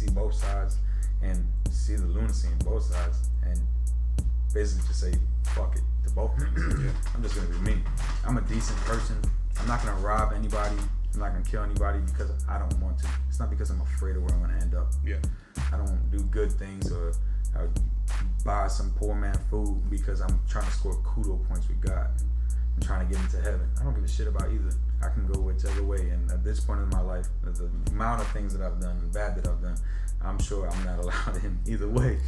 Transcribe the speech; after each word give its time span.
see 0.00 0.10
both 0.12 0.34
sides 0.34 0.78
and 1.22 1.46
see 1.70 1.94
the 1.94 2.06
lunacy 2.06 2.48
in 2.48 2.58
both 2.64 2.84
sides, 2.84 3.28
and 3.44 3.60
basically 4.54 4.86
just 4.88 5.00
say 5.00 5.12
fuck 5.44 5.76
it 5.76 5.82
to 6.04 6.10
both 6.14 6.32
yeah. 6.38 6.90
I'm 7.14 7.22
just 7.22 7.36
gonna 7.36 7.48
be 7.48 7.72
me. 7.72 7.82
I'm 8.26 8.38
a 8.38 8.40
decent 8.42 8.78
person. 8.80 9.16
I'm 9.58 9.66
not 9.66 9.84
gonna 9.84 10.00
rob 10.00 10.32
anybody. 10.32 10.76
I'm 11.12 11.20
not 11.20 11.32
gonna 11.32 11.44
kill 11.44 11.62
anybody 11.62 11.98
because 12.06 12.30
I 12.48 12.58
don't 12.58 12.80
want 12.80 12.98
to. 13.00 13.08
It's 13.28 13.38
not 13.38 13.50
because 13.50 13.70
I'm 13.70 13.80
afraid 13.82 14.16
of 14.16 14.22
where 14.22 14.32
I'm 14.34 14.40
gonna 14.40 14.60
end 14.60 14.74
up. 14.74 14.92
Yeah. 15.04 15.16
I 15.72 15.76
don't 15.76 16.10
do 16.10 16.18
good 16.24 16.50
things 16.52 16.90
or, 16.90 17.12
or 17.54 17.68
buy 18.44 18.68
some 18.68 18.90
poor 18.96 19.14
man 19.14 19.38
food 19.50 19.82
because 19.90 20.20
I'm 20.20 20.40
trying 20.48 20.66
to 20.66 20.72
score 20.72 20.94
kudo 20.94 21.46
points 21.48 21.68
with 21.68 21.80
God. 21.80 22.08
I'm 22.76 22.82
trying 22.82 23.06
to 23.06 23.14
get 23.14 23.22
into 23.22 23.40
heaven. 23.42 23.68
I 23.78 23.84
don't 23.84 23.94
give 23.94 24.04
a 24.04 24.08
shit 24.08 24.26
about 24.26 24.50
either. 24.50 24.72
I 25.02 25.08
can 25.08 25.26
go 25.26 25.40
whichever 25.40 25.82
way. 25.82 26.10
And 26.10 26.30
at 26.30 26.44
this 26.44 26.60
point 26.60 26.80
in 26.80 26.88
my 26.90 27.00
life, 27.00 27.26
the 27.42 27.70
amount 27.90 28.20
of 28.20 28.28
things 28.28 28.56
that 28.56 28.64
I've 28.64 28.80
done, 28.80 29.10
bad 29.12 29.36
that 29.36 29.48
I've 29.48 29.62
done, 29.62 29.76
I'm 30.22 30.38
sure 30.38 30.68
I'm 30.68 30.84
not 30.84 30.98
allowed 31.04 31.42
in 31.42 31.58
either 31.66 31.88
way. 31.88 32.18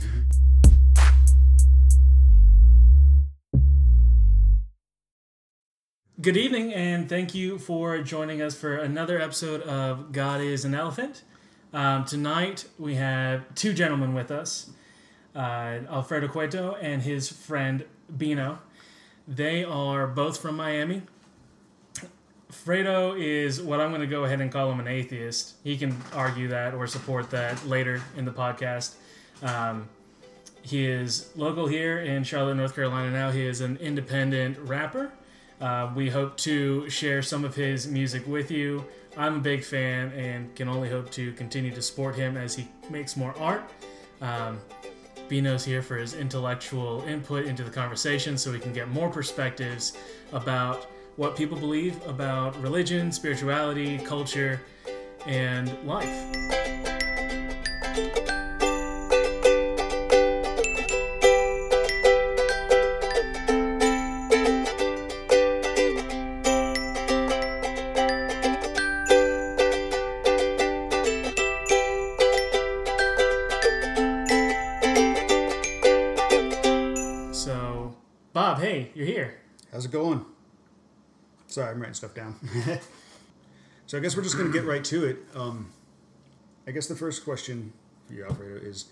Good 6.20 6.36
evening, 6.36 6.72
and 6.72 7.08
thank 7.08 7.34
you 7.34 7.58
for 7.58 7.98
joining 7.98 8.40
us 8.40 8.54
for 8.54 8.76
another 8.76 9.20
episode 9.20 9.60
of 9.62 10.12
God 10.12 10.40
is 10.40 10.64
an 10.64 10.74
Elephant. 10.74 11.24
Um, 11.72 12.04
tonight 12.04 12.66
we 12.78 12.94
have 12.94 13.54
two 13.54 13.72
gentlemen 13.72 14.14
with 14.14 14.30
us 14.30 14.70
uh, 15.34 15.80
Alfredo 15.90 16.28
Cueto 16.28 16.76
and 16.80 17.02
his 17.02 17.28
friend 17.28 17.84
Bino. 18.16 18.60
They 19.26 19.64
are 19.64 20.06
both 20.06 20.38
from 20.38 20.56
Miami. 20.56 21.02
Fredo 22.52 23.18
is 23.18 23.60
what 23.60 23.80
I'm 23.80 23.88
going 23.88 24.02
to 24.02 24.06
go 24.06 24.24
ahead 24.24 24.40
and 24.40 24.52
call 24.52 24.70
him 24.70 24.78
an 24.78 24.86
atheist. 24.86 25.54
He 25.64 25.76
can 25.76 25.96
argue 26.12 26.48
that 26.48 26.74
or 26.74 26.86
support 26.86 27.30
that 27.30 27.66
later 27.66 28.02
in 28.16 28.24
the 28.24 28.30
podcast. 28.30 28.94
Um, 29.42 29.88
he 30.62 30.86
is 30.86 31.30
local 31.34 31.66
here 31.66 32.00
in 32.00 32.22
Charlotte, 32.22 32.54
North 32.54 32.74
Carolina 32.74 33.10
now. 33.10 33.30
He 33.30 33.44
is 33.44 33.60
an 33.62 33.78
independent 33.78 34.58
rapper. 34.58 35.10
Uh, 35.60 35.90
we 35.94 36.10
hope 36.10 36.36
to 36.36 36.88
share 36.88 37.22
some 37.22 37.44
of 37.44 37.54
his 37.54 37.88
music 37.88 38.26
with 38.26 38.50
you. 38.50 38.84
I'm 39.16 39.36
a 39.36 39.40
big 39.40 39.64
fan 39.64 40.12
and 40.12 40.54
can 40.54 40.68
only 40.68 40.88
hope 40.88 41.10
to 41.12 41.32
continue 41.32 41.72
to 41.74 41.82
support 41.82 42.14
him 42.14 42.36
as 42.36 42.54
he 42.54 42.68
makes 42.90 43.16
more 43.16 43.34
art. 43.38 43.70
Um, 44.20 44.60
Bino's 45.28 45.64
here 45.64 45.82
for 45.82 45.96
his 45.96 46.14
intellectual 46.14 47.02
input 47.08 47.46
into 47.46 47.64
the 47.64 47.70
conversation 47.70 48.36
so 48.36 48.52
we 48.52 48.58
can 48.58 48.72
get 48.72 48.88
more 48.88 49.08
perspectives 49.08 49.96
about 50.32 50.86
what 51.16 51.36
people 51.36 51.58
believe 51.58 52.04
about 52.06 52.60
religion, 52.62 53.12
spirituality, 53.12 53.98
culture, 53.98 54.60
and 55.26 55.70
life. 55.86 56.08
So, 77.32 77.94
Bob, 78.32 78.60
hey, 78.60 78.90
you're 78.94 79.06
here. 79.06 79.40
How's 79.72 79.84
it 79.84 79.90
going? 79.90 80.24
Sorry, 81.52 81.70
I'm 81.70 81.80
writing 81.80 81.92
stuff 81.92 82.14
down. 82.14 82.34
so 83.86 83.98
I 83.98 84.00
guess 84.00 84.16
we're 84.16 84.22
just 84.22 84.38
going 84.38 84.50
to 84.50 84.58
get 84.58 84.66
right 84.66 84.82
to 84.84 85.04
it. 85.04 85.18
Um, 85.34 85.70
I 86.66 86.70
guess 86.70 86.86
the 86.86 86.96
first 86.96 87.24
question 87.24 87.74
for 88.06 88.14
you, 88.14 88.24
Alfredo, 88.24 88.54
is 88.66 88.86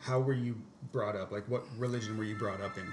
how 0.00 0.18
were 0.18 0.32
you 0.32 0.56
brought 0.90 1.14
up? 1.14 1.30
Like, 1.30 1.44
what 1.48 1.62
religion 1.78 2.18
were 2.18 2.24
you 2.24 2.34
brought 2.34 2.60
up 2.60 2.76
in? 2.76 2.92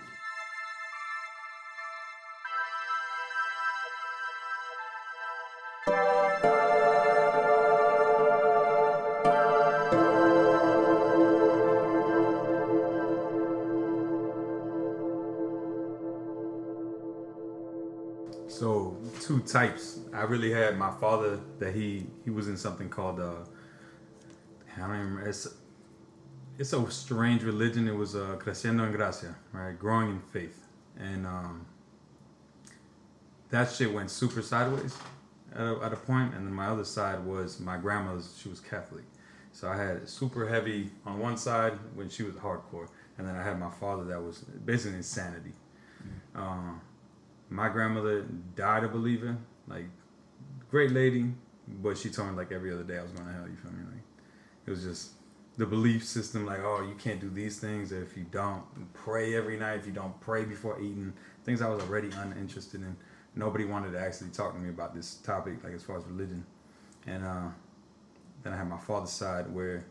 Types. 19.46 20.00
I 20.14 20.24
really 20.24 20.52
had 20.52 20.78
my 20.78 20.92
father 20.92 21.40
that 21.60 21.74
he 21.74 22.08
he 22.24 22.30
was 22.30 22.48
in 22.48 22.58
something 22.58 22.90
called 22.90 23.20
uh 23.20 23.46
I 24.76 24.80
don't 24.80 24.96
even 24.96 25.08
remember. 25.08 25.30
It's 25.30 25.48
it's 26.58 26.74
a 26.74 26.92
strange 26.92 27.44
religion. 27.44 27.88
It 27.88 27.96
was 27.96 28.16
uh 28.16 28.38
creciendo 28.40 28.86
en 28.86 28.92
gracia, 28.92 29.36
right? 29.52 29.78
Growing 29.78 30.10
in 30.10 30.22
faith, 30.22 30.66
and 31.00 31.26
um 31.26 31.66
that 33.50 33.72
shit 33.72 33.94
went 33.94 34.10
super 34.10 34.42
sideways 34.42 34.98
at 35.54 35.62
a, 35.62 35.80
at 35.84 35.94
a 35.94 35.96
point. 35.96 36.34
And 36.34 36.46
then 36.48 36.54
my 36.54 36.68
other 36.68 36.86
side 36.86 37.24
was 37.26 37.60
my 37.60 37.78
grandmother's. 37.78 38.38
She 38.42 38.50
was 38.50 38.60
Catholic, 38.60 39.06
so 39.52 39.68
I 39.70 39.78
had 39.78 40.10
super 40.10 40.48
heavy 40.48 40.90
on 41.06 41.20
one 41.20 41.38
side 41.38 41.74
when 41.96 42.10
she 42.10 42.24
was 42.24 42.36
hardcore, 42.36 42.88
and 43.18 43.28
then 43.28 43.36
I 43.36 43.44
had 43.44 43.60
my 43.60 43.70
father 43.70 44.04
that 44.06 44.22
was 44.22 44.40
basically 44.40 44.98
insanity. 44.98 45.54
Um, 46.36 46.82
my 47.54 47.70
grandmother 47.70 48.26
died 48.56 48.84
a 48.84 48.88
believer, 48.88 49.38
like 49.68 49.86
great 50.72 50.92
lady, 50.92 51.28
but 51.68 51.98
she 51.98 52.10
told 52.10 52.30
me 52.30 52.36
like 52.36 52.52
every 52.52 52.74
other 52.74 52.84
day 52.84 52.98
I 52.98 53.04
was 53.04 53.12
going 53.12 53.28
to 53.28 53.34
hell. 53.34 53.48
You 53.48 53.56
feel 53.56 53.72
me? 53.72 53.84
Like 53.92 54.04
it 54.66 54.72
was 54.72 54.84
just 54.84 55.12
the 55.58 55.66
belief 55.68 56.04
system, 56.04 56.48
like 56.48 56.62
oh 56.64 56.82
you 56.82 56.96
can't 56.96 57.22
do 57.22 57.30
these 57.30 57.60
things 57.60 57.92
if 57.92 58.18
you 58.18 58.26
don't 58.32 58.64
pray 58.94 59.36
every 59.36 59.58
night, 59.58 59.80
if 59.80 59.86
you 59.86 59.92
don't 59.92 60.20
pray 60.20 60.44
before 60.44 60.80
eating, 60.80 61.14
things 61.46 61.62
I 61.62 61.70
was 61.70 61.80
already 61.82 62.10
uninterested 62.10 62.82
in. 62.82 62.96
Nobody 63.36 63.66
wanted 63.66 63.92
to 63.92 64.00
actually 64.00 64.32
talk 64.32 64.54
to 64.54 64.60
me 64.60 64.70
about 64.70 64.96
this 64.96 65.16
topic, 65.16 65.64
like 65.64 65.74
as 65.74 65.84
far 65.84 65.98
as 65.98 66.06
religion, 66.06 66.44
and 67.06 67.24
uh, 67.24 67.50
then 68.44 68.54
I 68.54 68.58
had 68.58 68.68
my 68.68 68.80
father's 68.80 69.12
side 69.12 69.52
where 69.54 69.86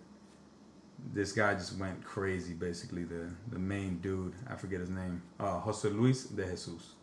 this 1.14 1.30
guy 1.30 1.54
just 1.54 1.78
went 1.78 2.04
crazy. 2.04 2.54
Basically, 2.54 3.04
the 3.04 3.30
the 3.52 3.58
main 3.58 3.98
dude, 3.98 4.34
I 4.50 4.56
forget 4.56 4.80
his 4.80 4.90
name, 4.90 5.22
uh, 5.38 5.60
Jose 5.60 5.88
Luis 5.88 6.24
de 6.24 6.44
Jesus. 6.44 6.94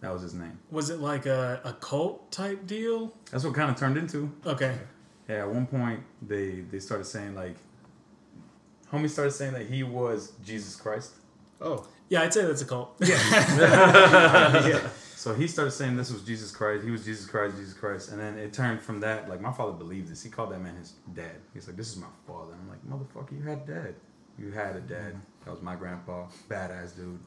That 0.00 0.12
was 0.12 0.22
his 0.22 0.34
name. 0.34 0.58
Was 0.70 0.88
it 0.90 1.00
like 1.00 1.26
a, 1.26 1.60
a 1.64 1.74
cult 1.74 2.32
type 2.32 2.66
deal? 2.66 3.12
That's 3.30 3.44
what 3.44 3.54
kind 3.54 3.70
of 3.70 3.76
turned 3.76 3.98
into. 3.98 4.32
Okay. 4.46 4.76
Yeah, 5.28 5.42
at 5.42 5.50
one 5.50 5.66
point 5.66 6.00
they 6.22 6.60
they 6.70 6.80
started 6.80 7.04
saying 7.04 7.34
like, 7.34 7.56
homie 8.92 9.08
started 9.08 9.32
saying 9.32 9.52
that 9.52 9.66
he 9.66 9.82
was 9.82 10.32
Jesus 10.42 10.74
Christ. 10.76 11.12
Oh, 11.60 11.86
Yeah, 12.08 12.22
I'd 12.22 12.32
say 12.32 12.44
that's 12.44 12.62
a 12.62 12.64
cult. 12.64 12.96
yeah. 13.00 14.88
So 15.14 15.34
he 15.34 15.46
started 15.46 15.72
saying 15.72 15.98
this 15.98 16.10
was 16.10 16.22
Jesus 16.22 16.50
Christ. 16.50 16.82
He 16.82 16.90
was 16.90 17.04
Jesus 17.04 17.26
Christ, 17.26 17.56
Jesus 17.58 17.74
Christ, 17.74 18.10
and 18.10 18.18
then 18.18 18.38
it 18.38 18.54
turned 18.54 18.80
from 18.80 19.00
that. 19.00 19.28
Like 19.28 19.42
my 19.42 19.52
father 19.52 19.72
believed 19.72 20.10
this. 20.10 20.22
He 20.22 20.30
called 20.30 20.50
that 20.52 20.62
man 20.62 20.76
his 20.76 20.94
dad. 21.12 21.36
He's 21.52 21.66
like, 21.66 21.76
"This 21.76 21.90
is 21.90 21.98
my 21.98 22.06
father." 22.26 22.54
I'm 22.54 22.68
like, 22.70 22.82
"Motherfucker, 22.88 23.32
you 23.38 23.42
had 23.42 23.58
a 23.68 23.72
dad. 23.72 23.94
You 24.38 24.50
had 24.50 24.76
a 24.76 24.80
dad. 24.80 25.12
Mm-hmm. 25.12 25.44
That 25.44 25.50
was 25.50 25.60
my 25.60 25.76
grandpa. 25.76 26.24
Badass 26.48 26.96
dude." 26.96 27.20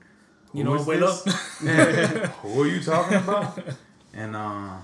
You 0.53 0.63
know, 0.63 0.81
wait 0.83 1.01
up. 1.01 1.27
Who 2.41 2.61
are 2.61 2.67
you 2.67 2.81
talking 2.81 3.17
about? 3.17 3.59
And 4.13 4.35
uh, 4.35 4.75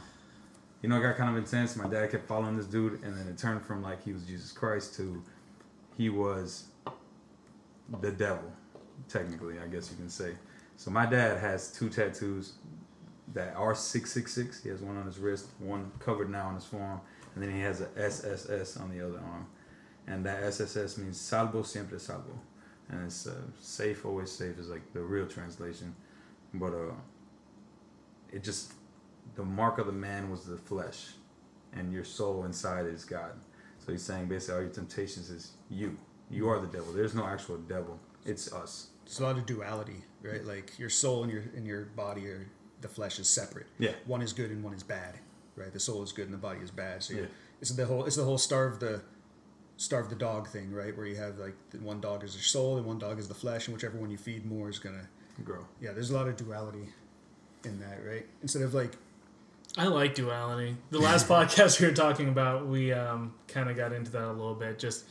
you 0.82 0.90
know, 0.90 0.98
it 0.98 1.02
got 1.02 1.16
kind 1.16 1.30
of 1.30 1.38
intense. 1.38 1.76
My 1.76 1.88
dad 1.88 2.10
kept 2.10 2.28
following 2.28 2.58
this 2.58 2.66
dude, 2.66 3.04
and 3.04 3.16
then 3.16 3.28
it 3.28 3.38
turned 3.38 3.64
from 3.64 3.84
like 3.84 4.04
he 4.04 4.12
was 4.12 4.24
Jesus 4.24 4.52
Christ 4.52 4.96
to 4.96 5.22
he 5.96 6.10
was 6.10 6.66
the 8.02 8.12
devil, 8.12 8.52
technically, 9.08 9.60
I 9.60 9.68
guess 9.68 9.92
you 9.92 9.98
can 9.98 10.10
say. 10.10 10.34
So 10.78 10.90
my 10.90 11.06
dad 11.06 11.40
has 11.40 11.72
two 11.72 11.90
tattoos 11.90 12.54
that 13.34 13.56
are 13.56 13.76
six 13.76 14.12
six 14.12 14.34
six. 14.34 14.64
He 14.64 14.70
has 14.70 14.82
one 14.82 14.98
on 14.98 15.06
his 15.06 15.20
wrist, 15.20 15.48
one 15.60 15.92
covered 16.00 16.32
now 16.32 16.48
on 16.48 16.56
his 16.56 16.66
forearm, 16.66 17.02
and 17.36 17.44
then 17.44 17.54
he 17.54 17.60
has 17.62 17.82
a 17.82 17.90
SSS 17.96 18.78
on 18.78 18.90
the 18.90 19.06
other 19.06 19.20
arm. 19.20 19.46
And 20.08 20.26
that 20.26 20.42
SSS 20.44 20.98
means 20.98 21.20
salvo 21.20 21.62
siempre 21.62 22.00
salvo, 22.00 22.40
and 22.90 23.06
it's 23.06 23.28
uh, 23.28 23.34
safe 23.60 24.06
always 24.06 24.32
safe 24.32 24.58
is 24.60 24.70
like 24.70 24.82
the 24.94 25.02
real 25.02 25.28
translation. 25.28 25.96
But 26.54 26.74
uh, 26.74 26.94
it 28.32 28.44
just 28.44 28.74
the 29.36 29.44
mark 29.44 29.78
of 29.78 29.86
the 29.86 29.92
man 29.94 30.30
was 30.30 30.46
the 30.46 30.58
flesh, 30.58 31.10
and 31.74 31.92
your 31.94 32.04
soul 32.04 32.46
inside 32.46 32.86
is 32.86 33.06
God. 33.06 33.32
So 33.86 33.92
he's 33.92 34.04
saying 34.04 34.28
basically 34.28 34.56
all 34.56 34.62
your 34.62 34.72
temptations 34.72 35.30
is 35.30 35.52
you. 35.70 35.98
You 36.30 36.50
are 36.50 36.60
the 36.60 36.68
devil. 36.68 36.94
There's 36.94 37.16
no 37.16 37.26
actual 37.26 37.58
devil. 37.58 38.00
It's 38.26 38.52
us. 38.54 38.88
There's 39.06 39.20
a 39.20 39.24
lot 39.24 39.38
of 39.38 39.46
duality, 39.46 40.04
right? 40.22 40.44
Like 40.46 40.78
your 40.78 40.90
soul 40.90 41.24
and 41.24 41.32
your 41.32 41.44
and 41.56 41.66
your 41.66 41.86
body 41.86 42.28
or 42.28 42.48
the 42.82 42.88
flesh 42.88 43.20
is 43.20 43.28
separate. 43.28 43.68
Yeah. 43.80 43.94
One 44.06 44.22
is 44.22 44.34
good 44.34 44.52
and 44.52 44.64
one 44.64 44.74
is 44.74 44.84
bad, 44.84 45.16
right? 45.56 45.72
The 45.74 45.80
soul 45.80 46.04
is 46.04 46.12
good 46.12 46.26
and 46.26 46.34
the 46.34 46.38
body 46.38 46.60
is 46.60 46.72
bad. 46.72 47.04
So 47.04 47.14
Yeah. 47.14 47.22
yeah. 47.22 47.28
it's 47.62 47.72
the 47.72 47.86
whole 47.86 48.06
it's 48.06 48.16
the 48.16 48.24
whole 48.24 48.38
star 48.38 48.66
of 48.66 48.80
the 48.80 49.02
starve 49.80 50.10
the 50.10 50.16
dog 50.16 50.50
thing, 50.50 50.72
right? 50.74 50.96
Where 50.96 51.06
you 51.06 51.16
have 51.16 51.40
like 51.40 51.56
the 51.72 51.78
one 51.80 52.02
dog 52.02 52.24
is 52.24 52.36
your 52.36 52.44
soul 52.44 52.78
and 52.78 52.86
one 52.86 53.00
dog 53.00 53.18
is 53.18 53.28
the 53.28 53.34
flesh, 53.34 53.68
and 53.68 53.76
whichever 53.76 53.98
one 53.98 54.12
you 54.12 54.18
feed 54.18 54.46
more 54.46 54.70
is 54.70 54.78
gonna 54.78 55.08
Grow. 55.44 55.66
yeah. 55.82 55.94
There's 55.94 56.10
a 56.10 56.14
lot 56.14 56.28
of 56.28 56.36
duality 56.36 56.90
in 57.64 57.80
that, 57.80 58.00
right? 58.06 58.26
Instead 58.42 58.62
of 58.64 58.74
like 58.74 58.92
I 59.78 59.86
like 59.86 60.16
duality. 60.16 60.76
The 60.92 61.00
last 61.10 61.28
podcast 61.28 61.80
we 61.80 61.88
were 61.88 61.94
talking 61.94 62.28
about, 62.28 62.68
we 62.68 62.92
um, 62.92 63.34
kind 63.48 63.70
of 63.70 63.78
got 63.78 63.94
into 63.94 64.12
that 64.12 64.26
a 64.26 64.34
little 64.34 64.56
bit. 64.56 64.80
Just, 64.80 65.06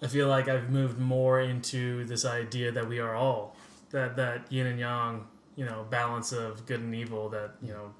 I 0.00 0.06
feel 0.06 0.28
like 0.28 0.46
I've 0.48 0.70
moved 0.70 0.98
more 0.98 1.40
into 1.40 2.04
this 2.04 2.24
idea 2.24 2.70
that 2.70 2.88
we 2.88 3.00
are 3.00 3.14
all 3.16 3.56
that 3.90 4.14
that 4.16 4.50
yin 4.52 4.66
and 4.68 4.78
yang, 4.78 5.26
you 5.56 5.64
know, 5.64 5.84
balance 5.90 6.30
of 6.32 6.64
good 6.66 6.80
and 6.80 6.94
evil. 6.94 7.28
That 7.30 7.54
you 7.60 7.72
know, 7.72 7.92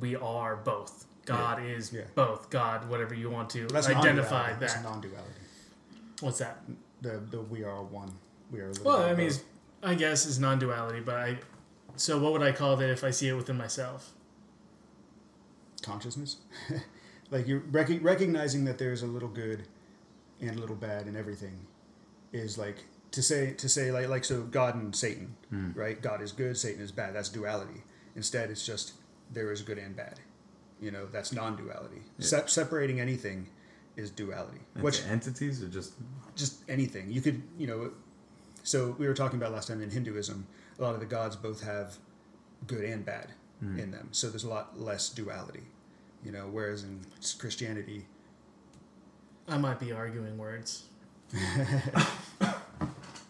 we 0.00 0.16
are 0.16 0.56
both. 0.56 1.06
God 1.30 1.64
is 1.64 1.92
Yeah. 1.92 2.02
both. 2.14 2.50
God, 2.50 2.88
whatever 2.88 3.14
you 3.14 3.30
want 3.30 3.50
to 3.50 3.66
That's 3.66 3.88
identify 3.88 4.48
non-duality. 4.48 4.60
That's 4.60 4.82
non-duality. 4.82 5.30
What's 6.20 6.38
that? 6.38 6.62
The 7.00 7.22
the 7.30 7.40
we 7.40 7.64
are 7.64 7.82
one. 7.82 8.12
We 8.50 8.60
are. 8.60 8.66
a 8.66 8.68
little 8.68 8.84
Well, 8.84 9.02
I 9.02 9.14
mean, 9.14 9.32
I 9.82 9.94
guess 9.94 10.26
is 10.26 10.38
non-duality, 10.38 11.00
but 11.00 11.16
I. 11.16 11.38
So 11.96 12.18
what 12.18 12.32
would 12.32 12.42
I 12.42 12.52
call 12.52 12.76
that 12.76 12.90
if 12.90 13.04
I 13.04 13.10
see 13.10 13.28
it 13.28 13.34
within 13.34 13.56
myself? 13.56 14.12
consciousness. 15.82 16.36
like 17.30 17.46
you're 17.46 17.62
rec- 17.70 18.02
recognizing 18.02 18.64
that 18.64 18.78
there's 18.78 19.02
a 19.02 19.06
little 19.06 19.28
good 19.28 19.64
and 20.40 20.56
a 20.56 20.60
little 20.60 20.76
bad 20.76 21.06
in 21.06 21.16
everything 21.16 21.66
is 22.32 22.56
like 22.56 22.76
to 23.10 23.22
say 23.22 23.52
to 23.54 23.68
say 23.68 23.90
like 23.90 24.08
like 24.08 24.24
so 24.24 24.42
God 24.42 24.74
and 24.74 24.94
Satan, 24.94 25.34
hmm. 25.48 25.72
right? 25.74 26.00
God 26.00 26.22
is 26.22 26.32
good, 26.32 26.56
Satan 26.56 26.82
is 26.82 26.92
bad. 26.92 27.14
That's 27.14 27.28
duality. 27.28 27.82
Instead, 28.16 28.50
it's 28.50 28.64
just 28.64 28.92
there 29.32 29.52
is 29.52 29.62
good 29.62 29.78
and 29.78 29.96
bad. 29.96 30.20
You 30.80 30.90
know, 30.90 31.06
that's 31.06 31.32
non-duality. 31.32 32.02
Se- 32.18 32.44
separating 32.46 33.00
anything 33.00 33.48
is 33.96 34.10
duality. 34.10 34.60
Into 34.74 34.84
Which 34.84 35.04
entities 35.06 35.62
or 35.62 35.68
just 35.68 35.92
just 36.36 36.62
anything. 36.68 37.10
You 37.10 37.20
could, 37.20 37.42
you 37.58 37.66
know, 37.66 37.90
so 38.62 38.94
we 38.98 39.06
were 39.06 39.14
talking 39.14 39.38
about 39.38 39.52
last 39.52 39.68
time 39.68 39.82
in 39.82 39.90
Hinduism, 39.90 40.46
a 40.78 40.82
lot 40.82 40.94
of 40.94 41.00
the 41.00 41.06
gods 41.06 41.36
both 41.36 41.62
have 41.62 41.96
good 42.66 42.84
and 42.84 43.04
bad 43.04 43.28
hmm. 43.60 43.78
in 43.78 43.90
them. 43.90 44.08
So 44.12 44.30
there's 44.30 44.44
a 44.44 44.48
lot 44.48 44.80
less 44.80 45.08
duality, 45.10 45.64
you 46.24 46.32
know, 46.32 46.48
whereas 46.50 46.84
in 46.84 47.00
Christianity, 47.38 48.06
I 49.48 49.58
might 49.58 49.80
be 49.80 49.92
arguing 49.92 50.38
words. 50.38 50.84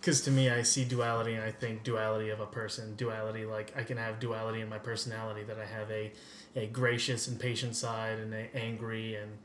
Because 0.01 0.23
to 0.23 0.31
me, 0.31 0.49
I 0.49 0.63
see 0.63 0.85
duality 0.85 1.35
and 1.35 1.45
I 1.45 1.51
think 1.51 1.83
duality 1.83 2.31
of 2.31 2.41
a 2.41 2.47
person. 2.47 2.95
Duality, 2.97 3.45
like 3.45 3.75
I 3.77 3.83
can 3.83 3.99
have 3.99 4.19
duality 4.19 4.63
in 4.63 4.69
my 4.69 4.79
personality, 4.79 5.43
that 5.43 5.59
I 5.59 5.67
have 5.67 5.91
a, 5.91 6.11
a 6.57 6.67
gracious 6.67 7.29
and 7.29 7.39
patient 7.39 7.77
side 7.77 8.19
and 8.19 8.35
a 8.35 8.55
angry 8.57 9.15
and 9.17 9.39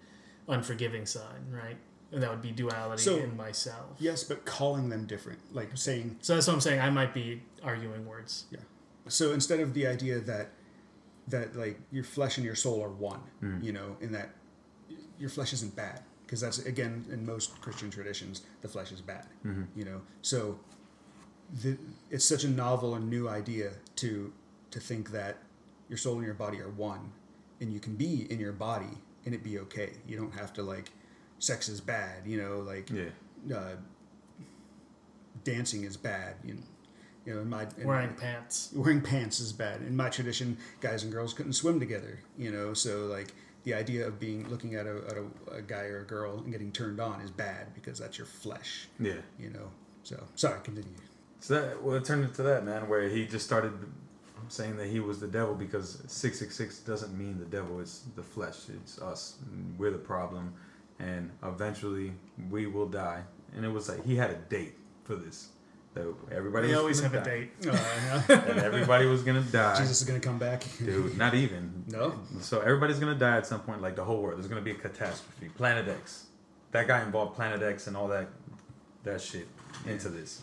unforgiving 0.48 1.06
side, 1.06 1.42
right? 1.52 1.78
And 2.12 2.22
that 2.24 2.30
would 2.30 2.42
be 2.42 2.52
duality 2.52 3.04
So- 3.04 3.18
in 3.18 3.36
myself. 3.36 3.98
yes, 4.00 4.24
but 4.24 4.46
calling 4.46 4.90
them 4.90 5.06
different, 5.06 5.40
like 5.54 5.76
saying, 5.76 6.18
So 6.22 6.36
that's 6.36 6.48
what 6.48 6.54
I'm 6.54 6.62
saying. 6.62 6.80
I 6.80 6.90
might 6.90 7.14
be 7.14 7.42
arguing 7.64 8.06
words. 8.06 8.46
yeah. 8.52 8.60
So 9.08 9.34
instead 9.34 9.60
of 9.60 9.74
the 9.74 9.86
idea 9.86 10.20
that, 10.20 10.52
that 11.28 11.56
like 11.56 11.80
your 11.92 12.04
flesh 12.04 12.38
and 12.38 12.46
your 12.46 12.56
soul 12.56 12.84
are 12.84 12.90
one, 12.90 13.22
mm. 13.44 13.64
you 13.64 13.72
know, 13.72 13.98
in 14.02 14.12
that 14.14 14.30
your 15.20 15.30
flesh 15.30 15.54
isn't 15.54 15.76
bad. 15.76 16.02
Because 16.26 16.42
that's, 16.42 16.58
again, 16.60 17.06
in 17.12 17.24
most 17.24 17.62
Christian 17.62 17.92
traditions, 17.92 18.42
the 18.62 18.68
flesh 18.68 18.92
is 18.92 19.00
bad, 19.00 19.28
mm-hmm. 19.46 19.64
you 19.76 19.86
know. 19.86 20.02
So 20.24 20.60
the, 21.62 21.78
it's 22.10 22.26
such 22.26 22.44
a 22.44 22.50
novel 22.50 22.96
and 22.96 23.08
new 23.10 23.30
idea 23.30 23.74
to 23.98 24.34
to 24.72 24.80
think 24.80 25.12
that 25.12 25.38
your 25.90 25.98
soul 25.98 26.16
and 26.16 26.26
your 26.26 26.34
body 26.34 26.60
are 26.60 26.70
one 26.70 27.12
and 27.62 27.72
you 27.74 27.80
can 27.80 27.96
be 27.96 28.28
in 28.32 28.40
your 28.40 28.52
body 28.54 28.98
and 29.26 29.34
it 29.34 29.44
be 29.44 29.60
okay 29.60 29.92
you 30.08 30.18
don't 30.18 30.34
have 30.34 30.52
to 30.54 30.62
like 30.64 30.92
sex 31.40 31.68
is 31.70 31.82
bad 31.82 32.26
you 32.26 32.42
know 32.42 32.60
like 32.60 32.90
yeah. 32.90 33.56
uh, 33.56 33.76
dancing 35.44 35.84
is 35.84 35.98
bad 35.98 36.36
you 36.44 36.54
know, 36.56 36.62
you 37.26 37.34
know 37.34 37.42
in 37.42 37.50
my 37.50 37.64
in 37.78 37.88
Wearing 37.88 38.10
my- 38.12 38.16
pants. 38.16 38.72
wearing 38.76 39.02
pants 39.02 39.40
is 39.40 39.52
bad 39.54 39.82
in 39.82 39.96
my 39.96 40.10
tradition 40.10 40.58
guys 40.82 41.04
and 41.04 41.12
girls 41.12 41.34
couldn't 41.34 41.54
swim 41.54 41.80
together 41.80 42.20
you 42.38 42.52
know 42.52 42.74
so 42.74 43.06
like 43.06 43.34
the 43.64 43.74
idea 43.74 44.08
of 44.08 44.20
being 44.20 44.48
looking 44.48 44.76
at 44.76 44.86
a, 44.86 44.98
at 45.10 45.18
a, 45.18 45.56
a 45.58 45.62
guy 45.62 45.86
or 45.86 46.02
a 46.02 46.06
girl 46.06 46.38
and 46.40 46.52
getting 46.52 46.72
turned 46.72 47.00
on 47.00 47.20
is 47.22 47.32
bad 47.32 47.74
because 47.74 47.98
that's 48.00 48.18
your 48.18 48.28
flesh 48.28 48.88
Yeah. 49.00 49.22
you 49.40 49.50
know 49.50 49.72
so 50.04 50.24
sorry 50.36 50.60
continue 50.64 50.90
So 51.40 51.54
that 51.60 51.84
well, 51.84 51.96
it 51.96 52.06
turned 52.06 52.24
into 52.24 52.44
that 52.44 52.64
man 52.66 52.88
where 52.90 53.08
he 53.10 53.26
just 53.26 53.46
started 53.46 53.74
saying 54.50 54.78
that 54.78 54.88
he 54.88 55.00
was 55.00 55.20
the 55.20 55.28
devil 55.28 55.54
because 55.56 56.02
six 56.08 56.40
six 56.40 56.56
six 56.56 56.80
doesn't 56.80 57.18
mean 57.18 57.38
the 57.40 57.46
devil. 57.46 57.80
It's 57.80 58.04
the 58.16 58.24
flesh. 58.24 58.58
It's 58.70 59.02
us. 59.02 59.36
We're 59.78 59.92
the 59.92 59.98
problem, 59.98 60.54
and 61.00 61.32
eventually 61.44 62.14
we 62.50 62.68
will 62.68 62.88
die. 62.88 63.22
And 63.56 63.64
it 63.66 63.70
was 63.70 63.90
like 63.90 64.04
he 64.06 64.16
had 64.16 64.32
a 64.32 64.36
date 64.36 64.76
for 65.04 65.16
this. 65.16 65.50
That 65.94 66.14
everybody 66.30 66.68
They 66.68 66.74
always 66.74 67.00
have 67.00 67.14
gonna 67.14 67.24
a 67.24 67.26
date. 67.26 67.52
Uh, 67.68 68.34
And 68.50 68.60
everybody 68.60 69.06
was 69.06 69.24
gonna 69.24 69.42
die. 69.42 69.78
jesus 69.78 70.02
is 70.02 70.08
to 70.08 70.20
come 70.20 70.38
back 70.38 70.66
Dude, 70.78 71.18
not 71.18 71.34
even. 71.34 71.86
No? 71.88 72.20
So 72.42 72.60
everybody's 72.60 73.00
gonna 73.00 73.16
die 73.16 73.38
at 73.38 73.48
some 73.48 73.62
point, 73.62 73.82
like 73.82 73.96
the 73.96 74.04
whole 74.04 74.22
world. 74.22 74.38
There's 74.38 74.50
gonna 74.50 74.60
be 74.62 74.72
a 74.72 74.76
catastrophe. 74.76 75.48
Planet 75.56 75.88
X. 75.88 76.26
That 76.72 76.88
guy 76.88 77.02
involved 77.04 77.36
Planet 77.36 77.62
X 77.64 77.88
and 77.88 77.96
all 77.96 78.10
that 78.10 78.28
that 79.04 79.22
shit 79.22 79.48
into 79.86 80.10
this. 80.10 80.42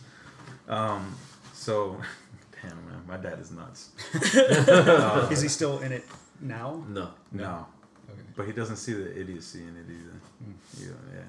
Um 0.67 1.15
so 1.53 2.01
damn 2.63 2.85
man, 2.87 3.03
my 3.07 3.17
dad 3.17 3.39
is 3.39 3.51
nuts. 3.51 3.91
is 5.31 5.41
he 5.41 5.47
still 5.47 5.79
in 5.79 5.91
it 5.91 6.03
now 6.43 6.83
No. 6.89 7.09
No. 7.31 7.65
Okay. 8.09 8.21
But 8.35 8.45
he 8.45 8.51
doesn't 8.51 8.77
see 8.77 8.93
the 8.93 9.17
idiocy 9.19 9.61
in 9.61 9.77
it 9.77 9.85
either. 9.89 10.19
Hmm. 10.43 10.51
Yeah, 10.77 10.89
uh, 10.89 11.15
yeah. 11.15 11.21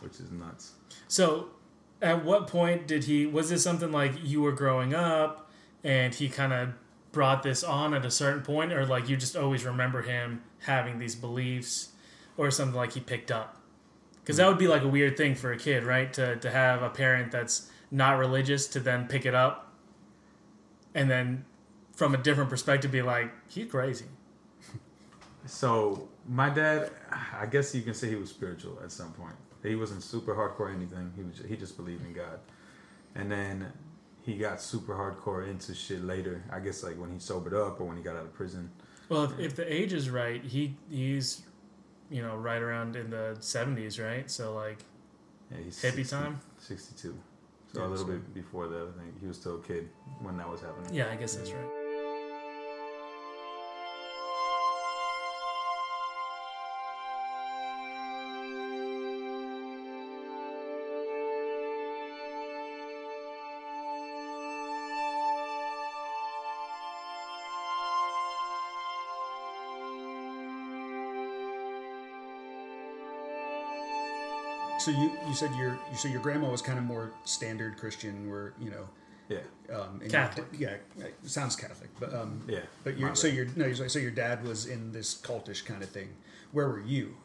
Which 0.00 0.20
is 0.20 0.30
nuts. 0.30 0.72
So, 1.08 1.48
at 2.00 2.24
what 2.24 2.46
point 2.46 2.86
did 2.86 3.04
he? 3.04 3.26
Was 3.26 3.50
this 3.50 3.62
something 3.62 3.90
like 3.90 4.12
you 4.22 4.42
were 4.42 4.52
growing 4.52 4.94
up, 4.94 5.50
and 5.82 6.14
he 6.14 6.28
kind 6.28 6.52
of 6.52 6.70
brought 7.10 7.42
this 7.42 7.64
on 7.64 7.94
at 7.94 8.04
a 8.04 8.10
certain 8.10 8.42
point, 8.42 8.72
or 8.72 8.86
like 8.86 9.08
you 9.08 9.16
just 9.16 9.36
always 9.36 9.64
remember 9.64 10.02
him 10.02 10.42
having 10.60 10.98
these 10.98 11.14
beliefs, 11.14 11.90
or 12.36 12.50
something 12.50 12.76
like 12.76 12.92
he 12.92 13.00
picked 13.00 13.30
up? 13.30 13.56
Because 14.20 14.36
that 14.36 14.44
hmm. 14.44 14.50
would 14.50 14.58
be 14.58 14.68
like 14.68 14.82
a 14.82 14.88
weird 14.88 15.16
thing 15.16 15.34
for 15.34 15.50
a 15.50 15.58
kid, 15.58 15.82
right? 15.84 16.12
To 16.12 16.36
to 16.36 16.50
have 16.50 16.82
a 16.82 16.90
parent 16.90 17.32
that's 17.32 17.70
not 17.90 18.18
religious 18.18 18.66
to 18.68 18.80
then 18.80 19.08
pick 19.08 19.24
it 19.24 19.34
up, 19.34 19.67
and 20.98 21.08
then 21.08 21.44
from 21.94 22.12
a 22.14 22.18
different 22.18 22.50
perspective 22.50 22.90
be 22.90 23.02
like, 23.02 23.30
he's 23.48 23.70
crazy. 23.70 24.06
So 25.46 26.08
my 26.28 26.50
dad, 26.50 26.90
I 27.40 27.46
guess 27.46 27.72
you 27.74 27.82
can 27.82 27.94
say 27.94 28.08
he 28.08 28.16
was 28.16 28.30
spiritual 28.30 28.78
at 28.82 28.90
some 28.90 29.12
point. 29.12 29.36
He 29.62 29.76
wasn't 29.76 30.02
super 30.02 30.34
hardcore 30.34 30.60
or 30.60 30.70
anything. 30.70 31.12
He 31.16 31.22
was 31.22 31.40
he 31.48 31.56
just 31.56 31.76
believed 31.76 32.04
in 32.04 32.12
God, 32.12 32.40
and 33.14 33.30
then 33.30 33.72
he 34.22 34.36
got 34.36 34.60
super 34.60 34.94
hardcore 34.94 35.48
into 35.48 35.74
shit 35.74 36.04
later. 36.04 36.42
I 36.52 36.58
guess 36.58 36.82
like 36.82 36.98
when 36.98 37.12
he 37.12 37.18
sobered 37.18 37.54
up 37.54 37.80
or 37.80 37.84
when 37.84 37.96
he 37.96 38.02
got 38.02 38.16
out 38.16 38.24
of 38.24 38.34
prison. 38.34 38.70
Well, 39.08 39.24
if, 39.24 39.38
if 39.38 39.56
the 39.56 39.72
age 39.72 39.92
is 39.92 40.10
right, 40.10 40.44
he 40.44 40.76
he's, 40.90 41.42
you 42.10 42.22
know, 42.22 42.36
right 42.36 42.60
around 42.60 42.96
in 42.96 43.10
the 43.10 43.36
seventies, 43.40 43.98
right? 43.98 44.30
So 44.30 44.54
like 44.54 44.78
Yeah, 45.50 45.58
he's 45.64 45.76
hippie 45.76 46.04
60 46.04 46.04
time. 46.04 46.40
62. 46.58 47.16
So 47.72 47.80
Yeah, 47.80 47.86
a 47.86 47.88
little 47.88 48.06
so- 48.06 48.12
bit 48.12 48.34
before 48.34 48.66
that, 48.68 48.88
I 48.98 49.02
think 49.02 49.20
he 49.20 49.26
was 49.26 49.36
still 49.36 49.56
a 49.56 49.62
kid 49.62 49.90
when 50.20 50.36
that 50.38 50.48
was 50.48 50.60
happening. 50.60 50.92
Yeah, 50.94 51.10
I 51.12 51.16
guess 51.16 51.34
that's 51.36 51.52
right. 51.52 51.70
So 74.78 74.90
you, 74.92 75.10
you 75.26 75.34
said 75.34 75.50
your 75.56 75.78
you 75.90 75.96
so 75.96 76.08
your 76.08 76.20
grandma 76.20 76.50
was 76.50 76.62
kind 76.62 76.78
of 76.78 76.84
more 76.84 77.10
standard 77.24 77.76
Christian, 77.78 78.28
where 78.30 78.52
you 78.60 78.70
know, 78.70 78.88
Yeah. 79.28 79.38
um, 79.76 80.00
Catholic. 80.08 80.46
Your, 80.58 80.78
yeah, 80.96 81.06
sounds 81.24 81.56
Catholic, 81.56 81.90
but 81.98 82.14
um, 82.14 82.40
Yeah. 82.48 82.60
But 82.84 82.94
My 82.94 83.00
your 83.08 83.14
so 83.16 83.26
your 83.26 83.46
no, 83.56 83.72
so 83.72 83.98
your 83.98 84.10
dad 84.12 84.44
was 84.46 84.66
in 84.66 84.92
this 84.92 85.20
cultish 85.20 85.64
kind 85.64 85.82
of 85.82 85.88
thing. 85.90 86.08
Where 86.52 86.68
were 86.68 86.80
you? 86.80 87.16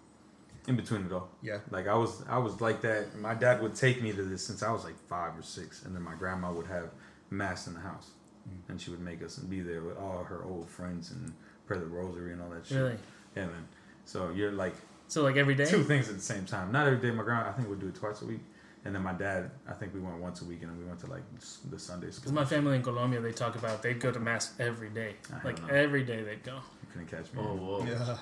In 0.68 0.76
between 0.78 1.06
it 1.06 1.12
all. 1.12 1.30
Yeah. 1.42 1.60
Like 1.70 1.88
I 1.88 1.96
was 1.96 2.24
I 2.28 2.38
was 2.40 2.60
like 2.62 2.82
that. 2.82 3.16
My 3.20 3.34
dad 3.36 3.62
would 3.62 3.76
take 3.76 4.02
me 4.02 4.12
to 4.14 4.24
this 4.24 4.46
since 4.46 4.64
I 4.64 4.72
was 4.72 4.84
like 4.84 4.98
five 5.08 5.38
or 5.38 5.44
six, 5.44 5.84
and 5.86 5.96
then 5.96 6.02
my 6.02 6.16
grandma 6.16 6.52
would 6.52 6.68
have 6.68 6.90
mass 7.30 7.68
in 7.68 7.74
the 7.76 7.80
house, 7.82 8.10
Mm. 8.50 8.70
and 8.70 8.82
she 8.82 8.92
would 8.92 9.00
make 9.00 9.24
us 9.24 9.38
and 9.38 9.50
be 9.50 9.62
there 9.62 9.82
with 9.82 9.98
all 9.98 10.24
her 10.24 10.44
old 10.44 10.68
friends 10.70 11.12
and 11.12 11.32
pray 11.66 11.78
the 11.80 11.86
rosary 11.86 12.34
and 12.34 12.42
all 12.42 12.50
that 12.50 12.66
shit. 12.66 12.78
Really? 12.78 12.98
Yeah, 13.38 13.46
man. 13.46 13.68
So 14.06 14.32
you're 14.32 14.52
like 14.52 14.76
So 15.14 15.22
like 15.22 15.36
every 15.36 15.54
day. 15.54 15.66
two 15.66 15.84
things 15.84 16.10
at 16.10 16.16
the 16.16 16.22
same 16.22 16.44
time. 16.46 16.72
Not 16.72 16.88
every 16.88 16.98
day. 16.98 17.12
My 17.16 17.24
grandma, 17.24 17.48
I 17.48 17.52
think, 17.52 17.70
would 17.70 17.80
do 17.80 17.88
it 17.90 17.94
twice 17.94 18.24
a 18.24 18.26
week, 18.26 18.40
and 18.84 18.96
then 18.96 19.04
my 19.04 19.14
dad, 19.14 19.52
I 19.68 19.74
think 19.74 19.94
we 19.94 20.00
went 20.00 20.18
once 20.18 20.42
a 20.42 20.46
week, 20.46 20.64
and 20.64 20.76
we 20.76 20.86
went 20.86 21.00
to 21.02 21.06
like 21.06 21.22
the 21.70 21.78
Sunday 21.78 22.08
Because 22.08 22.18
school. 22.24 22.34
my 22.34 22.46
family 22.46 22.76
in 22.78 22.82
Colombia, 22.82 23.22
they 23.22 23.32
talk 23.32 23.56
about 23.56 23.84
they'd 23.84 24.00
go 24.00 24.12
to 24.12 24.20
mass 24.20 24.54
every 24.60 24.90
day. 24.90 25.14
I 25.32 25.46
Like 25.46 25.60
every 25.70 26.04
day 26.04 26.24
they'd 26.24 26.44
go. 26.44 26.56
You 26.56 26.88
couldn't 26.92 27.08
catch 27.12 27.32
me. 27.32 27.42
Oh, 27.44 27.56
whoa. 27.56 27.86
Yeah, 27.88 28.18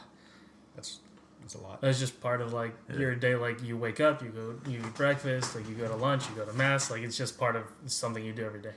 that's 0.76 1.00
that's 1.40 1.56
a 1.56 1.60
lot. 1.60 1.80
That's 1.80 1.98
just 1.98 2.20
part 2.20 2.42
of 2.42 2.52
like 2.52 2.74
Yeah. 2.90 2.98
your 3.00 3.16
day. 3.16 3.36
Like 3.36 3.64
you 3.64 3.78
wake 3.78 4.02
up, 4.02 4.22
you 4.22 4.28
go, 4.30 4.70
you 4.70 4.80
eat 4.80 4.94
breakfast, 4.96 5.56
like 5.56 5.70
you 5.70 5.76
go 5.76 5.88
to 5.88 5.96
lunch, 5.96 6.28
you 6.28 6.36
go 6.36 6.44
to 6.44 6.52
mass. 6.54 6.92
Like 6.92 7.04
it's 7.04 7.16
just 7.16 7.40
part 7.40 7.56
of 7.56 7.64
something 7.86 8.22
you 8.26 8.34
do 8.34 8.44
every 8.46 8.62
day. 8.62 8.76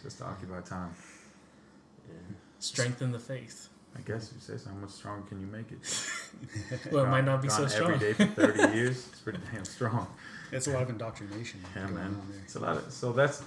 Just 0.00 0.18
to 0.18 0.26
occupy 0.26 0.60
time. 0.60 0.94
Yeah. 2.08 2.14
Strengthen 2.60 3.10
the 3.10 3.18
faith. 3.18 3.68
I 3.98 4.00
guess 4.02 4.32
you 4.32 4.40
say 4.40 4.56
so. 4.56 4.70
How 4.70 4.76
much 4.76 4.90
stronger 4.90 5.26
can 5.26 5.40
you 5.40 5.46
make 5.46 5.72
it? 5.72 5.78
Well, 6.92 7.04
it 7.04 7.08
might 7.08 7.24
not 7.24 7.42
be 7.42 7.48
so 7.48 7.66
strong. 7.66 7.92
Every 7.92 8.12
day 8.12 8.12
for 8.12 8.26
thirty 8.26 8.76
years, 8.76 9.08
it's 9.10 9.20
pretty 9.20 9.40
damn 9.52 9.64
strong. 9.64 10.06
It's 10.52 10.66
a 10.66 10.70
lot 10.70 10.82
of 10.82 10.90
indoctrination. 10.90 11.60
Yeah, 11.74 11.82
going 11.82 11.94
man. 11.94 12.06
on 12.06 12.28
there. 12.30 12.40
It's 12.44 12.54
a 12.54 12.60
lot 12.60 12.76
of 12.76 12.92
so 12.92 13.12
that's 13.12 13.42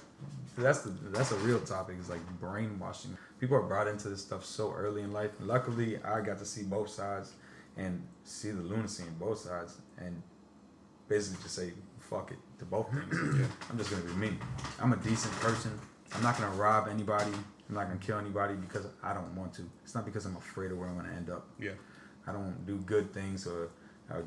that's 0.58 0.82
the 0.82 0.90
that's 1.10 1.32
a 1.32 1.38
real 1.38 1.60
topic. 1.60 1.96
It's 2.00 2.10
like 2.10 2.20
brainwashing. 2.40 3.18
People 3.40 3.58
are 3.58 3.64
brought 3.64 3.88
into 3.88 4.10
this 4.10 4.22
stuff 4.22 4.44
so 4.44 4.74
early 4.74 5.02
in 5.02 5.14
life. 5.14 5.32
Luckily, 5.40 5.98
I 6.04 6.22
got 6.22 6.40
to 6.40 6.46
see 6.46 6.64
both 6.64 6.90
sides 6.90 7.34
and 7.78 8.06
see 8.24 8.52
the 8.52 8.62
lunacy 8.62 9.04
in 9.04 9.14
both 9.16 9.40
sides, 9.40 9.78
and 9.98 10.22
basically 11.08 11.42
just 11.44 11.56
say 11.56 11.72
fuck 12.00 12.32
it 12.32 12.38
to 12.60 12.66
both 12.66 12.88
things. 12.92 13.48
I'm 13.70 13.78
just 13.78 13.90
gonna 13.90 14.04
be 14.04 14.14
me. 14.14 14.32
I'm 14.82 14.94
a 14.94 14.98
decent 14.98 15.34
person. 15.40 15.72
I'm 16.14 16.24
not 16.24 16.38
gonna 16.38 16.56
rob 16.56 16.88
anybody. 16.90 17.32
I'm 17.72 17.78
not 17.78 17.88
gonna 17.88 18.00
kill 18.00 18.18
anybody 18.20 18.56
because 18.56 18.86
I 19.02 19.14
don't 19.14 19.34
want 19.34 19.54
to. 19.54 19.64
It's 19.84 19.96
not 19.96 20.04
because 20.06 20.26
I'm 20.26 20.36
afraid 20.36 20.72
of 20.72 20.78
where 20.78 20.90
I'm 20.90 20.98
gonna 20.98 21.14
end 21.16 21.30
up. 21.30 21.48
Yeah. 21.58 21.72
I 22.28 22.34
don't 22.34 22.66
do 22.66 22.76
good 22.80 23.14
things 23.14 23.48
or 23.48 23.70
uh, 24.12 24.22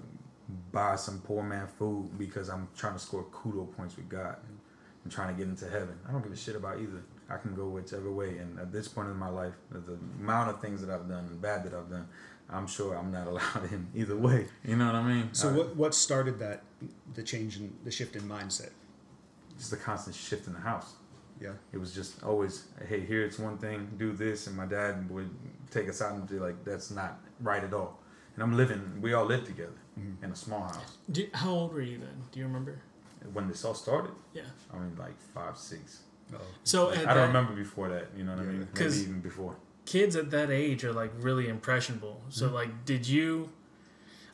buy 0.72 0.96
some 0.96 1.20
poor 1.20 1.42
man 1.42 1.66
food 1.66 2.10
because 2.18 2.48
I'm 2.48 2.68
trying 2.74 2.94
to 2.94 2.98
score 2.98 3.24
kudo 3.24 3.70
points 3.76 3.96
with 3.96 4.08
God 4.08 4.36
and 5.04 5.12
trying 5.12 5.28
to 5.28 5.38
get 5.38 5.46
into 5.48 5.68
heaven. 5.68 5.98
I 6.08 6.12
don't 6.12 6.22
give 6.22 6.32
a 6.32 6.36
shit 6.36 6.56
about 6.56 6.80
either. 6.80 7.02
I 7.28 7.36
can 7.36 7.54
go 7.54 7.68
whichever 7.68 8.10
way. 8.10 8.38
And 8.38 8.58
at 8.58 8.72
this 8.72 8.88
point 8.88 9.08
in 9.08 9.16
my 9.16 9.28
life, 9.28 9.52
the 9.70 9.98
amount 10.18 10.48
of 10.50 10.60
things 10.62 10.80
that 10.80 10.90
I've 10.90 11.06
done 11.08 11.26
and 11.26 11.40
bad 11.40 11.64
that 11.64 11.74
I've 11.74 11.90
done, 11.90 12.08
I'm 12.48 12.66
sure 12.66 12.94
I'm 12.96 13.12
not 13.12 13.26
allowed 13.32 13.70
in 13.70 13.88
either 13.94 14.16
way. 14.16 14.46
You 14.64 14.76
know 14.76 14.86
what 14.86 14.94
I 14.94 15.02
mean? 15.06 15.28
So 15.34 15.50
Uh, 15.50 15.52
what 15.52 15.76
what 15.76 15.94
started 15.94 16.38
that 16.38 16.62
the 17.12 17.22
change 17.22 17.58
in 17.58 17.74
the 17.84 17.90
shift 17.90 18.16
in 18.16 18.22
mindset? 18.22 18.70
Just 19.58 19.72
a 19.74 19.76
constant 19.76 20.16
shift 20.16 20.46
in 20.46 20.54
the 20.54 20.60
house. 20.60 20.94
Yeah. 21.40 21.52
It 21.72 21.78
was 21.78 21.94
just 21.94 22.22
always, 22.22 22.64
hey, 22.88 23.00
here 23.00 23.22
it's 23.24 23.38
one 23.38 23.58
thing, 23.58 23.88
do 23.98 24.12
this, 24.12 24.46
and 24.46 24.56
my 24.56 24.66
dad 24.66 25.10
would 25.10 25.30
take 25.70 25.88
us 25.88 26.00
out 26.00 26.12
and 26.14 26.26
be 26.28 26.38
like, 26.38 26.64
that's 26.64 26.90
not 26.90 27.18
right 27.40 27.62
at 27.62 27.74
all. 27.74 28.00
And 28.34 28.42
I'm 28.42 28.56
living, 28.56 28.82
we 29.00 29.12
all 29.14 29.24
live 29.24 29.44
together 29.44 29.72
in 30.22 30.30
a 30.30 30.36
small 30.36 30.62
house. 30.62 30.98
Do, 31.10 31.26
how 31.34 31.50
old 31.50 31.72
were 31.74 31.82
you 31.82 31.98
then? 31.98 32.22
Do 32.32 32.40
you 32.40 32.46
remember? 32.46 32.80
When 33.32 33.48
this 33.48 33.64
all 33.64 33.74
started, 33.74 34.12
Yeah. 34.32 34.42
I 34.72 34.78
mean, 34.78 34.96
like 34.98 35.18
five, 35.34 35.56
six. 35.56 36.00
Oh. 36.34 36.38
So 36.64 36.88
Like, 36.88 36.98
at 36.98 37.08
I 37.08 37.14
don't 37.14 37.16
that- 37.16 37.26
remember 37.28 37.52
before 37.54 37.88
that. 37.90 38.08
You 38.16 38.24
know 38.24 38.32
what 38.32 38.40
I 38.40 38.44
mean? 38.44 38.58
Maybe 38.60 38.72
'Cause- 38.74 39.02
even 39.02 39.20
before. 39.20 39.56
kids 39.86 40.16
at 40.16 40.30
that 40.30 40.50
age 40.50 40.82
are 40.84 40.92
like 40.92 41.12
really 41.18 41.48
impressionable. 41.48 42.22
So 42.30 42.46
Mm-hmm. 42.46 42.54
like 42.54 42.84
did 42.86 43.06
you 43.06 43.50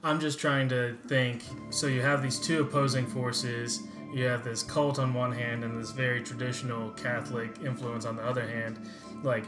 I'm 0.02 0.19
just 0.19 0.38
trying 0.38 0.69
to 0.71 0.97
think 1.09 1.42
so 1.71 1.87
you 1.87 2.00
have 2.00 2.23
these 2.23 2.38
two 2.38 2.62
opposing 2.62 3.07
forces. 3.07 3.80
You 4.12 4.25
have 4.25 4.43
this 4.43 4.62
cult 4.62 4.99
on 4.99 5.14
one 5.14 5.33
hand 5.33 5.62
and 5.64 5.81
this 5.81 5.93
very 5.93 6.23
traditional 6.23 6.90
Catholic 6.90 7.59
influence 7.64 8.05
on 8.05 8.17
the 8.17 8.25
other 8.25 8.47
hand. 8.47 8.90
Like 9.23 9.45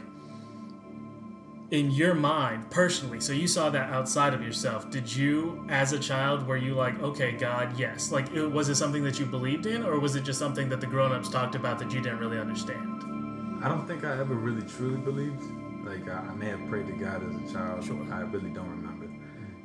in 1.71 1.89
your 1.91 2.13
mind 2.13 2.69
personally, 2.69 3.19
so 3.19 3.33
you 3.33 3.47
saw 3.47 3.69
that 3.71 3.89
outside 3.89 4.33
of 4.33 4.41
yourself. 4.41 4.89
Did 4.89 5.13
you 5.13 5.65
as 5.69 5.91
a 5.91 5.99
child 5.99 6.45
were 6.45 6.55
you 6.57 6.75
like, 6.75 7.01
"Okay, 7.01 7.31
God, 7.31 7.77
yes." 7.77 8.11
Like 8.11 8.31
it, 8.31 8.45
was 8.45 8.69
it 8.69 8.75
something 8.75 9.03
that 9.03 9.19
you 9.19 9.25
believed 9.25 9.65
in 9.65 9.83
or 9.83 9.99
was 9.99 10.15
it 10.15 10.23
just 10.23 10.39
something 10.39 10.69
that 10.69 10.79
the 10.79 10.87
grown-ups 10.87 11.29
talked 11.29 11.55
about 11.55 11.79
that 11.79 11.91
you 11.91 11.99
didn't 11.99 12.19
really 12.19 12.39
understand? 12.39 13.59
I 13.63 13.67
don't 13.67 13.87
think 13.87 14.05
I 14.05 14.19
ever 14.19 14.35
really 14.35 14.65
truly 14.67 14.97
believed. 14.97 15.41
Like 15.83 16.07
I, 16.07 16.19
I 16.19 16.33
may 16.35 16.49
have 16.49 16.65
prayed 16.69 16.87
to 16.87 16.93
God 16.93 17.23
as 17.27 17.49
a 17.49 17.53
child. 17.53 17.83
Sure. 17.83 18.13
I 18.13 18.21
really 18.21 18.51
don't 18.51 18.69
remember. 18.69 19.05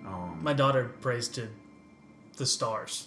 Um, 0.06 0.40
my 0.42 0.54
daughter 0.54 0.92
prays 1.00 1.28
to 1.28 1.48
the 2.36 2.46
stars 2.46 3.04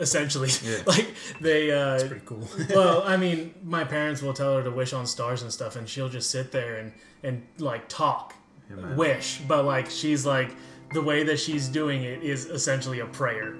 essentially 0.00 0.48
Yeah. 0.64 0.78
like 0.86 1.08
they 1.40 1.70
uh 1.70 1.94
It's 1.94 2.04
pretty 2.04 2.24
cool. 2.26 2.48
well 2.74 3.02
i 3.04 3.16
mean 3.16 3.54
my 3.62 3.84
parents 3.84 4.22
will 4.22 4.32
tell 4.34 4.56
her 4.56 4.62
to 4.64 4.70
wish 4.70 4.92
on 4.92 5.06
stars 5.06 5.42
and 5.42 5.52
stuff 5.52 5.76
and 5.76 5.88
she'll 5.88 6.08
just 6.08 6.30
sit 6.30 6.50
there 6.52 6.76
and 6.76 6.92
and 7.22 7.42
like 7.58 7.88
talk 7.88 8.34
Yeah, 8.70 8.94
wish 8.94 9.40
but 9.46 9.64
like 9.64 9.90
she's 9.90 10.24
like 10.26 10.50
the 10.92 11.02
way 11.02 11.22
that 11.24 11.38
she's 11.38 11.68
doing 11.68 12.02
it 12.02 12.22
is 12.22 12.46
essentially 12.46 13.00
a 13.00 13.06
prayer 13.06 13.54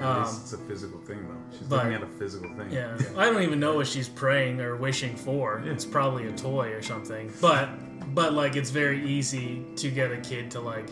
at 0.00 0.18
least 0.20 0.34
um, 0.34 0.40
it's 0.44 0.52
a 0.54 0.58
physical 0.58 0.98
thing 1.00 1.20
though. 1.28 1.58
She's 1.58 1.66
but- 1.68 1.76
looking 1.84 1.94
at 1.94 2.02
a 2.02 2.06
physical 2.20 2.48
thing. 2.56 2.70
yeah 2.70 2.96
i 3.16 3.24
don't 3.26 3.42
even 3.42 3.60
know 3.60 3.74
what 3.74 3.86
she's 3.86 4.08
praying 4.08 4.60
or 4.60 4.76
wishing 4.76 5.14
for 5.16 5.60
Yeah. 5.64 5.72
it's 5.72 5.84
probably 5.84 6.26
a 6.28 6.32
toy 6.32 6.68
or 6.72 6.82
something 6.82 7.30
but 7.40 7.68
but 8.14 8.32
like 8.32 8.54
it's 8.56 8.70
very 8.70 9.00
easy 9.16 9.48
to 9.76 9.90
get 9.90 10.10
a 10.12 10.16
kid 10.18 10.50
to 10.52 10.60
like 10.60 10.88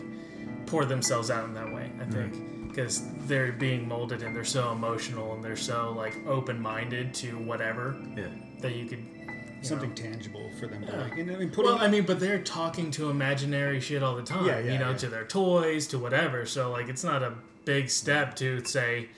pour 0.67 0.85
themselves 0.85 1.31
out 1.31 1.45
in 1.45 1.53
that 1.55 1.73
way 1.73 1.91
i 1.99 2.05
think 2.05 2.33
because 2.69 3.03
they're 3.27 3.51
being 3.51 3.87
molded 3.87 4.21
and 4.23 4.35
they're 4.35 4.43
so 4.45 4.71
emotional 4.71 5.33
and 5.33 5.43
they're 5.43 5.55
so 5.57 5.91
like 5.97 6.15
open-minded 6.27 7.13
to 7.15 7.37
whatever 7.39 7.95
Yeah. 8.15 8.27
that 8.61 8.75
you 8.75 8.85
could 8.85 8.99
you 8.99 9.65
Something 9.65 9.89
know. 9.89 9.95
tangible 9.95 10.49
for 10.59 10.67
them 10.67 10.85
to 10.85 10.91
Yeah. 10.91 11.01
like. 11.01 11.17
And 11.17 11.31
I 11.31 11.35
mean, 11.35 11.49
putting 11.49 11.71
well 11.73 11.81
i 11.81 11.87
mean 11.89 12.05
but 12.05 12.19
they're 12.19 12.39
talking 12.41 12.91
to 12.91 13.09
imaginary 13.09 13.79
shit 13.81 14.01
all 14.01 14.15
the 14.15 14.23
time 14.23 14.45
Yeah, 14.45 14.59
yeah, 14.59 14.71
you 14.73 14.79
know 14.79 14.91
yeah. 14.91 14.97
to 14.97 15.07
their 15.09 15.25
toys 15.25 15.85
to 15.87 15.99
whatever 15.99 16.45
so 16.45 16.71
like 16.71 16.87
it's 16.87 17.03
not 17.03 17.21
a 17.23 17.33
big 17.65 17.89
step 17.89 18.35
to 18.37 18.63
say 18.63 19.09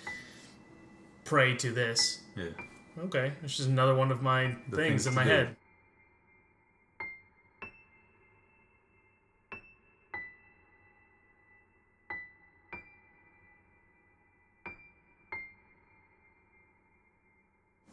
pray 1.25 1.55
to 1.57 1.71
this 1.71 2.21
Yeah. 2.35 2.45
okay 3.05 3.33
it's 3.43 3.57
just 3.57 3.69
another 3.69 3.93
one 3.95 4.11
of 4.11 4.21
my 4.21 4.55
The 4.69 4.77
things 4.77 5.03
things 5.03 5.07
in 5.07 5.13
my 5.13 5.23
do. 5.23 5.29
head 5.29 5.55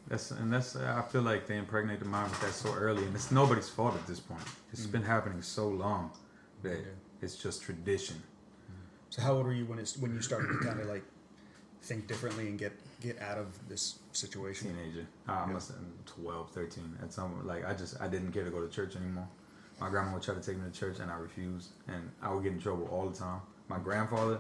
That's 0.09 0.31
and 0.31 0.53
that's 0.53 0.75
I 0.77 1.03
feel 1.03 1.23
like 1.23 1.47
they 1.47 1.57
impregnate 1.59 1.99
the 2.01 2.07
mind 2.07 2.31
with 2.31 2.41
that 2.41 2.53
so 2.53 2.73
early, 2.75 3.05
and 3.05 3.15
it's 3.15 3.31
nobody's 3.31 3.69
fault 3.69 3.95
at 3.95 4.07
this 4.07 4.21
point. 4.21 4.43
It's 4.73 4.87
Mm. 4.87 4.93
been 4.93 5.03
happening 5.03 5.43
so 5.43 5.69
long 5.69 6.11
that 6.63 6.79
it's 7.21 7.37
just 7.37 7.63
tradition. 7.63 8.23
So 9.11 9.23
how 9.23 9.35
old 9.35 9.47
were 9.47 9.53
you 9.53 9.67
when 9.67 9.79
it's 9.79 9.97
when 9.99 10.15
you 10.15 10.21
started 10.23 10.49
to 10.59 10.67
kind 10.67 10.81
of 10.81 10.87
like 10.87 11.05
think 11.83 12.07
differently 12.07 12.49
and 12.49 12.59
get 12.59 12.73
get 13.01 13.21
out 13.21 13.39
of 13.39 13.69
this 13.69 13.99
situation? 14.13 14.75
teenager. 14.75 15.07
I 15.27 15.33
Yeah. 15.47 15.53
must 15.53 15.69
have 15.69 15.79
been 15.79 15.93
12, 16.07 16.51
13. 16.53 16.99
At 17.03 17.13
some 17.13 17.47
like 17.47 17.65
I 17.67 17.75
just 17.75 18.01
I 18.01 18.09
didn't 18.09 18.33
care 18.33 18.45
to 18.45 18.51
go 18.51 18.61
to 18.67 18.69
church 18.69 18.97
anymore. 18.97 19.29
My 19.81 19.91
grandma 19.91 20.15
would 20.15 20.23
try 20.23 20.35
to 20.35 20.41
take 20.41 20.57
me 20.57 20.65
to 20.71 20.77
church 20.77 20.99
and 21.01 21.11
I 21.11 21.17
refused, 21.17 21.69
and 21.87 22.11
I 22.23 22.33
would 22.33 22.43
get 22.43 22.53
in 22.53 22.61
trouble 22.61 22.87
all 22.89 23.09
the 23.09 23.17
time. 23.17 23.41
My 23.69 23.79
grandfather 23.79 24.39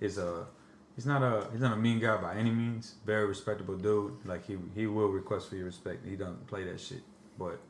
is 0.00 0.18
a 0.18 0.46
he's 0.94 1.06
not 1.06 1.22
a 1.22 1.48
he's 1.52 1.60
not 1.60 1.72
a 1.72 1.76
mean 1.76 2.00
guy 2.00 2.16
by 2.16 2.34
any 2.36 2.50
means. 2.50 2.94
Very 3.04 3.26
respectable 3.26 3.76
dude. 3.76 4.14
Like 4.24 4.46
he 4.46 4.56
he 4.74 4.86
will 4.86 5.08
request 5.08 5.48
for 5.48 5.56
your 5.56 5.66
respect. 5.66 6.06
He 6.06 6.16
doesn't 6.16 6.46
play 6.46 6.64
that 6.64 6.80
shit, 6.80 7.02
but 7.38 7.60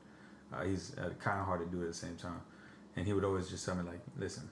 uh, 0.53 0.65
he's 0.65 0.93
a 0.99 1.11
kind 1.11 1.41
of 1.41 1.47
hearted 1.47 1.71
dude 1.71 1.83
at 1.83 1.89
the 1.89 1.95
same 1.95 2.17
time. 2.17 2.41
And 2.97 3.07
he 3.07 3.13
would 3.13 3.25
always 3.25 3.49
just 3.49 3.65
tell 3.67 3.75
me 3.75 3.83
like, 3.83 4.01
listen, 4.17 4.49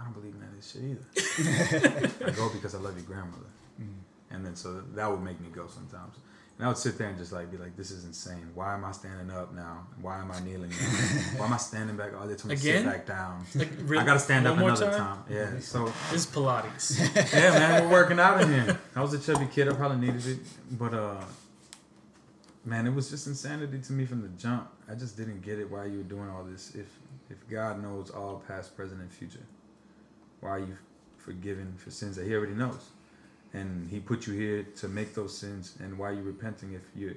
I 0.00 0.04
don't 0.04 0.14
believe 0.14 0.34
in 0.34 0.40
that 0.40 0.64
shit 0.64 0.82
either. 0.82 2.10
I 2.26 2.30
go 2.30 2.48
because 2.48 2.74
I 2.74 2.78
love 2.78 2.96
your 2.96 3.04
grandmother. 3.04 3.46
And 4.30 4.44
then 4.44 4.56
so 4.56 4.82
that 4.94 5.10
would 5.10 5.22
make 5.22 5.40
me 5.40 5.48
go 5.54 5.66
sometimes. 5.68 6.16
And 6.56 6.64
I 6.66 6.68
would 6.68 6.78
sit 6.78 6.96
there 6.98 7.08
and 7.08 7.18
just 7.18 7.32
like 7.32 7.50
be 7.50 7.56
like, 7.56 7.76
this 7.76 7.90
is 7.90 8.04
insane. 8.04 8.50
Why 8.54 8.74
am 8.74 8.84
I 8.84 8.92
standing 8.92 9.28
up 9.34 9.52
now? 9.52 9.86
Why 10.00 10.20
am 10.20 10.30
I 10.30 10.38
kneeling 10.40 10.70
now? 10.70 10.76
Why 11.36 11.46
am 11.46 11.52
I 11.52 11.56
standing 11.56 11.96
back? 11.96 12.10
Oh, 12.16 12.28
they 12.28 12.36
told 12.36 12.50
me 12.50 12.56
to 12.56 12.62
sit 12.62 12.84
back 12.84 13.06
down. 13.06 13.44
Like, 13.56 13.70
re- 13.82 13.98
I 13.98 14.04
gotta 14.04 14.20
stand 14.20 14.44
one 14.44 14.52
up 14.52 14.58
more 14.60 14.68
another 14.68 14.90
time. 14.90 15.24
time? 15.24 15.24
Yeah. 15.28 15.58
So 15.58 15.86
This 16.12 16.24
is 16.24 16.26
Pilates. 16.26 17.00
yeah, 17.32 17.50
man, 17.58 17.84
we're 17.84 17.90
working 17.90 18.20
out 18.20 18.40
in 18.40 18.52
here. 18.52 18.78
I 18.94 19.00
was 19.02 19.12
a 19.14 19.18
chubby 19.18 19.48
kid. 19.52 19.68
I 19.68 19.72
probably 19.74 20.06
needed 20.06 20.24
it, 20.26 20.38
but 20.78 20.94
uh, 20.94 21.24
man, 22.64 22.86
it 22.86 22.94
was 22.94 23.10
just 23.10 23.26
insanity 23.26 23.80
to 23.80 23.92
me 23.92 24.04
from 24.06 24.22
the 24.22 24.28
jump. 24.28 24.70
I 24.88 24.94
just 24.94 25.16
didn't 25.16 25.42
get 25.42 25.58
it 25.58 25.68
why 25.68 25.86
you 25.86 25.98
were 25.98 26.04
doing 26.04 26.28
all 26.28 26.44
this. 26.44 26.74
If 26.76 26.86
if 27.30 27.48
God 27.48 27.82
knows 27.82 28.10
all 28.10 28.44
past, 28.46 28.76
present, 28.76 29.00
and 29.00 29.10
future, 29.10 29.44
why 30.40 30.50
are 30.50 30.58
you 30.60 30.76
forgiven 31.18 31.74
for 31.78 31.90
sins 31.90 32.14
that 32.14 32.26
He 32.26 32.34
already 32.34 32.52
knows, 32.54 32.90
and 33.54 33.88
He 33.90 34.00
put 34.00 34.26
you 34.26 34.34
here 34.34 34.64
to 34.76 34.88
make 34.88 35.14
those 35.14 35.36
sins, 35.36 35.76
and 35.80 35.98
why 35.98 36.10
are 36.10 36.14
you 36.14 36.22
repenting 36.22 36.74
if 36.74 36.82
you 36.94 37.16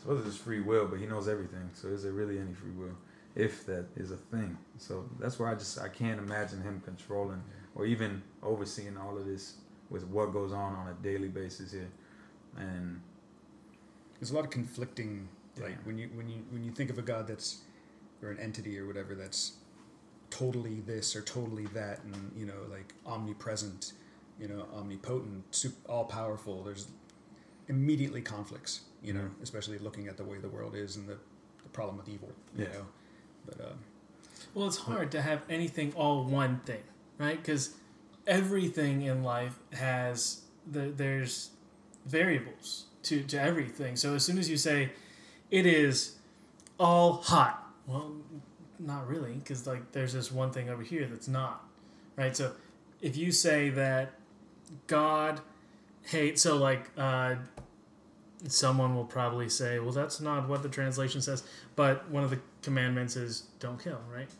suppose 0.00 0.18
it's 0.26 0.36
supposed 0.36 0.38
to 0.38 0.40
be 0.40 0.44
free 0.44 0.60
will, 0.60 0.86
but 0.86 0.98
He 1.00 1.06
knows 1.06 1.28
everything. 1.28 1.70
So 1.74 1.88
is 1.88 2.02
there 2.04 2.12
really 2.12 2.38
any 2.38 2.54
free 2.54 2.72
will? 2.72 2.96
If 3.34 3.66
that 3.66 3.86
is 3.96 4.10
a 4.10 4.16
thing, 4.16 4.58
so 4.78 5.08
that's 5.18 5.38
why 5.38 5.52
I 5.52 5.54
just 5.54 5.80
I 5.80 5.88
can't 5.88 6.18
imagine 6.20 6.60
him 6.62 6.82
controlling 6.84 7.42
or 7.74 7.86
even 7.86 8.22
overseeing 8.42 8.98
all 8.98 9.16
of 9.16 9.24
this 9.24 9.54
with 9.90 10.04
what 10.06 10.32
goes 10.34 10.52
on 10.52 10.74
on 10.74 10.88
a 10.88 10.94
daily 11.02 11.28
basis 11.28 11.72
here. 11.72 11.88
And 12.58 13.00
There's 14.20 14.30
a 14.32 14.34
lot 14.34 14.44
of 14.44 14.50
conflicting 14.50 15.28
like 15.60 15.78
when 15.84 15.98
you 15.98 16.10
when 16.14 16.28
you 16.28 16.44
when 16.50 16.64
you 16.64 16.72
think 16.72 16.90
of 16.90 16.98
a 16.98 17.02
god 17.02 17.26
that's 17.26 17.62
or 18.22 18.30
an 18.30 18.38
entity 18.38 18.78
or 18.78 18.86
whatever 18.86 19.14
that's 19.14 19.52
totally 20.30 20.80
this 20.80 21.14
or 21.16 21.22
totally 21.22 21.66
that 21.66 22.02
and 22.04 22.32
you 22.36 22.46
know 22.46 22.66
like 22.70 22.94
omnipresent, 23.06 23.92
you 24.42 24.48
know, 24.48 24.66
omnipotent, 24.74 25.64
all 25.88 26.04
powerful. 26.04 26.64
There's 26.64 26.88
immediately 27.68 28.20
conflicts, 28.20 28.80
you 29.00 29.12
know, 29.12 29.20
Mhm. 29.20 29.42
especially 29.42 29.78
looking 29.78 30.08
at 30.08 30.16
the 30.16 30.24
way 30.24 30.38
the 30.38 30.48
world 30.48 30.74
is 30.74 30.96
and 30.96 31.08
the, 31.08 31.16
the 31.62 31.68
problem 31.72 31.96
with 31.96 32.08
evil, 32.08 32.32
you 32.56 32.64
Yeah. 32.64 32.72
know. 32.72 32.86
But 33.46 33.60
uh, 33.60 33.72
Well, 34.52 34.66
it's 34.66 34.78
hard 34.78 35.12
to 35.12 35.22
have 35.22 35.42
anything 35.48 35.94
all 35.94 36.24
one 36.24 36.58
thing, 36.60 36.82
right? 37.18 37.36
Because 37.40 37.74
everything 38.26 39.02
in 39.02 39.22
life 39.22 39.58
has 39.72 40.42
the, 40.70 40.90
there's 40.90 41.50
variables 42.04 42.86
to 43.04 43.22
to 43.24 43.40
everything. 43.40 43.94
So 43.96 44.14
as 44.16 44.24
soon 44.24 44.38
as 44.38 44.50
you 44.50 44.56
say 44.56 44.90
it 45.50 45.66
is 45.66 46.16
all 46.80 47.12
hot, 47.14 47.72
well, 47.86 48.12
not 48.80 49.06
really, 49.06 49.34
because 49.34 49.66
like 49.68 49.92
there's 49.92 50.12
this 50.12 50.32
one 50.32 50.50
thing 50.50 50.68
over 50.68 50.82
here 50.82 51.06
that's 51.06 51.28
not, 51.28 51.64
right? 52.16 52.36
So 52.36 52.52
if 53.00 53.16
you 53.16 53.30
say 53.32 53.70
that 53.70 54.14
God 54.86 55.40
hates, 56.02 56.42
so 56.42 56.56
like 56.56 56.90
uh, 56.96 57.36
someone 58.48 58.94
will 58.94 59.04
probably 59.04 59.48
say, 59.48 59.78
well, 59.78 59.92
that's 59.92 60.20
not 60.20 60.48
what 60.48 60.62
the 60.62 60.68
translation 60.68 61.20
says, 61.20 61.44
but 61.76 62.08
one 62.10 62.24
of 62.24 62.30
the 62.30 62.40
commandments 62.62 63.16
is 63.16 63.46
don't 63.60 63.82
kill, 63.82 64.00
right? 64.12 64.30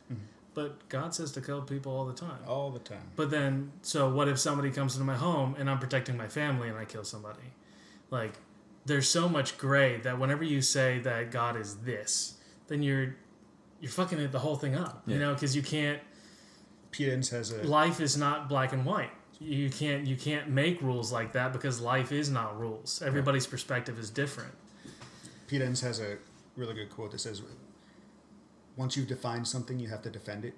But 0.55 0.89
God 0.89 1.15
says 1.15 1.33
to 1.33 1.41
kill 1.41 1.62
people 1.62 1.97
all 1.97 2.05
the 2.05 2.12
time. 2.12 2.39
All 2.47 2.71
the 2.71 2.79
time. 2.79 3.11
But 3.17 3.31
then, 3.31 3.73
so 3.81 4.11
what 4.11 4.29
if 4.29 4.39
somebody 4.39 4.71
comes 4.71 4.95
into 4.95 5.07
my 5.07 5.17
home 5.17 5.57
and 5.59 5.71
I'm 5.71 5.79
protecting 5.79 6.17
my 6.17 6.29
family 6.29 6.69
and 6.69 6.77
I 6.77 6.85
kill 6.85 7.05
somebody? 7.05 7.55
Like, 8.11 8.35
there's 8.85 9.09
so 9.09 9.29
much 9.29 9.57
gray 9.57 9.99
that 10.01 10.19
whenever 10.19 10.45
you 10.45 10.61
say 10.61 10.99
that 11.01 11.31
God 11.31 11.57
is 11.57 11.77
this, 11.77 12.35
then 12.69 12.83
you're 12.83 13.17
you're 13.81 13.91
fucking 13.91 14.19
it 14.19 14.31
the 14.31 14.39
whole 14.41 14.57
thing 14.57 14.75
up. 14.75 15.03
You 15.07 15.19
know, 15.19 15.33
because 15.33 15.57
you 15.57 15.62
can't. 15.62 16.01
Pete 16.91 17.09
Enns 17.09 17.31
has 17.31 17.51
a 17.51 17.62
Life 17.62 18.01
is 18.01 18.17
not 18.19 18.49
black 18.49 18.73
and 18.73 18.85
white. 18.85 19.11
You 19.45 19.71
can't 19.71 20.07
you 20.07 20.17
can't 20.17 20.49
make 20.49 20.81
rules 20.81 21.13
like 21.13 21.33
that 21.33 21.53
because 21.53 21.81
life 21.81 22.13
is 22.13 22.31
not 22.31 22.59
rules. 22.59 23.03
Everybody's 23.05 23.47
perspective 23.47 23.99
is 23.99 24.11
different. 24.11 24.55
Pete 25.49 25.63
Enns 25.63 25.81
has 25.81 26.01
a 26.01 26.19
really 26.57 26.75
good 26.75 26.91
quote 26.91 27.11
that 27.13 27.19
says, 27.19 27.43
"Once 28.77 28.97
you've 28.97 29.09
defined 29.09 29.49
something, 29.49 29.79
you 29.79 29.89
have 29.89 30.03
to 30.03 30.11
defend 30.11 30.45
it." 30.45 30.55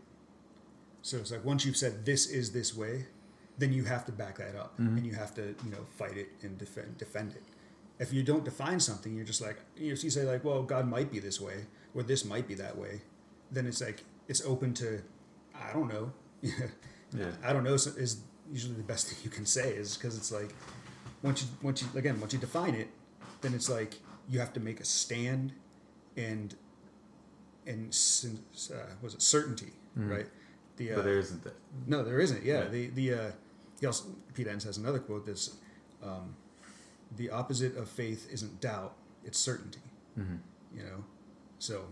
So 1.03 1.19
it's 1.19 1.31
like 1.31 1.45
once 1.45 1.65
you've 1.65 1.77
said 1.77 2.05
this 2.05 2.27
is 2.27 2.53
this 2.53 2.77
way, 2.77 3.07
then 3.59 3.73
you 3.73 3.85
have 3.85 4.05
to 4.07 4.13
back 4.13 4.39
that 4.39 4.55
up 4.57 4.79
mm-hmm. 4.79 4.97
and 4.97 5.07
you 5.07 5.15
have 5.15 5.35
to 5.37 5.55
you 5.65 5.71
know 5.71 5.85
fight 5.97 6.17
it 6.17 6.29
and 6.43 6.59
defend 6.59 6.99
defend 6.99 7.33
it. 7.33 7.43
If 7.99 8.13
you 8.13 8.23
don't 8.23 8.45
define 8.45 8.81
something, 8.81 9.15
you're 9.15 9.25
just 9.25 9.41
like 9.41 9.59
you, 9.77 9.95
know, 9.95 9.97
you 10.01 10.11
say 10.11 10.25
like, 10.25 10.45
well, 10.45 10.63
God 10.63 10.89
might 10.89 11.11
be 11.11 11.21
this 11.21 11.41
way 11.41 11.67
or 11.95 12.03
this 12.03 12.25
might 12.25 12.47
be 12.47 12.55
that 12.57 12.77
way. 12.77 13.01
Then 13.51 13.67
it's 13.67 13.81
like 13.81 14.05
it's 14.29 14.45
open 14.45 14.75
to, 14.75 15.03
I 15.55 15.73
don't 15.73 15.89
know. 15.89 16.13
Yeah. 17.17 17.31
I 17.45 17.53
don't 17.53 17.65
know 17.65 17.75
is, 17.75 17.87
is 17.87 18.21
usually 18.53 18.75
the 18.75 18.83
best 18.83 19.09
thing 19.09 19.19
you 19.25 19.31
can 19.31 19.47
say 19.47 19.71
is 19.73 19.97
because 19.97 20.17
it's 20.17 20.31
like 20.33 20.55
once 21.23 21.43
you 21.43 21.49
once 21.63 21.83
you 21.83 21.89
again 21.99 22.21
once 22.21 22.33
you 22.33 22.39
define 22.39 22.75
it, 22.75 22.89
then 23.41 23.55
it's 23.55 23.69
like 23.71 23.95
you 24.29 24.39
have 24.39 24.53
to 24.53 24.61
make 24.61 24.81
a 24.81 24.85
stand 24.85 25.53
and 26.17 26.55
and 27.67 27.95
sin- 27.95 28.41
uh, 28.73 28.77
was 29.03 29.15
it 29.15 29.23
certainty 29.23 29.73
right? 29.97 30.27
The 30.77 30.93
uh, 30.93 30.97
But 30.97 31.05
there 31.05 31.19
isn't 31.19 31.45
that. 31.45 31.55
no, 31.87 32.03
there 32.03 32.19
isn't. 32.21 32.43
Yeah, 32.45 32.61
Right. 32.63 32.73
the 32.73 32.87
the 32.89 33.15
uh, 33.15 33.31
he 33.81 33.87
also 33.87 34.05
Pete 34.35 34.49
Enns 34.49 34.65
has 34.65 34.77
another 34.77 34.99
quote 34.99 35.25
that's 35.27 35.57
um, 36.03 36.35
the 37.17 37.31
opposite 37.31 37.77
of 37.77 37.89
faith 37.89 38.29
isn't 38.33 38.61
doubt; 38.61 38.95
it's 39.25 39.39
certainty. 39.39 39.79
Mm-hmm. 40.19 40.37
You 40.77 40.83
know, 40.83 41.05
so 41.59 41.85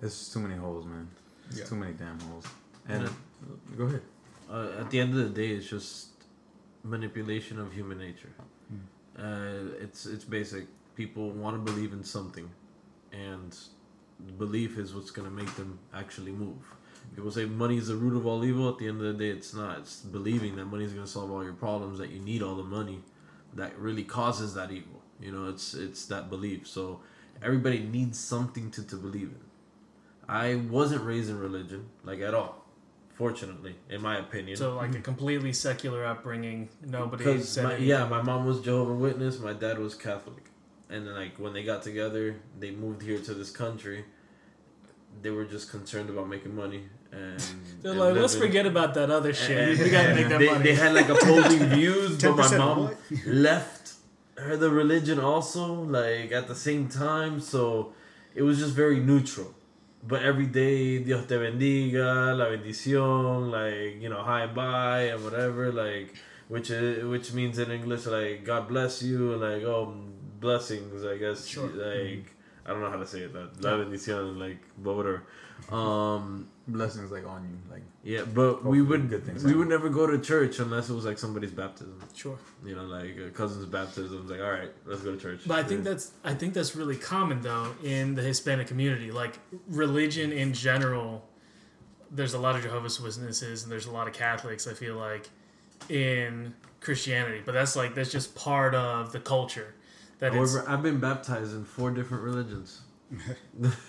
It's 0.00 0.18
just 0.18 0.32
too 0.32 0.40
many 0.40 0.54
holes, 0.56 0.86
man. 0.86 1.08
It's 1.50 1.58
Yeah. 1.58 1.64
too 1.66 1.74
many 1.76 1.92
damn 1.92 2.18
holes. 2.20 2.46
And 2.88 3.02
Yeah. 3.02 3.10
go 3.76 3.84
ahead. 3.84 4.02
Uh, 4.50 4.68
at 4.80 4.90
the 4.90 5.00
end 5.00 5.10
of 5.18 5.22
the 5.22 5.28
day, 5.28 5.48
it's 5.54 5.68
just 5.68 6.08
manipulation 6.82 7.58
of 7.58 7.72
human 7.72 7.98
nature. 7.98 8.32
Hmm. 8.68 9.22
Uh, 9.22 9.76
it's 9.80 10.06
it's 10.06 10.24
basic. 10.24 10.66
People 10.96 11.30
want 11.30 11.54
to 11.56 11.72
believe 11.72 11.92
in 11.92 12.02
something, 12.02 12.50
and 13.12 13.56
belief 14.36 14.78
is 14.78 14.94
what's 14.94 15.10
gonna 15.10 15.30
make 15.30 15.54
them 15.56 15.78
actually 15.94 16.32
move. 16.32 16.74
People 17.14 17.30
say 17.30 17.44
money 17.44 17.78
is 17.78 17.88
the 17.88 17.96
root 17.96 18.16
of 18.16 18.26
all 18.26 18.44
evil. 18.44 18.68
At 18.68 18.78
the 18.78 18.88
end 18.88 19.00
of 19.00 19.06
the 19.06 19.24
day, 19.24 19.30
it's 19.30 19.54
not. 19.54 19.78
It's 19.78 20.00
believing 20.00 20.56
that 20.56 20.66
money 20.66 20.84
is 20.84 20.92
gonna 20.92 21.06
solve 21.06 21.30
all 21.30 21.44
your 21.44 21.54
problems. 21.54 21.98
That 21.98 22.10
you 22.10 22.20
need 22.20 22.42
all 22.42 22.54
the 22.56 22.62
money, 22.62 23.00
that 23.54 23.78
really 23.78 24.04
causes 24.04 24.54
that 24.54 24.70
evil. 24.70 25.02
You 25.20 25.32
know, 25.32 25.48
it's 25.48 25.74
it's 25.74 26.06
that 26.06 26.30
belief. 26.30 26.66
So 26.66 27.00
everybody 27.42 27.80
needs 27.80 28.18
something 28.18 28.70
to, 28.72 28.86
to 28.86 28.96
believe 28.96 29.28
in. 29.28 29.40
I 30.28 30.56
wasn't 30.56 31.04
raised 31.04 31.30
in 31.30 31.38
religion, 31.38 31.86
like 32.04 32.20
at 32.20 32.34
all. 32.34 32.57
Fortunately, 33.18 33.74
in 33.90 34.00
my 34.00 34.18
opinion. 34.18 34.56
So 34.56 34.76
like 34.76 34.94
a 34.94 35.00
completely 35.00 35.52
secular 35.52 36.06
upbringing. 36.06 36.68
Nobody 36.86 37.24
Because 37.24 37.48
said 37.48 37.64
my, 37.64 37.76
yeah, 37.76 38.06
my 38.06 38.22
mom 38.22 38.46
was 38.46 38.60
Jehovah 38.60 38.94
Witness. 38.94 39.40
My 39.40 39.52
dad 39.52 39.80
was 39.80 39.96
Catholic, 39.96 40.44
and 40.88 41.04
then 41.04 41.16
like 41.16 41.36
when 41.36 41.52
they 41.52 41.64
got 41.64 41.82
together, 41.82 42.36
they 42.60 42.70
moved 42.70 43.02
here 43.02 43.18
to 43.18 43.34
this 43.34 43.50
country. 43.50 44.04
They 45.20 45.30
were 45.30 45.44
just 45.44 45.68
concerned 45.68 46.10
about 46.10 46.28
making 46.28 46.54
money, 46.54 46.84
and 47.10 47.40
They're 47.82 47.90
and 47.90 48.00
like, 48.00 48.14
let's 48.14 48.36
forget 48.36 48.66
about 48.66 48.94
that 48.94 49.10
other 49.10 49.34
shit. 49.34 49.70
And- 49.70 49.80
we 49.80 49.90
gotta 49.90 50.14
make 50.14 50.28
that 50.28 50.38
they, 50.38 50.46
money. 50.46 50.62
they 50.62 50.74
had 50.76 50.94
like 50.94 51.08
opposing 51.08 51.66
views, 51.76 52.22
but 52.22 52.36
my 52.36 52.56
mom 52.56 52.94
left 53.26 53.94
her 54.36 54.56
the 54.56 54.70
religion 54.70 55.18
also, 55.18 55.72
like 55.72 56.30
at 56.30 56.46
the 56.46 56.54
same 56.54 56.88
time. 56.88 57.40
So 57.40 57.94
it 58.36 58.42
was 58.42 58.60
just 58.60 58.74
very 58.74 59.00
neutral. 59.00 59.56
But 60.02 60.22
every 60.22 60.46
day, 60.46 60.98
Dios 61.00 61.26
te 61.26 61.36
bendiga, 61.36 62.36
la 62.36 62.46
bendición, 62.46 63.50
like 63.50 64.00
you 64.00 64.08
know, 64.08 64.22
hi 64.22 64.46
bye 64.46 65.02
and 65.12 65.24
whatever, 65.24 65.72
like 65.72 66.14
which 66.48 66.70
is, 66.70 67.04
which 67.04 67.32
means 67.32 67.58
in 67.58 67.70
English 67.70 68.06
like 68.06 68.44
God 68.44 68.68
bless 68.68 69.02
you, 69.02 69.32
and 69.32 69.40
like 69.40 69.62
oh 69.64 69.94
blessings, 70.40 71.04
I 71.04 71.16
guess. 71.16 71.46
Sure. 71.46 71.68
Like 71.68 72.30
I 72.64 72.70
don't 72.70 72.80
know 72.80 72.90
how 72.90 72.98
to 72.98 73.06
say 73.06 73.20
it. 73.20 73.32
That 73.32 73.62
la 73.62 73.72
bendición, 73.72 74.38
like 74.38 74.60
but 74.78 74.94
whatever. 74.94 75.24
Um, 75.70 76.48
Blessings 76.68 77.10
like 77.10 77.26
on 77.26 77.42
you, 77.44 77.72
like 77.72 77.82
yeah, 78.04 78.22
but 78.24 78.62
we 78.64 78.78
Hopefully 78.78 78.80
would 78.82 79.08
good 79.08 79.24
things 79.24 79.42
we 79.42 79.50
happen. 79.50 79.58
would 79.60 79.68
never 79.68 79.88
go 79.88 80.06
to 80.06 80.18
church 80.18 80.58
unless 80.58 80.90
it 80.90 80.94
was 80.94 81.06
like 81.06 81.18
somebody's 81.18 81.50
baptism. 81.50 81.98
sure. 82.14 82.38
You 82.64 82.76
know, 82.76 82.84
like 82.84 83.16
a 83.16 83.30
cousin's 83.30 83.64
baptism. 83.64 84.20
It's 84.22 84.30
like, 84.30 84.40
all 84.40 84.50
right, 84.50 84.70
let's 84.84 85.00
go 85.02 85.12
to 85.12 85.18
church. 85.18 85.40
But 85.46 85.58
I 85.60 85.62
think 85.62 85.84
Yeah. 85.84 85.90
that's 85.92 86.12
I 86.24 86.34
think 86.34 86.52
that's 86.54 86.76
really 86.76 86.96
common 86.96 87.40
though 87.40 87.74
in 87.82 88.14
the 88.14 88.22
Hispanic 88.22 88.66
community. 88.66 89.10
Like 89.10 89.38
religion 89.68 90.30
in 90.30 90.52
general, 90.52 91.26
there's 92.10 92.34
a 92.34 92.38
lot 92.38 92.54
of 92.54 92.62
Jehovah's 92.62 93.00
Witnesses 93.00 93.62
and 93.62 93.72
there's 93.72 93.86
a 93.86 93.90
lot 93.90 94.06
of 94.06 94.12
Catholics. 94.12 94.66
I 94.66 94.74
feel 94.74 94.96
like 94.96 95.30
in 95.88 96.54
Christianity, 96.80 97.40
but 97.46 97.52
that's 97.52 97.76
like 97.76 97.94
that's 97.94 98.12
just 98.12 98.34
part 98.34 98.74
of 98.74 99.12
the 99.12 99.20
culture. 99.20 99.74
That 100.18 100.34
it's 100.34 100.52
However, 100.54 100.68
I've 100.70 100.82
been 100.82 101.00
baptized 101.00 101.54
in 101.54 101.64
four 101.64 101.90
different 101.92 102.24
religions: 102.24 102.82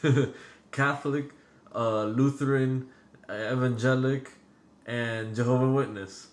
Catholic, 0.72 1.32
uh, 1.76 2.04
Lutheran, 2.06 2.88
uh, 3.28 3.34
Evangelic, 3.34 4.28
and 4.86 5.36
Jehovah 5.36 5.72
Witness. 5.72 6.28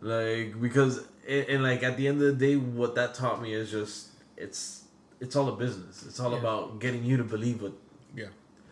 Like 0.00 0.60
because 0.60 0.98
and, 1.28 1.44
and 1.48 1.62
like 1.62 1.82
at 1.82 1.96
the 1.96 2.08
end 2.08 2.20
of 2.22 2.26
the 2.38 2.46
day, 2.46 2.56
what 2.56 2.94
that 2.96 3.14
taught 3.14 3.40
me 3.40 3.54
is 3.54 3.70
just 3.70 4.08
it's 4.36 4.84
it's 5.20 5.36
all 5.36 5.48
a 5.48 5.56
business. 5.56 6.04
It's 6.06 6.18
all 6.20 6.32
Yeah. 6.32 6.38
about 6.38 6.80
getting 6.80 7.04
you 7.04 7.16
to 7.16 7.24
believe 7.24 7.62
what 7.62 7.72
yeah. 8.16 8.26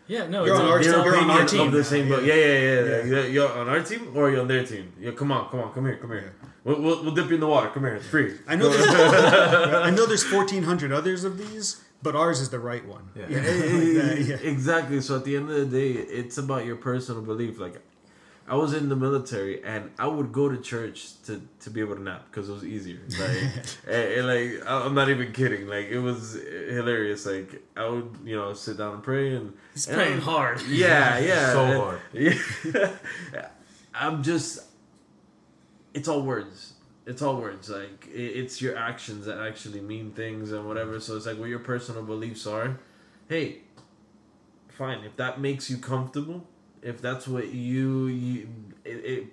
yeah 0.07 0.27
no 0.27 0.43
You're 0.45 0.55
it's 0.55 0.59
on 0.61 0.65
a- 0.65 0.69
our- 0.71 0.77
it's 0.79 0.87
their 0.87 0.99
a- 0.99 1.05
you're 1.05 1.17
on 1.17 1.31
our 1.31 1.45
team 1.45 1.61
of 1.67 1.71
the 1.71 1.77
now, 1.77 1.83
same 1.83 2.09
boat. 2.09 2.23
yeah. 2.23 2.33
Yeah, 2.33 2.45
yeah, 2.45 2.59
yeah. 2.59 2.83
Yeah. 2.83 3.03
You're- 3.05 3.29
you're 3.31 3.51
on 3.57 3.69
our 3.69 3.81
team 3.81 4.11
or 4.13 4.29
you're 4.29 4.41
on 4.41 4.47
their 4.49 4.65
team. 4.65 4.91
Yeah, 4.99 5.11
come 5.11 5.31
on, 5.31 5.49
come 5.49 5.61
on, 5.61 5.73
come 5.73 5.85
here, 5.85 5.97
come 5.97 6.11
here. 6.11 6.33
Yeah. 6.43 6.49
We'll, 6.65 6.81
we'll, 6.81 7.03
we'll 7.03 7.13
dip 7.15 7.29
you 7.29 7.35
in 7.35 7.39
the 7.39 7.47
water. 7.47 7.69
Come 7.69 7.83
here, 7.83 7.95
it's 7.95 8.05
free. 8.05 8.33
I 8.47 8.55
know 8.55 8.69
there's 8.69 8.85
I 9.87 9.89
know 9.89 10.05
there's 10.05 10.29
1,400 10.29 10.91
others 10.91 11.23
of 11.23 11.37
these, 11.37 11.81
but 12.03 12.15
ours 12.15 12.39
is 12.41 12.49
the 12.49 12.59
right 12.59 12.85
one. 12.85 13.09
Yeah. 13.15 13.27
You 13.29 13.41
know, 13.41 13.49
like 13.51 14.17
that, 14.17 14.21
yeah. 14.43 14.49
Exactly. 14.49 15.01
So 15.01 15.15
at 15.17 15.25
the 15.25 15.35
end 15.35 15.49
of 15.49 15.55
the 15.55 15.65
day, 15.79 15.91
it's 15.99 16.37
about 16.37 16.65
your 16.65 16.75
personal 16.77 17.21
belief. 17.21 17.59
Like, 17.59 17.81
I 18.47 18.55
was 18.55 18.73
in 18.73 18.89
the 18.89 18.95
military, 18.95 19.63
and 19.63 19.91
I 19.99 20.07
would 20.07 20.31
go 20.33 20.49
to 20.49 20.57
church 20.57 21.21
to, 21.25 21.41
to 21.61 21.69
be 21.69 21.79
able 21.79 21.95
to 21.95 22.01
nap 22.01 22.25
because 22.29 22.49
it 22.49 22.53
was 22.53 22.65
easier. 22.65 22.99
Like, 23.19 23.53
and, 23.87 24.13
and, 24.17 24.27
like 24.27 24.67
I- 24.67 24.83
I'm 24.85 24.93
not 24.95 25.09
even 25.09 25.31
kidding. 25.31 25.67
Like 25.67 25.87
it 25.87 25.99
was 25.99 26.33
hilarious. 26.33 27.25
Like 27.25 27.61
I 27.77 27.87
would, 27.87 28.17
you 28.25 28.35
know, 28.35 28.51
sit 28.53 28.77
down 28.77 28.95
and 28.95 29.03
pray, 29.03 29.35
and 29.35 29.53
He's 29.73 29.87
and 29.87 29.95
praying 29.95 30.13
I'm- 30.13 30.21
hard. 30.21 30.61
Yeah, 30.67 31.19
yeah, 31.19 31.53
So 31.53 31.63
and- 31.65 31.81
hard. 31.81 32.01
Yeah, 32.13 33.47
I'm 33.93 34.23
just. 34.23 34.63
It's 35.93 36.07
all 36.07 36.21
words. 36.21 36.70
It's 37.11 37.21
all 37.21 37.37
words. 37.41 37.69
Like 37.69 38.07
it, 38.13 38.31
it's 38.41 38.61
your 38.61 38.77
actions 38.77 39.25
that 39.25 39.37
actually 39.37 39.81
mean 39.81 40.11
things 40.11 40.51
and 40.53 40.65
whatever. 40.67 40.99
So 40.99 41.17
it's 41.17 41.25
like 41.25 41.37
what 41.37 41.49
your 41.49 41.59
personal 41.59 42.03
beliefs 42.03 42.47
are. 42.47 42.79
Hey, 43.27 43.59
fine. 44.69 45.03
If 45.03 45.17
that 45.17 45.39
makes 45.39 45.69
you 45.69 45.77
comfortable, 45.77 46.47
if 46.81 47.01
that's 47.01 47.27
what 47.27 47.49
you 47.53 48.07
you 48.07 48.47
it, 48.85 49.05
it 49.13 49.23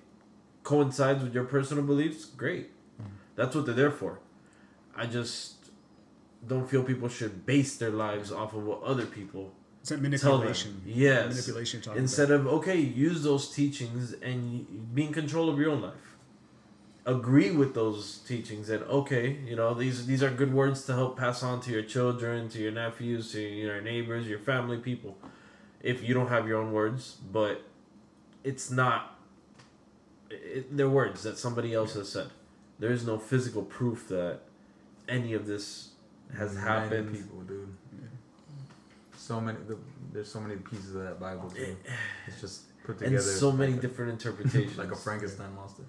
coincides 0.65 1.23
with 1.23 1.35
your 1.35 1.45
personal 1.45 1.85
beliefs, 1.85 2.25
great. 2.25 2.67
Mm-hmm. 2.71 3.13
That's 3.37 3.55
what 3.55 3.65
they're 3.67 3.75
there 3.75 3.91
for. 3.91 4.19
I 4.97 5.07
just 5.07 5.55
don't 6.47 6.69
feel 6.69 6.83
people 6.83 7.09
should 7.09 7.47
base 7.47 7.77
their 7.77 7.91
lives 7.91 8.33
off 8.33 8.55
of 8.55 8.65
what 8.65 8.83
other 8.83 9.07
people 9.07 9.53
It's 9.81 9.91
that 9.91 9.97
tell 9.97 10.39
them. 10.39 10.49
manipulation. 10.49 10.83
Yes. 10.85 11.31
Manipulation. 11.31 11.83
Instead 11.97 12.31
of 12.33 12.47
okay, 12.59 12.79
use 12.79 13.23
those 13.23 13.51
teachings 13.51 14.15
and 14.15 14.95
be 14.95 15.05
in 15.05 15.13
control 15.13 15.49
of 15.49 15.59
your 15.59 15.71
own 15.71 15.83
life. 15.83 16.08
Agree 17.09 17.51
with 17.51 17.73
those 17.75 18.19
teachings 18.29 18.69
and 18.69 18.83
okay, 18.85 19.39
you 19.47 19.57
know 19.57 19.73
these 19.73 20.07
these 20.07 20.23
are 20.23 20.29
good 20.31 20.53
words 20.53 20.85
to 20.85 20.93
help 20.93 21.17
pass 21.17 21.43
on 21.43 21.59
to 21.63 21.71
your 21.71 21.83
children, 21.83 22.51
to 22.51 22.59
your 22.59 22.71
nephews, 22.71 23.33
to 23.33 23.41
your 23.41 23.81
neighbors, 23.81 24.29
your 24.29 24.39
family, 24.39 24.77
people. 24.77 25.17
If 25.81 26.07
you 26.07 26.13
don't 26.13 26.29
have 26.29 26.47
your 26.47 26.59
own 26.61 26.73
words, 26.73 27.17
but 27.33 27.63
it's 28.45 28.71
not. 28.71 29.19
It, 30.31 30.77
they're 30.77 30.91
words 30.91 31.23
that 31.23 31.39
somebody 31.39 31.73
else 31.73 31.95
has 31.95 32.11
said. 32.11 32.29
There 32.79 32.93
is 32.93 33.07
no 33.07 33.19
physical 33.19 33.63
proof 33.63 34.09
that 34.09 34.41
any 35.09 35.33
of 35.33 35.47
this 35.47 35.93
has 36.37 36.55
Many 36.55 36.67
happened. 36.67 37.13
People, 37.15 37.41
dude. 37.41 37.75
so 39.17 39.41
many. 39.41 39.59
The, 39.67 39.79
there's 40.13 40.31
so 40.31 40.41
many 40.41 40.57
pieces 40.57 40.95
of 40.95 41.05
that 41.05 41.19
Bible 41.19 41.49
too. 41.51 41.75
It's 42.27 42.41
just 42.43 42.63
put 42.85 42.99
together 42.99 43.17
and 43.17 43.25
so 43.25 43.51
many 43.51 43.73
like 43.73 43.79
a- 43.79 43.87
different 43.89 44.13
interpretations. 44.13 44.77
like 44.85 44.93
a 44.93 44.97
Frankenstein 44.97 45.55
monster. 45.55 45.85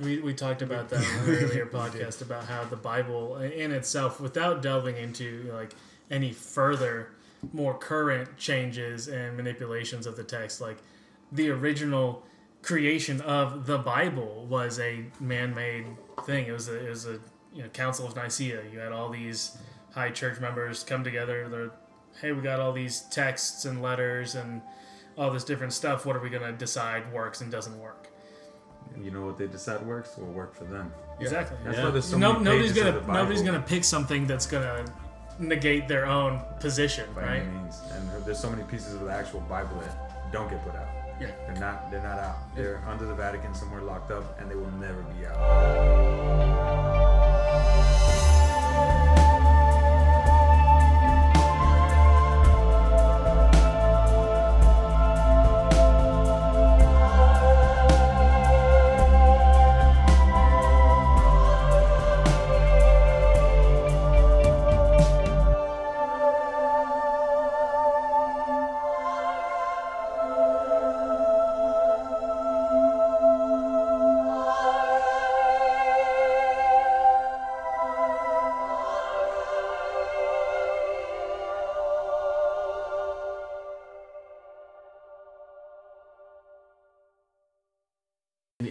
We, 0.00 0.18
we 0.18 0.34
talked 0.34 0.60
about 0.60 0.90
that 0.90 1.02
in 1.02 1.34
an 1.34 1.44
earlier 1.44 1.66
podcast 1.72 2.20
about 2.20 2.44
how 2.44 2.64
the 2.64 2.76
Bible 2.76 3.36
in 3.38 3.72
itself, 3.72 4.20
without 4.20 4.60
delving 4.60 4.96
into 4.96 5.50
like 5.54 5.74
any 6.10 6.32
further, 6.32 7.10
more 7.52 7.76
current 7.76 8.36
changes 8.36 9.08
and 9.08 9.36
manipulations 9.36 10.06
of 10.06 10.16
the 10.16 10.24
text, 10.24 10.60
like 10.60 10.78
the 11.32 11.48
original 11.50 12.24
creation 12.62 13.20
of 13.22 13.66
the 13.66 13.78
Bible 13.78 14.46
was 14.48 14.78
a 14.80 15.04
man-made 15.20 15.86
thing. 16.24 16.46
It 16.46 16.52
was 16.52 16.68
a, 16.68 16.86
it 16.86 16.90
was 16.90 17.06
a 17.06 17.18
you 17.54 17.62
know 17.62 17.68
Council 17.68 18.06
of 18.06 18.14
Nicaea. 18.16 18.62
You 18.70 18.78
had 18.80 18.92
all 18.92 19.08
these 19.08 19.56
high 19.94 20.10
church 20.10 20.40
members 20.40 20.82
come 20.82 21.04
together. 21.04 21.48
They're, 21.48 21.70
hey, 22.20 22.32
we 22.32 22.42
got 22.42 22.60
all 22.60 22.72
these 22.72 23.02
texts 23.10 23.64
and 23.64 23.80
letters 23.80 24.34
and 24.34 24.60
all 25.16 25.30
this 25.30 25.44
different 25.44 25.72
stuff. 25.72 26.04
What 26.04 26.16
are 26.16 26.20
we 26.20 26.28
gonna 26.28 26.52
decide 26.52 27.12
works 27.12 27.40
and 27.40 27.50
doesn't 27.50 27.78
work? 27.78 28.08
And 28.96 29.04
you 29.04 29.10
know 29.10 29.24
what 29.26 29.36
they 29.38 29.46
decide 29.46 29.82
works 29.86 30.16
will 30.16 30.26
work 30.26 30.54
for 30.54 30.64
them. 30.64 30.92
Exactly. 31.20 31.56
That's 31.64 31.76
Yeah. 31.78 31.84
why 31.84 31.90
there's 31.90 32.04
so 32.06 32.18
no, 32.18 32.32
many 32.32 32.44
nobody's 32.44 32.70
pages 32.72 32.82
gonna 32.84 32.88
of 32.96 33.02
the 33.02 33.06
Bible 33.06 33.14
nobody's 33.22 33.42
gonna 33.42 33.60
pick 33.60 33.84
something 33.84 34.26
that's 34.26 34.46
gonna 34.46 34.84
negate 35.38 35.86
their 35.86 36.06
own 36.06 36.40
position, 36.60 37.08
by 37.14 37.22
right? 37.22 37.42
any 37.42 37.50
means. 37.50 37.80
And 37.92 38.24
there's 38.24 38.38
so 38.38 38.48
many 38.50 38.62
pieces 38.64 38.94
of 38.94 39.00
the 39.02 39.12
actual 39.12 39.40
Bible 39.40 39.78
that 39.80 40.32
don't 40.32 40.48
get 40.50 40.64
put 40.64 40.74
out. 40.74 40.88
Yeah. 41.20 41.28
They're 41.46 41.60
not. 41.60 41.90
They're 41.90 42.02
not 42.02 42.18
out. 42.18 42.36
They're 42.56 42.82
under 42.88 43.06
the 43.06 43.14
Vatican 43.14 43.54
somewhere 43.54 43.80
locked 43.82 44.10
up, 44.10 44.38
and 44.40 44.50
they 44.50 44.54
will 44.56 44.70
never 44.72 45.02
be 45.02 45.26
out. 45.26 47.15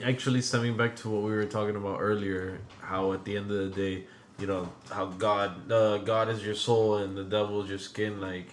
Actually 0.09 0.41
stemming 0.41 0.77
back 0.77 0.95
to 1.01 1.09
what 1.09 1.21
we 1.23 1.31
were 1.31 1.45
talking 1.57 1.75
about 1.75 1.97
earlier 1.99 2.59
how 2.81 3.13
at 3.13 3.21
the 3.25 3.35
end 3.39 3.49
of 3.51 3.57
the 3.57 3.69
day 3.83 3.95
you 4.39 4.47
know 4.51 4.63
how 4.91 5.05
god 5.27 5.49
uh, 5.71 5.97
god 5.99 6.29
is 6.29 6.45
your 6.45 6.55
soul 6.67 6.97
and 6.97 7.17
the 7.17 7.23
devil 7.37 7.61
is 7.63 7.69
your 7.69 7.79
skin 7.79 8.21
like 8.21 8.47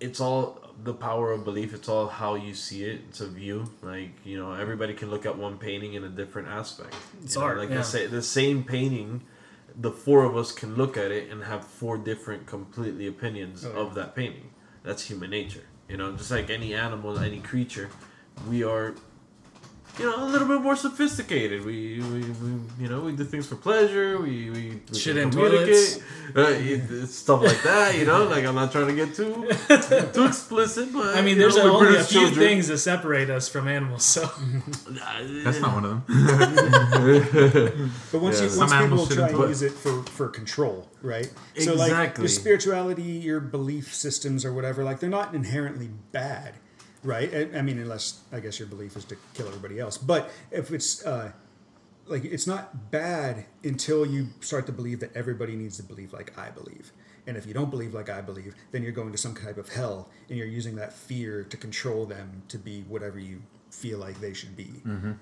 it's 0.00 0.20
all 0.20 0.42
the 0.82 0.94
power 0.94 1.30
of 1.32 1.44
belief. 1.44 1.74
It's 1.74 1.90
all 1.90 2.06
how 2.08 2.36
you 2.36 2.54
see 2.54 2.84
it. 2.84 3.02
It's 3.10 3.20
a 3.20 3.28
view. 3.28 3.70
Like 3.82 4.12
you 4.24 4.38
know 4.38 4.54
everybody 4.54 4.94
can 4.94 5.10
look 5.10 5.26
at 5.26 5.36
one 5.36 5.58
painting 5.58 5.92
in 5.92 6.04
a 6.04 6.08
different 6.08 6.48
aspect. 6.48 6.94
It's 7.22 7.34
You 7.34 7.40
know, 7.42 7.46
art, 7.48 7.58
like 7.58 7.68
yeah. 7.68 7.76
the, 7.78 7.84
sa- 7.84 8.06
the 8.10 8.22
same 8.22 8.64
painting 8.64 9.20
the 9.78 9.90
four 9.92 10.24
of 10.24 10.36
us 10.38 10.52
can 10.52 10.74
look 10.76 10.96
at 10.96 11.10
it 11.10 11.30
and 11.30 11.44
have 11.44 11.66
four 11.66 11.98
different 11.98 12.46
completely 12.46 13.06
opinions 13.06 13.64
Oh, 13.66 13.72
yeah. 13.74 13.80
of 13.80 13.94
that 13.94 14.16
painting. 14.16 14.48
That's 14.82 15.02
human 15.10 15.28
nature. 15.30 15.66
You 15.90 15.98
know 15.98 16.12
just 16.12 16.30
like 16.30 16.48
any 16.48 16.72
animal 16.74 17.18
any 17.18 17.40
creature 17.40 17.90
we 18.48 18.64
are 18.64 18.94
you 19.98 20.04
know, 20.06 20.24
a 20.24 20.26
little 20.26 20.48
bit 20.48 20.60
more 20.62 20.76
sophisticated. 20.76 21.64
We, 21.64 22.00
we, 22.00 22.20
we 22.20 22.50
you 22.80 22.88
know, 22.88 23.00
we 23.00 23.12
do 23.12 23.24
things 23.24 23.46
for 23.46 23.56
pleasure. 23.56 24.18
We, 24.20 24.48
we, 24.50 24.80
we 24.90 24.98
Shit 24.98 25.16
in 25.16 25.30
communicate, 25.30 26.02
uh, 26.34 27.06
stuff 27.06 27.42
like 27.42 27.62
that. 27.64 27.96
You 27.98 28.06
know, 28.06 28.24
like 28.24 28.44
I'm 28.44 28.54
not 28.54 28.72
trying 28.72 28.86
to 28.88 28.94
get 28.94 29.14
too 29.14 29.46
too 30.14 30.24
explicit, 30.26 30.92
but 30.92 31.16
I 31.16 31.22
mean, 31.22 31.36
there's 31.38 31.56
know, 31.56 31.76
only 31.76 31.96
a 31.96 32.04
few 32.04 32.20
children. 32.20 32.38
things 32.46 32.68
that 32.68 32.78
separate 32.78 33.28
us 33.30 33.48
from 33.48 33.68
animals. 33.68 34.04
So 34.04 34.22
That's 35.44 35.60
not 35.60 35.74
one 35.74 35.84
of 35.84 36.06
them. 36.06 37.90
But 38.12 38.20
once 38.20 38.40
Yeah, 38.40 38.48
you 38.48 38.58
once 38.58 38.72
people 38.72 39.06
try 39.06 39.14
shouldn't 39.28 39.30
and 39.40 39.48
use 39.48 39.62
it 39.62 39.72
for 39.72 40.02
for 40.04 40.28
control, 40.28 40.88
right? 41.02 41.30
So 41.58 41.74
like 41.74 41.90
Exactly. 41.90 42.22
your 42.22 42.28
spirituality, 42.28 43.02
your 43.02 43.40
belief 43.40 43.94
systems 43.94 44.44
or 44.44 44.52
whatever, 44.52 44.84
like 44.84 45.00
they're 45.00 45.10
not 45.10 45.34
inherently 45.34 45.90
bad, 46.12 46.54
right? 47.02 47.32
I, 47.32 47.58
I 47.58 47.62
mean, 47.62 47.78
unless 47.78 48.20
I 48.32 48.40
guess 48.40 48.58
your 48.58 48.68
belief 48.68 48.96
is 48.96 49.04
to 49.06 49.16
kill 49.34 49.48
everybody 49.48 49.78
else. 49.78 49.98
But 49.98 50.30
if 50.50 50.70
it's 50.70 51.04
uh, 51.04 51.32
like 52.06 52.24
it's 52.24 52.46
not 52.46 52.90
bad 52.90 53.46
until 53.64 54.04
you 54.04 54.28
start 54.40 54.66
to 54.66 54.72
believe 54.72 55.00
that 55.00 55.14
everybody 55.16 55.56
needs 55.56 55.76
to 55.76 55.82
believe 55.82 56.12
like 56.12 56.36
I 56.38 56.50
believe. 56.50 56.92
And 57.26 57.36
if 57.36 57.46
you 57.46 57.54
don't 57.54 57.70
believe 57.70 57.94
like 57.94 58.08
I 58.08 58.20
believe, 58.22 58.54
then 58.72 58.82
you're 58.82 58.92
going 58.92 59.12
to 59.12 59.18
some 59.18 59.34
type 59.34 59.58
of 59.58 59.68
hell, 59.68 60.08
and 60.28 60.36
you're 60.38 60.46
using 60.46 60.76
that 60.76 60.92
fear 60.92 61.44
to 61.44 61.56
control 61.56 62.06
them 62.06 62.42
to 62.48 62.58
be 62.58 62.82
whatever 62.88 63.18
you 63.18 63.42
feel 63.70 63.98
like 63.98 64.20
they 64.20 64.32
should 64.32 64.56
be. 64.56 64.70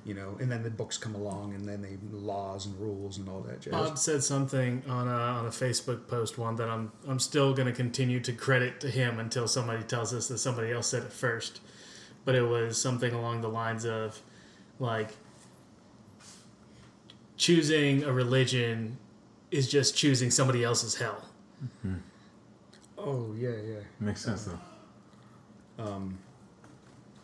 You 0.04 0.14
know, 0.14 0.36
and 0.40 0.50
then 0.50 0.62
the 0.62 0.70
books 0.70 0.96
come 0.96 1.14
along, 1.14 1.54
and 1.54 1.68
then 1.68 1.82
they 1.82 1.98
laws 2.10 2.66
and 2.66 2.78
rules 2.80 3.18
and 3.18 3.28
all 3.28 3.40
that 3.42 3.60
jazz. 3.60 3.72
Bob 3.72 3.98
said 3.98 4.22
something 4.22 4.82
on 4.88 5.06
a, 5.06 5.10
on 5.10 5.46
a 5.46 5.50
Facebook 5.50 6.08
post 6.08 6.38
one 6.38 6.56
that 6.56 6.68
I'm 6.68 6.92
I'm 7.06 7.18
still 7.18 7.52
going 7.52 7.66
to 7.66 7.74
continue 7.74 8.20
to 8.20 8.32
credit 8.32 8.80
to 8.80 8.88
him 8.88 9.18
until 9.18 9.46
somebody 9.46 9.82
tells 9.82 10.14
us 10.14 10.28
that 10.28 10.38
somebody 10.38 10.72
else 10.72 10.86
said 10.86 11.02
it 11.02 11.12
first. 11.12 11.60
But 12.24 12.34
it 12.34 12.42
was 12.42 12.80
something 12.80 13.12
along 13.14 13.40
the 13.40 13.48
lines 13.48 13.84
of 13.86 14.20
like 14.78 15.10
choosing 17.36 18.04
a 18.04 18.12
religion 18.12 18.98
is 19.50 19.68
just 19.70 19.96
choosing 19.96 20.30
somebody 20.30 20.64
else's 20.64 20.94
hell. 20.96 21.24
Mm-hmm. 21.64 21.94
oh 22.98 23.34
yeah, 23.36 23.50
yeah. 23.66 23.80
Makes 24.00 24.22
sense 24.22 24.44
though. 24.46 25.84
Um, 25.84 26.18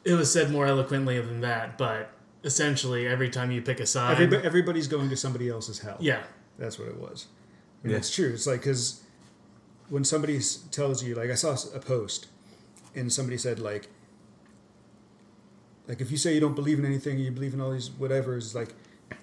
it 0.05 0.15
was 0.15 0.33
said 0.33 0.51
more 0.51 0.67
eloquently 0.67 1.21
than 1.21 1.41
that, 1.43 1.77
but 1.79 2.11
essentially 2.45 3.07
every 3.07 3.29
time 3.31 3.51
you 3.51 3.63
pick 3.63 3.81
a 3.81 3.87
side, 3.87 4.13
Everybody, 4.13 4.47
everybody's 4.47 4.87
going 4.89 5.09
to 5.11 5.17
somebody 5.17 5.49
else's 5.49 5.79
hell. 5.81 5.97
yeah, 6.01 6.23
That's 6.59 6.79
what 6.79 6.89
it 6.89 6.97
was. 6.97 7.27
And 7.83 7.93
Yeah. 7.93 7.99
it's 7.99 8.15
true. 8.15 8.31
It's 8.33 8.47
like 8.47 8.61
because 8.61 9.03
when 9.89 10.05
somebody 10.05 10.41
tells 10.71 11.03
you, 11.03 11.15
like 11.15 11.31
I 11.31 11.35
saw 11.35 11.57
a 11.75 11.79
post, 11.81 12.27
and 12.95 13.13
somebody 13.13 13.37
said 13.39 13.59
like, 13.59 13.89
like 15.89 16.01
if 16.01 16.11
you 16.11 16.17
say 16.17 16.35
you 16.35 16.41
don't 16.41 16.55
believe 16.55 16.79
in 16.79 16.85
anything, 16.85 17.19
you 17.19 17.31
believe 17.31 17.55
in 17.55 17.61
all 17.61 17.71
these 17.71 17.91
whatever, 17.91 18.37
is 18.37 18.55
like, 18.55 18.75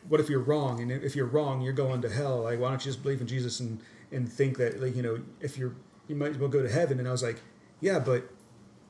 what 0.07 0.19
if 0.19 0.29
you're 0.29 0.39
wrong? 0.39 0.81
And 0.81 0.91
if 0.91 1.15
you're 1.15 1.25
wrong, 1.25 1.61
you're 1.61 1.73
going 1.73 2.01
to 2.01 2.09
hell. 2.09 2.43
Like 2.43 2.59
why 2.59 2.69
don't 2.69 2.85
you 2.85 2.91
just 2.91 3.03
believe 3.03 3.21
in 3.21 3.27
Jesus 3.27 3.59
and 3.59 3.81
and 4.11 4.31
think 4.31 4.57
that 4.57 4.81
like 4.81 4.95
you 4.95 5.01
know 5.01 5.21
if 5.39 5.57
you're 5.57 5.73
you 6.11 6.17
might 6.17 6.31
as 6.31 6.37
well 6.37 6.49
go 6.49 6.61
to 6.61 6.69
heaven. 6.69 6.99
And 6.99 7.07
I 7.07 7.11
was 7.11 7.23
like, 7.23 7.41
yeah, 7.79 7.97
but 7.97 8.29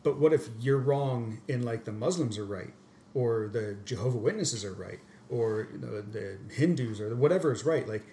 but 0.04 0.18
what 0.18 0.34
if 0.34 0.50
you're 0.60 0.80
wrong 0.80 1.40
and 1.48 1.64
like 1.64 1.86
the 1.86 1.92
Muslims 1.92 2.38
are 2.38 2.46
right, 2.46 2.74
or 3.14 3.50
the 3.52 3.78
Jehovah 3.86 4.18
Witnesses 4.18 4.66
are 4.66 4.74
right, 4.74 5.00
or 5.30 5.68
you 5.72 5.78
know, 5.78 6.02
the 6.02 6.38
Hindus 6.54 7.00
or 7.00 7.16
whatever 7.16 7.52
is 7.52 7.64
right? 7.64 7.88
Like, 7.88 8.04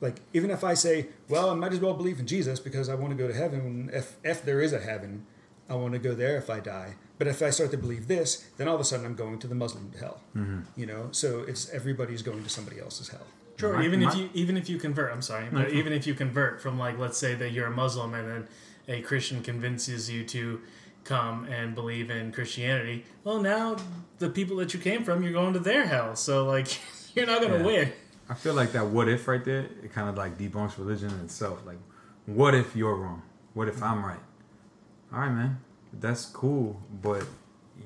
like 0.00 0.16
even 0.34 0.50
if 0.50 0.64
I 0.64 0.74
say, 0.74 1.06
well, 1.28 1.50
I 1.50 1.54
might 1.54 1.72
as 1.72 1.80
well 1.80 1.94
believe 1.94 2.18
in 2.18 2.26
Jesus 2.26 2.58
because 2.58 2.88
I 2.88 2.94
want 2.96 3.10
to 3.12 3.16
go 3.16 3.28
to 3.28 3.34
heaven. 3.34 3.88
If 3.92 4.16
if 4.24 4.44
there 4.44 4.60
is 4.60 4.72
a 4.72 4.80
heaven, 4.80 5.26
I 5.68 5.74
want 5.76 5.92
to 5.94 6.00
go 6.00 6.14
there 6.14 6.36
if 6.36 6.50
I 6.50 6.60
die. 6.60 6.96
But 7.18 7.26
if 7.26 7.42
I 7.42 7.50
start 7.50 7.70
to 7.70 7.78
believe 7.78 8.08
this, 8.08 8.44
then 8.58 8.68
all 8.68 8.74
of 8.74 8.80
a 8.80 8.84
sudden 8.84 9.06
I'm 9.06 9.14
going 9.14 9.38
to 9.38 9.46
the 9.46 9.54
Muslim 9.54 9.92
hell. 9.98 10.20
Mm-hmm. 10.36 10.60
You 10.76 10.86
know, 10.86 11.08
so 11.12 11.44
it's 11.48 11.70
everybody's 11.70 12.22
going 12.22 12.42
to 12.42 12.50
somebody 12.50 12.80
else's 12.80 13.08
hell. 13.08 13.26
Sure. 13.58 13.74
My- 13.74 13.84
even 13.84 14.02
if 14.02 14.14
you 14.14 14.28
even 14.34 14.56
if 14.56 14.68
you 14.68 14.78
convert, 14.78 15.12
I'm 15.12 15.22
sorry, 15.22 15.46
but 15.50 15.72
even 15.72 15.92
if 15.92 16.06
you 16.06 16.14
convert 16.14 16.60
from 16.60 16.78
like 16.78 16.98
let's 16.98 17.18
say 17.18 17.34
that 17.34 17.52
you're 17.52 17.66
a 17.66 17.70
Muslim 17.70 18.14
and 18.14 18.28
then 18.28 18.48
a 18.88 19.00
Christian 19.02 19.42
convinces 19.42 20.10
you 20.10 20.24
to 20.24 20.60
come 21.04 21.44
and 21.44 21.74
believe 21.74 22.10
in 22.10 22.32
Christianity, 22.32 23.04
well 23.24 23.40
now 23.40 23.76
the 24.18 24.28
people 24.28 24.56
that 24.58 24.74
you 24.74 24.80
came 24.80 25.04
from, 25.04 25.22
you're 25.22 25.32
going 25.32 25.54
to 25.54 25.58
their 25.60 25.86
hell. 25.86 26.16
So 26.16 26.44
like 26.44 26.68
you're 27.14 27.26
not 27.26 27.40
gonna 27.40 27.58
Yeah. 27.58 27.64
win. 27.64 27.92
I 28.28 28.34
feel 28.34 28.54
like 28.54 28.72
that 28.72 28.86
what 28.88 29.08
if 29.08 29.26
right 29.28 29.44
there, 29.44 29.60
it 29.82 29.92
kind 29.92 30.08
of 30.08 30.16
like 30.16 30.36
debunks 30.36 30.76
religion 30.78 31.10
in 31.10 31.20
itself. 31.20 31.64
Like, 31.64 31.78
what 32.26 32.54
if 32.54 32.74
you're 32.74 32.94
wrong? 32.96 33.22
What 33.54 33.68
if 33.68 33.82
I'm 33.82 33.98
mm-hmm. 33.98 34.06
right? 34.06 34.18
All 35.12 35.20
right, 35.20 35.30
man, 35.32 35.60
that's 36.00 36.26
cool, 36.26 36.80
but 37.02 37.24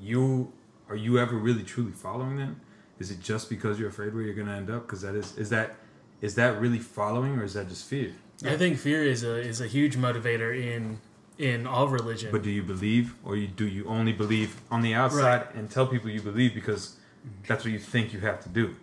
you 0.00 0.52
are 0.88 0.96
you 0.96 1.18
ever 1.18 1.36
really 1.36 1.62
truly 1.62 1.92
following 1.92 2.36
that? 2.36 2.54
Is 2.98 3.10
it 3.10 3.20
just 3.20 3.48
because 3.48 3.78
you're 3.78 3.88
afraid 3.88 4.14
where 4.14 4.22
you're 4.22 4.34
gonna 4.34 4.56
end 4.56 4.70
up? 4.70 4.86
Because 4.86 5.02
that 5.02 5.14
is 5.14 5.36
is 5.36 5.50
that 5.50 5.76
is 6.20 6.34
that 6.34 6.60
really 6.60 6.78
following 6.78 7.38
or 7.38 7.44
is 7.44 7.54
that 7.54 7.68
just 7.68 7.86
fear? 7.86 8.12
I 8.44 8.56
think 8.56 8.78
fear 8.78 9.04
is 9.04 9.22
a 9.22 9.36
is 9.36 9.60
a 9.60 9.66
huge 9.66 9.96
motivator 9.96 10.54
in 10.58 10.98
in 11.38 11.66
all 11.66 11.88
religion. 11.88 12.30
But 12.30 12.42
do 12.42 12.50
you 12.50 12.62
believe, 12.62 13.14
or 13.24 13.34
you, 13.34 13.46
do 13.46 13.66
you 13.66 13.86
only 13.86 14.12
believe 14.12 14.60
on 14.70 14.82
the 14.82 14.92
outside 14.92 15.46
and 15.54 15.70
tell 15.70 15.86
people 15.86 16.10
you 16.10 16.20
believe 16.20 16.54
because 16.54 16.96
that's 17.46 17.64
what 17.64 17.72
you 17.72 17.78
think 17.78 18.12
you 18.12 18.20
have 18.20 18.40
to 18.42 18.48
do? 18.50 18.76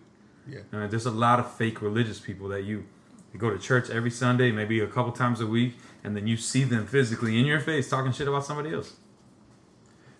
Yeah. 0.48 0.86
There's 0.88 1.06
a 1.06 1.10
lot 1.10 1.38
of 1.38 1.52
fake 1.54 1.80
religious 1.82 2.18
people 2.18 2.48
that 2.48 2.62
you 2.62 2.84
they 3.32 3.38
go 3.38 3.50
to 3.50 3.58
church 3.58 3.90
every 3.90 4.10
Sunday, 4.10 4.50
maybe 4.50 4.80
a 4.80 4.86
couple 4.86 5.12
times 5.12 5.40
a 5.40 5.46
week, 5.46 5.76
and 6.02 6.16
then 6.16 6.26
you 6.26 6.36
see 6.36 6.64
them 6.64 6.86
physically 6.86 7.38
in 7.38 7.44
your 7.44 7.60
face 7.60 7.88
talking 7.88 8.10
shit 8.12 8.26
about 8.26 8.44
somebody 8.44 8.72
else. 8.72 8.94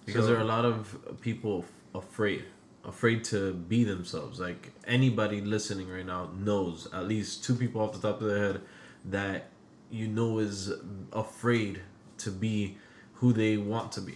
Because 0.09 0.25
So- 0.25 0.29
there 0.29 0.39
are 0.39 0.43
a 0.43 0.45
lot 0.57 0.65
of 0.65 0.97
people 1.21 1.65
afraid 1.95 2.45
afraid 2.85 3.23
to 3.23 3.53
be 3.53 3.85
themselves. 3.85 4.41
Like 4.41 4.73
anybody 4.87 5.41
listening 5.43 5.89
right 5.91 6.07
now 6.07 6.31
knows 6.35 6.89
at 6.93 7.07
least 7.07 7.45
two 7.45 7.55
people 7.55 7.83
off 7.83 7.93
the 7.93 7.99
top 8.09 8.23
of 8.23 8.29
their 8.29 8.39
head 8.39 8.61
that 9.05 9.51
you 9.91 10.09
know 10.09 10.39
is 10.39 10.73
afraid 11.13 11.83
to 12.19 12.31
be 12.31 12.79
who 13.15 13.33
they 13.35 13.57
want 13.59 13.93
to 13.93 14.01
be. 14.01 14.13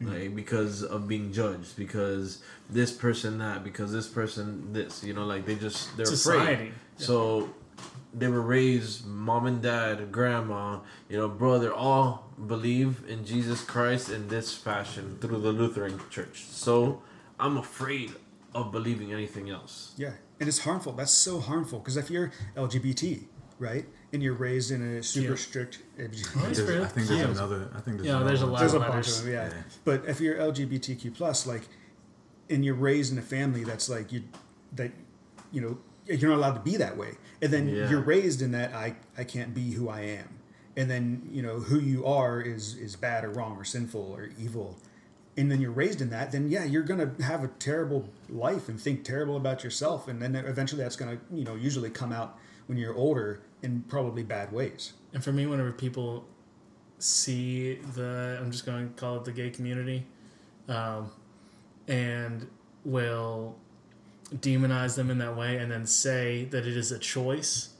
Mm-hmm. 0.00 0.08
Like 0.12 0.34
because 0.36 0.82
of 0.82 1.06
being 1.08 1.32
judged 1.32 1.76
because 1.76 2.42
this 2.70 2.90
person 2.92 3.38
that 3.38 3.62
because 3.64 3.92
this 3.92 4.08
person 4.08 4.72
this 4.72 5.04
you 5.04 5.12
know 5.12 5.26
like 5.26 5.44
they 5.44 5.54
just 5.56 5.94
they're 5.96 6.06
Society. 6.06 6.52
afraid 6.52 6.72
so 6.96 7.50
they 8.14 8.28
were 8.28 8.40
raised 8.40 9.06
mom 9.06 9.46
and 9.46 9.62
dad 9.62 10.10
grandma 10.12 10.80
you 11.08 11.16
know 11.16 11.28
brother 11.28 11.72
all 11.72 12.25
believe 12.46 13.02
in 13.08 13.24
jesus 13.24 13.62
christ 13.64 14.10
in 14.10 14.28
this 14.28 14.52
fashion 14.54 15.16
through 15.20 15.38
the 15.40 15.50
lutheran 15.52 15.98
church 16.10 16.44
so 16.44 17.00
i'm 17.40 17.56
afraid 17.56 18.12
of 18.54 18.70
believing 18.72 19.12
anything 19.12 19.48
else 19.50 19.92
Yeah, 19.96 20.12
and 20.40 20.48
it's 20.48 20.60
harmful. 20.60 20.92
That's 20.92 21.10
so 21.12 21.40
harmful 21.40 21.78
because 21.78 21.96
if 21.98 22.08
you're 22.10 22.32
LGBT, 22.56 23.24
right, 23.58 23.84
and 24.14 24.22
you're 24.22 24.32
raised 24.34 24.70
in 24.70 24.80
a 24.96 25.02
super 25.02 25.30
Yeah. 25.32 25.36
strict, 25.36 25.82
oh, 25.98 26.02
Nice, 26.04 26.22
There's- 26.58 26.84
I 26.84 26.88
think 26.88 27.06
there's 27.08 27.10
Yeah. 27.20 27.26
another. 27.28 27.68
I 27.74 27.80
think 27.80 27.96
there's 27.98 28.06
Yeah, 28.06 28.22
there's 28.22 28.40
a 28.40 28.46
lot 28.46 28.60
there's 28.60 28.72
a 28.72 28.76
of 28.76 28.82
bunch 28.82 28.94
letters. 28.94 29.18
of 29.18 29.24
them, 29.24 29.32
yeah. 29.34 29.48
Yeah. 29.48 29.62
But 29.84 30.04
if 30.06 30.20
you're 30.22 30.36
LGBTQ 30.40 31.10
plus, 31.14 31.46
like, 31.46 31.68
and 32.48 32.64
you're 32.64 32.74
raised 32.74 33.12
in 33.12 33.18
a 33.18 33.22
family 33.22 33.62
that's 33.64 33.90
like 33.90 34.10
you, 34.10 34.22
that, 34.74 34.92
you 35.52 35.60
know, 35.60 35.76
you're 36.06 36.30
not 36.30 36.36
allowed 36.38 36.54
to 36.54 36.60
be 36.70 36.78
that 36.78 36.96
way, 36.96 37.18
and 37.42 37.52
then 37.52 37.68
Yeah. 37.68 37.90
you're 37.90 38.00
raised 38.00 38.40
in 38.40 38.52
that 38.52 38.72
I 38.74 38.96
I 39.18 39.24
can't 39.24 39.52
be 39.52 39.72
who 39.72 39.90
I 39.90 40.00
am, 40.00 40.28
and 40.76 40.90
then 40.90 41.28
you 41.30 41.42
know 41.42 41.60
who 41.60 41.80
you 41.80 42.04
are 42.04 42.40
is 42.40 42.74
is 42.76 42.96
bad 42.96 43.24
or 43.24 43.30
wrong 43.30 43.56
or 43.56 43.64
sinful 43.64 44.14
or 44.16 44.30
evil. 44.38 44.76
And 45.38 45.50
then 45.50 45.60
you're 45.60 45.70
raised 45.70 46.00
in 46.00 46.08
that, 46.10 46.32
then 46.32 46.48
yeah, 46.48 46.64
you're 46.64 46.82
gonna 46.82 47.12
have 47.20 47.44
a 47.44 47.48
terrible 47.48 48.08
life 48.30 48.70
and 48.70 48.80
think 48.80 49.04
terrible 49.04 49.36
about 49.36 49.62
yourself, 49.62 50.08
and 50.08 50.22
then 50.22 50.34
eventually 50.34 50.82
that's 50.82 50.96
gonna, 50.96 51.18
you 51.30 51.44
know, 51.44 51.54
usually 51.54 51.90
come 51.90 52.10
out 52.10 52.38
when 52.66 52.78
you're 52.78 52.94
older 52.94 53.42
in 53.62 53.82
probably 53.88 54.22
bad 54.22 54.52
ways. 54.52 54.94
And 55.12 55.22
for 55.22 55.32
me, 55.32 55.46
whenever 55.46 55.72
people 55.72 56.24
see 56.98 57.74
the, 57.94 58.38
I'm 58.40 58.50
just 58.50 58.66
going 58.66 58.88
to 58.88 58.94
call 58.94 59.16
it 59.16 59.24
the 59.24 59.32
gay 59.32 59.50
community, 59.50 60.06
um, 60.68 61.10
and 61.88 62.48
will 62.84 63.56
demonize 64.34 64.96
them 64.96 65.10
in 65.10 65.18
that 65.18 65.36
way 65.36 65.56
and 65.56 65.70
then 65.70 65.86
say 65.86 66.44
that 66.46 66.66
it 66.66 66.76
is 66.76 66.90
a 66.90 66.98
choice, 66.98 67.70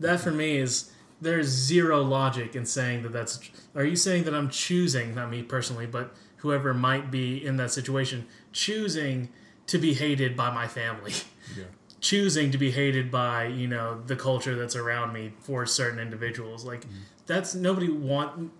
that 0.00 0.20
for 0.20 0.30
me 0.30 0.58
is 0.58 0.90
there's 1.24 1.46
zero 1.48 2.02
logic 2.02 2.54
in 2.54 2.64
saying 2.66 3.02
that 3.02 3.12
that's. 3.12 3.40
Are 3.74 3.84
you 3.84 3.96
saying 3.96 4.24
that 4.24 4.34
I'm 4.34 4.48
choosing, 4.50 5.14
not 5.14 5.30
me 5.30 5.42
personally, 5.42 5.86
but 5.86 6.14
whoever 6.36 6.72
might 6.74 7.10
be 7.10 7.44
in 7.44 7.56
that 7.56 7.72
situation, 7.72 8.26
choosing 8.52 9.30
to 9.66 9.78
be 9.78 9.94
hated 9.94 10.36
by 10.36 10.52
my 10.52 10.68
family? 10.68 11.12
Yeah. 11.58 11.64
choosing 12.00 12.50
to 12.52 12.56
be 12.56 12.70
hated 12.70 13.10
by 13.10 13.44
you 13.44 13.68
know 13.68 14.00
the 14.06 14.16
culture 14.16 14.56
that's 14.56 14.74
around 14.74 15.12
me 15.12 15.34
for 15.40 15.66
certain 15.66 15.98
individuals 15.98 16.64
like 16.64 16.86
mm. 16.86 16.92
that's 17.26 17.54
nobody 17.54 17.90
want 17.90 18.50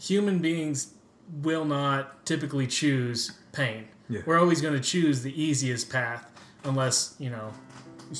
human 0.00 0.40
beings 0.40 0.94
will 1.42 1.64
not 1.64 2.26
typically 2.26 2.66
choose 2.66 3.38
pain 3.52 3.86
Yeah. 4.08 4.22
we're 4.26 4.40
always 4.40 4.60
going 4.60 4.74
to 4.74 4.80
choose 4.80 5.22
the 5.22 5.32
easiest 5.40 5.90
path 5.90 6.28
unless 6.64 7.14
you 7.20 7.30
know 7.30 7.52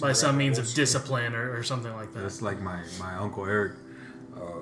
by 0.01 0.13
some 0.13 0.37
means 0.37 0.59
of 0.59 0.73
discipline 0.75 1.35
or, 1.35 1.57
or 1.57 1.63
something 1.65 1.93
like 1.93 2.13
that 2.13 2.21
That's 2.21 2.41
like 2.41 2.61
my 2.61 2.81
my 3.01 3.17
uncle 3.17 3.45
Eric. 3.47 3.73
Uh, 4.45 4.61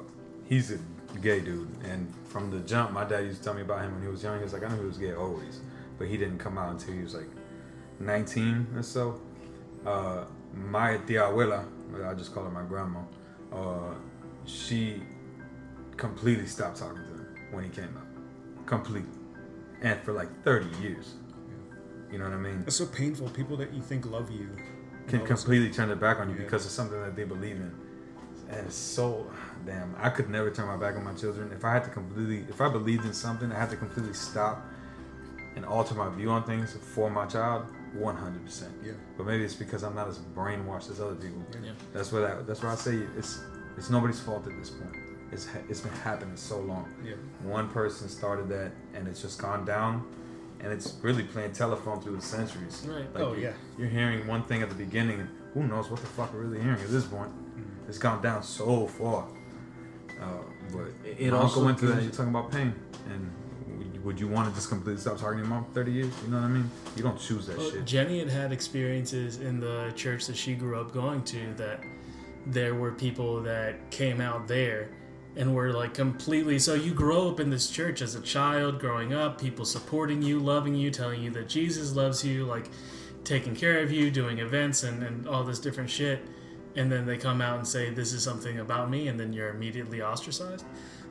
he's 0.48 0.70
a 0.70 0.78
gay 1.20 1.40
dude, 1.40 1.68
and 1.84 2.12
from 2.24 2.50
the 2.50 2.58
jump, 2.60 2.92
my 2.92 3.04
dad 3.04 3.24
used 3.24 3.38
to 3.38 3.44
tell 3.44 3.54
me 3.54 3.62
about 3.62 3.80
him 3.82 3.92
when 3.94 4.02
he 4.02 4.08
was 4.08 4.22
young. 4.22 4.38
He 4.38 4.44
was 4.44 4.52
like, 4.52 4.62
I 4.64 4.68
knew 4.68 4.80
he 4.80 4.86
was 4.86 4.98
gay 4.98 5.14
always, 5.14 5.60
but 5.98 6.06
he 6.08 6.16
didn't 6.16 6.38
come 6.38 6.58
out 6.58 6.70
until 6.70 6.94
he 6.94 7.02
was 7.02 7.14
like 7.14 7.28
19 8.00 8.68
or 8.76 8.82
so. 8.82 9.20
Uh, 9.86 10.24
my 10.54 10.96
tia 10.98 11.22
abuela, 11.22 11.64
I 12.04 12.14
just 12.14 12.32
call 12.34 12.44
her 12.44 12.50
my 12.50 12.62
grandma. 12.62 13.00
Uh, 13.52 13.94
she 14.44 15.02
completely 15.96 16.46
stopped 16.46 16.78
talking 16.78 16.96
to 16.96 17.02
him 17.02 17.26
when 17.50 17.64
he 17.64 17.70
came 17.70 17.94
out, 17.96 18.66
completely, 18.66 19.10
and 19.82 20.00
for 20.02 20.12
like 20.12 20.28
30 20.44 20.66
years. 20.82 21.14
You 22.10 22.18
know 22.18 22.24
what 22.24 22.34
I 22.34 22.38
mean? 22.38 22.62
It's 22.66 22.76
so 22.76 22.86
painful. 22.86 23.28
People 23.30 23.56
that 23.58 23.72
you 23.72 23.80
think 23.82 24.10
love 24.10 24.30
you 24.30 24.48
can 25.08 25.24
completely 25.26 25.70
turn 25.70 25.88
their 25.88 25.96
back 25.96 26.18
on 26.20 26.28
you 26.28 26.36
Yeah. 26.36 26.42
because 26.44 26.64
of 26.66 26.70
something 26.70 27.00
that 27.00 27.16
they 27.16 27.24
believe 27.24 27.56
in. 27.56 27.72
And 28.52 28.66
it's 28.66 28.76
so 28.76 29.30
damn. 29.64 29.94
I 29.98 30.10
could 30.10 30.28
never 30.28 30.50
turn 30.50 30.66
my 30.66 30.76
back 30.76 30.96
on 30.96 31.04
my 31.04 31.14
children. 31.14 31.50
If 31.52 31.64
I 31.64 31.72
had 31.72 31.84
to 31.84 31.90
completely, 31.90 32.44
if 32.48 32.60
I 32.60 32.68
believed 32.68 33.04
in 33.04 33.12
something, 33.14 33.50
I 33.50 33.58
had 33.58 33.70
to 33.70 33.76
completely 33.76 34.12
stop 34.12 34.64
and 35.56 35.64
alter 35.64 35.94
my 35.94 36.08
view 36.10 36.30
on 36.30 36.44
things 36.44 36.76
for 36.94 37.10
my 37.10 37.26
child. 37.26 37.66
One 37.94 38.16
hundred 38.16 38.44
percent. 38.44 38.72
Yeah. 38.82 38.92
But 39.18 39.26
maybe 39.26 39.44
it's 39.44 39.54
because 39.54 39.82
I'm 39.82 39.94
not 39.94 40.08
as 40.08 40.18
brainwashed 40.18 40.90
as 40.90 40.98
other 41.00 41.14
people. 41.14 41.42
Yeah. 41.62 41.72
That's 41.92 42.10
where 42.10 42.22
that. 42.22 42.46
That's 42.46 42.62
where 42.62 42.72
I 42.72 42.74
say 42.74 42.94
it's 43.18 43.40
it's 43.76 43.90
nobody's 43.90 44.18
fault 44.20 44.46
at 44.46 44.56
this 44.58 44.70
point. 44.70 44.96
It's 45.30 45.46
it's 45.68 45.80
been 45.80 45.92
happening 45.92 46.36
so 46.36 46.58
long. 46.60 46.88
Yeah. 47.04 47.14
One 47.42 47.68
person 47.68 48.08
started 48.08 48.48
that, 48.48 48.72
and 48.94 49.06
it's 49.08 49.20
just 49.20 49.38
gone 49.42 49.66
down, 49.66 50.06
and 50.60 50.72
it's 50.72 50.94
really 51.02 51.22
playing 51.22 51.52
telephone 51.52 52.00
through 52.00 52.16
the 52.16 52.22
centuries. 52.22 52.86
Right. 52.88 53.14
Like 53.14 53.22
Oh, 53.24 53.34
you- 53.34 53.42
yeah. 53.42 53.52
You're 53.78 53.88
hearing 53.88 54.26
one 54.26 54.42
thing 54.44 54.62
at 54.62 54.70
the 54.70 54.74
beginning, 54.74 55.20
and 55.20 55.28
who 55.52 55.64
knows 55.64 55.90
what 55.90 56.00
the 56.00 56.06
fuck 56.06 56.32
we're 56.32 56.40
really 56.44 56.60
hearing 56.62 56.80
at 56.80 56.88
this 56.90 57.04
point. 57.04 57.30
It's 57.88 57.98
gone 57.98 58.22
down 58.22 58.42
so 58.42 58.86
far. 58.86 59.26
Uh, 60.20 60.24
but 60.72 60.86
It- 61.04 61.16
it 61.18 61.26
it 61.28 61.32
also 61.34 61.64
went 61.64 61.78
through 61.78 61.88
that. 61.94 62.02
You're 62.02 62.12
talking 62.12 62.30
about 62.30 62.50
pain, 62.50 62.72
and 63.10 63.30
would, 63.78 64.04
would 64.04 64.20
you 64.20 64.28
want 64.28 64.48
to 64.48 64.54
just 64.54 64.68
completely 64.68 65.00
stop 65.00 65.18
talking 65.18 65.38
to 65.38 65.42
your 65.42 65.48
mom 65.48 65.64
for 65.64 65.72
30 65.72 65.92
years? 65.92 66.12
You 66.24 66.30
know 66.30 66.38
what 66.38 66.44
I 66.46 66.48
mean? 66.48 66.70
You 66.96 67.02
don't 67.02 67.18
choose 67.18 67.46
that 67.46 67.58
Well, 67.58 67.70
shit. 67.70 67.84
Jenny 67.84 68.18
had 68.20 68.28
had 68.30 68.52
experiences 68.52 69.38
in 69.40 69.58
the 69.60 69.92
church 69.96 70.26
that 70.26 70.36
she 70.36 70.54
grew 70.54 70.80
up 70.80 70.92
going 70.92 71.22
to 71.24 71.54
that 71.56 71.80
there 72.46 72.74
were 72.74 72.90
people 72.92 73.40
that 73.42 73.90
came 73.90 74.20
out 74.20 74.48
there 74.48 74.88
and 75.36 75.54
were 75.54 75.72
like 75.72 75.94
completely 75.94 76.58
so 76.58 76.74
you 76.74 76.92
grow 76.92 77.30
up 77.30 77.38
in 77.40 77.48
this 77.50 77.70
church 77.70 78.02
as 78.02 78.16
a 78.16 78.20
child 78.20 78.78
growing 78.80 79.14
up 79.14 79.40
people 79.40 79.64
supporting 79.64 80.20
you 80.20 80.38
loving 80.40 80.74
you 80.74 80.90
telling 80.90 81.22
you 81.22 81.30
that 81.30 81.48
jesus 81.48 81.94
loves 81.94 82.22
you 82.24 82.44
like 82.44 82.68
taking 83.24 83.54
care 83.54 83.78
of 83.80 83.90
you 83.92 84.10
doing 84.10 84.40
events 84.40 84.82
and, 84.82 85.02
and 85.04 85.26
all 85.28 85.44
this 85.44 85.58
different 85.60 85.88
shit 85.88 86.26
and 86.76 86.90
then 86.90 87.06
they 87.06 87.16
come 87.18 87.40
out 87.40 87.58
and 87.58 87.66
say 87.66 87.90
this 87.90 88.12
is 88.12 88.22
something 88.22 88.58
about 88.61 88.90
me 88.90 89.08
and 89.08 89.18
then 89.20 89.32
you're 89.32 89.50
immediately 89.50 90.00
ostracized 90.02 90.64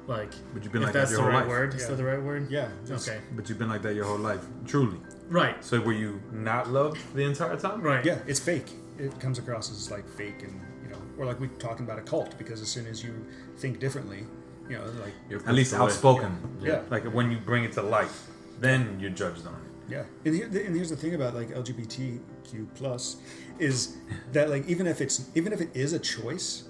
like 0.07 0.31
But 0.53 0.63
you've 0.63 0.73
been 0.73 0.81
if 0.81 0.87
like 0.87 0.93
that 0.93 0.99
that's 0.99 1.11
your 1.11 1.17
the 1.19 1.23
whole 1.23 1.31
right 1.31 1.39
life. 1.41 1.47
word 1.49 1.73
is 1.75 1.81
Yeah. 1.81 1.87
that 1.89 1.95
the 1.95 2.03
right 2.03 2.21
word 2.21 2.49
Yeah. 2.49 2.69
that's- 2.85 3.07
okay 3.07 3.19
But 3.35 3.47
you've 3.47 3.59
been 3.59 3.69
like 3.69 3.83
that 3.83 3.93
your 3.95 4.05
whole 4.05 4.17
life, 4.17 4.43
truly. 4.65 4.99
right 5.29 5.63
So 5.63 5.79
were 5.79 5.93
you 5.93 6.19
not 6.31 6.69
loved 6.69 6.99
the 7.15 7.23
entire 7.23 7.55
time? 7.57 7.81
right 7.81 8.03
Yeah, 8.03 8.17
it's 8.27 8.39
fake. 8.39 8.69
It 8.97 9.19
comes 9.19 9.37
across 9.39 9.71
as 9.71 9.89
like 9.89 10.07
fake, 10.09 10.43
and 10.43 10.53
you 10.83 10.89
know, 10.91 11.01
or 11.17 11.25
like 11.25 11.39
we 11.39 11.47
talking 11.59 11.85
about 11.85 11.97
a 11.99 12.01
cult 12.01 12.37
because 12.37 12.61
as 12.61 12.67
soon 12.67 12.85
as 12.87 13.03
you 13.03 13.13
think 13.57 13.79
differently, 13.79 14.25
you 14.69 14.77
know, 14.77 14.85
like 15.05 15.13
You're 15.29 15.39
At 15.47 15.53
least 15.55 15.71
pushed 15.71 15.81
away. 15.81 15.91
outspoken. 15.91 16.31
Yeah. 16.61 16.81
Like 16.89 17.03
when 17.17 17.31
you 17.31 17.37
bring 17.37 17.63
it 17.63 17.71
to 17.73 17.81
light, 17.81 18.11
then 18.59 18.97
you're 18.99 19.09
judged 19.23 19.45
on 19.47 19.53
it. 19.53 19.60
Yeah. 19.91 20.03
And 20.25 20.35
here, 20.35 20.45
and 20.45 20.75
here's 20.75 20.89
the 20.89 20.95
thing 20.95 21.15
about 21.15 21.35
like 21.35 21.49
LGBTQ 21.49 22.67
plus 22.75 23.17
is 23.59 23.97
that 24.31 24.49
like 24.49 24.67
even 24.67 24.87
if 24.87 25.01
it's 25.01 25.29
even 25.35 25.53
if 25.53 25.61
it 25.61 25.69
is 25.73 25.93
a 25.93 25.99
choice, 25.99 26.63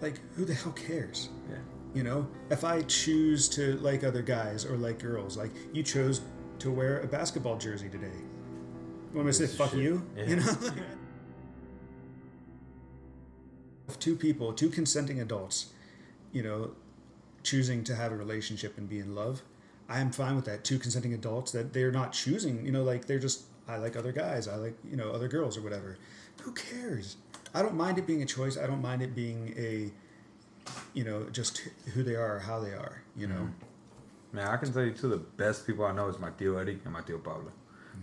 like 0.00 0.20
who 0.34 0.44
the 0.44 0.54
hell 0.54 0.72
cares? 0.72 1.28
Yeah. 1.50 1.56
You 1.94 2.02
know, 2.04 2.28
if 2.50 2.64
I 2.64 2.82
choose 2.82 3.48
to 3.50 3.76
like 3.78 4.04
other 4.04 4.22
guys 4.22 4.64
or 4.64 4.76
like 4.76 5.00
girls, 5.00 5.36
like 5.36 5.50
you 5.72 5.82
chose 5.82 6.20
to 6.60 6.70
wear 6.70 7.00
a 7.00 7.06
basketball 7.06 7.56
jersey 7.56 7.88
today. 7.88 8.12
Am 9.16 9.26
I 9.26 9.30
say? 9.30 9.46
Fuck 9.46 9.70
shit. 9.70 9.80
you. 9.80 10.06
Yeah. 10.16 10.24
You 10.24 10.36
know. 10.36 10.52
two 13.98 14.16
people, 14.16 14.52
two 14.52 14.68
consenting 14.68 15.20
adults, 15.20 15.72
you 16.32 16.42
know, 16.42 16.72
choosing 17.42 17.82
to 17.84 17.94
have 17.94 18.12
a 18.12 18.16
relationship 18.16 18.76
and 18.76 18.88
be 18.88 18.98
in 18.98 19.14
love, 19.14 19.42
I 19.88 20.00
am 20.00 20.10
fine 20.12 20.36
with 20.36 20.44
that. 20.44 20.64
Two 20.64 20.78
consenting 20.78 21.14
adults 21.14 21.52
that 21.52 21.72
they're 21.72 21.90
not 21.90 22.12
choosing, 22.12 22.64
you 22.64 22.72
know, 22.72 22.82
like 22.82 23.06
they're 23.06 23.18
just 23.18 23.44
I 23.68 23.76
like 23.76 23.96
other 23.96 24.12
guys, 24.12 24.48
I 24.48 24.56
like 24.56 24.76
you 24.88 24.96
know 24.96 25.10
other 25.10 25.28
girls 25.28 25.56
or 25.56 25.62
whatever. 25.62 25.98
Who 26.42 26.52
cares? 26.52 27.16
I 27.54 27.62
don't 27.62 27.74
mind 27.74 27.98
it 27.98 28.06
being 28.06 28.22
a 28.22 28.26
choice. 28.26 28.56
I 28.56 28.66
don't 28.66 28.82
mind 28.82 29.02
it 29.02 29.14
being 29.14 29.54
a, 29.56 29.90
you 30.94 31.04
know, 31.04 31.24
just 31.30 31.62
who 31.94 32.02
they 32.02 32.14
are 32.14 32.36
or 32.36 32.38
how 32.38 32.60
they 32.60 32.72
are. 32.72 33.02
You 33.16 33.26
know. 33.26 33.34
Mm-hmm. 33.34 34.36
Man, 34.36 34.46
I 34.46 34.56
can 34.58 34.72
tell 34.72 34.82
you 34.82 34.92
two 34.92 35.06
of 35.06 35.12
the 35.12 35.16
best 35.16 35.66
people 35.66 35.86
I 35.86 35.92
know 35.92 36.08
is 36.08 36.18
my 36.18 36.30
Tio 36.30 36.58
Eddie 36.58 36.78
and 36.84 36.92
my 36.92 37.00
Tio 37.00 37.18
Pablo. 37.18 37.50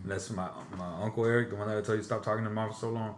And 0.03 0.11
that's 0.11 0.29
my 0.31 0.49
my 0.77 1.03
Uncle 1.03 1.25
Eric, 1.25 1.49
the 1.49 1.55
one 1.55 1.67
that 1.67 1.77
I 1.77 1.81
told 1.81 1.97
you 1.97 2.03
stop 2.03 2.23
talking 2.23 2.43
to 2.43 2.49
mom 2.49 2.71
for 2.71 2.75
so 2.75 2.89
long, 2.89 3.15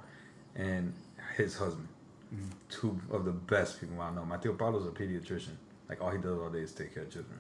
and 0.56 0.94
his 1.36 1.56
husband. 1.56 1.88
Mm-hmm. 2.34 2.50
Two 2.70 3.00
of 3.12 3.24
the 3.24 3.32
best 3.32 3.80
people 3.80 4.02
I 4.02 4.14
know. 4.14 4.26
My 4.26 4.38
Tio 4.38 4.54
Pablo's 4.54 4.86
a 4.86 4.90
pediatrician. 4.90 5.56
Like 5.88 6.02
all 6.02 6.12
he 6.12 6.18
does 6.18 6.38
all 6.38 6.50
day 6.50 6.60
is 6.60 6.74
take 6.74 6.94
care 6.94 7.04
of 7.04 7.12
children. 7.12 7.40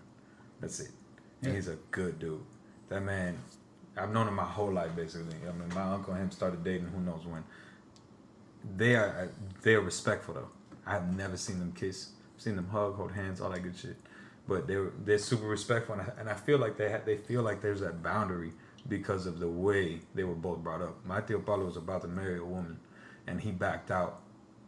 That's 0.62 0.80
it. 0.80 0.92
And 1.42 1.52
Yeah. 1.52 1.56
he's 1.56 1.68
a 1.68 1.78
good 1.92 2.20
dude. 2.20 2.44
That 2.90 3.04
man, 3.04 3.38
I've 3.96 4.12
known 4.12 4.28
him 4.28 4.36
my 4.36 4.44
whole 4.44 4.72
life 4.72 4.96
basically. 4.96 5.36
I 5.48 5.52
mean, 5.52 5.70
my 5.74 5.94
uncle 5.94 6.14
and 6.14 6.24
him 6.24 6.32
started 6.32 6.64
dating 6.64 6.88
who 6.88 7.02
knows 7.02 7.26
when. 7.26 7.44
They 8.76 8.96
are 8.96 9.08
uh, 9.08 9.28
they 9.62 9.76
are 9.76 9.82
respectful 9.82 10.34
though. 10.34 10.50
I've 10.86 11.16
never 11.16 11.38
seen 11.38 11.60
them 11.60 11.74
kiss. 11.74 12.12
Seen 12.38 12.56
them 12.56 12.68
hug, 12.70 12.96
hold 12.96 13.12
hands, 13.12 13.42
all 13.42 13.50
that 13.50 13.64
good 13.64 13.78
shit. 13.78 13.98
But 14.48 14.68
they're 14.68 14.92
they're 15.04 15.18
super 15.18 15.48
respectful, 15.48 15.96
and 15.96 16.04
I, 16.04 16.12
and 16.20 16.30
I 16.30 16.34
feel 16.36 16.58
like 16.60 16.78
they 16.78 16.92
ha- 16.92 17.02
they 17.06 17.18
feel 17.18 17.42
like 17.42 17.62
there's 17.62 17.82
that 17.82 18.02
boundary 18.02 18.54
because 18.88 19.26
of 19.26 19.40
the 19.40 19.48
way 19.48 20.00
they 20.16 20.24
were 20.24 20.36
both 20.36 20.60
brought 20.60 20.82
up. 20.82 21.04
My 21.06 21.22
Tio 21.22 21.40
Paulo 21.40 21.66
was 21.66 21.78
about 21.78 22.02
to 22.04 22.08
marry 22.08 22.40
a 22.40 22.46
woman, 22.46 22.80
and 23.28 23.42
he 23.42 23.52
backed 23.52 23.92
out 23.92 24.22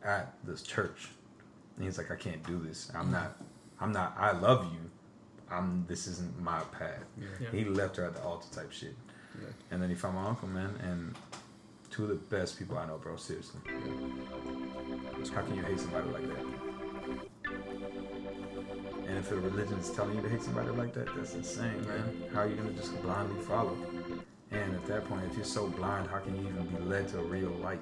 at 0.03 0.33
this 0.43 0.61
church, 0.61 1.09
and 1.75 1.85
he's 1.85 1.97
like, 1.97 2.11
I 2.11 2.15
can't 2.15 2.45
do 2.45 2.59
this. 2.59 2.91
I'm 2.93 3.07
mm. 3.07 3.11
not. 3.11 3.41
I'm 3.79 3.91
not. 3.91 4.15
I 4.17 4.31
love 4.31 4.65
you. 4.73 4.89
I'm. 5.51 5.85
This 5.87 6.07
isn't 6.07 6.39
my 6.41 6.59
path. 6.77 7.03
Yeah. 7.19 7.49
He 7.51 7.65
left 7.65 7.95
her 7.97 8.03
at 8.05 8.13
the 8.13 8.21
altar 8.23 8.47
type 8.53 8.71
shit, 8.71 8.95
Yeah. 9.39 9.47
and 9.71 9.81
then 9.81 9.89
he 9.89 9.95
found 9.95 10.15
my 10.15 10.25
uncle, 10.27 10.47
man, 10.47 10.73
and 10.83 11.15
two 11.89 12.03
of 12.03 12.09
the 12.09 12.15
best 12.15 12.57
people 12.59 12.77
I 12.77 12.85
know, 12.85 12.97
bro. 12.97 13.15
Seriously. 13.15 13.61
How 15.33 15.41
can 15.41 15.55
you 15.55 15.63
hate 15.63 15.79
somebody 15.79 16.09
like 16.09 16.27
that? 16.27 16.45
And 19.07 19.17
if 19.17 19.31
a 19.31 19.35
religion 19.35 19.77
is 19.79 19.89
telling 19.91 20.15
you 20.15 20.21
to 20.21 20.29
hate 20.29 20.43
somebody 20.43 20.69
like 20.69 20.93
that, 20.93 21.07
that's 21.15 21.33
insane, 21.33 21.85
man. 21.87 22.23
How 22.33 22.41
are 22.41 22.47
you 22.47 22.55
gonna 22.55 22.71
just 22.73 22.99
blindly 23.01 23.41
follow? 23.43 23.75
And 24.51 24.75
at 24.75 24.85
that 24.87 25.05
point, 25.07 25.25
if 25.29 25.35
you're 25.35 25.45
so 25.45 25.67
blind, 25.67 26.09
how 26.09 26.19
can 26.19 26.35
you 26.35 26.47
even 26.49 26.65
be 26.67 26.83
led 26.83 27.07
to 27.09 27.19
a 27.19 27.23
real 27.23 27.49
light? 27.61 27.79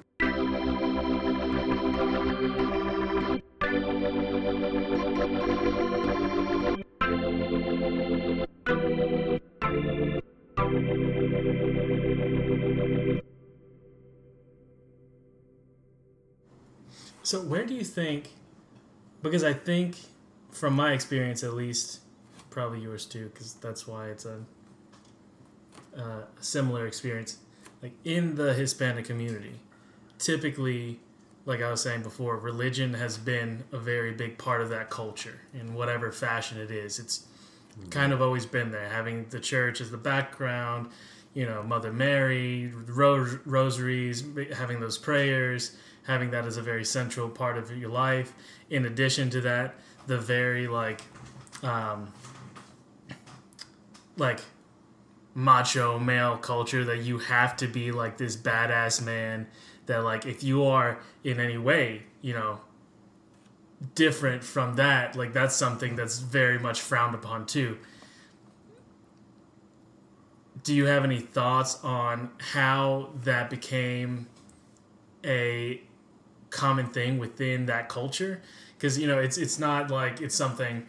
So 17.28 17.42
where 17.42 17.66
do 17.66 17.74
you 17.74 17.84
think? 17.84 18.30
Because 19.20 19.44
I 19.44 19.52
think, 19.52 19.96
from 20.50 20.72
my 20.72 20.94
experience 20.94 21.44
at 21.44 21.52
least, 21.52 22.00
probably 22.48 22.80
yours 22.80 23.04
too, 23.04 23.28
because 23.28 23.52
that's 23.52 23.86
why 23.86 24.08
it's 24.08 24.24
a, 24.24 24.38
uh, 25.94 26.00
a 26.00 26.26
similar 26.40 26.86
experience. 26.86 27.36
Like 27.82 27.92
in 28.02 28.36
the 28.36 28.54
Hispanic 28.54 29.04
community, 29.04 29.56
typically, 30.18 31.00
like 31.44 31.60
I 31.60 31.70
was 31.70 31.82
saying 31.82 32.02
before, 32.02 32.38
religion 32.38 32.94
has 32.94 33.18
been 33.18 33.62
a 33.72 33.78
very 33.78 34.12
big 34.12 34.38
part 34.38 34.62
of 34.62 34.70
that 34.70 34.88
culture 34.88 35.42
in 35.52 35.74
whatever 35.74 36.10
fashion 36.10 36.58
it 36.58 36.70
is. 36.70 36.98
It's 36.98 37.26
kind 37.90 38.14
of 38.14 38.22
always 38.22 38.46
been 38.46 38.70
there, 38.70 38.88
having 38.88 39.26
the 39.28 39.38
church 39.38 39.82
as 39.82 39.90
the 39.90 39.98
background. 39.98 40.88
You 41.34 41.44
know, 41.44 41.62
Mother 41.62 41.92
Mary, 41.92 42.72
ro- 42.86 43.38
rosaries, 43.44 44.24
having 44.56 44.80
those 44.80 44.96
prayers, 44.96 45.76
having 46.08 46.30
that 46.30 46.46
as 46.46 46.56
a 46.56 46.62
very 46.62 46.84
central 46.84 47.28
part 47.28 47.58
of 47.58 47.70
your 47.76 47.90
life. 47.90 48.32
In 48.70 48.86
addition 48.86 49.30
to 49.30 49.40
that, 49.42 49.74
the 50.06 50.18
very 50.18 50.66
like, 50.66 51.02
um, 51.62 52.12
like 54.16 54.40
macho 55.34 55.98
male 55.98 56.36
culture 56.38 56.84
that 56.84 57.02
you 57.02 57.18
have 57.18 57.56
to 57.58 57.68
be 57.68 57.92
like 57.92 58.16
this 58.16 58.36
badass 58.36 59.04
man. 59.04 59.46
That 59.86 60.02
like 60.02 60.26
if 60.26 60.42
you 60.42 60.64
are 60.64 60.98
in 61.24 61.38
any 61.38 61.58
way, 61.58 62.04
you 62.22 62.32
know, 62.32 62.60
different 63.94 64.42
from 64.42 64.76
that, 64.76 65.14
like 65.14 65.34
that's 65.34 65.54
something 65.54 65.94
that's 65.94 66.18
very 66.18 66.58
much 66.58 66.80
frowned 66.80 67.14
upon 67.14 67.46
too. 67.46 67.78
Do 70.64 70.74
you 70.74 70.86
have 70.86 71.04
any 71.04 71.20
thoughts 71.20 71.82
on 71.84 72.30
how 72.38 73.10
that 73.24 73.48
became 73.50 74.26
a 75.24 75.82
common 76.50 76.86
thing 76.86 77.18
within 77.18 77.66
that 77.66 77.88
culture? 77.88 78.40
Because 78.76 78.98
you 78.98 79.06
know, 79.06 79.18
it's 79.18 79.38
it's 79.38 79.58
not 79.58 79.90
like 79.90 80.20
it's 80.20 80.34
something 80.34 80.86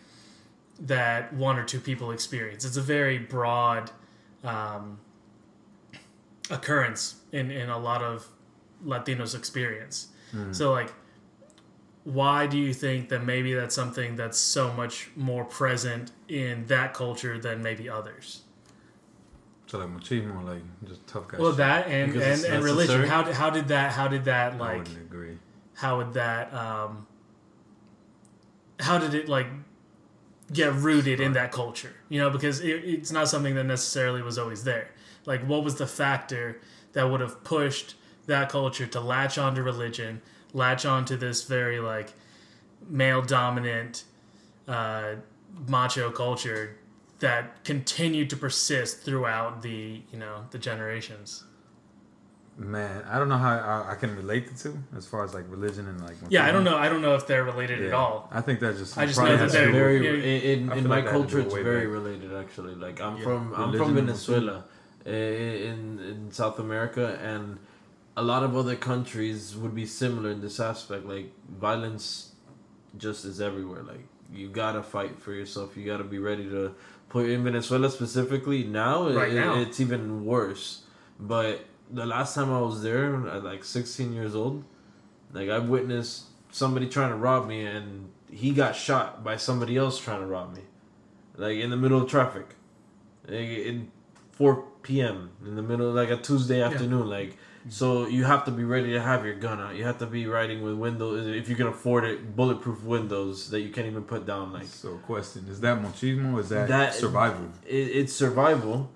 that 0.81 1.33
one 1.33 1.57
or 1.57 1.63
two 1.63 1.79
people 1.79 2.11
experience. 2.11 2.65
It's 2.65 2.77
a 2.77 2.81
very 2.81 3.17
broad 3.17 3.91
um, 4.43 4.99
occurrence 6.49 7.15
in 7.31 7.51
in 7.51 7.69
a 7.69 7.77
lot 7.77 8.01
of 8.01 8.27
Latinos' 8.85 9.35
experience. 9.35 10.07
So 10.51 10.71
like 10.71 10.93
why 12.03 12.47
do 12.47 12.57
you 12.57 12.73
think 12.73 13.09
that 13.09 13.23
maybe 13.23 13.53
that's 13.53 13.75
something 13.75 14.15
that's 14.15 14.37
so 14.37 14.73
much 14.73 15.09
more 15.15 15.45
present 15.45 16.11
in 16.27 16.65
that 16.67 16.93
culture 16.93 17.37
than 17.37 17.61
maybe 17.61 17.89
others? 17.89 18.41
So 19.67 19.77
like 19.77 19.89
machismo, 19.89 20.43
like 20.43 20.63
just 20.87 21.05
tough 21.05 21.27
guys. 21.27 21.39
Well, 21.39 21.51
that 21.53 21.87
and 21.87 22.15
and, 22.15 22.43
and 22.43 22.63
religion. 22.63 23.03
How 23.03 23.21
did 23.21 23.35
how 23.35 23.49
did 23.49 23.67
that 23.67 23.91
how 23.91 24.07
did 24.07 24.25
that 24.25 24.53
I 24.53 24.57
like 24.57 24.77
wouldn't 24.79 24.97
agree. 24.97 25.37
How 25.79 25.97
would 25.97 26.13
that 26.13 26.53
um 26.53 27.07
how 28.81 28.97
did 28.97 29.13
it 29.13 29.29
like 29.29 29.47
get 30.51 30.73
rooted 30.73 31.19
in 31.19 31.33
that 31.33 31.51
culture? 31.51 31.93
You 32.09 32.19
know, 32.19 32.29
because 32.29 32.59
it, 32.59 32.83
it's 32.83 33.11
not 33.11 33.29
something 33.29 33.55
that 33.55 33.63
necessarily 33.63 34.21
was 34.21 34.37
always 34.37 34.63
there. 34.63 34.89
Like, 35.25 35.41
what 35.41 35.63
was 35.63 35.75
the 35.75 35.87
factor 35.87 36.59
that 36.93 37.09
would 37.09 37.21
have 37.21 37.43
pushed 37.43 37.95
that 38.25 38.49
culture 38.49 38.87
to 38.87 38.99
latch 38.99 39.37
onto 39.37 39.61
religion, 39.61 40.21
latch 40.53 40.85
onto 40.85 41.15
this 41.15 41.43
very 41.43 41.79
like 41.79 42.13
male 42.87 43.21
dominant 43.21 44.03
uh, 44.67 45.15
macho 45.67 46.11
culture 46.11 46.77
that 47.19 47.63
continued 47.63 48.29
to 48.29 48.37
persist 48.37 49.01
throughout 49.01 49.61
the 49.61 50.01
you 50.11 50.19
know 50.19 50.45
the 50.51 50.57
generations. 50.57 51.43
Man, 52.59 53.05
I 53.09 53.17
don't 53.17 53.29
know 53.29 53.37
how 53.37 53.53
I, 53.57 53.93
I 53.93 53.95
can 53.95 54.17
relate 54.17 54.49
the 54.51 54.55
two 54.63 54.77
as 54.95 55.05
far 55.07 55.23
as 55.23 55.33
like 55.33 55.45
religion 55.47 55.87
and 55.87 56.01
like. 56.01 56.17
Yeah, 56.27 56.45
I 56.45 56.51
don't 56.51 56.65
know. 56.65 56.75
I 56.75 56.89
don't 56.89 57.01
know 57.01 57.15
if 57.15 57.25
they're 57.25 57.45
related 57.45 57.85
at 57.85 57.93
all. 57.93 58.27
I 58.33 58.41
think 58.41 58.59
that 58.59 58.77
just. 58.77 58.97
I 58.97 59.05
just 59.05 59.17
know 59.17 59.37
that 59.37 59.49
they're 59.49 59.71
very 59.71 60.03
yeah. 60.05 60.53
in, 60.53 60.69
I 60.69 60.75
in 60.75 60.83
my 60.87 60.97
like 60.97 61.07
I 61.07 61.11
had 61.11 61.13
to 61.13 61.19
culture 61.19 61.39
it's 61.39 61.53
very 61.53 61.85
back. 61.85 61.93
related 61.93 62.33
actually 62.35 62.75
like 62.75 62.99
i'm 63.01 63.15
Yeah. 63.17 63.23
from 63.23 63.53
i'm 63.55 63.77
from 63.77 63.95
venezuela 63.95 64.65
uh, 65.05 65.09
in 65.09 65.99
in 65.99 66.31
south 66.31 66.59
america 66.59 67.17
and 67.23 67.57
a 68.17 68.21
lot 68.21 68.43
of 68.43 68.57
other 68.57 68.75
countries 68.75 69.55
would 69.55 69.73
be 69.73 69.85
similar 69.85 70.29
in 70.29 70.41
this 70.41 70.59
aspect 70.59 71.05
like 71.05 71.31
violence 71.69 72.33
just 72.97 73.23
is 73.25 73.39
everywhere 73.39 73.83
like 73.83 74.05
you 74.33 74.49
gotta 74.49 74.83
fight 74.83 75.19
for 75.21 75.31
yourself 75.33 75.77
you 75.77 75.85
gotta 75.85 76.03
be 76.03 76.19
ready 76.19 76.43
to 76.49 76.75
put 77.07 77.25
in 77.29 77.43
venezuela 77.43 77.89
specifically 77.89 78.63
now, 78.63 79.09
Right 79.09 79.31
it- 79.31 79.35
now. 79.35 79.55
it's 79.61 79.79
even 79.79 80.25
worse 80.25 80.83
but 81.19 81.65
the 81.89 82.05
last 82.05 82.35
time 82.35 82.51
i 82.51 82.59
was 82.61 82.83
there 82.83 83.27
at 83.27 83.43
like 83.43 83.63
16 83.63 84.13
years 84.13 84.35
old 84.35 84.63
like 85.33 85.49
i've 85.49 85.67
witnessed 85.69 86.25
somebody 86.51 86.87
trying 86.87 87.09
to 87.09 87.15
rob 87.15 87.47
me 87.47 87.65
and 87.65 88.09
he 88.31 88.51
got 88.51 88.75
shot 88.75 89.23
by 89.23 89.35
somebody 89.37 89.75
else 89.77 89.99
trying 89.99 90.19
to 90.19 90.25
rob 90.27 90.55
me 90.55 90.61
like 91.37 91.57
in 91.57 91.69
the 91.69 91.77
middle 91.77 92.01
of 92.01 92.09
traffic 92.09 92.55
like 93.27 93.35
in 93.39 93.91
4 94.33 94.63
p.m 94.83 95.31
in 95.45 95.55
the 95.55 95.61
middle 95.61 95.91
like 95.91 96.09
a 96.09 96.17
tuesday 96.17 96.61
afternoon 96.61 97.09
like 97.09 97.37
so 97.67 98.07
you 98.07 98.23
have 98.23 98.45
to 98.45 98.51
be 98.51 98.63
ready 98.63 98.91
to 98.93 99.01
have 99.01 99.25
your 99.25 99.35
gun 99.35 99.59
out 99.59 99.75
you 99.75 99.83
have 99.83 99.97
to 99.99 100.05
be 100.05 100.25
riding 100.27 100.61
with 100.61 100.75
windows 100.75 101.27
if 101.27 101.49
you 101.49 101.55
can 101.55 101.67
afford 101.67 102.05
it 102.05 102.35
bulletproof 102.35 102.83
windows 102.83 103.49
that 103.49 103.59
you 103.61 103.69
can't 103.69 103.85
even 103.87 104.03
put 104.03 104.25
down 104.25 104.53
like 104.53 104.63
So, 104.65 104.97
question: 105.05 105.45
Is 105.49 105.59
that 105.61 105.77
machismo? 105.81 106.35
Or 106.35 106.39
is 106.39 106.49
that, 106.49 106.67
That- 106.69 106.93
survival? 106.93 107.49
it, 107.67 107.75
it's 107.99 108.13
survival 108.13 108.89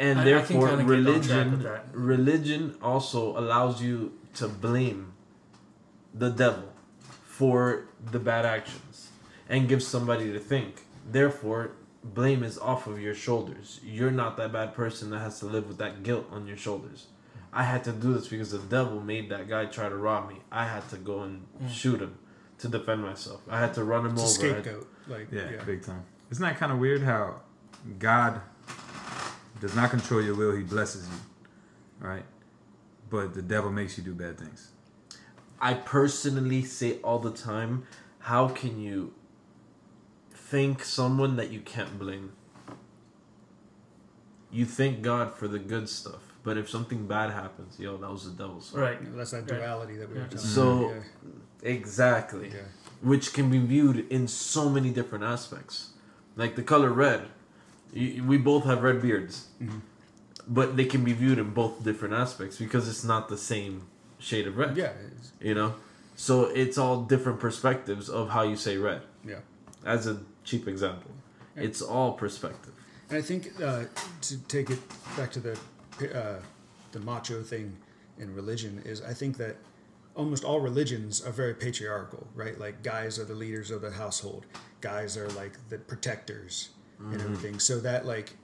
and 0.00 0.18
I- 0.18 0.22
I 0.22 0.24
therefore 0.24 0.68
kinda 0.68 0.84
get 0.84 1.14
on 1.14 1.22
track 1.60 1.84
religion 1.92 1.92
religion 1.92 2.74
also 2.82 3.38
allows 3.38 3.80
you 3.82 4.12
to 4.34 4.48
blame 4.48 5.12
the 6.14 6.30
devil 6.30 6.72
for 7.22 7.84
the 8.10 8.18
bad 8.18 8.44
actions 8.44 9.10
and 9.48 9.68
gives 9.68 9.86
somebody 9.86 10.32
to 10.32 10.38
think 10.38 10.86
therefore 11.10 11.72
blame 12.02 12.42
is 12.42 12.58
off 12.58 12.86
of 12.86 13.00
your 13.00 13.14
shoulders 13.14 13.80
you're 13.84 14.10
not 14.22 14.36
that 14.36 14.52
bad 14.52 14.74
person 14.74 15.10
that 15.10 15.18
has 15.20 15.38
to 15.40 15.46
live 15.46 15.68
with 15.68 15.78
that 15.78 16.02
guilt 16.02 16.26
on 16.32 16.46
your 16.46 16.56
shoulders 16.56 17.06
i 17.52 17.62
had 17.64 17.82
to 17.84 17.92
do 17.92 18.14
this 18.14 18.28
because 18.28 18.50
the 18.52 18.58
devil 18.58 19.00
made 19.00 19.28
that 19.28 19.48
guy 19.48 19.66
try 19.66 19.88
to 19.88 19.96
rob 19.96 20.28
me 20.28 20.36
i 20.50 20.64
had 20.64 20.88
to 20.88 20.96
go 20.96 21.22
and 21.22 21.42
Mm. 21.62 21.68
shoot 21.70 22.00
him 22.00 22.14
to 22.58 22.68
defend 22.68 23.02
myself 23.02 23.40
i 23.50 23.58
had 23.58 23.74
to 23.74 23.84
run 23.84 24.06
him 24.06 24.12
It's 24.12 24.38
over 24.38 24.46
I- 24.46 24.52
scapegoat. 24.60 24.86
Like 25.08 25.28
Yeah, 25.32 25.50
yeah. 25.54 25.64
big 25.64 25.82
time. 25.82 26.04
Isn't 26.30 26.42
that 26.44 26.56
kind 26.58 26.70
of 26.70 26.78
weird 26.78 27.02
how 27.02 27.40
God 27.98 28.40
does 29.60 29.74
not 29.76 29.90
control 29.90 30.22
your 30.22 30.34
will; 30.34 30.52
He 30.56 30.62
blesses 30.62 31.06
you, 31.08 32.06
right? 32.06 32.24
But 33.08 33.34
the 33.34 33.42
devil 33.42 33.70
makes 33.70 33.96
you 33.98 34.04
do 34.04 34.14
bad 34.14 34.38
things. 34.38 34.70
I 35.60 35.74
personally 35.74 36.62
say 36.64 36.98
all 37.02 37.18
the 37.18 37.32
time, 37.32 37.84
how 38.20 38.48
can 38.48 38.80
you 38.80 39.12
thank 40.32 40.82
someone 40.84 41.36
that 41.36 41.50
you 41.50 41.60
can't 41.60 41.98
blame? 41.98 42.32
You 44.50 44.64
thank 44.64 45.02
God 45.02 45.34
for 45.34 45.46
the 45.46 45.58
good 45.58 45.88
stuff, 45.88 46.22
but 46.42 46.56
if 46.56 46.68
something 46.68 47.06
bad 47.06 47.30
happens, 47.30 47.78
yo, 47.78 47.96
that 47.98 48.10
was 48.10 48.24
the 48.24 48.30
devil's 48.42 48.70
fault. 48.70 48.82
Right. 48.82 49.00
You 49.00 49.12
that's 49.14 49.30
that 49.32 49.48
Right. 49.50 49.60
duality 49.60 49.96
that 49.96 50.08
we 50.08 50.14
were 50.14 50.20
Yeah. 50.22 50.26
talking 50.26 50.38
So- 50.40 50.90
about. 50.90 51.02
Exactly. 51.62 52.48
Yeah. 52.48 52.54
yeah. 52.54 52.60
Which 53.02 53.32
can 53.32 53.50
be 53.50 53.58
viewed 53.58 54.06
in 54.10 54.26
so 54.28 54.68
many 54.70 54.90
different 54.90 55.24
aspects. 55.24 55.90
Like 56.36 56.56
the 56.56 56.62
color 56.62 56.90
red. 56.90 57.28
We 57.92 58.36
both 58.36 58.64
have 58.64 58.82
red 58.82 59.02
beards. 59.02 59.48
Mhm. 59.60 59.80
But 60.48 60.76
they 60.76 60.84
can 60.84 61.04
be 61.04 61.12
viewed 61.12 61.38
in 61.38 61.50
both 61.50 61.84
different 61.84 62.14
aspects 62.14 62.56
because 62.58 62.88
it's 62.88 63.04
not 63.04 63.28
the 63.28 63.36
same 63.36 63.82
shade 64.18 64.46
of 64.46 64.56
red. 64.56 64.76
Yeah. 64.76 64.92
you 65.40 65.54
know 65.54 65.74
So 66.16 66.44
it's 66.44 66.76
all 66.76 67.04
different 67.04 67.40
perspectives 67.40 68.10
of 68.10 68.28
how 68.30 68.42
you 68.42 68.56
say 68.56 68.76
red. 68.76 69.02
Yeah. 69.24 69.40
As 69.84 70.06
a 70.06 70.18
cheap 70.44 70.68
example, 70.68 71.10
it's 71.56 71.80
all 71.80 72.12
perspective. 72.12 72.74
And 73.08 73.16
I 73.18 73.22
think 73.22 73.60
uh, 73.60 73.84
to 74.22 74.38
take 74.46 74.68
it 74.70 74.78
back 75.16 75.30
to 75.32 75.40
the 75.40 75.58
uh, 76.14 76.40
the 76.92 77.00
macho 77.00 77.42
thing 77.42 77.76
in 78.18 78.34
religion 78.34 78.82
is 78.84 79.00
I 79.02 79.14
think 79.14 79.36
that 79.38 79.56
almost 80.14 80.44
all 80.44 80.60
religions 80.60 81.22
are 81.24 81.32
very 81.32 81.54
patriarchal, 81.54 82.26
right? 82.34 82.58
Like 82.58 82.82
guys 82.82 83.18
are 83.18 83.24
the 83.24 83.34
leaders 83.34 83.70
of 83.70 83.80
the 83.80 83.90
household, 83.92 84.44
guys 84.80 85.16
are 85.16 85.28
like 85.30 85.52
the 85.70 85.78
protectors 85.78 86.70
and 87.00 87.12
mm-hmm. 87.12 87.20
everything. 87.20 87.58
So 87.58 87.80
that 87.80 88.06
like 88.06 88.36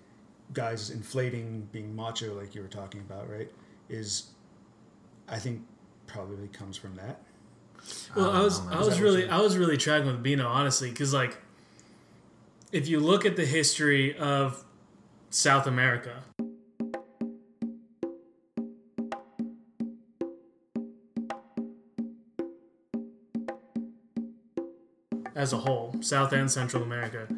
guys 0.53 0.91
inflating 0.91 1.69
being 1.73 1.95
macho, 1.95 2.35
like 2.35 2.55
you 2.55 2.63
were 2.63 2.69
talking 2.69 3.01
about, 3.01 3.31
right, 3.31 3.51
is 3.89 4.31
I 5.29 5.39
think 5.39 5.63
probably 6.07 6.49
comes 6.49 6.77
from 6.77 6.95
that. 6.97 7.21
Well, 8.17 8.31
I 8.31 8.41
was 8.41 8.61
I 8.69 8.81
was 8.81 9.01
really 9.01 9.29
I 9.29 9.39
was 9.39 9.57
really 9.57 9.77
tracking 9.77 10.07
with 10.07 10.23
Bino 10.23 10.49
honestly 10.49 10.91
because 10.91 11.13
like 11.13 11.39
if 12.73 12.89
you 12.89 13.01
look 13.01 13.25
at 13.25 13.37
the 13.37 13.45
history 13.45 14.17
of 14.19 14.65
South 15.31 15.67
America, 15.67 16.23
as 25.37 25.53
a 25.53 25.59
whole, 25.59 25.95
South 26.01 26.33
and 26.33 26.51
Central 26.51 26.83
America, 26.83 27.29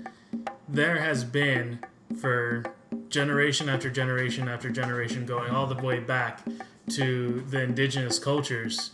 there 0.68 0.98
has 0.98 1.24
been 1.24 1.80
for 2.20 2.64
generation 3.08 3.68
after 3.68 3.90
generation 3.90 4.48
after 4.48 4.70
generation, 4.70 5.26
going 5.26 5.50
all 5.50 5.66
the 5.66 5.82
way 5.82 6.00
back 6.00 6.40
to 6.90 7.44
the 7.50 7.60
indigenous 7.62 8.18
cultures 8.18 8.92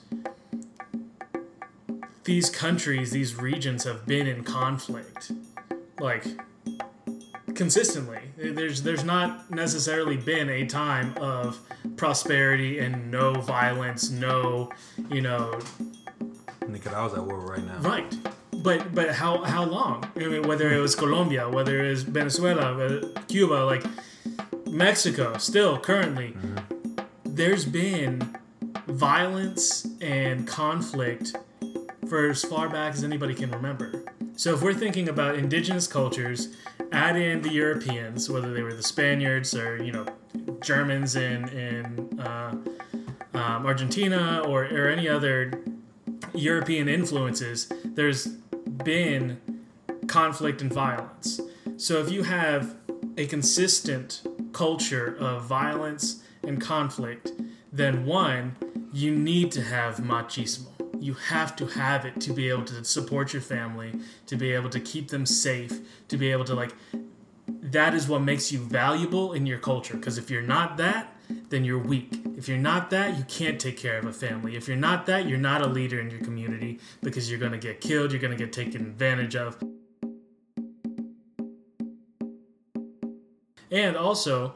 these 2.25 2.49
countries, 2.51 3.11
these 3.11 3.37
regions 3.37 3.85
have 3.85 4.07
been 4.07 4.27
in 4.27 4.43
conflict, 4.45 5.31
like 6.01 6.25
consistently. 7.55 8.19
There's 8.37 8.83
there's 8.83 9.05
not 9.05 9.51
necessarily 9.51 10.17
been 10.17 10.49
a 10.49 10.67
time 10.67 11.15
of 11.19 11.59
prosperity 11.97 12.79
and 12.79 13.11
no 13.11 13.35
violence, 13.35 14.11
no, 14.11 14.71
you 15.11 15.21
know, 15.21 15.59
Nicaragua's 16.67 17.15
at 17.15 17.25
war 17.25 17.41
right 17.41 17.65
now. 17.65 17.79
right. 17.79 18.17
But 18.65 18.95
but 18.95 19.11
how 19.11 19.45
how 19.45 19.65
long? 19.65 20.11
I 20.17 20.21
mean, 20.21 20.49
whether 20.49 20.73
it 20.73 20.81
was 20.81 20.95
Colombia, 20.95 21.51
whether 21.51 21.85
it 21.85 21.91
was 21.91 22.03
Venezuela, 22.03 22.75
whether- 22.75 23.09
Cuba, 23.29 23.59
like 23.73 23.85
Mexico, 24.67 25.37
still 25.37 25.79
currently, 25.79 26.35
there's 27.25 27.67
been 27.67 28.13
violence 28.87 29.87
and 30.01 30.49
conflict 30.49 31.37
for 32.09 32.31
as 32.31 32.43
far 32.43 32.71
back 32.71 32.95
as 32.95 33.05
anybody 33.05 33.35
can 33.35 33.51
remember. 33.51 34.03
So 34.37 34.55
if 34.55 34.63
we're 34.63 34.73
thinking 34.85 35.11
about 35.11 35.35
indigenous 35.35 35.87
cultures, 35.87 36.57
add 36.91 37.17
in 37.17 37.43
the 37.43 37.53
Europeans, 37.53 38.31
whether 38.31 38.55
they 38.55 38.63
were 38.63 38.73
the 38.73 38.83
Spaniards 38.83 39.55
or 39.55 39.77
you 39.83 39.93
know 39.93 40.07
Germans 40.63 41.17
in 41.17 41.49
in 41.51 42.19
uh, 42.19 42.57
um, 43.35 43.67
Argentina 43.67 44.43
or, 44.47 44.65
or 44.65 44.89
any 44.89 45.07
other 45.07 45.61
European 46.33 46.89
influences, 46.89 47.71
there's 47.85 48.29
been 48.79 49.41
conflict 50.07 50.63
and 50.63 50.73
violence. 50.73 51.41
So 51.77 52.01
if 52.01 52.11
you 52.11 52.23
have 52.23 52.77
a 53.17 53.27
consistent 53.27 54.23
culture 54.53 55.17
of 55.19 55.45
violence 55.45 56.23
and 56.43 56.61
conflict, 56.61 57.33
then 57.73 58.07
one, 58.07 58.57
you 58.93 59.15
need 59.15 59.51
to 59.53 59.63
have 59.63 59.97
machismo. 59.97 60.69
You 61.01 61.15
have 61.15 61.57
to 61.57 61.67
have 61.67 62.05
it 62.05 62.21
to 62.23 62.33
be 62.33 62.49
able 62.49 62.65
to 62.67 62.85
support 62.85 63.33
your 63.33 63.43
family, 63.43 63.93
to 64.27 64.37
be 64.37 64.53
able 64.53 64.71
to 64.71 64.81
keep 64.81 65.09
them 65.09 65.27
safe, 65.27 65.81
to 66.09 66.17
be 66.17 66.31
able 66.31 66.45
to 66.45 66.55
like 66.55 66.75
that 67.47 67.95
is 67.95 68.09
what 68.09 68.23
makes 68.23 68.53
you 68.53 68.59
valuable 68.59 69.33
in 69.33 69.47
your 69.47 69.59
culture 69.59 69.97
because 69.97 70.17
if 70.17 70.31
you're 70.31 70.43
not 70.43 70.77
that, 70.77 71.14
then 71.49 71.65
you're 71.65 71.79
weak. 71.79 72.21
If 72.37 72.49
you're 72.49 72.59
not 72.59 72.91
that, 72.91 73.17
you 73.17 73.25
can't 73.25 73.61
take 73.61 73.77
care 73.77 73.99
of 73.99 74.07
a 74.07 74.13
family. 74.13 74.57
If 74.57 74.69
you're 74.69 74.77
not 74.77 75.07
that, 75.07 75.29
you're 75.29 75.39
not 75.39 75.63
a 75.63 75.67
leader 75.67 76.01
in 76.01 76.11
your 76.11 76.21
community 76.21 76.81
because 77.03 77.31
you're 77.31 77.39
going 77.39 77.53
to 77.53 77.59
get 77.59 77.81
killed, 77.81 78.13
you're 78.13 78.21
going 78.21 78.37
to 78.37 78.43
get 78.43 78.53
taken 78.53 78.83
advantage 78.83 79.37
of. 79.37 79.57
And 83.71 83.97
also, 83.97 84.55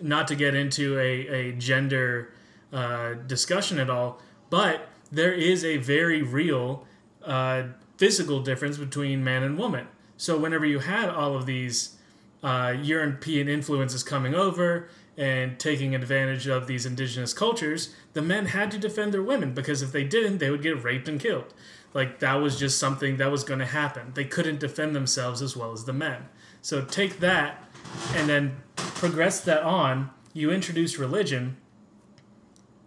not 0.00 0.28
to 0.28 0.34
get 0.34 0.54
into 0.54 0.98
a, 0.98 1.26
a 1.28 1.52
gender 1.52 2.32
uh, 2.72 3.14
discussion 3.26 3.78
at 3.78 3.90
all, 3.90 4.20
but 4.50 4.88
there 5.12 5.32
is 5.32 5.64
a 5.64 5.76
very 5.78 6.22
real 6.22 6.86
uh, 7.24 7.64
physical 7.96 8.40
difference 8.40 8.78
between 8.78 9.22
man 9.22 9.42
and 9.42 9.58
woman. 9.58 9.86
So, 10.16 10.38
whenever 10.38 10.64
you 10.64 10.78
had 10.80 11.08
all 11.08 11.36
of 11.36 11.46
these 11.46 11.96
uh, 12.42 12.74
European 12.80 13.48
influences 13.48 14.02
coming 14.02 14.34
over 14.34 14.88
and 15.16 15.58
taking 15.58 15.94
advantage 15.94 16.46
of 16.46 16.66
these 16.66 16.86
indigenous 16.86 17.32
cultures, 17.32 17.94
the 18.14 18.22
men 18.22 18.46
had 18.46 18.70
to 18.72 18.78
defend 18.78 19.14
their 19.14 19.22
women 19.22 19.54
because 19.54 19.82
if 19.82 19.92
they 19.92 20.04
didn't, 20.04 20.38
they 20.38 20.50
would 20.50 20.62
get 20.62 20.82
raped 20.82 21.08
and 21.08 21.20
killed. 21.20 21.54
Like 21.92 22.18
that 22.18 22.34
was 22.34 22.58
just 22.58 22.78
something 22.78 23.16
that 23.18 23.30
was 23.30 23.44
going 23.44 23.60
to 23.60 23.66
happen. 23.66 24.12
They 24.14 24.24
couldn't 24.24 24.58
defend 24.58 24.96
themselves 24.96 25.40
as 25.40 25.56
well 25.56 25.72
as 25.72 25.84
the 25.84 25.92
men. 25.92 26.28
So 26.60 26.84
take 26.84 27.20
that 27.20 27.70
and 28.14 28.28
then 28.28 28.56
progress 28.76 29.40
that 29.42 29.62
on. 29.62 30.10
You 30.32 30.50
introduce 30.50 30.98
religion. 30.98 31.56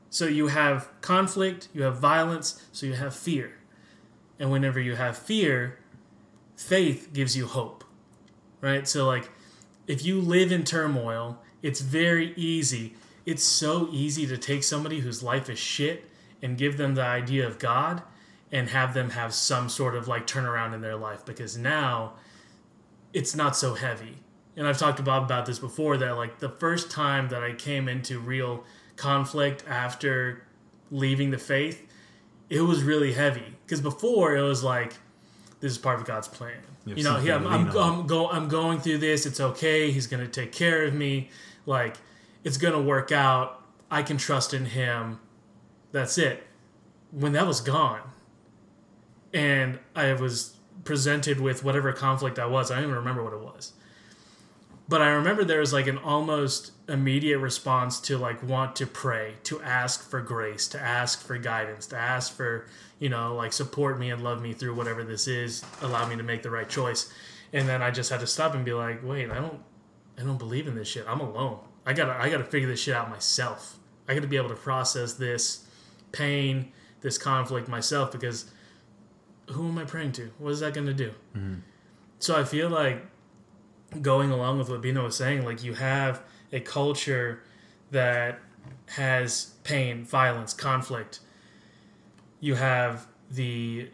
So 0.09 0.25
you 0.25 0.47
have 0.47 0.89
conflict, 1.01 1.69
you 1.73 1.83
have 1.83 1.97
violence, 1.97 2.65
so 2.73 2.85
you 2.85 2.93
have 2.93 3.15
fear. 3.15 3.53
And 4.39 4.51
whenever 4.51 4.79
you 4.79 4.95
have 4.95 5.17
fear, 5.17 5.79
faith 6.57 7.11
gives 7.13 7.37
you 7.37 7.47
hope. 7.47 7.85
Right? 8.59 8.85
So 8.85 9.05
like 9.05 9.29
if 9.87 10.05
you 10.05 10.19
live 10.19 10.51
in 10.51 10.65
turmoil, 10.65 11.39
it's 11.67 11.81
very 11.81 12.33
easy. 12.37 12.93
It's 13.25 13.43
so 13.43 13.89
easy 13.91 14.25
to 14.27 14.37
take 14.37 14.63
somebody 14.63 15.01
whose 15.01 15.21
life 15.21 15.49
is 15.49 15.59
shit 15.59 16.09
and 16.41 16.57
give 16.57 16.77
them 16.77 16.95
the 16.95 17.03
idea 17.03 17.45
of 17.45 17.59
God 17.59 18.01
and 18.53 18.69
have 18.69 18.93
them 18.93 19.09
have 19.09 19.33
some 19.33 19.67
sort 19.67 19.93
of 19.93 20.07
like 20.07 20.25
turnaround 20.25 20.73
in 20.73 20.79
their 20.79 20.95
life 20.95 21.25
because 21.25 21.57
now 21.57 22.13
it's 23.11 23.35
not 23.35 23.57
so 23.57 23.73
heavy. 23.73 24.15
And 24.55 24.65
I've 24.65 24.77
talked 24.77 24.95
to 24.97 25.03
Bob 25.03 25.23
about 25.23 25.45
this 25.45 25.59
before 25.59 25.97
that 25.97 26.15
like 26.15 26.39
the 26.39 26.49
first 26.49 26.89
time 26.89 27.27
that 27.29 27.43
I 27.43 27.51
came 27.51 27.89
into 27.89 28.17
real 28.17 28.63
conflict 28.95 29.65
after 29.67 30.43
leaving 30.89 31.31
the 31.31 31.37
faith, 31.37 31.85
it 32.49 32.61
was 32.61 32.81
really 32.81 33.11
heavy 33.11 33.57
because 33.65 33.81
before 33.81 34.37
it 34.37 34.41
was 34.41 34.63
like 34.63 34.93
this 35.59 35.71
is 35.71 35.77
part 35.77 35.99
of 35.99 36.05
God's 36.05 36.29
plan. 36.29 36.53
You 36.85 36.95
You 36.95 37.03
know, 37.03 37.19
yeah, 37.19 37.35
I'm, 37.35 37.47
I'm. 37.47 37.77
I'm, 37.77 38.07
go, 38.07 38.29
I'm 38.29 38.47
going 38.47 38.79
through 38.79 38.99
this. 38.99 39.25
It's 39.25 39.39
okay. 39.39 39.91
He's 39.91 40.07
going 40.07 40.23
to 40.23 40.31
take 40.31 40.53
care 40.53 40.85
of 40.85 40.93
me. 40.93 41.29
Like, 41.67 41.97
it's 42.43 42.57
to 42.57 42.81
work 42.81 43.11
out. 43.11 43.61
I 43.91 44.01
can 44.01 44.17
trust 44.17 44.53
in 44.53 44.65
him. 44.65 45.19
That's 45.91 46.17
it. 46.17 46.47
When 47.11 47.33
that 47.33 47.45
was 47.45 47.61
gone, 47.61 48.01
and 49.33 49.77
I 49.95 50.13
was 50.13 50.55
presented 50.83 51.39
with 51.39 51.63
whatever 51.63 51.93
conflict 51.93 52.39
I 52.39 52.47
was, 52.47 52.71
I 52.71 52.75
don't 52.75 52.85
even 52.85 52.95
remember 52.95 53.23
what 53.23 53.33
it 53.33 53.39
was. 53.39 53.73
But 54.89 55.01
I 55.01 55.09
remember 55.09 55.43
there 55.43 55.59
was 55.59 55.73
like 55.73 55.87
an 55.87 55.97
almost 55.97 56.71
immediate 56.87 57.39
response 57.39 57.99
to 58.01 58.17
like 58.17 58.41
want 58.41 58.77
to 58.77 58.87
pray, 58.87 59.35
to 59.43 59.61
ask 59.61 60.09
for 60.09 60.21
grace, 60.21 60.67
to 60.69 60.79
ask 60.79 61.21
for 61.21 61.37
guidance, 61.37 61.87
to 61.87 61.97
ask 61.97 62.33
for, 62.33 62.67
you 62.97 63.09
know, 63.09 63.35
like 63.35 63.51
support 63.51 63.99
me 63.99 64.11
and 64.11 64.23
love 64.23 64.41
me 64.41 64.53
through 64.53 64.75
whatever 64.75 65.03
this 65.03 65.27
is, 65.27 65.65
allow 65.81 66.07
me 66.07 66.15
to 66.15 66.23
make 66.23 66.41
the 66.41 66.49
right 66.49 66.69
choice. 66.69 67.11
And 67.51 67.67
then 67.67 67.81
I 67.81 67.91
just 67.91 68.09
had 68.09 68.21
to 68.21 68.27
stop 68.27 68.55
and 68.55 68.63
be 68.63 68.73
like, 68.73 69.03
wait, 69.03 69.29
I 69.29 69.35
don't 69.35 69.61
I 70.17 70.23
don't 70.23 70.37
believe 70.37 70.67
in 70.67 70.75
this 70.75 70.87
shit. 70.87 71.05
I'm 71.07 71.19
alone. 71.19 71.59
I 71.85 71.93
gotta 71.93 72.19
I 72.19 72.29
gotta 72.29 72.43
figure 72.43 72.67
this 72.67 72.81
shit 72.81 72.95
out 72.95 73.09
myself. 73.09 73.77
I 74.07 74.13
gotta 74.13 74.27
be 74.27 74.37
able 74.37 74.49
to 74.49 74.55
process 74.55 75.13
this 75.13 75.65
pain, 76.11 76.71
this 77.01 77.17
conflict 77.17 77.67
myself 77.67 78.11
because 78.11 78.51
who 79.51 79.67
am 79.67 79.77
I 79.77 79.85
praying 79.85 80.13
to? 80.13 80.31
What 80.39 80.51
is 80.51 80.59
that 80.61 80.73
gonna 80.73 80.93
do? 80.93 81.11
Mm-hmm. 81.35 81.59
So 82.19 82.39
I 82.39 82.43
feel 82.43 82.69
like 82.69 83.05
going 84.01 84.31
along 84.31 84.57
with 84.57 84.69
what 84.69 84.81
Bino 84.81 85.03
was 85.03 85.15
saying, 85.15 85.45
like 85.45 85.63
you 85.63 85.73
have 85.73 86.21
a 86.51 86.59
culture 86.59 87.43
that 87.91 88.39
has 88.87 89.53
pain, 89.63 90.03
violence, 90.03 90.53
conflict. 90.53 91.19
You 92.39 92.55
have 92.55 93.07
the 93.29 93.89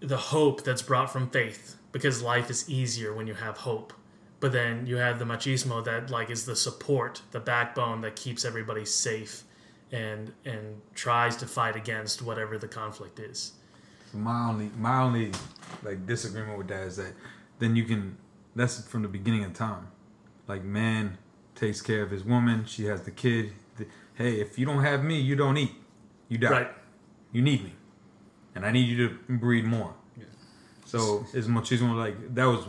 the 0.00 0.16
hope 0.16 0.64
that's 0.64 0.82
brought 0.82 1.12
from 1.12 1.28
faith 1.30 1.76
because 1.92 2.22
life 2.22 2.50
is 2.50 2.68
easier 2.70 3.12
when 3.12 3.26
you 3.26 3.34
have 3.34 3.58
hope. 3.58 3.92
But 4.40 4.52
then 4.52 4.86
you 4.86 4.96
have 4.96 5.18
the 5.18 5.24
machismo 5.26 5.84
that 5.84 6.10
like 6.10 6.30
is 6.30 6.46
the 6.46 6.56
support, 6.56 7.22
the 7.30 7.40
backbone 7.40 8.00
that 8.00 8.16
keeps 8.16 8.44
everybody 8.44 8.84
safe 8.84 9.44
and 9.92 10.32
and 10.44 10.80
tries 10.94 11.36
to 11.36 11.46
fight 11.46 11.76
against 11.76 12.22
whatever 12.22 12.56
the 12.58 12.68
conflict 12.68 13.18
is. 13.18 13.52
My 14.14 14.48
only 14.48 14.70
my 14.78 15.02
only 15.02 15.32
like 15.82 16.06
disagreement 16.06 16.56
with 16.58 16.68
that 16.68 16.84
is 16.86 16.96
that 16.96 17.12
then 17.58 17.76
you 17.76 17.84
can 17.84 18.16
that's 18.56 18.86
from 18.86 19.02
the 19.02 19.08
beginning 19.08 19.44
of 19.44 19.52
time. 19.52 19.88
Like 20.48 20.64
man 20.64 21.18
takes 21.54 21.82
care 21.82 22.02
of 22.02 22.10
his 22.10 22.24
woman, 22.24 22.64
she 22.64 22.84
has 22.86 23.02
the 23.02 23.10
kid. 23.10 23.52
The- 23.76 23.86
hey, 24.14 24.40
if 24.40 24.58
you 24.58 24.64
don't 24.64 24.82
have 24.82 25.04
me, 25.04 25.20
you 25.20 25.36
don't 25.36 25.56
eat. 25.58 25.72
You 26.28 26.38
die. 26.38 26.50
Right. 26.50 26.70
You 27.32 27.42
need 27.42 27.62
me. 27.62 27.74
and 28.54 28.64
I 28.66 28.72
need 28.72 28.88
you 28.88 29.08
to 29.08 29.14
breed 29.28 29.64
more. 29.64 29.94
Yeah. 30.16 30.24
So 30.86 31.26
is 31.34 31.46
machismo 31.46 31.94
like 31.96 32.34
that 32.34 32.46
was 32.46 32.64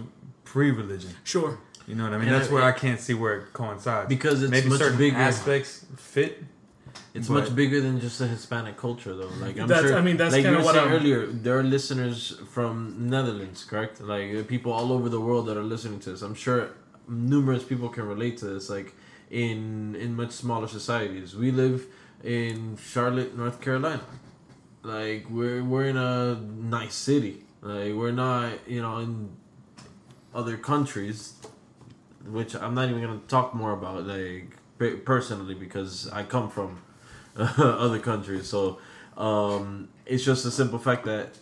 pre-religion? 0.51 1.11
Sure. 1.23 1.51
You 1.87 1.95
know 1.95 2.03
what 2.07 2.13
I 2.13 2.17
mean? 2.17 2.27
And 2.27 2.35
That's 2.35 2.49
I- 2.49 2.53
where 2.55 2.63
I 2.63 2.75
can't 2.83 2.99
see 3.07 3.13
where 3.21 3.35
it 3.39 3.53
coincides 3.53 4.07
Because 4.15 4.37
it's 4.43 4.51
maybe 4.57 4.69
much 4.69 4.79
certain 4.83 4.97
bigger. 5.05 5.17
aspects 5.31 5.85
fit. 6.13 6.31
It's 7.13 7.27
But- 7.29 7.37
much 7.39 7.49
bigger 7.61 7.79
than 7.85 7.95
just 8.05 8.19
the 8.19 8.27
Hispanic 8.35 8.75
culture, 8.85 9.13
though. 9.19 9.31
Like 9.45 9.55
I'm 9.59 9.67
That's- 9.67 9.87
sure. 9.89 9.97
I 9.97 10.01
mean, 10.07 10.17
that's 10.21 10.33
like 10.35 10.43
you 10.43 10.49
kinda 10.49 10.59
were 10.59 10.65
what 10.69 10.75
saying 10.75 10.89
I'm- 10.91 10.97
earlier. 10.97 11.21
There 11.45 11.55
are 11.59 11.63
listeners 11.77 12.17
from 12.55 12.73
Netherlands, 13.15 13.59
correct? 13.69 13.95
Like 14.13 14.47
people 14.53 14.71
all 14.79 14.89
over 14.97 15.07
the 15.17 15.21
world 15.27 15.43
that 15.47 15.57
are 15.61 15.69
listening 15.75 15.99
to 16.05 16.09
this. 16.11 16.21
I'm 16.27 16.35
sure 16.45 16.61
numerous 17.07 17.63
people 17.71 17.87
can 17.95 18.05
relate 18.15 18.35
to 18.41 18.45
this. 18.53 18.69
Like 18.77 18.89
in 19.43 19.95
in 20.03 20.09
much 20.21 20.31
smaller 20.43 20.67
societies, 20.79 21.29
we 21.43 21.49
live 21.63 21.77
in 22.39 22.55
Charlotte, 22.91 23.31
North 23.41 23.57
Carolina. 23.65 24.05
Like 24.83 25.21
we're 25.35 25.63
we're 25.71 25.87
in 25.93 25.97
a 25.97 26.15
nice 26.79 26.95
city. 27.09 27.35
Like 27.61 27.93
we're 27.99 28.17
not, 28.27 28.49
you 28.75 28.81
know, 28.85 28.95
in 29.05 29.13
other 30.33 30.57
countries, 30.57 31.33
which 32.25 32.55
I'm 32.55 32.73
not 32.73 32.89
even 32.89 33.01
gonna 33.01 33.19
talk 33.27 33.53
more 33.53 33.71
about, 33.71 34.05
like 34.05 34.57
personally, 35.05 35.53
because 35.53 36.09
I 36.09 36.23
come 36.23 36.49
from 36.49 36.81
other 37.37 37.99
countries. 37.99 38.47
So 38.47 38.79
um, 39.17 39.89
it's 40.05 40.23
just 40.23 40.45
a 40.45 40.51
simple 40.51 40.79
fact 40.79 41.05
that 41.05 41.37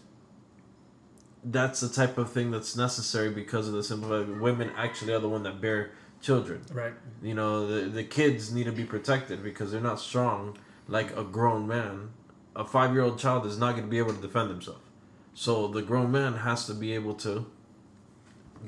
that's 1.44 1.80
the 1.80 1.90
type 1.90 2.18
of 2.18 2.32
thing 2.32 2.52
that's 2.52 2.76
necessary 2.76 3.30
because 3.30 3.68
of 3.68 3.74
the 3.74 3.84
simple 3.84 4.10
fact 4.10 4.28
that 4.28 4.42
women 4.42 4.72
actually 4.76 5.14
are 5.14 5.20
the 5.20 5.30
one 5.30 5.44
that 5.44 5.62
bear 5.62 5.92
children. 6.22 6.62
Right. 6.72 6.94
You 7.22 7.34
know, 7.34 7.68
the 7.68 7.90
the 7.90 8.04
kids 8.04 8.54
need 8.54 8.66
to 8.66 8.72
be 8.72 8.84
protected 8.84 9.44
because 9.44 9.72
they're 9.72 9.82
not 9.82 10.00
strong 10.00 10.58
like 10.88 11.16
a 11.16 11.24
grown 11.24 11.68
man. 11.68 12.10
A 12.56 12.66
five 12.66 12.94
year 12.94 13.04
old 13.04 13.20
child 13.20 13.46
is 13.46 13.58
not 13.58 13.72
going 13.72 13.84
to 13.84 13.90
be 13.90 14.00
able 14.00 14.14
to 14.14 14.22
defend 14.22 14.50
himself. 14.50 14.82
So 15.34 15.68
the 15.68 15.82
grown 15.82 16.12
man 16.12 16.34
has 16.34 16.66
to 16.66 16.74
be 16.74 16.94
able 16.94 17.14
to 17.16 17.46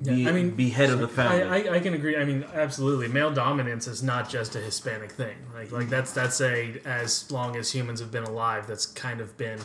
be, 0.04 0.12
Yeah, 0.16 0.30
I 0.30 0.32
mean, 0.32 0.52
be 0.52 0.70
head 0.70 0.90
of 0.90 1.00
the 1.00 1.08
family. 1.08 1.44
I, 1.44 1.58
I, 1.58 1.76
I 1.76 1.80
can 1.80 1.94
agree. 1.94 2.18
I 2.18 2.26
mean, 2.26 2.46
absolutely. 2.54 3.08
Male 3.08 3.32
dominance 3.32 3.88
is 3.88 4.02
not 4.02 4.30
just 4.30 4.56
a 4.56 4.60
Hispanic 4.60 5.12
thing. 5.12 5.36
Like 5.54 5.72
like 5.72 5.90
that's 5.90 6.12
that's 6.12 6.42
a 6.42 6.80
as 6.86 7.30
long 7.32 7.56
as 7.56 7.72
humans 7.72 8.00
have 8.00 8.12
been 8.12 8.24
alive, 8.24 8.68
that's 8.68 8.86
kind 8.86 9.22
of 9.22 9.38
been 9.38 9.60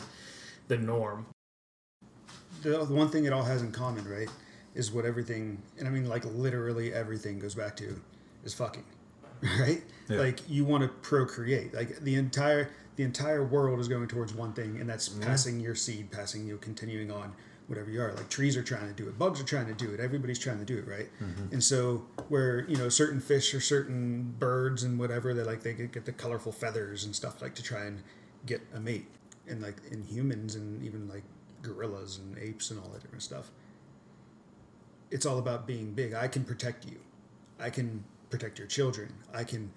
the 0.67 0.77
norm. 0.77 1.25
the, 2.61 2.69
the 2.85 2.93
one 2.93 3.09
thing 3.09 3.25
it 3.25 3.33
all 3.33 3.43
has 3.43 3.61
in 3.61 3.71
common, 3.71 4.07
right, 4.09 4.29
is 4.75 4.91
what 4.91 5.05
everything, 5.05 5.61
and 5.79 5.87
I 5.87 5.91
mean 5.91 6.07
like 6.07 6.25
literally 6.25 6.93
everything 6.93 7.39
goes 7.39 7.55
back 7.55 7.75
to, 7.77 7.99
is 8.43 8.53
fucking, 8.53 8.85
right? 9.59 9.81
Yeah. 10.09 10.17
Like 10.19 10.39
you 10.49 10.65
want 10.65 10.83
to 10.83 10.89
procreate. 10.89 11.73
Like 11.73 11.99
the 11.99 12.15
entire 12.15 12.69
the 12.95 13.03
entire 13.03 13.43
world 13.43 13.79
is 13.79 13.87
going 13.87 14.07
towards 14.07 14.33
one 14.33 14.53
thing, 14.53 14.79
and 14.79 14.89
that's 14.89 15.07
passing 15.09 15.59
your 15.59 15.75
seed, 15.75 16.11
passing 16.11 16.45
you, 16.45 16.57
continuing 16.57 17.11
on 17.11 17.33
whatever 17.67 17.91
you 17.91 18.01
are. 18.01 18.13
Like 18.13 18.29
trees 18.29 18.57
are 18.57 18.63
trying 18.63 18.87
to 18.87 18.93
do 18.93 19.07
it, 19.07 19.19
bugs 19.19 19.39
are 19.39 19.45
trying 19.45 19.67
to 19.67 19.73
do 19.73 19.93
it, 19.93 19.99
everybody's 19.99 20.39
trying 20.39 20.59
to 20.59 20.65
do 20.65 20.77
it, 20.77 20.87
right? 20.87 21.09
Mm-hmm. 21.21 21.53
And 21.53 21.63
so 21.63 22.05
where 22.29 22.67
you 22.69 22.77
know 22.77 22.89
certain 22.89 23.19
fish 23.19 23.53
or 23.53 23.61
certain 23.61 24.35
birds 24.39 24.83
and 24.83 24.99
whatever, 24.99 25.33
they 25.33 25.43
like 25.43 25.63
they 25.63 25.73
get, 25.73 25.91
get 25.91 26.05
the 26.05 26.11
colorful 26.11 26.51
feathers 26.51 27.03
and 27.03 27.15
stuff 27.15 27.41
like 27.41 27.55
to 27.55 27.63
try 27.63 27.85
and 27.85 28.01
get 28.45 28.61
a 28.73 28.79
mate, 28.79 29.07
and 29.47 29.61
like 29.61 29.77
in 29.91 30.03
humans 30.03 30.55
and 30.55 30.83
even 30.83 31.07
like 31.07 31.23
gorillas 31.61 32.17
and 32.17 32.37
apes 32.37 32.71
and 32.71 32.79
all 32.79 32.89
that 32.89 33.01
different 33.01 33.23
stuff. 33.23 33.51
It's 35.09 35.25
all 35.25 35.39
about 35.39 35.67
being 35.67 35.93
big. 35.93 36.13
I 36.13 36.27
can 36.27 36.43
protect 36.43 36.85
you. 36.85 36.99
I 37.59 37.69
can 37.69 38.03
protect 38.29 38.59
your 38.59 38.67
children. 38.67 39.13
I 39.33 39.43
can 39.43 39.71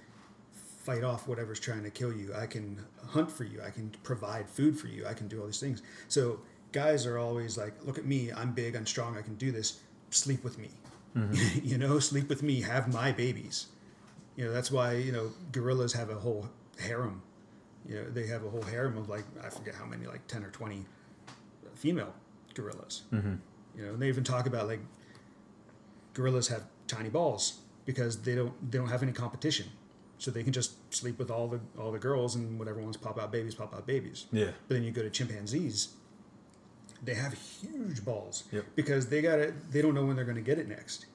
fight 0.53 1.05
off 1.05 1.29
whatever's 1.29 1.61
trying 1.61 1.85
to 1.85 1.91
kill 1.91 2.13
you. 2.13 2.35
I 2.35 2.47
can 2.47 2.85
hunt 3.09 3.31
for 3.31 3.45
you. 3.45 3.61
I 3.65 3.71
can 3.71 3.95
provide 4.03 4.49
food 4.49 4.79
for 4.79 4.89
you. 4.89 5.07
I 5.07 5.15
can 5.15 5.29
do 5.29 5.41
all 5.41 5.47
these 5.47 5.61
things. 5.61 5.83
So 6.09 6.41
guys 6.73 7.07
are 7.07 7.19
always 7.19 7.59
like, 7.59 7.75
look 7.85 7.99
at 7.99 8.05
me. 8.05 8.31
I'm 8.33 8.53
big. 8.53 8.77
I'm 8.77 8.87
strong. 8.87 9.17
I 9.17 9.23
can 9.23 9.35
do 9.37 9.53
this. 9.53 9.81
Sleep 10.11 10.43
with 10.45 10.59
me. 10.59 10.71
you 11.63 11.77
know, 11.77 11.99
sleep 11.99 12.29
with 12.29 12.43
me. 12.43 12.61
Have 12.61 12.93
my 12.93 13.13
babies. 13.13 13.67
You 14.37 14.45
know, 14.45 14.53
that's 14.53 14.71
why, 14.71 14.95
you 14.95 15.13
know, 15.13 15.33
gorillas 15.53 15.93
have 15.93 16.11
a 16.11 16.15
whole 16.15 16.49
harem. 16.79 17.23
You 17.89 17.97
know, 17.97 18.11
they 18.11 18.27
have 18.29 18.45
a 18.45 18.51
whole 18.51 18.63
harem 18.63 18.97
of 18.97 19.09
like, 19.09 19.25
I 19.45 19.51
forget 19.51 19.75
how 19.75 19.87
many, 19.87 20.07
like 20.07 20.27
10 20.29 20.45
or 20.45 20.51
20 20.51 20.85
female 21.75 22.15
gorillas. 22.55 23.03
Mm-hmm. 23.13 23.35
You 23.77 23.87
know, 23.87 23.93
and 23.95 24.03
they 24.03 24.09
even 24.09 24.25
talk 24.25 24.47
about 24.47 24.67
like 24.67 24.81
gorillas 26.15 26.49
have 26.49 26.65
tiny 26.87 27.09
balls 27.09 27.61
because 27.87 28.23
they 28.23 28.35
don't 28.35 28.71
they 28.71 28.79
don't 28.79 28.89
have 28.89 29.03
any 29.03 29.13
competition, 29.13 29.67
so 30.19 30.31
they 30.31 30.43
can 30.43 30.53
just 30.53 30.73
sleep 30.93 31.19
with 31.19 31.31
all 31.31 31.49
the 31.49 31.61
all 31.79 31.91
the 31.93 31.99
girls 31.99 32.35
and 32.37 32.59
whatever 32.59 32.81
ones 32.81 32.97
pop 32.97 33.19
out 33.19 33.33
babies 33.33 33.55
pop 33.55 33.75
out 33.75 33.87
babies. 33.87 34.27
Yeah. 34.33 34.51
But 34.69 34.75
then 34.75 34.85
you 34.85 34.91
go 34.91 35.03
to 35.03 35.11
chimpanzees, 35.11 35.89
they 37.03 37.15
have 37.15 37.33
huge 37.35 38.05
balls 38.05 38.45
Yep. 38.53 38.65
because 38.77 39.09
they 39.09 39.23
got 39.23 39.39
it. 39.39 39.55
They 39.73 39.81
don't 39.83 39.95
know 39.95 40.05
when 40.05 40.17
they're 40.17 40.25
going 40.25 40.37
to 40.37 40.43
get 40.43 40.59
it 40.59 40.69
next, 40.69 41.07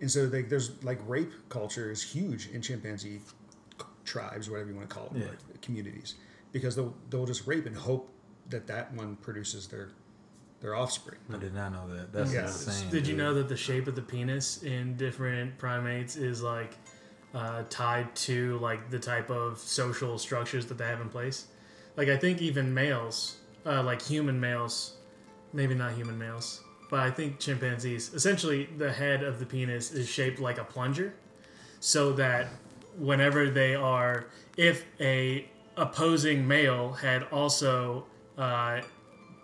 and 0.00 0.10
so 0.10 0.26
they, 0.26 0.42
there's 0.42 0.82
like 0.82 0.98
rape 1.06 1.32
culture 1.48 1.90
is 1.90 2.02
huge 2.02 2.48
in 2.48 2.62
chimpanzee 2.62 3.20
tribes, 4.04 4.48
whatever 4.50 4.70
you 4.70 4.76
want 4.76 4.88
to 4.88 4.94
call 4.94 5.08
them, 5.08 5.20
Yeah. 5.22 5.28
like 5.28 5.60
communities, 5.62 6.14
because 6.52 6.74
they'll 6.76 6.94
they'll 7.10 7.26
just 7.26 7.46
rape 7.46 7.66
and 7.66 7.76
hope 7.76 8.10
that 8.48 8.66
that 8.66 8.92
one 8.94 9.16
produces 9.16 9.68
their 9.68 9.90
their 10.60 10.74
offspring. 10.74 11.18
I 11.32 11.38
did 11.38 11.54
not 11.54 11.72
know 11.72 11.88
that. 11.96 12.12
That's 12.12 12.32
Yeah. 12.32 12.42
insane. 12.46 12.90
Did 12.90 13.06
you 13.06 13.16
know 13.16 13.32
that 13.34 13.48
the 13.48 13.56
shape 13.56 13.86
of 13.86 13.94
the 13.94 14.02
penis 14.02 14.62
in 14.62 14.96
different 14.96 15.56
primates 15.58 16.16
is 16.16 16.42
like 16.42 16.74
uh, 17.32 17.62
tied 17.70 18.14
to 18.16 18.58
like 18.58 18.90
the 18.90 18.98
type 18.98 19.30
of 19.30 19.58
social 19.58 20.18
structures 20.18 20.66
that 20.66 20.76
they 20.76 20.84
have 20.86 21.00
in 21.00 21.08
place? 21.08 21.46
Like 21.96 22.08
I 22.08 22.16
think 22.16 22.42
even 22.42 22.74
males, 22.74 23.36
uh, 23.64 23.82
like 23.82 24.02
human 24.02 24.38
males, 24.40 24.96
maybe 25.52 25.74
not 25.74 25.92
human 25.92 26.18
males, 26.18 26.62
but 26.90 27.00
I 27.00 27.10
think 27.10 27.38
chimpanzees. 27.38 28.14
Essentially, 28.14 28.68
the 28.76 28.92
head 28.92 29.22
of 29.22 29.38
the 29.38 29.46
penis 29.46 29.92
is 29.92 30.08
shaped 30.08 30.40
like 30.40 30.58
a 30.58 30.64
plunger, 30.64 31.14
so 31.80 32.12
that 32.14 32.48
whenever 32.98 33.50
they 33.50 33.74
are, 33.74 34.26
if 34.56 34.84
a 35.00 35.48
opposing 35.76 36.46
male 36.46 36.92
had 36.92 37.22
also 37.24 38.04
uh, 38.36 38.80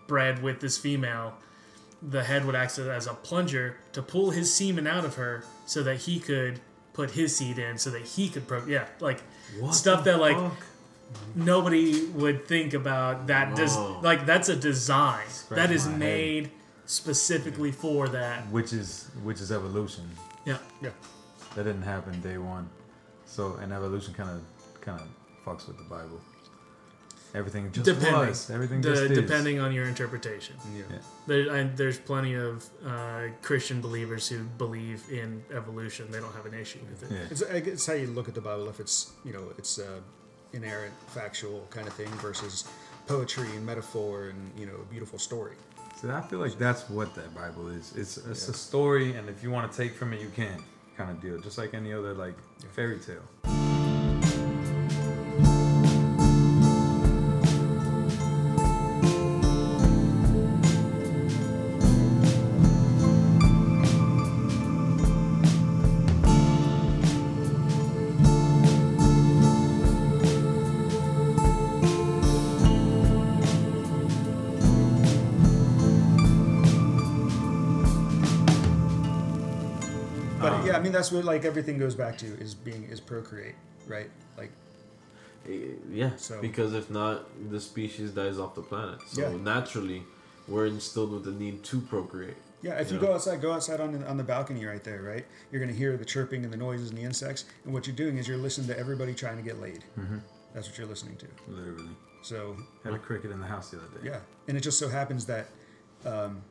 bred 0.06 0.42
with 0.42 0.60
this 0.60 0.76
female, 0.78 1.34
the 2.02 2.22
head 2.22 2.44
would 2.44 2.54
act 2.54 2.78
as 2.78 3.06
a 3.06 3.14
plunger 3.14 3.76
to 3.92 4.02
pull 4.02 4.30
his 4.30 4.52
semen 4.52 4.86
out 4.86 5.04
of 5.04 5.14
her 5.14 5.44
so 5.64 5.82
that 5.82 5.96
he 5.96 6.20
could 6.20 6.60
put 6.92 7.10
his 7.10 7.36
seed 7.36 7.58
in 7.58 7.76
so 7.76 7.90
that 7.90 8.02
he 8.02 8.28
could 8.28 8.46
pro 8.48 8.64
yeah 8.64 8.86
like 9.00 9.20
What 9.60 9.74
stuff 9.74 10.04
that 10.04 10.18
like 10.18 10.36
fuck? 10.36 10.56
Nobody 11.34 12.06
would 12.06 12.46
think 12.46 12.74
about 12.74 13.26
that 13.26 13.54
des- 13.56 13.66
Whoa. 13.68 14.00
like 14.02 14.26
that's 14.26 14.48
a 14.48 14.56
design 14.56 15.26
Scratch 15.28 15.56
that 15.58 15.70
is 15.70 15.84
my 15.86 15.92
head. 15.92 15.98
made 16.00 16.50
specifically 16.86 17.72
for 17.72 18.08
that 18.08 18.46
Which 18.50 18.72
is 18.72 19.10
which 19.22 19.40
is 19.40 19.50
evolution. 19.52 20.08
yeah 20.44 20.58
Yeah. 20.82 20.90
That 21.54 21.64
didn't 21.64 21.82
happen 21.82 22.20
day 22.20 22.38
one. 22.38 22.68
So 23.24 23.56
and 23.62 23.72
evolution 23.72 24.12
kind 24.14 24.30
of 24.30 24.42
kind 24.80 25.00
of 25.00 25.08
fucks 25.44 25.66
with 25.66 25.78
the 25.78 25.84
Bible. 25.84 26.20
Everything 27.34 27.70
just 27.72 27.84
depending 27.84 28.28
was. 28.28 28.50
Everything 28.50 28.80
the- 28.80 28.90
just 28.90 29.02
is. 29.02 29.18
depending 29.18 29.58
on 29.60 29.72
your 29.72 29.86
interpretation 29.86 30.56
Yeah. 30.74 30.82
Yeah. 30.90 30.98
there, 31.26 31.54
and 31.56 31.76
there's 31.76 31.98
plenty 31.98 32.34
of 32.34 32.64
uh, 32.86 33.28
christian 33.42 33.80
believers 33.80 34.28
who 34.28 34.38
believe 34.58 35.02
in 35.10 35.42
evolution 35.52 36.10
they 36.10 36.20
don't 36.20 36.34
have 36.34 36.46
an 36.46 36.54
issue 36.54 36.78
with 36.90 37.02
it 37.04 37.10
Yeah. 37.14 37.30
It's, 37.32 37.42
I 37.42 37.60
guess 37.60 37.86
how 37.86 37.94
you 37.94 38.06
look 38.08 38.28
at 38.28 38.34
the 38.34 38.40
Bible. 38.40 38.68
If 38.68 38.78
it's 38.80 39.12
you 39.24 39.32
know 39.32 39.44
it's 39.58 39.78
uh, 39.78 40.00
inerrant, 40.52 40.94
factual 41.08 41.66
kind 41.70 41.86
of 41.86 41.94
thing 41.94 42.08
versus 42.18 42.68
poetry 43.06 43.48
and 43.54 43.64
metaphor 43.64 44.28
and 44.28 44.50
you 44.58 44.66
know 44.66 44.74
a 44.74 44.92
beautiful 44.92 45.18
story. 45.18 45.54
So 46.00 46.10
I 46.10 46.20
feel 46.20 46.40
like 46.40 46.58
that's 46.58 46.88
what 46.90 47.14
that 47.14 47.34
Bible 47.34 47.68
is. 47.68 47.94
It's 47.96 48.18
it's 48.18 48.48
a 48.48 48.54
story, 48.54 49.14
and 49.14 49.28
if 49.28 49.42
you 49.42 49.50
want 49.50 49.70
to 49.70 49.76
take 49.76 49.94
from 49.94 50.12
it, 50.12 50.20
you 50.20 50.30
can 50.34 50.62
kind 50.96 51.10
of 51.10 51.20
deal, 51.20 51.40
just 51.40 51.58
like 51.58 51.74
any 51.74 51.92
other 51.92 52.14
like 52.14 52.34
fairy 52.72 52.98
tale. 52.98 53.65
That's 81.06 81.14
what 81.14 81.24
like 81.24 81.44
everything 81.44 81.78
goes 81.78 81.94
back 81.94 82.18
to 82.18 82.26
is 82.40 82.54
being 82.54 82.84
is 82.84 83.00
procreate, 83.00 83.54
right? 83.86 84.10
Like 84.36 84.50
Eh, 85.48 85.74
Yeah, 85.92 86.16
So- 86.16 86.40
because 86.40 86.74
if 86.74 86.90
not, 86.90 87.24
the 87.50 87.60
species 87.60 88.10
dies 88.10 88.38
off 88.38 88.54
the 88.56 88.62
planet. 88.62 88.98
So 89.06 89.20
Yeah. 89.30 89.36
naturally, 89.36 90.02
we're 90.48 90.66
instilled 90.66 91.12
with 91.12 91.24
the 91.24 91.30
need 91.32 91.62
to 91.64 91.80
procreate. 91.80 92.36
yeah, 92.62 92.80
if 92.80 92.90
you 92.90 92.96
Yeah. 92.96 93.06
go 93.06 93.14
outside, 93.14 93.40
go 93.40 93.52
outside 93.52 93.78
on 93.80 93.92
the, 93.92 94.04
on 94.08 94.16
the 94.16 94.24
balcony 94.24 94.64
right 94.64 94.82
there, 94.82 95.02
right? 95.02 95.24
You're 95.52 95.60
gonna 95.60 95.72
hear 95.84 95.96
the 95.96 96.04
chirping 96.04 96.42
and 96.42 96.52
the 96.52 96.56
noises 96.56 96.88
and 96.88 96.98
the 96.98 97.02
insects, 97.04 97.44
and 97.64 97.72
what 97.72 97.86
you're 97.86 97.94
doing 97.94 98.18
is 98.18 98.26
you're 98.26 98.38
listening 98.38 98.66
to 98.68 98.76
everybody 98.78 99.14
trying 99.14 99.36
to 99.36 99.42
get 99.42 99.60
laid. 99.60 99.84
Mm-hmm. 99.96 100.18
That's 100.52 100.66
what 100.68 100.76
you're 100.78 100.88
listening 100.88 101.16
to. 101.18 101.26
Literally. 101.46 101.96
So 102.22 102.56
Had 102.82 102.94
a 102.94 102.98
cricket 102.98 103.30
in 103.30 103.38
the 103.38 103.46
house 103.46 103.70
the 103.70 103.76
other 103.78 103.86
day. 103.98 104.08
yeah, 104.08 104.20
and 104.48 104.56
it 104.56 104.62
just 104.62 104.80
so 104.80 104.88
happens 104.88 105.26
that 105.26 105.46
um, 106.04 106.42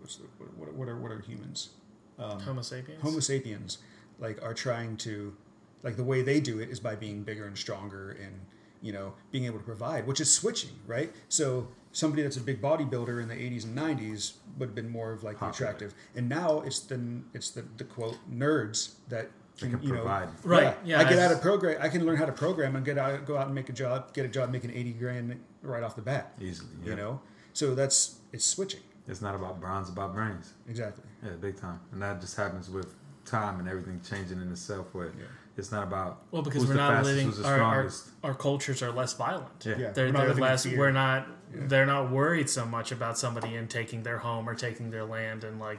what's 0.00 0.16
the, 0.16 0.24
what, 0.58 0.74
what 0.74 0.88
are 0.88 0.96
what 0.98 1.10
are 1.12 1.20
humans? 1.20 1.70
Um, 2.18 2.40
Homo 2.40 2.62
sapiens. 2.62 3.02
Homo 3.02 3.20
sapiens 3.20 3.78
like 4.18 4.42
are 4.42 4.54
trying 4.54 4.96
to 4.98 5.34
like 5.82 5.96
the 5.96 6.04
way 6.04 6.22
they 6.22 6.40
do 6.40 6.58
it 6.58 6.68
is 6.68 6.80
by 6.80 6.94
being 6.96 7.22
bigger 7.22 7.46
and 7.46 7.56
stronger 7.56 8.16
and 8.22 8.34
you 8.80 8.92
know 8.92 9.14
being 9.30 9.44
able 9.44 9.58
to 9.58 9.64
provide, 9.64 10.06
which 10.06 10.20
is 10.20 10.32
switching, 10.32 10.70
right? 10.86 11.12
So 11.28 11.68
somebody 11.92 12.22
that's 12.22 12.36
a 12.36 12.40
big 12.40 12.60
bodybuilder 12.60 13.22
in 13.22 13.28
the 13.28 13.34
80s 13.34 13.64
and 13.64 13.76
90s 13.76 14.34
would 14.58 14.68
have 14.68 14.74
been 14.74 14.88
more 14.88 15.12
of 15.12 15.22
like 15.22 15.36
the 15.36 15.46
Popular. 15.46 15.70
attractive, 15.70 15.94
and 16.14 16.28
now 16.28 16.60
it's 16.60 16.80
the 16.80 17.00
it's 17.34 17.50
the, 17.50 17.64
the 17.76 17.84
quote 17.84 18.18
nerds 18.30 18.94
that 19.08 19.30
can, 19.58 19.70
can 19.70 19.82
you 19.82 19.88
know 19.88 20.00
provide. 20.00 20.28
Right, 20.44 20.76
yeah, 20.84 21.00
I 21.00 21.04
get 21.04 21.18
out 21.18 21.32
of 21.32 21.40
program. 21.40 21.78
I 21.80 21.88
can 21.88 22.04
learn 22.04 22.16
how 22.16 22.26
to 22.26 22.32
program 22.32 22.76
and 22.76 22.84
get 22.84 22.98
out, 22.98 23.24
go 23.26 23.36
out 23.36 23.46
and 23.46 23.54
make 23.54 23.68
a 23.68 23.72
job, 23.72 24.12
get 24.14 24.24
a 24.24 24.28
job 24.28 24.50
making 24.50 24.70
80 24.70 24.92
grand 24.92 25.40
right 25.62 25.82
off 25.82 25.96
the 25.96 26.02
bat. 26.02 26.32
Easily. 26.40 26.70
Yeah. 26.82 26.90
You 26.90 26.96
know, 26.96 27.20
so 27.52 27.74
that's 27.74 28.16
it's 28.32 28.44
switching 28.44 28.80
It's 29.08 29.22
not 29.22 29.34
about 29.34 29.60
bronze, 29.60 29.88
about 29.88 30.14
brains. 30.14 30.52
exactly. 30.68 31.04
Yeah, 31.24 31.30
big 31.40 31.56
time. 31.58 31.80
And 31.92 32.02
that 32.02 32.20
just 32.20 32.36
happens 32.36 32.68
with 32.70 32.94
time 33.24 33.58
and 33.60 33.68
everything 33.68 34.00
changing 34.08 34.40
in 34.40 34.50
itself 34.52 34.86
where 34.94 35.06
Yeah. 35.18 35.24
it's 35.56 35.72
not 35.72 35.82
about 35.82 36.22
Well, 36.30 36.42
because 36.42 36.62
who's 36.62 36.68
we're 36.68 36.74
the 36.76 36.80
not 36.82 37.04
fastest, 37.04 37.38
living, 37.38 37.44
our, 37.44 37.60
our, 37.62 37.90
our 38.24 38.34
cultures 38.34 38.82
are 38.82 38.90
less 38.92 39.14
violent. 39.14 39.48
Yeah. 39.64 39.76
Yeah, 39.78 39.90
They're, 39.92 40.06
we're 40.12 40.12
they're 40.12 40.34
less. 40.34 40.64
fear. 40.64 40.78
We're 40.78 40.92
not. 40.92 41.26
Yeah. 41.54 41.60
They're 41.66 41.86
not 41.86 42.10
worried 42.10 42.50
so 42.50 42.66
much 42.66 42.92
about 42.92 43.16
somebody 43.18 43.54
in 43.56 43.68
taking 43.68 44.02
their 44.02 44.18
home 44.18 44.46
or 44.48 44.54
taking 44.54 44.90
their 44.90 45.04
land 45.04 45.44
and 45.44 45.58
like 45.58 45.78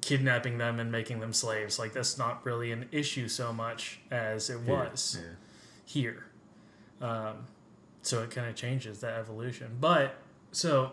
kidnapping 0.00 0.58
them 0.58 0.80
and 0.80 0.90
making 0.92 1.20
them 1.20 1.32
slaves. 1.32 1.78
Like 1.78 1.92
that's 1.92 2.18
not 2.18 2.44
really 2.44 2.70
an 2.72 2.88
issue 2.92 3.28
so 3.28 3.52
much 3.52 4.00
as 4.10 4.50
it 4.50 4.60
was 4.60 5.18
Yeah. 5.20 5.28
here. 5.84 6.26
Um, 7.00 7.46
so 8.02 8.22
it 8.22 8.30
kind 8.30 8.48
of 8.48 8.54
changes 8.54 9.00
that 9.00 9.18
evolution. 9.18 9.76
But 9.80 10.16
so 10.52 10.92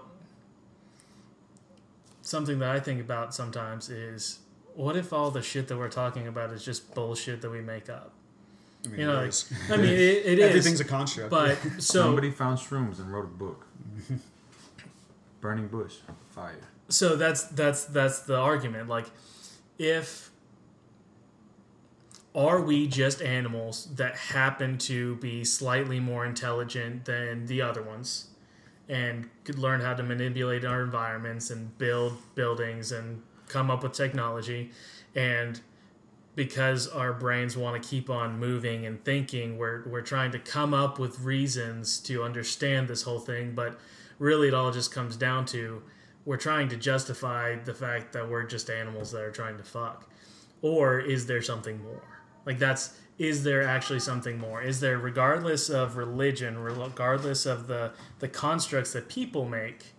something 2.31 2.57
that 2.59 2.71
I 2.71 2.79
think 2.79 2.99
about 3.01 3.35
sometimes 3.35 3.89
is 3.89 4.39
what 4.73 4.95
if 4.95 5.11
all 5.13 5.29
the 5.29 5.41
shit 5.41 5.67
that 5.67 5.77
we're 5.77 5.89
talking 5.89 6.27
about 6.27 6.51
is 6.51 6.63
just 6.65 6.95
bullshit 6.95 7.41
that 7.41 7.49
we 7.51 7.61
make 7.61 7.89
up? 7.89 8.13
I 8.85 8.87
mean, 8.87 8.99
You 9.01 9.05
know, 9.07 9.13
it 9.13 9.17
like, 9.17 9.29
is. 9.29 9.53
I 9.69 9.77
mean, 9.77 9.85
it, 9.89 9.91
it 9.99 10.39
is. 10.39 10.45
everything's 10.45 10.79
a 10.79 10.85
construct. 10.85 11.29
But 11.29 11.57
so 11.77 12.01
Somebody 12.03 12.31
found 12.31 12.57
shrooms 12.57 12.99
and 12.99 13.11
wrote 13.13 13.25
a 13.25 13.27
book. 13.27 13.67
Burning 15.41 15.67
bush, 15.67 15.95
fire. 16.29 16.55
so 16.89 17.15
that's 17.15 17.43
that's 17.45 17.85
that's 17.85 18.19
the 18.21 18.37
argument. 18.37 18.87
Like, 18.87 19.07
if 19.79 20.29
are 22.35 22.61
we 22.61 22.87
just 22.87 23.21
animals 23.23 23.87
that 23.95 24.15
happen 24.15 24.77
to 24.77 25.15
be 25.15 25.43
slightly 25.43 25.99
more 25.99 26.25
intelligent 26.25 27.05
than 27.05 27.47
the 27.47 27.59
other 27.61 27.81
ones, 27.81 28.27
and 28.91 29.29
could 29.45 29.57
learn 29.57 29.79
how 29.79 29.93
to 29.93 30.03
manipulate 30.03 30.65
our 30.65 30.83
environments 30.83 31.49
and 31.49 31.75
build 31.77 32.17
buildings 32.35 32.91
and 32.91 33.23
come 33.47 33.71
up 33.71 33.81
with 33.81 33.93
technology, 33.93 34.69
and 35.15 35.61
because 36.35 36.87
our 36.87 37.13
brains 37.13 37.57
want 37.57 37.81
to 37.81 37.89
keep 37.89 38.09
on 38.09 38.37
moving 38.37 38.85
and 38.85 39.03
thinking, 39.03 39.57
we're 39.57 39.87
we're 39.87 40.01
trying 40.01 40.31
to 40.31 40.39
come 40.39 40.73
up 40.73 40.99
with 40.99 41.21
reasons 41.21 41.99
to 41.99 42.23
understand 42.23 42.87
this 42.87 43.03
whole 43.03 43.19
thing, 43.19 43.53
but 43.55 43.79
really 44.19 44.49
it 44.49 44.53
all 44.53 44.71
just 44.71 44.93
comes 44.93 45.15
down 45.15 45.45
to 45.45 45.81
we're 46.25 46.37
trying 46.37 46.69
to 46.69 46.75
justify 46.75 47.55
the 47.55 47.73
fact 47.73 48.13
that 48.13 48.29
we're 48.29 48.43
just 48.43 48.69
animals 48.69 49.11
that 49.11 49.21
are 49.21 49.31
trying 49.31 49.57
to 49.57 49.63
fuck. 49.63 50.09
Or 50.61 50.99
is 50.99 51.25
there 51.25 51.41
something 51.41 51.81
more? 51.81 52.03
Like 52.45 52.59
that's 52.59 52.99
is 53.21 53.43
there 53.43 53.61
actually 53.61 53.99
something 53.99 54.39
more? 54.39 54.63
Is 54.63 54.79
there 54.79 54.97
regardless 54.97 55.69
of 55.69 55.95
religion, 55.95 56.57
regardless 56.57 57.45
of 57.45 57.67
the 57.67 57.91
the 58.19 58.27
constructs 58.27 58.93
that 58.93 59.09
people 59.09 59.45
make, 59.45 59.93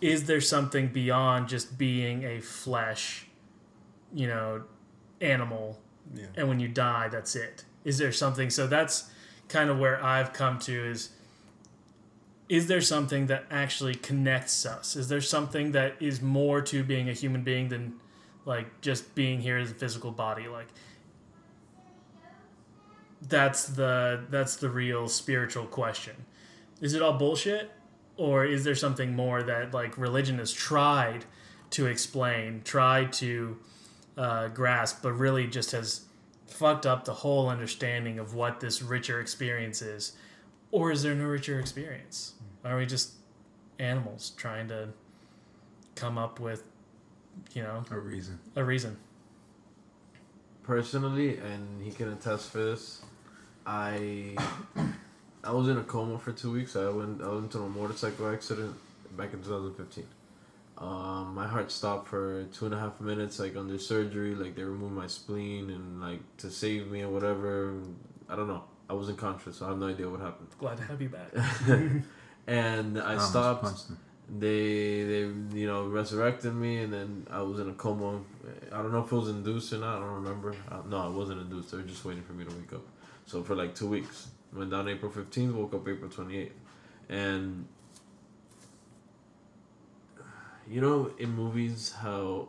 is 0.00 0.24
there 0.24 0.40
something 0.40 0.88
beyond 0.88 1.48
just 1.48 1.76
being 1.76 2.24
a 2.24 2.40
flesh, 2.40 3.26
you 4.14 4.26
know, 4.26 4.62
animal 5.20 5.78
yeah. 6.14 6.26
and 6.36 6.48
when 6.48 6.60
you 6.60 6.68
die 6.68 7.08
that's 7.08 7.36
it 7.36 7.64
is 7.84 7.98
there 7.98 8.12
something 8.12 8.50
so 8.50 8.66
that's 8.66 9.10
kind 9.48 9.70
of 9.70 9.78
where 9.78 10.02
i've 10.04 10.32
come 10.32 10.58
to 10.58 10.72
is 10.90 11.10
is 12.48 12.66
there 12.66 12.80
something 12.80 13.28
that 13.28 13.44
actually 13.50 13.94
connects 13.94 14.66
us 14.66 14.96
is 14.96 15.08
there 15.08 15.20
something 15.20 15.72
that 15.72 15.94
is 16.00 16.20
more 16.20 16.60
to 16.60 16.82
being 16.82 17.08
a 17.08 17.12
human 17.12 17.42
being 17.42 17.68
than 17.68 17.94
like 18.44 18.80
just 18.80 19.14
being 19.14 19.40
here 19.40 19.58
as 19.58 19.70
a 19.70 19.74
physical 19.74 20.10
body 20.10 20.48
like 20.48 20.66
that's 23.28 23.66
the 23.66 24.20
that's 24.30 24.56
the 24.56 24.68
real 24.68 25.08
spiritual 25.08 25.64
question 25.66 26.14
is 26.80 26.92
it 26.94 27.02
all 27.02 27.12
bullshit 27.12 27.70
or 28.16 28.44
is 28.44 28.64
there 28.64 28.74
something 28.74 29.14
more 29.14 29.42
that 29.42 29.72
like 29.72 29.96
religion 29.96 30.38
has 30.38 30.52
tried 30.52 31.24
to 31.70 31.86
explain 31.86 32.60
tried 32.64 33.12
to 33.12 33.56
uh, 34.16 34.48
grasp, 34.48 34.98
but 35.02 35.12
really 35.12 35.46
just 35.46 35.72
has 35.72 36.02
fucked 36.46 36.84
up 36.84 37.04
the 37.04 37.14
whole 37.14 37.48
understanding 37.48 38.18
of 38.18 38.34
what 38.34 38.60
this 38.60 38.82
richer 38.82 39.20
experience 39.20 39.80
is. 39.80 40.12
Or 40.70 40.90
is 40.92 41.02
there 41.02 41.14
no 41.14 41.24
richer 41.24 41.58
experience? 41.58 42.34
Are 42.64 42.76
we 42.76 42.86
just 42.86 43.12
animals 43.78 44.32
trying 44.36 44.68
to 44.68 44.88
come 45.94 46.18
up 46.18 46.40
with, 46.40 46.62
you 47.54 47.62
know, 47.62 47.84
A 47.90 47.98
reason. 47.98 48.38
a 48.56 48.64
reason? 48.64 48.96
personally, 50.62 51.38
and 51.38 51.82
he 51.82 51.90
can 51.90 52.12
attest 52.12 52.50
for 52.50 52.58
this. 52.58 53.02
I 53.66 54.36
I 55.44 55.52
was 55.52 55.68
in 55.68 55.76
a 55.78 55.82
coma 55.82 56.18
for 56.18 56.32
two 56.32 56.52
weeks. 56.52 56.76
I 56.76 56.88
went 56.88 57.22
I 57.22 57.28
went 57.28 57.44
into 57.44 57.58
a 57.58 57.68
motorcycle 57.68 58.28
accident 58.32 58.74
back 59.16 59.32
in 59.32 59.42
2015. 59.42 60.04
Um, 60.78 61.34
my 61.34 61.46
heart 61.46 61.70
stopped 61.70 62.08
for 62.08 62.44
two 62.52 62.64
and 62.64 62.74
a 62.74 62.78
half 62.78 63.00
minutes, 63.00 63.38
like 63.38 63.56
under 63.56 63.78
surgery. 63.78 64.34
Like 64.34 64.56
they 64.56 64.64
removed 64.64 64.94
my 64.94 65.06
spleen 65.06 65.70
and 65.70 66.00
like 66.00 66.20
to 66.38 66.50
save 66.50 66.90
me 66.90 67.02
or 67.02 67.10
whatever. 67.10 67.74
I 68.28 68.36
don't 68.36 68.48
know. 68.48 68.64
I 68.90 68.94
wasn't 68.94 69.18
conscious, 69.18 69.58
so 69.58 69.66
I 69.66 69.68
have 69.70 69.78
no 69.78 69.88
idea 69.88 70.08
what 70.08 70.20
happened. 70.20 70.48
Glad 70.58 70.78
to 70.78 70.84
have 70.84 71.00
you 71.00 71.08
back. 71.08 71.30
and 72.46 73.00
I 73.00 73.12
almost 73.12 73.30
stopped 73.30 73.62
punched 73.62 73.86
they 74.38 75.02
they 75.04 75.20
you 75.58 75.66
know 75.66 75.86
resurrected 75.86 76.54
me 76.54 76.78
and 76.78 76.92
then 76.92 77.26
I 77.30 77.42
was 77.42 77.58
in 77.58 77.68
a 77.68 77.74
coma. 77.74 78.20
I 78.72 78.76
don't 78.78 78.92
know 78.92 79.04
if 79.04 79.12
it 79.12 79.14
was 79.14 79.28
induced 79.28 79.72
or 79.72 79.78
not. 79.78 79.96
I 79.96 80.00
don't 80.00 80.14
remember. 80.14 80.54
Uh, 80.70 80.80
no, 80.88 81.08
it 81.08 81.12
wasn't 81.12 81.40
induced. 81.40 81.70
They 81.70 81.78
were 81.78 81.82
just 81.82 82.04
waiting 82.04 82.22
for 82.22 82.32
me 82.32 82.44
to 82.44 82.50
wake 82.50 82.72
up. 82.72 82.82
So 83.26 83.42
for 83.42 83.54
like 83.54 83.74
two 83.74 83.88
weeks, 83.88 84.28
went 84.52 84.70
down 84.70 84.88
April 84.88 85.10
fifteenth, 85.10 85.54
woke 85.54 85.74
up 85.74 85.88
April 85.88 86.10
twenty 86.10 86.38
eighth, 86.38 86.58
and 87.08 87.66
you 90.68 90.80
know 90.80 91.10
in 91.18 91.30
movies 91.30 91.92
how 91.92 92.48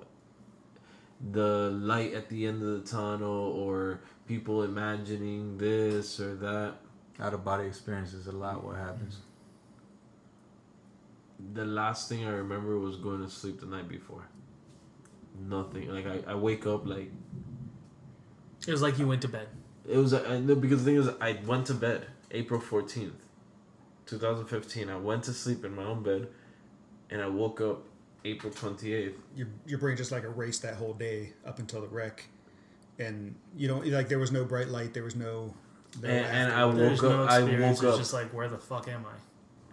the 1.32 1.70
light 1.72 2.14
at 2.14 2.30
the 2.30 2.46
end 2.48 2.62
of 2.62 2.84
the 2.84 2.90
tunnel 2.90 3.30
or 3.30 4.02
people 4.28 4.64
imagining 4.64 5.58
this 5.58 6.20
or 6.20 6.36
that 6.36 6.76
Out 7.20 7.34
of 7.34 7.44
body 7.46 7.68
experiences 7.68 8.28
a 8.28 8.32
lot 8.32 8.64
what 8.64 8.76
happens. 8.76 9.20
the 11.54 11.66
last 11.66 12.10
thing 12.10 12.26
I 12.26 12.32
remember 12.32 12.80
was 12.80 12.98
going 12.98 13.22
to 13.24 13.30
sleep 13.30 13.60
the 13.60 13.66
night 13.66 13.88
before. 13.88 14.28
Nothing. 15.40 15.90
Like 15.90 16.08
I, 16.08 16.32
I 16.32 16.36
wake 16.36 16.66
up 16.66 16.86
like 16.88 17.12
It 18.68 18.72
was 18.72 18.82
like 18.82 18.98
you 18.98 19.08
went 19.08 19.22
to 19.24 19.28
bed. 19.28 19.48
It 19.88 19.98
was. 19.98 20.14
Uh, 20.14 20.24
I 20.28 20.40
know 20.40 20.56
because 20.56 20.84
the 20.84 20.92
thing 20.92 21.00
is, 21.00 21.10
I 21.22 21.40
went 21.46 21.68
to 21.68 21.74
bed 21.74 22.08
April 22.32 22.60
fourteenth, 22.60 23.16
two 24.06 24.18
thousand 24.18 24.46
fifteen. 24.48 24.90
I 24.90 24.98
went 24.98 25.24
to 25.24 25.34
sleep 25.34 25.64
in 25.66 25.76
my 25.76 25.84
own 25.84 26.04
bed, 26.04 26.28
and 27.10 27.22
I 27.22 27.28
woke 27.28 27.62
up 27.62 27.84
April 28.26 28.52
twenty 28.52 28.94
eighth. 28.94 29.20
your 29.36 29.48
your 29.66 29.80
brain 29.80 29.98
just 29.98 30.12
like 30.12 30.24
erased 30.24 30.62
that 30.62 30.76
whole 30.76 30.94
day 30.94 31.34
up 31.46 31.60
until 31.60 31.82
the 31.82 31.88
wreck, 31.88 32.26
and 33.00 33.36
you 33.58 33.68
don't 33.68 33.86
like 33.88 34.08
there 34.10 34.20
was 34.20 34.32
no 34.32 34.46
bright 34.46 34.70
light, 34.70 34.94
there 34.94 35.04
was 35.04 35.16
no. 35.16 35.54
no 36.02 36.08
And- 36.10 36.26
and 36.26 36.54
I 36.54 36.66
woke 36.66 36.76
There's 36.76 37.02
no 37.02 37.24
up- 37.24 37.30
I 37.30 37.38
experience. 37.40 37.78
woke 37.80 37.84
it's 37.90 37.94
up- 37.94 38.00
just 38.00 38.14
like, 38.14 38.34
where 38.34 38.48
the 38.50 38.58
fuck 38.58 38.88
am 38.88 39.06
I? 39.06 39.14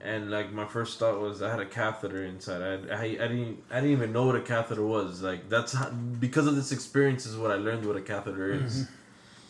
And 0.03 0.31
like 0.31 0.51
my 0.51 0.65
first 0.67 0.99
thought 0.99 1.21
was 1.21 1.43
I 1.43 1.51
had 1.51 1.61
a 1.61 1.67
catheter 1.67 2.25
inside. 2.25 2.63
I, 2.63 2.95
I, 2.95 3.03
I 3.03 3.07
didn't 3.29 3.63
I 3.71 3.77
didn't 3.77 3.91
even 3.93 4.13
know 4.15 4.25
what 4.25 4.35
a 4.35 4.41
catheter 4.41 4.83
was. 4.85 5.21
Like 5.23 5.49
that's 5.51 5.75
how, 5.75 5.91
because 5.91 6.47
of 6.47 6.57
this 6.57 6.73
experience 6.73 7.27
is 7.27 7.37
what 7.37 7.51
I 7.51 7.57
learned 7.57 7.85
what 7.87 7.97
a 7.97 8.01
catheter 8.01 8.51
is. 8.51 8.85
Mm-hmm. 8.85 8.95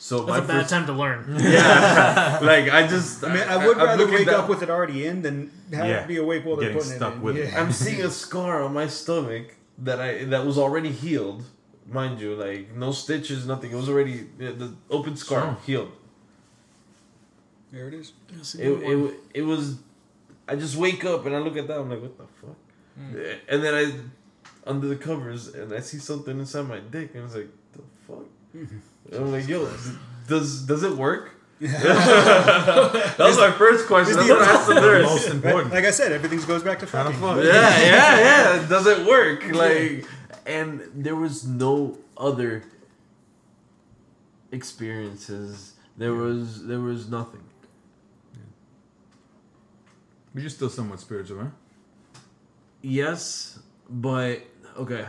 So 0.02 0.24
That's 0.24 0.38
a 0.38 0.48
bad 0.48 0.60
first, 0.62 0.70
time 0.70 0.86
to 0.86 0.94
learn. 0.94 1.20
Yeah, 1.38 2.38
like 2.52 2.66
I 2.78 2.86
just 2.86 3.22
I 3.22 3.34
mean, 3.34 3.44
I 3.46 3.56
would 3.66 3.76
I'm 3.78 3.84
rather 3.86 4.06
wake 4.10 4.24
down- 4.26 4.40
up 4.44 4.48
with 4.48 4.62
it 4.62 4.70
already 4.70 5.04
in 5.04 5.20
than 5.20 5.50
have 5.74 5.86
Yeah. 5.86 6.00
it 6.02 6.08
be 6.08 6.16
awake 6.16 6.42
while 6.46 6.56
they're 6.56 6.72
Getting 6.72 6.82
putting 6.82 6.96
stuck 7.00 7.12
it 7.12 7.16
in. 7.16 7.22
with 7.22 7.36
it. 7.36 7.54
I'm 7.54 7.70
seeing 7.70 8.00
a 8.00 8.10
scar 8.24 8.62
on 8.62 8.72
my 8.72 8.86
stomach 8.86 9.46
that 9.88 10.00
I 10.00 10.24
that 10.32 10.46
was 10.46 10.56
already 10.56 10.90
healed, 11.04 11.44
mind 11.86 12.18
you. 12.18 12.30
Like 12.34 12.74
no 12.74 12.92
stitches, 12.92 13.46
nothing. 13.46 13.70
It 13.72 13.76
was 13.82 13.90
already 13.90 14.16
the 14.38 14.52
the 14.62 14.68
open 14.88 15.16
scar 15.16 15.42
Sure. 15.42 15.56
healed. 15.66 15.92
There 17.72 17.86
it 17.88 17.94
is. 17.94 18.12
It, 18.58 18.68
it 18.68 19.14
it 19.34 19.42
was. 19.42 19.78
I 20.48 20.56
just 20.56 20.76
wake 20.76 21.04
up 21.04 21.26
and 21.26 21.36
I 21.36 21.40
look 21.46 21.56
at 21.58 21.68
that. 21.68 21.78
I'm 21.78 21.90
like, 21.90 22.00
what 22.06 22.16
the 22.18 22.24
fuck? 22.40 22.56
Hmm. 22.96 23.16
Eh, 23.16 23.34
and 23.50 23.62
then 23.62 23.74
I 23.80 23.84
under 24.70 24.88
the 24.88 24.96
covers 24.96 25.48
and 25.54 25.72
I 25.72 25.80
see 25.80 25.98
something 25.98 26.38
inside 26.38 26.66
my 26.68 26.80
dick 26.80 27.10
and 27.14 27.20
I 27.20 27.24
was 27.24 27.36
like, 27.36 27.50
the 27.74 27.82
fuck. 28.06 28.24
And 29.06 29.14
I'm 29.24 29.32
like, 29.32 29.48
yo, 29.48 29.68
does 30.28 30.62
does 30.62 30.82
it 30.82 30.96
work? 30.96 31.36
that 31.60 33.16
was 33.18 33.36
my 33.38 33.50
first 33.52 33.86
question. 33.86 34.16
That's 34.16 34.28
the- 34.28 34.34
what 34.34 34.42
I 34.48 34.52
asked 34.52 34.68
the 34.68 34.74
The 34.74 34.80
nurse. 34.80 35.06
most 35.06 35.28
important. 35.28 35.72
Like 35.74 35.84
I 35.84 35.90
said, 35.90 36.10
everything 36.12 36.40
goes 36.46 36.62
back 36.62 36.78
to 36.80 36.86
How 36.86 37.04
the 37.04 37.12
fucking. 37.12 37.44
yeah, 37.44 37.80
yeah, 37.80 38.20
yeah. 38.60 38.66
Does 38.68 38.86
it 38.86 39.06
work? 39.06 39.44
Like, 39.52 40.06
and 40.46 40.80
there 40.94 41.16
was 41.16 41.46
no 41.46 41.98
other 42.16 42.62
experiences. 44.52 45.74
There 45.98 46.14
was 46.14 46.66
there 46.66 46.80
was 46.80 47.08
nothing. 47.10 47.42
But 50.32 50.42
you're 50.42 50.50
still 50.50 50.70
somewhat 50.70 51.00
spiritual, 51.00 51.40
huh? 51.40 51.50
Yes, 52.82 53.58
but 53.88 54.40
okay. 54.78 55.06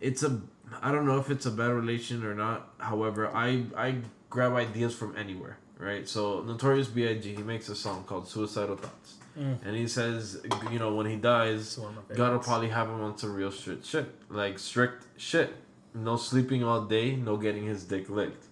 It's 0.00 0.22
a 0.22 0.40
I 0.82 0.92
don't 0.92 1.06
know 1.06 1.18
if 1.18 1.30
it's 1.30 1.46
a 1.46 1.50
bad 1.50 1.72
relation 1.72 2.24
or 2.24 2.34
not. 2.34 2.68
However, 2.78 3.28
I 3.34 3.64
I 3.76 3.96
grab 4.30 4.54
ideas 4.54 4.94
from 4.94 5.16
anywhere, 5.16 5.58
right? 5.78 6.08
So 6.08 6.42
Notorious 6.42 6.88
B.I.G. 6.88 7.34
he 7.34 7.42
makes 7.42 7.68
a 7.68 7.74
song 7.74 8.04
called 8.04 8.28
Suicidal 8.28 8.76
Thoughts. 8.76 9.14
Mm. 9.38 9.58
And 9.64 9.76
he 9.76 9.86
says, 9.86 10.40
you 10.70 10.78
know, 10.78 10.94
when 10.94 11.06
he 11.06 11.16
dies, 11.16 11.60
It's 11.60 11.78
one 11.78 11.96
of 11.96 12.08
my 12.08 12.14
God 12.16 12.32
will 12.32 12.40
probably 12.40 12.68
have 12.68 12.88
him 12.88 13.00
on 13.00 13.16
some 13.16 13.34
real 13.34 13.52
strict 13.52 13.86
shit. 13.86 14.06
Like 14.28 14.58
strict 14.58 15.04
shit. 15.16 15.54
No 15.94 16.16
sleeping 16.16 16.62
all 16.64 16.82
day, 16.82 17.16
no 17.16 17.36
getting 17.36 17.64
his 17.64 17.84
dick 17.84 18.08
licked. 18.10 18.44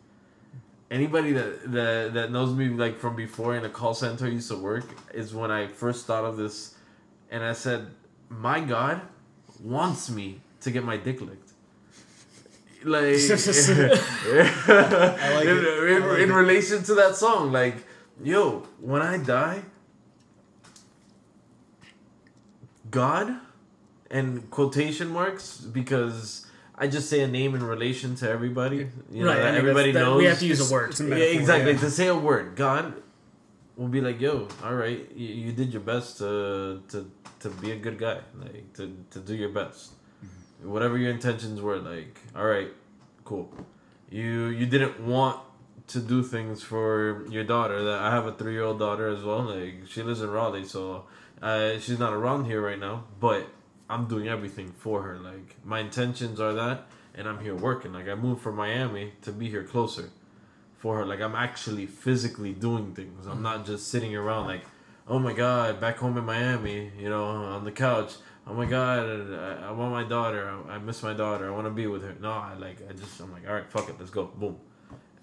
Anybody 0.90 1.32
that, 1.32 1.72
that 1.72 2.14
that 2.14 2.30
knows 2.30 2.54
me 2.54 2.68
like 2.68 2.98
from 2.98 3.16
before 3.16 3.56
in 3.56 3.64
a 3.64 3.68
call 3.68 3.94
center 3.94 4.26
I 4.26 4.30
used 4.30 4.48
to 4.50 4.56
work 4.56 4.86
is 5.12 5.34
when 5.34 5.50
I 5.50 5.66
first 5.66 6.06
thought 6.06 6.24
of 6.24 6.36
this 6.36 6.76
and 7.30 7.42
I 7.42 7.52
said, 7.52 7.88
My 8.28 8.60
God 8.60 9.02
wants 9.60 10.08
me 10.08 10.40
to 10.60 10.70
get 10.70 10.84
my 10.84 10.96
dick 10.96 11.20
licked. 11.20 11.45
Like 12.86 13.02
I 13.04 13.10
like 15.34 15.48
in, 15.48 15.58
in, 15.58 16.02
I 16.02 16.06
like 16.06 16.18
in 16.20 16.32
relation 16.32 16.84
to 16.84 16.94
that 16.94 17.16
song, 17.16 17.50
like, 17.50 17.74
yo, 18.22 18.62
when 18.80 19.02
I 19.02 19.18
die, 19.18 19.62
God, 22.88 23.34
and 24.08 24.48
quotation 24.52 25.08
marks 25.08 25.58
because 25.58 26.46
I 26.76 26.86
just 26.86 27.10
say 27.10 27.22
a 27.22 27.26
name 27.26 27.56
in 27.56 27.62
relation 27.64 28.14
to 28.16 28.30
everybody. 28.30 28.88
You 29.10 29.24
know, 29.24 29.30
right. 29.30 29.42
that 29.42 29.56
everybody 29.56 29.90
that- 29.90 29.98
knows. 29.98 30.18
We 30.18 30.26
have 30.26 30.38
to 30.38 30.46
use 30.46 30.70
a 30.70 30.72
word. 30.72 30.98
yeah, 31.00 31.16
exactly. 31.16 31.72
yeah. 31.72 31.78
To 31.80 31.90
say 31.90 32.06
a 32.06 32.14
word, 32.16 32.54
God 32.54 33.02
will 33.76 33.88
be 33.88 34.00
like, 34.00 34.20
"Yo, 34.20 34.46
all 34.62 34.74
right, 34.74 35.10
you, 35.16 35.26
you 35.26 35.52
did 35.52 35.72
your 35.72 35.82
best 35.82 36.18
to 36.18 36.82
to 36.90 37.10
to 37.40 37.50
be 37.50 37.72
a 37.72 37.76
good 37.76 37.98
guy, 37.98 38.20
like 38.38 38.72
to 38.74 38.94
to 39.10 39.18
do 39.18 39.34
your 39.34 39.50
best. 39.50 39.95
Whatever 40.62 40.96
your 40.98 41.10
intentions 41.10 41.60
were. 41.60 41.78
Like, 41.78 42.18
all 42.34 42.46
right, 42.46 42.70
cool. 43.24 43.52
You 44.10 44.46
you 44.46 44.66
didn't 44.66 45.00
want 45.00 45.40
to 45.88 46.00
do 46.00 46.22
things 46.22 46.62
for 46.62 47.26
your 47.28 47.44
daughter. 47.44 47.84
That 47.84 48.00
I 48.00 48.10
have 48.10 48.26
a 48.26 48.32
three 48.32 48.52
year 48.52 48.64
old 48.64 48.78
daughter 48.78 49.08
as 49.08 49.22
well. 49.22 49.42
Like, 49.42 49.86
she 49.88 50.02
lives 50.02 50.20
in 50.20 50.30
Raleigh, 50.30 50.64
so 50.64 51.04
uh, 51.42 51.78
she's 51.78 51.98
not 51.98 52.12
around 52.12 52.46
here 52.46 52.60
right 52.60 52.78
now, 52.78 53.04
but 53.20 53.48
I'm 53.88 54.06
doing 54.06 54.28
everything 54.28 54.72
for 54.72 55.02
her. 55.02 55.18
Like, 55.18 55.56
my 55.64 55.80
intentions 55.80 56.40
are 56.40 56.52
that, 56.54 56.86
and 57.14 57.28
I'm 57.28 57.40
here 57.40 57.54
working. 57.54 57.92
Like, 57.92 58.08
I 58.08 58.14
moved 58.14 58.42
from 58.42 58.56
Miami 58.56 59.12
to 59.22 59.32
be 59.32 59.48
here 59.48 59.64
closer 59.64 60.10
for 60.86 60.98
her. 60.98 61.06
Like 61.06 61.20
I'm 61.20 61.34
actually 61.34 61.86
physically 61.86 62.52
doing 62.52 62.94
things. 62.94 63.26
I'm 63.26 63.42
not 63.42 63.66
just 63.66 63.88
sitting 63.88 64.14
around 64.14 64.46
like, 64.46 64.62
oh 65.08 65.18
my 65.18 65.32
god, 65.32 65.80
back 65.80 65.96
home 65.96 66.16
in 66.16 66.24
Miami, 66.24 66.90
you 66.98 67.08
know, 67.08 67.24
on 67.24 67.64
the 67.64 67.72
couch. 67.72 68.12
Oh 68.46 68.54
my 68.54 68.64
god, 68.64 69.00
I, 69.32 69.68
I 69.68 69.70
want 69.72 69.90
my 69.90 70.04
daughter. 70.04 70.48
I, 70.48 70.74
I 70.74 70.78
miss 70.78 71.02
my 71.02 71.12
daughter. 71.12 71.48
I 71.48 71.50
want 71.50 71.66
to 71.66 71.70
be 71.70 71.86
with 71.86 72.02
her. 72.02 72.14
No, 72.20 72.30
I 72.30 72.54
like. 72.54 72.78
I 72.88 72.92
just. 72.92 73.18
I'm 73.20 73.32
like, 73.32 73.46
all 73.48 73.54
right, 73.54 73.68
fuck 73.68 73.88
it, 73.88 73.96
let's 73.98 74.10
go. 74.10 74.24
Boom. 74.24 74.56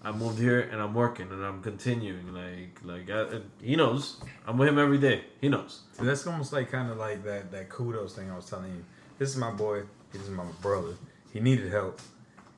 I 0.05 0.11
moved 0.11 0.37
here 0.37 0.59
and 0.59 0.81
I'm 0.81 0.93
working 0.93 1.31
and 1.31 1.45
I'm 1.45 1.61
continuing. 1.61 2.33
Like, 2.33 2.79
like 2.83 3.09
I, 3.09 3.39
he 3.61 3.77
knows. 3.77 4.17
I'm 4.45 4.57
with 4.57 4.67
him 4.67 4.77
every 4.77 4.97
day. 4.97 5.23
He 5.39 5.47
knows. 5.47 5.83
So 5.93 6.03
that's 6.03 6.27
almost 6.27 6.51
like 6.51 6.69
kind 6.69 6.91
of 6.91 6.97
like 6.97 7.23
that 7.23 7.51
that 7.51 7.69
kudos 7.69 8.13
thing 8.13 8.29
I 8.29 8.35
was 8.35 8.49
telling 8.49 8.71
you. 8.71 8.85
This 9.17 9.29
is 9.29 9.37
my 9.37 9.51
boy. 9.51 9.83
This 10.11 10.23
is 10.23 10.29
my 10.29 10.43
brother. 10.61 10.95
He 11.31 11.39
needed 11.39 11.71
help, 11.71 11.99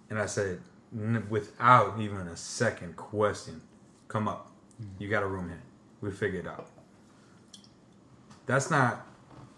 and 0.09 0.19
I 0.19 0.25
said, 0.25 0.59
without 1.29 1.99
even 2.01 2.17
a 2.27 2.35
second 2.35 2.95
question, 2.97 3.61
come 4.07 4.27
up. 4.27 4.51
You 4.99 5.07
got 5.07 5.23
a 5.23 5.27
room 5.27 5.47
here. 5.47 5.61
We 6.01 6.11
figure 6.11 6.39
it 6.41 6.47
out. 6.47 6.67
That's 8.45 8.69
not. 8.69 9.07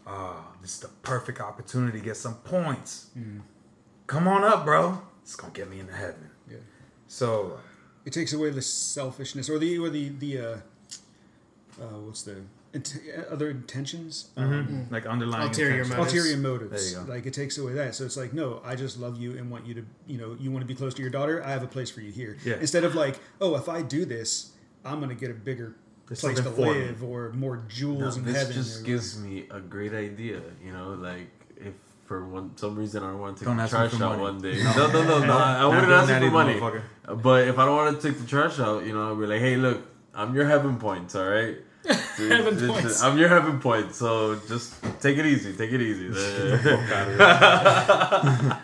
Uh, 0.08 0.34
this 0.62 0.76
is 0.76 0.80
the 0.80 0.88
perfect 1.04 1.42
opportunity 1.42 2.00
to 2.00 2.04
get 2.06 2.16
some 2.18 2.36
points. 2.36 3.08
Come 4.08 4.28
on 4.28 4.44
up, 4.44 4.64
bro. 4.66 5.02
It's 5.22 5.36
gonna 5.36 5.52
get 5.54 5.70
me 5.70 5.80
into 5.82 5.94
heaven. 5.94 6.30
Yeah. 6.50 6.58
So 7.08 7.60
It 8.06 8.14
takes 8.14 8.32
away 8.32 8.50
the 8.52 8.62
selfishness 8.62 9.50
or 9.50 9.60
the 9.60 9.78
or 9.78 9.90
the 9.90 10.10
the 10.10 10.38
uh, 10.40 10.58
uh, 11.82 12.00
what's 12.06 12.24
the 12.24 12.38
int- 12.74 12.98
other 13.30 13.50
intentions. 13.50 14.30
Um, 14.38 14.88
like 14.90 15.06
underlying 15.06 15.50
Ulterior 15.50 15.82
intention. 15.82 15.98
motives. 15.98 16.14
ulterior 16.16 16.38
motives. 16.38 16.92
There 16.94 17.02
you 17.02 17.06
go. 17.08 17.14
Like 17.14 17.26
it 17.26 17.34
takes 17.34 17.58
away 17.58 17.74
that. 17.74 17.94
So 17.96 18.06
it's 18.06 18.16
like, 18.16 18.32
no, 18.34 18.62
I 18.64 18.76
just 18.78 18.98
love 18.98 19.20
you 19.20 19.38
and 19.38 19.52
want 19.52 19.66
you 19.66 19.74
to, 19.76 19.86
you 20.08 20.18
know, 20.18 20.38
you 20.40 20.52
want 20.52 20.62
to 20.64 20.68
be 20.68 20.74
close 20.76 20.94
to 20.94 21.02
your 21.02 21.12
daughter. 21.12 21.44
I 21.44 21.50
have 21.50 21.64
a 21.64 21.68
place 21.68 21.90
for 21.92 22.00
you 22.00 22.12
here. 22.14 22.38
Yeah. 22.46 22.56
Instead 22.62 22.86
of 22.86 22.96
like, 22.96 23.20
oh, 23.42 23.56
if 23.58 23.68
I 23.68 23.82
do 23.82 24.06
this, 24.06 24.52
I'm 24.86 25.02
gonna 25.02 25.16
get 25.16 25.30
a 25.30 25.34
bigger 25.34 25.76
There's 26.08 26.22
place 26.22 26.38
to 26.38 26.44
something 26.44 26.66
for 26.66 26.74
me. 26.74 26.80
live 26.86 27.04
or 27.04 27.32
more 27.34 27.58
No, 27.58 27.64
jewels 27.68 28.18
in 28.18 28.24
this 28.26 28.38
heaven. 28.38 28.54
just 28.54 28.82
or- 28.82 28.86
gives 28.86 29.20
me 29.20 29.46
a 29.52 29.60
great 29.60 29.94
idea. 29.94 30.40
You 30.64 30.72
know, 30.74 30.92
like 30.94 31.30
if 31.58 31.74
for 32.06 32.26
one 32.28 32.56
some 32.56 32.76
reason 32.78 33.04
I 33.04 33.08
don't 33.12 33.20
want 33.20 33.38
to 33.38 33.44
take 33.44 33.48
Don't 33.48 33.58
the 33.58 33.68
trash 33.68 33.94
out 33.96 34.00
money. 34.00 34.22
one 34.22 34.42
day. 34.42 34.64
No, 34.64 34.88
no, 34.88 35.04
no, 35.04 35.20
no. 35.20 35.26
no 35.26 35.38
I 35.38 35.66
wouldn't 35.66 35.92
ask 35.92 36.10
for 36.10 36.32
money. 36.32 36.60
But 37.22 37.48
if 37.50 37.60
I 37.60 37.66
don't 37.66 37.76
want 37.76 38.00
to 38.02 38.08
take 38.10 38.20
the 38.20 38.26
trash 38.28 38.60
out, 38.60 38.86
you 38.86 38.94
know, 38.94 39.08
I'll 39.10 39.16
be 39.16 39.26
like, 39.28 39.42
hey, 39.42 39.58
look, 39.58 39.86
I'm 40.16 40.34
your 40.34 40.48
heaven 40.48 40.78
points, 40.78 41.14
all 41.16 41.28
right? 41.28 41.58
Heaven 42.18 42.58
Just- 42.58 42.72
points. 42.72 43.04
I'm 43.04 43.18
your 43.18 43.30
heaven 43.30 43.60
point, 43.60 43.94
so 43.96 44.36
just 44.48 44.76
take 45.00 45.18
it 45.18 45.26
easy. 45.26 45.54
Take 45.54 45.72
it 45.72 45.82
easy. 45.82 46.10
Well, 46.10 47.18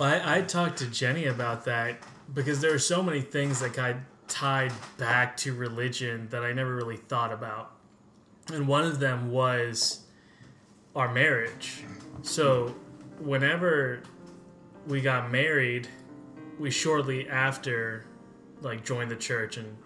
I, 0.00 0.38
I 0.38 0.42
talked 0.42 0.78
to 0.78 0.86
Jenny 0.86 1.26
about 1.26 1.64
that 1.64 1.96
because 2.32 2.60
there 2.60 2.72
are 2.72 2.78
so 2.78 3.02
many 3.02 3.20
things 3.20 3.60
that 3.60 3.72
got 3.72 3.96
tied 4.32 4.72
back 4.96 5.36
to 5.36 5.52
religion 5.54 6.26
that 6.30 6.42
I 6.42 6.54
never 6.54 6.74
really 6.74 6.96
thought 6.96 7.34
about. 7.34 7.72
And 8.50 8.66
one 8.66 8.84
of 8.84 8.98
them 8.98 9.30
was 9.30 10.06
our 10.96 11.12
marriage. 11.12 11.84
So, 12.22 12.74
whenever 13.18 14.02
we 14.86 15.02
got 15.02 15.30
married, 15.30 15.86
we 16.58 16.70
shortly 16.70 17.28
after 17.28 18.06
like 18.62 18.84
joined 18.86 19.10
the 19.10 19.16
church 19.16 19.58
and 19.58 19.76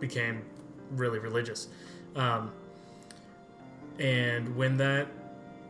became 0.00 0.42
really 0.90 1.20
religious. 1.20 1.68
Um, 2.16 2.50
and 4.00 4.56
when 4.56 4.76
that 4.78 5.06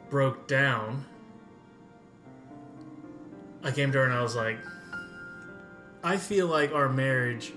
broke 0.08 0.48
down, 0.48 1.04
I 3.62 3.70
came 3.70 3.92
to 3.92 3.98
her 3.98 4.04
and 4.04 4.14
I 4.14 4.22
was 4.22 4.34
like, 4.34 4.58
I 6.02 6.16
feel 6.16 6.46
like 6.46 6.72
our 6.72 6.88
marriage 6.88 7.52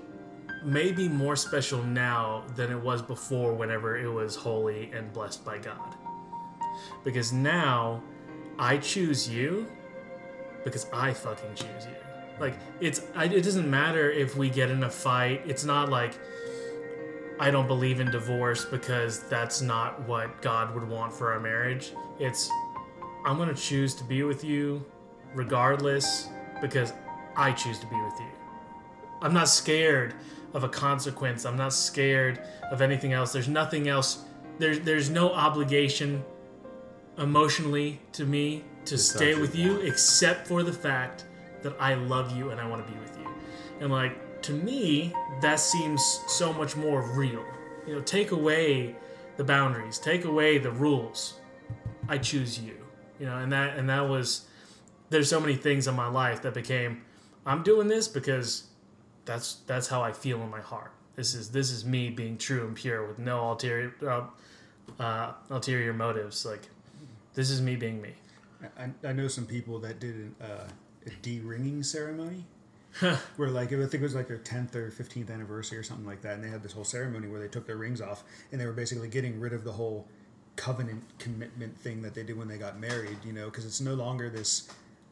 may 0.63 0.91
be 0.91 1.07
more 1.07 1.35
special 1.35 1.81
now 1.83 2.43
than 2.55 2.71
it 2.71 2.79
was 2.79 3.01
before 3.01 3.53
whenever 3.53 3.97
it 3.97 4.09
was 4.09 4.35
holy 4.35 4.91
and 4.91 5.11
blessed 5.13 5.45
by 5.45 5.57
God. 5.57 5.95
Because 7.03 7.31
now 7.31 8.01
I 8.59 8.77
choose 8.77 9.29
you 9.29 9.67
because 10.63 10.87
I 10.93 11.13
fucking 11.13 11.55
choose 11.55 11.85
you. 11.85 11.95
Like 12.39 12.55
it's 12.81 13.01
I, 13.15 13.25
it 13.25 13.43
doesn't 13.43 13.69
matter 13.69 14.09
if 14.11 14.35
we 14.35 14.49
get 14.49 14.69
in 14.69 14.83
a 14.83 14.89
fight. 14.89 15.41
It's 15.45 15.63
not 15.63 15.89
like 15.89 16.19
I 17.39 17.49
don't 17.51 17.67
believe 17.67 17.99
in 17.99 18.11
divorce 18.11 18.65
because 18.65 19.21
that's 19.23 19.61
not 19.61 20.07
what 20.07 20.41
God 20.41 20.73
would 20.73 20.87
want 20.87 21.13
for 21.13 21.33
our 21.33 21.39
marriage. 21.39 21.93
It's 22.19 22.49
I'm 23.25 23.37
going 23.37 23.53
to 23.53 23.61
choose 23.61 23.95
to 23.95 24.03
be 24.03 24.23
with 24.23 24.43
you 24.43 24.83
regardless 25.33 26.27
because 26.61 26.93
I 27.35 27.51
choose 27.51 27.79
to 27.79 27.87
be 27.87 27.95
with 27.95 28.19
you. 28.19 28.32
I'm 29.23 29.33
not 29.33 29.47
scared 29.47 30.13
of 30.53 30.65
a 30.65 30.69
consequence. 30.69 31.45
I'm 31.45 31.55
not 31.55 31.73
scared 31.73 32.41
of 32.69 32.81
anything 32.81 33.13
else. 33.13 33.31
There's 33.31 33.47
nothing 33.47 33.87
else. 33.87 34.25
There's 34.59 34.81
there's 34.81 35.09
no 35.09 35.33
obligation 35.33 36.23
emotionally 37.17 38.01
to 38.11 38.25
me 38.25 38.63
to 38.85 38.97
stay 38.97 39.33
with 39.35 39.55
you 39.55 39.77
except 39.77 40.45
for 40.45 40.61
the 40.61 40.73
fact 40.73 41.25
that 41.61 41.73
I 41.79 41.93
love 41.93 42.35
you 42.35 42.49
and 42.49 42.59
I 42.59 42.67
want 42.67 42.85
to 42.85 42.91
be 42.91 42.99
with 42.99 43.17
you. 43.17 43.27
And 43.79 43.91
like 43.91 44.41
to 44.43 44.51
me, 44.51 45.13
that 45.41 45.59
seems 45.59 46.19
so 46.27 46.51
much 46.51 46.75
more 46.75 47.01
real. 47.15 47.43
You 47.87 47.95
know, 47.95 48.01
take 48.01 48.31
away 48.31 48.93
the 49.37 49.43
boundaries, 49.43 49.99
take 49.99 50.25
away 50.25 50.57
the 50.57 50.71
rules. 50.71 51.35
I 52.09 52.17
choose 52.17 52.59
you. 52.59 52.75
You 53.19 53.27
know, 53.27 53.37
and 53.37 53.53
that 53.53 53.77
and 53.77 53.89
that 53.89 54.01
was 54.01 54.47
there's 55.09 55.29
so 55.29 55.39
many 55.39 55.55
things 55.55 55.87
in 55.87 55.95
my 55.95 56.07
life 56.07 56.41
that 56.41 56.53
became 56.53 57.03
I'm 57.45 57.63
doing 57.63 57.87
this 57.87 58.09
because 58.09 58.63
that's 59.25 59.55
that's 59.67 59.87
how 59.87 60.01
I 60.01 60.11
feel 60.11 60.41
in 60.41 60.49
my 60.49 60.61
heart. 60.61 60.91
This 61.15 61.33
is 61.35 61.49
this 61.49 61.71
is 61.71 61.85
me 61.85 62.09
being 62.09 62.37
true 62.37 62.65
and 62.65 62.75
pure 62.75 63.05
with 63.07 63.19
no 63.19 63.49
ulterior 63.49 63.93
uh, 64.05 64.23
uh, 65.01 65.33
ulterior 65.49 65.93
motives. 65.93 66.45
Like 66.45 66.67
this 67.33 67.49
is 67.49 67.61
me 67.61 67.75
being 67.75 68.01
me. 68.01 68.13
I, 68.77 68.89
I 69.07 69.13
know 69.13 69.27
some 69.27 69.45
people 69.45 69.79
that 69.79 69.99
did 69.99 70.15
an, 70.15 70.35
uh, 70.41 70.67
a 71.05 71.09
de-ringing 71.21 71.83
ceremony, 71.83 72.45
where 73.35 73.49
like 73.49 73.67
I 73.73 73.77
think 73.77 73.95
it 73.95 74.01
was 74.01 74.15
like 74.15 74.27
their 74.27 74.37
tenth 74.37 74.75
or 74.75 74.89
fifteenth 74.91 75.29
anniversary 75.29 75.77
or 75.77 75.83
something 75.83 76.05
like 76.05 76.21
that, 76.21 76.35
and 76.35 76.43
they 76.43 76.49
had 76.49 76.63
this 76.63 76.73
whole 76.73 76.83
ceremony 76.83 77.27
where 77.27 77.39
they 77.39 77.47
took 77.47 77.67
their 77.67 77.77
rings 77.77 78.01
off 78.01 78.23
and 78.51 78.59
they 78.59 78.65
were 78.65 78.73
basically 78.73 79.07
getting 79.07 79.39
rid 79.39 79.53
of 79.53 79.63
the 79.63 79.71
whole 79.71 80.07
covenant 80.55 81.03
commitment 81.19 81.77
thing 81.77 82.01
that 82.01 82.13
they 82.13 82.23
did 82.23 82.37
when 82.37 82.47
they 82.47 82.57
got 82.57 82.79
married. 82.79 83.17
You 83.25 83.33
know, 83.33 83.45
because 83.45 83.65
it's 83.65 83.81
no 83.81 83.93
longer 83.93 84.29
this. 84.29 84.69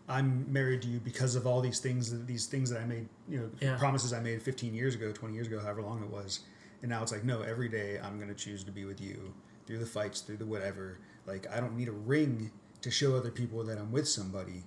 I'm 0.08 0.52
married 0.52 0.82
to 0.84 0.88
you 0.88 1.00
because 1.00 1.36
of 1.36 1.46
all 1.48 1.62
these 1.62 1.80
things, 1.80 2.26
these 2.26 2.46
things 2.48 2.70
that 2.72 2.82
I 2.82 2.86
made, 2.86 3.08
you 3.30 3.40
know, 3.40 3.50
Yeah. 3.62 3.78
promises 3.78 4.12
I 4.14 4.20
made 4.20 4.42
15 4.42 4.74
years 4.74 4.96
ago, 4.96 5.12
20 5.12 5.34
years 5.34 5.48
ago, 5.48 5.60
however 5.60 5.82
long 5.82 6.04
it 6.04 6.10
was. 6.10 6.42
And 6.82 6.90
now 6.90 7.02
it's 7.04 7.12
like, 7.12 7.24
no, 7.24 7.42
every 7.42 7.70
day 7.70 8.00
I'm 8.04 8.18
going 8.18 8.28
to 8.30 8.36
choose 8.36 8.64
to 8.66 8.72
be 8.72 8.86
with 8.86 9.00
you 9.00 9.34
through 9.68 9.78
the 9.78 9.86
fights, 9.86 10.22
through 10.22 10.38
the 10.38 10.46
whatever. 10.46 11.00
Like, 11.26 11.48
I 11.52 11.60
don't 11.60 11.78
need 11.78 11.88
a 11.88 11.92
ring 11.94 12.52
to 12.82 12.92
show 12.92 13.16
other 13.16 13.30
people 13.32 13.64
that 13.64 13.78
I'm 13.78 13.92
with 13.92 14.08
somebody. 14.08 14.64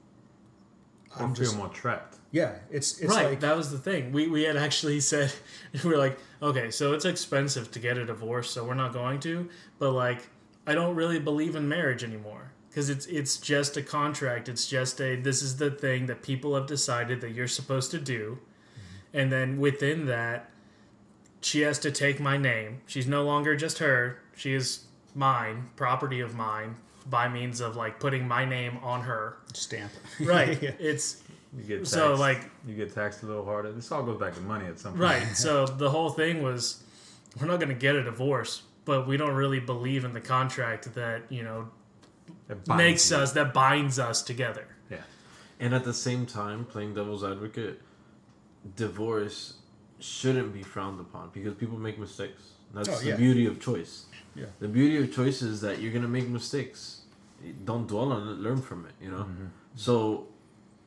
I 1.16 1.22
I'm 1.24 1.34
feel 1.34 1.44
just, 1.44 1.56
more 1.56 1.68
trapped. 1.68 2.16
yeah, 2.32 2.56
it's, 2.70 2.98
it's 3.00 3.14
right, 3.14 3.26
like, 3.30 3.40
that 3.40 3.56
was 3.56 3.70
the 3.70 3.78
thing. 3.78 4.10
We 4.12 4.26
we 4.28 4.42
had 4.42 4.56
actually 4.56 4.98
said 5.12 5.32
we 5.84 5.90
were 5.90 5.96
like, 5.98 6.18
okay, 6.42 6.70
so 6.70 6.92
it's 6.92 7.04
expensive 7.04 7.70
to 7.72 7.78
get 7.78 7.98
a 7.98 8.04
divorce, 8.06 8.50
so 8.50 8.64
we're 8.64 8.74
not 8.74 8.92
going 8.92 9.20
to. 9.20 9.48
But 9.78 9.92
like, 9.92 10.28
I 10.66 10.74
don't 10.74 10.94
really 10.96 11.18
believe 11.20 11.54
in 11.56 11.68
marriage 11.68 12.02
anymore 12.02 12.52
because 12.74 12.90
it's 12.90 13.06
it's 13.06 13.36
just 13.36 13.76
a 13.76 13.82
contract. 13.82 14.48
It's 14.48 14.66
just 14.66 15.00
a 15.00 15.14
this 15.14 15.42
is 15.42 15.58
the 15.58 15.70
thing 15.70 16.06
that 16.06 16.22
people 16.22 16.56
have 16.56 16.66
decided 16.66 17.20
that 17.20 17.30
you're 17.30 17.46
supposed 17.46 17.92
to 17.92 18.00
do, 18.00 18.38
mm-hmm. 18.40 19.18
and 19.18 19.30
then 19.30 19.60
within 19.60 20.06
that, 20.06 20.50
she 21.40 21.60
has 21.60 21.78
to 21.80 21.92
take 21.92 22.18
my 22.18 22.36
name. 22.36 22.80
She's 22.86 23.06
no 23.06 23.22
longer 23.22 23.54
just 23.54 23.78
her. 23.78 24.18
She 24.34 24.54
is 24.54 24.86
mine, 25.14 25.70
property 25.76 26.18
of 26.18 26.34
mine, 26.34 26.74
by 27.06 27.28
means 27.28 27.60
of 27.60 27.76
like 27.76 28.00
putting 28.00 28.26
my 28.26 28.44
name 28.44 28.78
on 28.82 29.02
her. 29.02 29.36
stamp. 29.52 29.92
Right. 30.20 30.60
yeah. 30.60 30.72
It's 30.80 31.22
You 31.56 31.62
get 31.62 31.76
taxed. 31.78 31.92
so 31.92 32.14
like 32.14 32.50
you 32.66 32.74
get 32.74 32.92
taxed 32.92 33.22
a 33.22 33.26
little 33.26 33.44
harder. 33.44 33.70
This 33.70 33.92
all 33.92 34.02
goes 34.02 34.18
back 34.18 34.34
to 34.34 34.40
money 34.40 34.66
at 34.66 34.80
some 34.80 34.92
point. 34.92 35.02
Right. 35.02 35.26
So 35.36 35.66
the 35.66 35.90
whole 35.90 36.10
thing 36.10 36.42
was, 36.42 36.82
we're 37.40 37.46
not 37.46 37.60
going 37.60 37.68
to 37.68 37.74
get 37.74 37.94
a 37.94 38.02
divorce, 38.02 38.62
but 38.84 39.06
we 39.06 39.16
don't 39.16 39.34
really 39.34 39.60
believe 39.60 40.04
in 40.04 40.12
the 40.12 40.20
contract 40.20 40.92
that 40.94 41.22
you 41.30 41.44
know 41.44 41.60
It 41.60 41.68
binds 41.68 41.83
makes 42.68 43.10
you. 43.10 43.16
us 43.16 43.32
that 43.32 43.52
binds 43.54 43.98
us 43.98 44.22
together. 44.22 44.66
Yeah. 44.90 44.98
And 45.60 45.74
at 45.74 45.84
the 45.84 45.94
same 45.94 46.26
time, 46.26 46.64
playing 46.64 46.94
devil's 46.94 47.24
advocate, 47.24 47.80
divorce 48.76 49.54
shouldn't 49.98 50.52
be 50.52 50.62
frowned 50.62 51.00
upon 51.00 51.30
because 51.32 51.54
people 51.54 51.78
make 51.78 51.98
mistakes. 51.98 52.42
That's 52.74 52.88
Oh, 52.88 52.96
the 52.98 53.08
yeah. 53.10 53.16
beauty 53.16 53.46
of 53.46 53.60
choice. 53.60 54.06
Yeah. 54.34 54.46
The 54.58 54.68
beauty 54.68 54.96
of 55.02 55.14
choice 55.14 55.42
is 55.42 55.60
that 55.60 55.80
you're 55.80 55.92
gonna 55.92 56.08
make 56.08 56.28
mistakes. 56.28 57.02
Don't 57.64 57.86
dwell 57.86 58.12
on 58.12 58.28
it. 58.28 58.38
Learn 58.40 58.60
from 58.60 58.86
it. 58.86 58.92
You 59.00 59.10
know. 59.10 59.18
Mm-hmm. 59.24 59.46
So, 59.76 60.28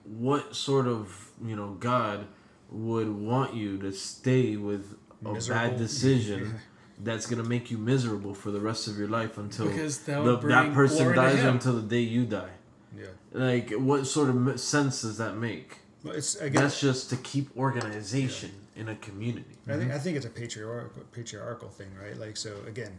what 0.03 0.55
sort 0.55 0.88
of 0.88 1.32
you 1.43 1.55
know 1.55 1.72
God 1.80 2.28
would 2.70 3.10
want 3.10 3.53
you 3.53 3.78
to 3.80 3.91
stay 3.93 4.58
with 4.58 4.97
a 5.26 5.32
Miserable. 5.34 5.62
bad 5.70 5.78
decision? 5.78 6.55
That's 7.00 7.28
gonna 7.28 7.43
make 7.43 7.70
you 7.70 7.78
miserable 7.78 8.34
for 8.34 8.52
the 8.52 8.60
rest 8.60 8.88
of 8.88 8.98
your 8.98 9.08
life 9.08 9.38
until 9.38 9.68
Because 9.68 10.00
that 10.00 10.24
the, 10.24 10.38
that 10.38 10.74
person 10.74 11.16
dies 11.16 11.43
until 11.43 11.76
the 11.76 11.84
day 11.84 12.02
you 12.02 12.26
die. 12.26 12.50
Yeah. 12.98 13.06
Like, 13.32 13.72
what 13.72 14.08
sort 14.08 14.30
of 14.30 14.60
sense 14.60 15.04
does 15.04 15.18
that 15.18 15.36
make? 15.36 15.78
Well, 16.04 16.16
it's, 16.16 16.36
again, 16.36 16.64
That's 16.64 16.80
just 16.80 17.10
to 17.12 17.18
keep 17.18 17.56
organization 17.58 18.52
in 18.76 18.89
a 18.89 18.95
community. 18.95 19.58
I 19.68 19.72
think 19.72 19.84
mm-hmm. 19.84 19.91
I 19.91 20.00
think 20.00 20.18
it's 20.18 20.26
a 20.26 20.30
patriarchal 20.30 21.04
patriarchal 21.12 21.70
thing, 21.70 21.89
right? 22.02 22.18
Like 22.18 22.38
so 22.38 22.56
again, 22.68 22.98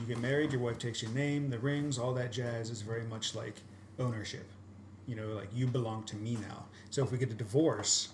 you 0.00 0.06
get 0.06 0.18
married, 0.18 0.52
your 0.52 0.60
wife 0.60 0.78
takes 0.78 1.02
your 1.02 1.12
name, 1.12 1.50
the 1.50 1.58
rings, 1.58 1.98
all 1.98 2.12
that 2.14 2.32
jazz 2.32 2.70
is 2.70 2.82
very 2.82 3.04
much 3.04 3.34
like 3.34 3.54
ownership. 3.98 4.46
You 5.06 5.16
know, 5.16 5.28
like 5.28 5.48
you 5.54 5.66
belong 5.66 6.02
to 6.04 6.16
me 6.16 6.36
now. 6.48 6.64
So 6.90 7.04
if 7.04 7.12
we 7.12 7.18
get 7.18 7.30
a 7.30 7.34
divorce, 7.34 8.08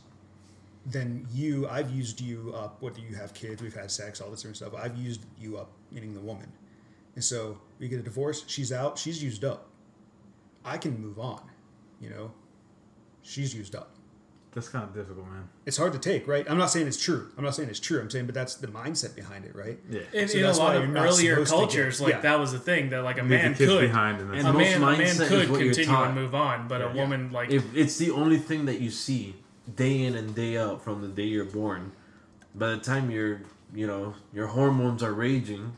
then 0.86 1.26
you 1.32 1.68
I've 1.68 1.90
used 1.90 2.20
you 2.20 2.52
up. 2.56 2.80
whether 2.82 3.00
you 3.00 3.14
have 3.16 3.32
kids? 3.34 3.62
We've 3.62 3.74
had 3.74 3.90
sex, 3.90 4.20
all 4.20 4.30
this 4.30 4.40
different 4.40 4.56
stuff. 4.56 4.74
I've 4.74 4.96
used 4.96 5.24
you 5.38 5.56
up, 5.58 5.70
meaning 5.90 6.14
the 6.14 6.20
woman. 6.20 6.50
And 7.14 7.22
so 7.22 7.58
we 7.78 7.88
get 7.88 8.00
a 8.00 8.02
divorce, 8.02 8.44
she's 8.46 8.72
out, 8.72 8.98
she's 8.98 9.22
used 9.22 9.44
up. 9.44 9.66
I 10.64 10.78
can 10.78 11.00
move 11.00 11.18
on, 11.18 11.42
you 12.00 12.08
know. 12.10 12.32
She's 13.24 13.54
used 13.54 13.74
up 13.76 13.90
That's 14.52 14.68
kind 14.68 14.82
of 14.84 14.92
difficult, 14.94 15.26
man. 15.28 15.48
it's 15.66 15.76
hard 15.76 15.92
to 15.92 15.98
take, 16.00 16.26
right? 16.26 16.44
I'm 16.50 16.58
not 16.58 16.70
saying 16.70 16.86
it's 16.88 17.00
true. 17.00 17.30
I'm 17.38 17.44
not 17.44 17.54
saying 17.54 17.68
it's 17.68 17.78
true. 17.78 18.00
I'm 18.00 18.10
saying, 18.10 18.26
but 18.26 18.34
that's 18.34 18.56
the 18.56 18.66
mindset 18.66 19.14
behind 19.14 19.44
it, 19.44 19.54
right? 19.54 19.78
Yeah. 19.88 20.00
In, 20.12 20.26
So 20.28 20.38
in 20.38 20.44
a 20.44 20.52
lot 20.52 20.74
of 20.76 20.82
earlier 20.96 21.06
supposed 21.12 21.20
to 21.20 21.34
get- 21.36 21.48
cultures, 21.50 22.00
like 22.00 22.14
yeah. 22.14 22.20
that 22.22 22.38
was 22.40 22.50
the 22.52 22.58
thing 22.58 22.90
that 22.90 23.04
like 23.04 23.18
a 23.18 23.20
Leave 23.22 23.30
man 23.30 23.52
the 23.52 23.58
kids 23.58 23.70
could, 23.70 23.80
behind 23.82 24.20
and 24.20 24.30
And 24.34 24.48
a 24.48 24.52
most 24.52 24.58
man, 24.78 24.82
a 24.82 24.98
man 24.98 25.16
could 25.16 25.46
continue 25.48 25.94
and 25.94 26.14
move 26.16 26.34
on, 26.34 26.66
but 26.66 26.80
a 26.80 26.86
Yeah. 26.86 26.94
woman 26.94 27.30
like 27.30 27.50
If 27.50 27.64
it's 27.76 27.98
the 27.98 28.10
only 28.10 28.38
thing 28.38 28.64
that 28.64 28.80
you 28.80 28.90
see 28.90 29.36
day 29.76 30.02
in 30.04 30.14
and 30.14 30.34
day 30.34 30.56
out 30.56 30.82
from 30.82 31.00
the 31.02 31.08
day 31.08 31.24
you're 31.24 31.44
born, 31.44 31.92
by 32.54 32.70
the 32.70 32.78
time 32.78 33.10
you're, 33.10 33.40
you 33.74 33.86
know, 33.86 34.14
your 34.32 34.46
hormones 34.48 35.02
are 35.02 35.12
raging, 35.12 35.76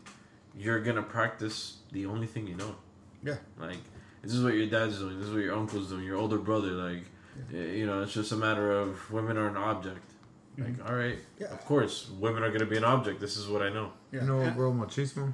you're 0.56 0.80
gonna 0.80 1.02
practice 1.02 1.78
the 1.92 2.06
only 2.06 2.26
thing 2.26 2.46
you 2.46 2.56
know. 2.56 2.74
Yeah. 3.22 3.36
Like, 3.58 3.78
this 4.22 4.32
is 4.32 4.42
what 4.42 4.54
your 4.54 4.66
dad's 4.66 4.98
doing. 4.98 5.18
This 5.18 5.28
is 5.28 5.34
what 5.34 5.42
your 5.42 5.54
uncle's 5.54 5.88
doing. 5.88 6.04
Your 6.04 6.16
older 6.16 6.38
brother, 6.38 6.72
like, 6.72 7.04
y- 7.52 7.58
you 7.58 7.86
know, 7.86 8.02
it's 8.02 8.12
just 8.14 8.32
a 8.32 8.36
matter 8.36 8.72
of 8.72 9.10
women 9.10 9.36
are 9.36 9.48
an 9.48 9.56
object. 9.56 10.10
Like, 10.56 10.68
mm-hmm. 10.68 10.86
all 10.86 10.94
right, 10.94 11.18
Yeah. 11.38 11.48
of 11.48 11.64
course, 11.64 12.08
women 12.20 12.42
are 12.42 12.50
gonna 12.50 12.66
be 12.66 12.76
an 12.76 12.84
object. 12.84 13.20
This 13.20 13.36
is 13.36 13.48
what 13.48 13.62
I 13.62 13.70
know. 13.70 13.92
Yeah. 14.12 14.20
You 14.22 14.26
know 14.28 14.36
what, 14.38 14.54
bro, 14.54 14.72
machismo? 14.72 15.32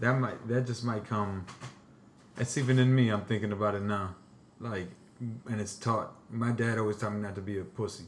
That 0.00 0.14
might 0.18 0.46
that 0.48 0.66
just 0.66 0.84
might 0.84 1.04
come. 1.04 1.44
It's 2.38 2.56
even 2.56 2.78
in 2.78 2.94
me. 2.94 3.08
I'm 3.10 3.22
thinking 3.22 3.50
about 3.52 3.74
it 3.74 3.82
now, 3.82 4.14
like, 4.60 4.88
and 5.20 5.60
it's 5.60 5.74
taught. 5.76 6.12
My 6.30 6.52
dad 6.52 6.78
always 6.78 6.96
taught 6.96 7.12
me 7.12 7.20
not 7.20 7.34
to 7.34 7.40
be 7.40 7.58
a 7.58 7.64
pussy. 7.64 8.04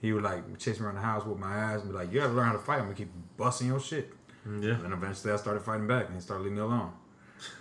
He 0.00 0.12
would 0.12 0.22
like 0.22 0.58
chase 0.58 0.80
me 0.80 0.86
around 0.86 0.94
the 0.96 1.02
house 1.02 1.24
with 1.26 1.38
my 1.38 1.54
ass 1.54 1.82
and 1.82 1.90
be 1.90 1.96
like, 1.96 2.12
"You 2.12 2.20
gotta 2.20 2.32
learn 2.32 2.46
how 2.46 2.52
to 2.52 2.58
fight. 2.58 2.78
I'm 2.78 2.84
gonna 2.84 2.94
keep 2.94 3.12
busting 3.36 3.68
your 3.68 3.80
shit." 3.80 4.12
Yeah. 4.46 4.82
And 4.82 4.92
eventually 4.92 5.32
I 5.32 5.36
started 5.36 5.62
fighting 5.62 5.86
back 5.86 6.06
and 6.06 6.14
he 6.14 6.20
started 6.20 6.44
leaving 6.44 6.56
me 6.56 6.62
alone. 6.62 6.92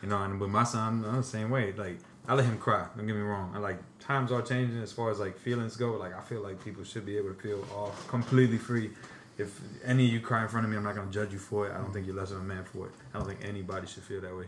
You 0.02 0.10
know, 0.10 0.22
and 0.22 0.40
with 0.40 0.50
my 0.50 0.64
son, 0.64 1.04
uh, 1.06 1.18
the 1.18 1.24
same 1.24 1.50
way. 1.50 1.74
Like 1.74 2.00
I 2.28 2.36
let 2.36 2.46
him 2.46 2.58
cry. 2.58 2.88
Don't 2.96 3.08
get 3.08 3.16
me 3.16 3.22
wrong. 3.22 3.52
I 3.56 3.60
like 3.60 3.80
times 4.00 4.32
are 4.32 4.42
changing 4.42 4.82
as 4.82 4.92
far 4.92 5.12
as 5.12 5.20
like 5.20 5.38
feelings 5.38 5.76
go. 5.76 5.92
Like 5.92 6.16
I 6.16 6.22
feel 6.22 6.42
like 6.42 6.64
people 6.64 6.84
should 6.84 7.06
be 7.06 7.18
able 7.18 7.34
to 7.34 7.42
feel 7.42 7.66
all 7.76 7.94
completely 8.08 8.58
free. 8.58 8.92
If 9.38 9.60
any 9.86 10.06
of 10.06 10.14
you 10.14 10.20
cry 10.20 10.44
in 10.44 10.50
front 10.50 10.66
of 10.66 10.72
me, 10.72 10.78
I'm 10.78 10.84
not 10.84 10.96
gonna 10.96 11.12
judge 11.12 11.34
you 11.34 11.40
for 11.40 11.68
it. 11.68 11.74
I 11.74 11.78
don't 11.78 11.94
think 11.94 12.06
you're 12.06 12.16
less 12.16 12.32
of 12.32 12.38
a 12.38 12.44
man 12.44 12.64
for 12.66 12.88
it. 12.88 12.94
I 13.14 13.20
don't 13.20 13.28
think 13.28 13.40
anybody 13.44 13.88
should 13.88 14.04
feel 14.04 14.22
that 14.22 14.36
way. 14.36 14.46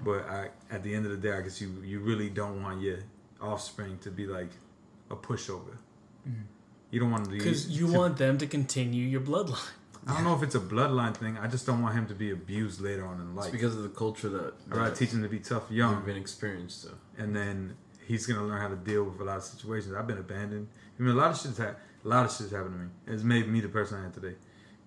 But 0.00 0.28
I, 0.28 0.48
at 0.70 0.82
the 0.84 0.94
end 0.94 1.06
of 1.06 1.12
the 1.12 1.18
day, 1.18 1.32
I 1.36 1.40
guess 1.40 1.60
you 1.60 1.82
you 1.84 2.00
really 2.00 2.30
don't 2.30 2.62
want 2.62 2.80
your 2.80 2.98
offspring 3.40 3.98
to 3.98 4.10
be 4.10 4.26
like 4.26 4.50
a 5.10 5.16
pushover. 5.16 5.76
You 6.90 7.00
don't 7.00 7.10
want 7.10 7.24
to 7.26 7.30
because 7.30 7.68
you 7.68 7.86
to- 7.90 7.98
want 7.98 8.16
them 8.18 8.38
to 8.38 8.46
continue 8.46 9.04
your 9.06 9.20
bloodline. 9.20 9.68
I 10.06 10.14
don't 10.14 10.24
know 10.24 10.34
if 10.34 10.42
it's 10.42 10.54
a 10.54 10.60
bloodline 10.60 11.14
thing. 11.14 11.36
I 11.36 11.48
just 11.48 11.66
don't 11.66 11.82
want 11.82 11.94
him 11.94 12.06
to 12.06 12.14
be 12.14 12.30
abused 12.30 12.80
later 12.80 13.04
on 13.06 13.20
in 13.20 13.26
It's 13.28 13.36
life. 13.36 13.52
because 13.52 13.76
of 13.76 13.82
the 13.82 13.90
culture 13.90 14.28
that, 14.30 14.54
I 14.70 14.74
gotta 14.74 14.94
teach 14.94 15.10
him 15.10 15.22
to 15.22 15.28
be 15.28 15.38
tough 15.38 15.64
you've 15.68 15.78
young, 15.78 16.04
been 16.04 16.16
experienced 16.16 16.84
to. 16.84 16.90
and 17.22 17.36
then 17.36 17.76
he's 18.06 18.26
gonna 18.26 18.46
learn 18.46 18.60
how 18.60 18.68
to 18.68 18.76
deal 18.76 19.04
with 19.04 19.20
a 19.20 19.24
lot 19.24 19.36
of 19.38 19.42
situations. 19.44 19.94
I've 19.94 20.06
been 20.06 20.18
abandoned. 20.18 20.68
I 20.98 21.02
mean, 21.02 21.10
a 21.14 21.18
lot 21.18 21.30
of 21.32 21.38
shit's 21.38 21.58
ha- 21.58 21.74
a 22.04 22.08
lot 22.08 22.24
of 22.24 22.32
shit's 22.32 22.52
happened 22.52 22.74
to 22.74 22.78
me. 22.78 22.88
It's 23.14 23.22
made 23.22 23.48
me 23.48 23.60
the 23.60 23.68
person 23.68 23.98
I 24.00 24.04
am 24.06 24.12
today, 24.12 24.36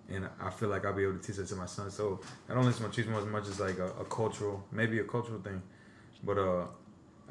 and 0.08 0.28
I 0.40 0.50
feel 0.50 0.70
like 0.70 0.84
I'll 0.84 0.92
be 0.92 1.04
able 1.04 1.18
to 1.18 1.22
teach 1.24 1.36
that 1.36 1.46
to 1.48 1.56
my 1.56 1.66
son. 1.66 1.90
So 1.90 2.20
I 2.48 2.54
don't 2.54 2.64
listen 2.64 2.90
to 2.90 3.02
machismo 3.02 3.18
as 3.20 3.26
much 3.26 3.46
as 3.46 3.60
like 3.60 3.78
a, 3.78 3.92
a 4.00 4.04
cultural, 4.06 4.64
maybe 4.72 4.98
a 4.98 5.04
cultural 5.04 5.40
thing, 5.40 5.62
but 6.24 6.36
uh, 6.38 6.64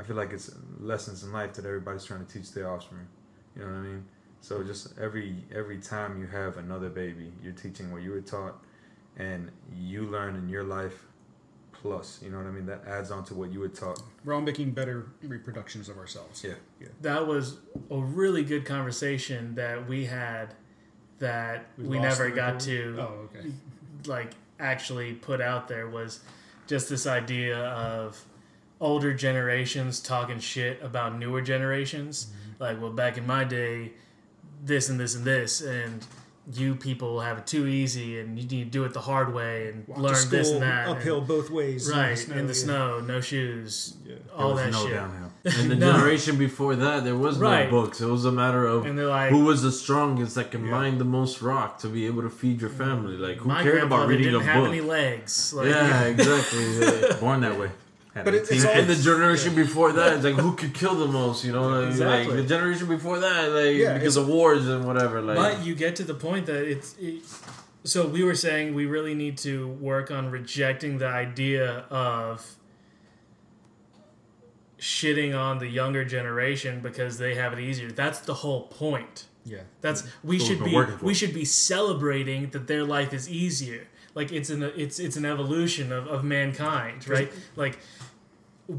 I 0.01 0.03
feel 0.03 0.15
like 0.15 0.33
it's 0.33 0.51
lessons 0.79 1.23
in 1.23 1.31
life 1.31 1.53
that 1.53 1.65
everybody's 1.65 2.03
trying 2.03 2.25
to 2.25 2.33
teach 2.33 2.51
their 2.53 2.71
offspring. 2.71 3.05
You 3.55 3.61
know 3.61 3.67
what 3.67 3.77
I 3.77 3.81
mean? 3.81 4.05
So 4.41 4.63
just 4.63 4.97
every 4.99 5.35
every 5.53 5.77
time 5.77 6.19
you 6.19 6.25
have 6.25 6.57
another 6.57 6.89
baby, 6.89 7.31
you're 7.43 7.53
teaching 7.53 7.91
what 7.91 8.01
you 8.01 8.09
were 8.11 8.21
taught, 8.21 8.63
and 9.17 9.51
you 9.77 10.03
learn 10.05 10.35
in 10.35 10.49
your 10.49 10.63
life. 10.63 11.05
Plus, 11.71 12.19
you 12.23 12.29
know 12.31 12.37
what 12.37 12.47
I 12.47 12.51
mean. 12.51 12.65
That 12.65 12.85
adds 12.87 13.11
on 13.11 13.23
to 13.25 13.35
what 13.35 13.51
you 13.51 13.59
were 13.59 13.67
taught. 13.67 14.01
We're 14.25 14.33
all 14.33 14.41
making 14.41 14.71
better 14.71 15.07
reproductions 15.23 15.89
of 15.89 15.97
ourselves. 15.97 16.43
Yeah. 16.43 16.53
Yeah. 16.79 16.87
That 17.01 17.27
was 17.27 17.57
a 17.89 17.97
really 17.97 18.43
good 18.43 18.65
conversation 18.65 19.55
that 19.55 19.87
we 19.87 20.05
had 20.05 20.53
that 21.19 21.67
we, 21.77 21.99
lost 21.99 22.19
never 22.19 22.29
got 22.31 22.59
to 22.61 22.97
Oh, 22.99 23.29
okay. 23.35 23.51
like 24.07 24.31
actually 24.59 25.13
put 25.13 25.41
out 25.41 25.67
there 25.67 25.87
was 25.87 26.21
just 26.67 26.89
this 26.89 27.05
idea 27.07 27.57
of 27.57 28.23
older 28.81 29.13
generations 29.13 29.99
talking 30.01 30.39
shit 30.39 30.81
about 30.83 31.17
newer 31.17 31.39
generations. 31.41 32.25
Mm-hmm. 32.25 32.63
Like, 32.63 32.81
well, 32.81 32.91
back 32.91 33.17
in 33.17 33.25
my 33.25 33.43
day, 33.45 33.93
this 34.63 34.89
and 34.89 34.99
this 34.99 35.15
and 35.15 35.23
this, 35.23 35.61
and 35.61 36.05
you 36.53 36.75
people 36.75 37.19
have 37.21 37.37
it 37.37 37.47
too 37.47 37.67
easy, 37.67 38.19
and 38.19 38.37
you 38.37 38.47
need 38.47 38.65
to 38.65 38.69
do 38.71 38.83
it 38.83 38.93
the 38.93 38.99
hard 39.01 39.33
way 39.33 39.67
and 39.69 39.87
Walk 39.87 39.97
to 39.97 40.03
learn 40.03 40.29
this 40.29 40.49
and 40.51 40.61
that. 40.63 40.87
and- 40.87 40.97
uphill 40.97 41.21
both 41.21 41.49
ways. 41.51 41.87
in 41.87 41.95
the 41.95 42.01
right 42.01 42.17
snow, 42.17 42.35
in 42.35 42.47
the 42.47 42.53
yeah. 42.53 42.59
snow, 42.59 42.99
no 42.99 43.21
shoes, 43.21 43.95
Yeah. 44.05 44.15
all 44.35 44.55
that 44.55 44.71
no 44.71 44.83
shit. 44.83 44.93
downhill. 44.93 45.27
And 45.43 45.71
the 45.71 45.75
No. 45.75 45.93
generation 45.93 46.37
before 46.37 46.75
that, 46.75 47.03
there 47.03 47.15
was 47.15 47.37
Right. 47.37 47.65
no 47.71 47.81
books. 47.81 48.01
It 48.01 48.07
was 48.07 48.25
a 48.25 48.31
matter 48.31 48.65
of 48.65 48.85
And 48.85 48.97
like, 49.07 49.29
who 49.31 49.45
was 49.45 49.61
the 49.63 49.71
strongest 49.71 50.35
that 50.35 50.51
can 50.51 50.65
Yeah. 50.65 50.71
mine 50.71 50.97
the 50.97 51.05
most 51.05 51.41
rock 51.41 51.79
to 51.79 51.87
be 51.87 52.05
able 52.07 52.21
to 52.23 52.29
feed 52.29 52.59
your 52.61 52.69
family. 52.71 53.17
Like, 53.17 53.37
who 53.37 53.47
my 53.47 53.61
cared 53.63 53.77
about 53.77 53.89
grandfather 53.89 54.07
reading 54.09 54.25
didn't 54.25 54.41
a 54.41 54.45
have 54.45 54.63
book? 54.63 54.69
any 54.69 54.81
legs. 54.81 55.53
Like, 55.53 55.67
yeah, 55.67 56.03
exactly. 56.15 57.19
Born 57.19 57.41
that 57.41 57.57
way. 57.59 57.69
Had 58.13 58.25
But 58.25 58.33
it- 58.35 58.37
it's 58.41 58.51
18 58.51 58.65
all- 58.67 58.73
And 58.73 58.89
the 58.89 58.93
kids. 58.93 59.05
generation 59.05 59.55
before 59.55 59.93
that, 59.93 60.13
it's 60.15 60.23
like 60.25 60.35
who 60.35 60.53
could 60.55 60.73
kill 60.73 60.95
the 60.95 61.07
most, 61.07 61.45
you 61.45 61.53
know? 61.53 61.67
Like, 61.69 61.87
Exactly. 61.89 62.35
like 62.35 62.43
the 62.43 62.49
generation 62.55 62.87
before 62.87 63.19
that, 63.19 63.49
like 63.51 63.75
Yeah, 63.77 63.93
because 63.93 64.17
of 64.17 64.27
wars 64.27 64.67
and 64.67 64.83
whatever. 64.85 65.21
Like, 65.21 65.37
But 65.37 65.65
you 65.65 65.75
get 65.75 65.95
to 65.97 66.03
the 66.03 66.13
point 66.13 66.45
that 66.47 66.63
it's. 66.63 66.95
It, 66.99 67.21
so 67.83 68.05
we 68.07 68.23
were 68.23 68.35
saying 68.35 68.75
we 68.75 68.85
really 68.85 69.15
need 69.15 69.37
to 69.39 69.67
work 69.67 70.11
on 70.11 70.29
rejecting 70.29 70.97
the 70.97 71.07
idea 71.07 71.85
of 71.89 72.45
shitting 74.77 75.37
on 75.37 75.59
the 75.59 75.67
younger 75.67 76.03
generation 76.03 76.79
because 76.81 77.17
they 77.17 77.35
have 77.35 77.53
it 77.53 77.59
easier. 77.59 77.91
That's 77.91 78.19
the 78.19 78.33
whole 78.33 78.63
point. 78.63 79.25
Yeah. 79.45 79.59
That's 79.81 80.03
we 80.23 80.37
That's 80.37 80.49
what 80.49 80.57
should 80.87 80.99
be 80.99 81.05
we 81.05 81.13
should 81.13 81.33
be 81.33 81.45
celebrating 81.45 82.49
that 82.51 82.67
their 82.67 82.83
life 82.83 83.13
is 83.13 83.29
easier. 83.29 83.87
Like 84.13 84.31
it's 84.31 84.49
an 84.49 84.63
it's 84.75 84.99
it's 84.99 85.15
an 85.17 85.25
evolution 85.25 85.91
of, 85.91 86.07
of 86.07 86.23
mankind, 86.23 87.07
right? 87.07 87.31
Like 87.55 87.79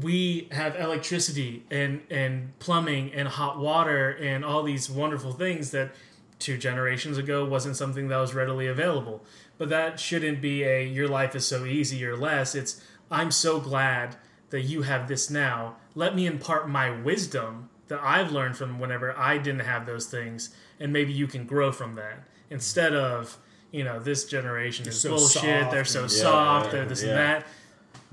we 0.01 0.47
have 0.51 0.75
electricity 0.75 1.63
and 1.69 2.01
and 2.09 2.57
plumbing 2.59 3.13
and 3.13 3.27
hot 3.27 3.59
water 3.59 4.09
and 4.09 4.43
all 4.43 4.63
these 4.63 4.89
wonderful 4.89 5.31
things 5.33 5.71
that 5.71 5.91
two 6.39 6.57
generations 6.57 7.17
ago 7.17 7.45
wasn't 7.45 7.75
something 7.75 8.07
that 8.07 8.17
was 8.17 8.33
readily 8.33 8.67
available. 8.67 9.23
But 9.57 9.69
that 9.69 9.99
shouldn't 9.99 10.41
be 10.41 10.63
a 10.63 10.83
your 10.85 11.07
life 11.07 11.35
is 11.35 11.45
so 11.45 11.65
easy 11.65 12.03
or 12.05 12.15
less. 12.15 12.55
It's 12.55 12.81
I'm 13.11 13.31
so 13.31 13.59
glad 13.59 14.15
that 14.49 14.61
you 14.61 14.81
have 14.83 15.07
this 15.07 15.29
now. 15.29 15.75
Let 15.95 16.15
me 16.15 16.25
impart 16.25 16.67
my 16.69 16.89
wisdom 16.89 17.69
that 17.87 17.99
I've 18.01 18.31
learned 18.31 18.57
from 18.57 18.79
whenever 18.79 19.17
I 19.17 19.37
didn't 19.37 19.61
have 19.61 19.85
those 19.85 20.07
things, 20.07 20.55
and 20.79 20.91
maybe 20.91 21.13
you 21.13 21.27
can 21.27 21.45
grow 21.45 21.71
from 21.71 21.95
that 21.95 22.23
instead 22.49 22.93
of 22.95 23.37
you 23.71 23.83
know 23.83 23.99
this 23.99 24.25
generation 24.25 24.87
is 24.87 24.99
so 24.99 25.09
bullshit. 25.09 25.41
soft 25.61 25.71
They're 25.71 25.85
so 25.85 26.01
and- 26.03 26.11
soft. 26.11 26.65
yeah, 26.67 26.71
they're 26.71 26.85
this 26.85 27.03
yeah. 27.03 27.09
and 27.09 27.17
that. 27.19 27.47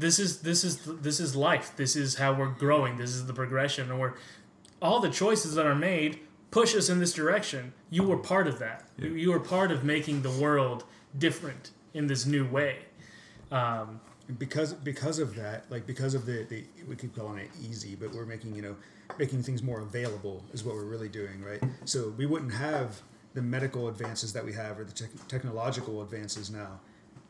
This 0.01 0.19
is 0.19 0.41
this 0.41 0.65
is 0.65 0.79
this 0.87 1.21
is 1.21 1.37
life. 1.37 1.73
This 1.77 1.95
is 1.95 2.15
how 2.15 2.33
we're 2.33 2.49
growing. 2.49 2.97
This 2.97 3.11
is 3.11 3.27
the 3.27 3.35
progression, 3.35 3.91
and 3.91 4.01
we're 4.01 4.15
all 4.81 5.01
the 5.01 5.11
choices 5.11 5.55
that 5.57 5.67
are 5.67 5.75
made 5.75 6.21
push 6.51 6.75
us 6.75 6.89
in 6.89 6.99
this 6.99 7.13
direction. 7.13 7.73
You 7.91 8.05
were 8.05 8.17
part 8.17 8.47
of 8.49 8.59
that. 8.61 8.89
You, 8.99 9.11
you 9.11 9.31
were 9.31 9.41
part 9.41 9.71
of 9.71 9.85
making 9.85 10.23
the 10.23 10.31
world 10.31 10.85
different 11.19 11.71
in 11.95 12.07
this 12.07 12.25
new 12.27 12.47
way. 12.47 12.79
Um, 13.53 14.01
because 14.39 14.73
because 14.73 15.19
of 15.19 15.35
that, 15.37 15.71
like 15.71 15.87
because 15.87 16.15
of 16.15 16.25
the, 16.25 16.45
the 16.49 16.65
we 16.89 16.97
keep 16.97 17.15
calling 17.15 17.39
it 17.39 17.51
easy, 17.61 17.95
but 17.95 18.11
we're 18.15 18.25
making 18.25 18.55
you 18.55 18.63
know 18.63 18.77
making 19.19 19.43
things 19.43 19.63
more 19.63 19.81
available 19.81 20.43
is 20.55 20.65
what 20.65 20.77
we're 20.77 20.85
really 20.85 21.09
doing, 21.11 21.45
right? 21.45 21.63
So 21.85 22.15
we 22.17 22.25
wouldn't 22.25 22.55
have 22.55 23.03
the 23.35 23.43
medical 23.43 23.89
advances 23.89 24.33
that 24.33 24.45
we 24.45 24.55
have 24.55 24.79
or 24.79 24.85
the 24.85 24.93
tech 24.93 25.11
technological 25.29 26.01
advances 26.01 26.51
now 26.51 26.81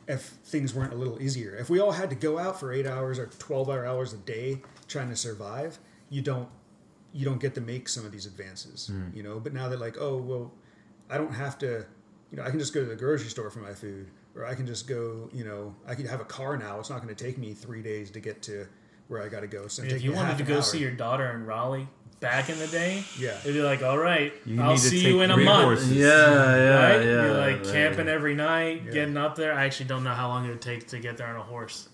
if 0.08 0.22
things 0.22 0.74
weren't 0.74 0.92
a 0.92 0.96
little 0.96 1.20
easier. 1.22 1.54
If 1.56 1.70
we 1.70 1.80
all 1.80 1.92
had 1.92 2.10
to 2.10 2.16
go 2.16 2.38
out 2.38 2.58
for 2.58 2.72
eight 2.72 2.86
hours 2.86 3.18
or 3.18 3.26
twelve 3.26 3.68
hour 3.68 3.86
hours 3.86 4.12
a 4.12 4.18
day 4.18 4.60
trying 4.88 5.08
to 5.10 5.16
survive, 5.16 5.78
you 6.08 6.22
don't 6.22 6.48
you 7.12 7.24
don't 7.24 7.40
get 7.40 7.54
to 7.54 7.60
make 7.60 7.88
some 7.88 8.04
of 8.04 8.12
these 8.12 8.26
advances, 8.26 8.88
hmm. 8.88 9.16
you 9.16 9.22
know. 9.22 9.40
But 9.40 9.54
now 9.54 9.68
that 9.68 9.80
like 9.80 9.96
oh 9.98 10.16
well, 10.16 10.52
I 11.08 11.18
don't 11.18 11.34
have 11.34 11.58
to, 11.58 11.86
you 12.30 12.36
know, 12.36 12.44
I 12.44 12.50
can 12.50 12.58
just 12.58 12.74
go 12.74 12.80
to 12.80 12.86
the 12.86 12.96
grocery 12.96 13.28
store 13.28 13.50
for 13.50 13.60
my 13.60 13.72
food, 13.72 14.08
or 14.34 14.44
I 14.46 14.54
can 14.54 14.66
just 14.66 14.86
go, 14.86 15.28
you 15.32 15.44
know, 15.44 15.74
I 15.86 15.94
can 15.94 16.06
have 16.06 16.20
a 16.20 16.24
car 16.24 16.56
now. 16.56 16.78
It's 16.78 16.90
not 16.90 17.02
going 17.02 17.14
to 17.14 17.24
take 17.24 17.38
me 17.38 17.52
three 17.52 17.82
days 17.82 18.10
to 18.12 18.20
get 18.20 18.42
to 18.42 18.66
where 19.08 19.22
I 19.22 19.28
got 19.28 19.40
to 19.40 19.48
go. 19.48 19.66
So 19.66 19.82
if 19.82 20.02
you 20.02 20.12
wanted 20.12 20.38
to 20.38 20.44
go 20.44 20.60
see 20.60 20.78
your 20.78 20.92
daughter 20.92 21.30
in 21.32 21.44
Raleigh 21.44 21.88
back 22.20 22.50
in 22.50 22.58
the 22.58 22.66
day, 22.66 23.02
Yeah. 23.18 23.38
it'd 23.40 23.54
be 23.54 23.62
like, 23.62 23.82
all 23.82 23.96
right, 23.98 24.32
You 24.44 24.60
I'll 24.62 24.76
see 24.76 25.08
you 25.08 25.22
in 25.22 25.30
a 25.30 25.36
month. 25.36 25.64
horses. 25.64 25.92
yeah, 25.92 26.06
yeah, 26.06 26.88
right? 26.88 26.96
yeah. 27.04 27.04
You're 27.24 27.34
like 27.34 27.64
yeah. 27.66 27.72
camping 27.72 28.08
every 28.08 28.34
night, 28.34 28.82
Yeah. 28.86 28.92
getting 28.92 29.16
up 29.16 29.36
there. 29.36 29.54
I 29.54 29.64
actually 29.64 29.86
don't 29.86 30.04
know 30.04 30.12
how 30.14 30.28
long 30.28 30.44
it 30.44 30.50
would 30.50 30.60
take 30.60 30.86
to 30.88 30.98
get 30.98 31.16
there 31.16 31.26
on 31.28 31.36
a 31.36 31.42
horse, 31.42 31.88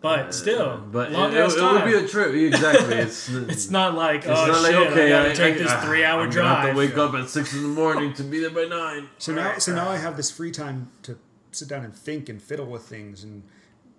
but 0.00 0.18
uh, 0.18 0.32
still, 0.32 0.78
but 0.90 1.12
long 1.12 1.32
it, 1.32 1.36
ass 1.38 1.54
it, 1.54 1.60
it 1.62 1.72
would 1.72 1.84
be 1.84 1.94
a 1.94 2.08
trip. 2.08 2.34
Exactly. 2.34 2.96
It's 2.96 3.28
it's 3.54 3.70
not 3.70 3.94
like 3.94 4.20
It's 4.24 4.28
oh 4.28 4.46
not 4.46 4.64
shit, 4.66 4.74
like 4.76 4.88
okay, 4.90 5.06
I 5.06 5.08
gotta 5.10 5.30
I 5.30 5.34
take 5.34 5.54
I- 5.54 5.58
this 5.58 5.70
I- 5.72 5.80
three-hour 5.86 6.22
I'm 6.22 6.30
gonna 6.30 6.48
have 6.48 6.62
drive. 6.62 6.74
to 6.74 6.78
wake 6.78 6.98
up 6.98 7.14
at 7.14 7.28
six 7.28 7.52
in 7.54 7.62
the 7.62 7.68
morning 7.68 8.12
to 8.14 8.24
be 8.24 8.40
there 8.40 8.50
by 8.50 8.64
nine. 8.64 9.08
So 9.18 9.32
now, 9.32 9.58
so 9.58 9.72
now 9.74 9.88
I 9.88 9.98
have 9.98 10.16
this 10.16 10.30
free 10.32 10.50
time 10.50 10.90
to 11.02 11.16
sit 11.52 11.68
down 11.68 11.84
and 11.84 11.94
think 11.94 12.28
and 12.28 12.42
fiddle 12.42 12.66
with 12.66 12.82
things 12.82 13.22
and 13.22 13.44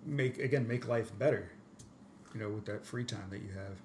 make 0.04 0.38
again 0.38 0.68
make 0.68 0.86
life 0.86 1.16
better. 1.18 1.50
You 2.34 2.40
know, 2.40 2.50
with 2.50 2.66
that 2.66 2.84
free 2.84 3.04
time 3.04 3.28
that 3.30 3.40
you 3.40 3.50
have. 3.54 3.76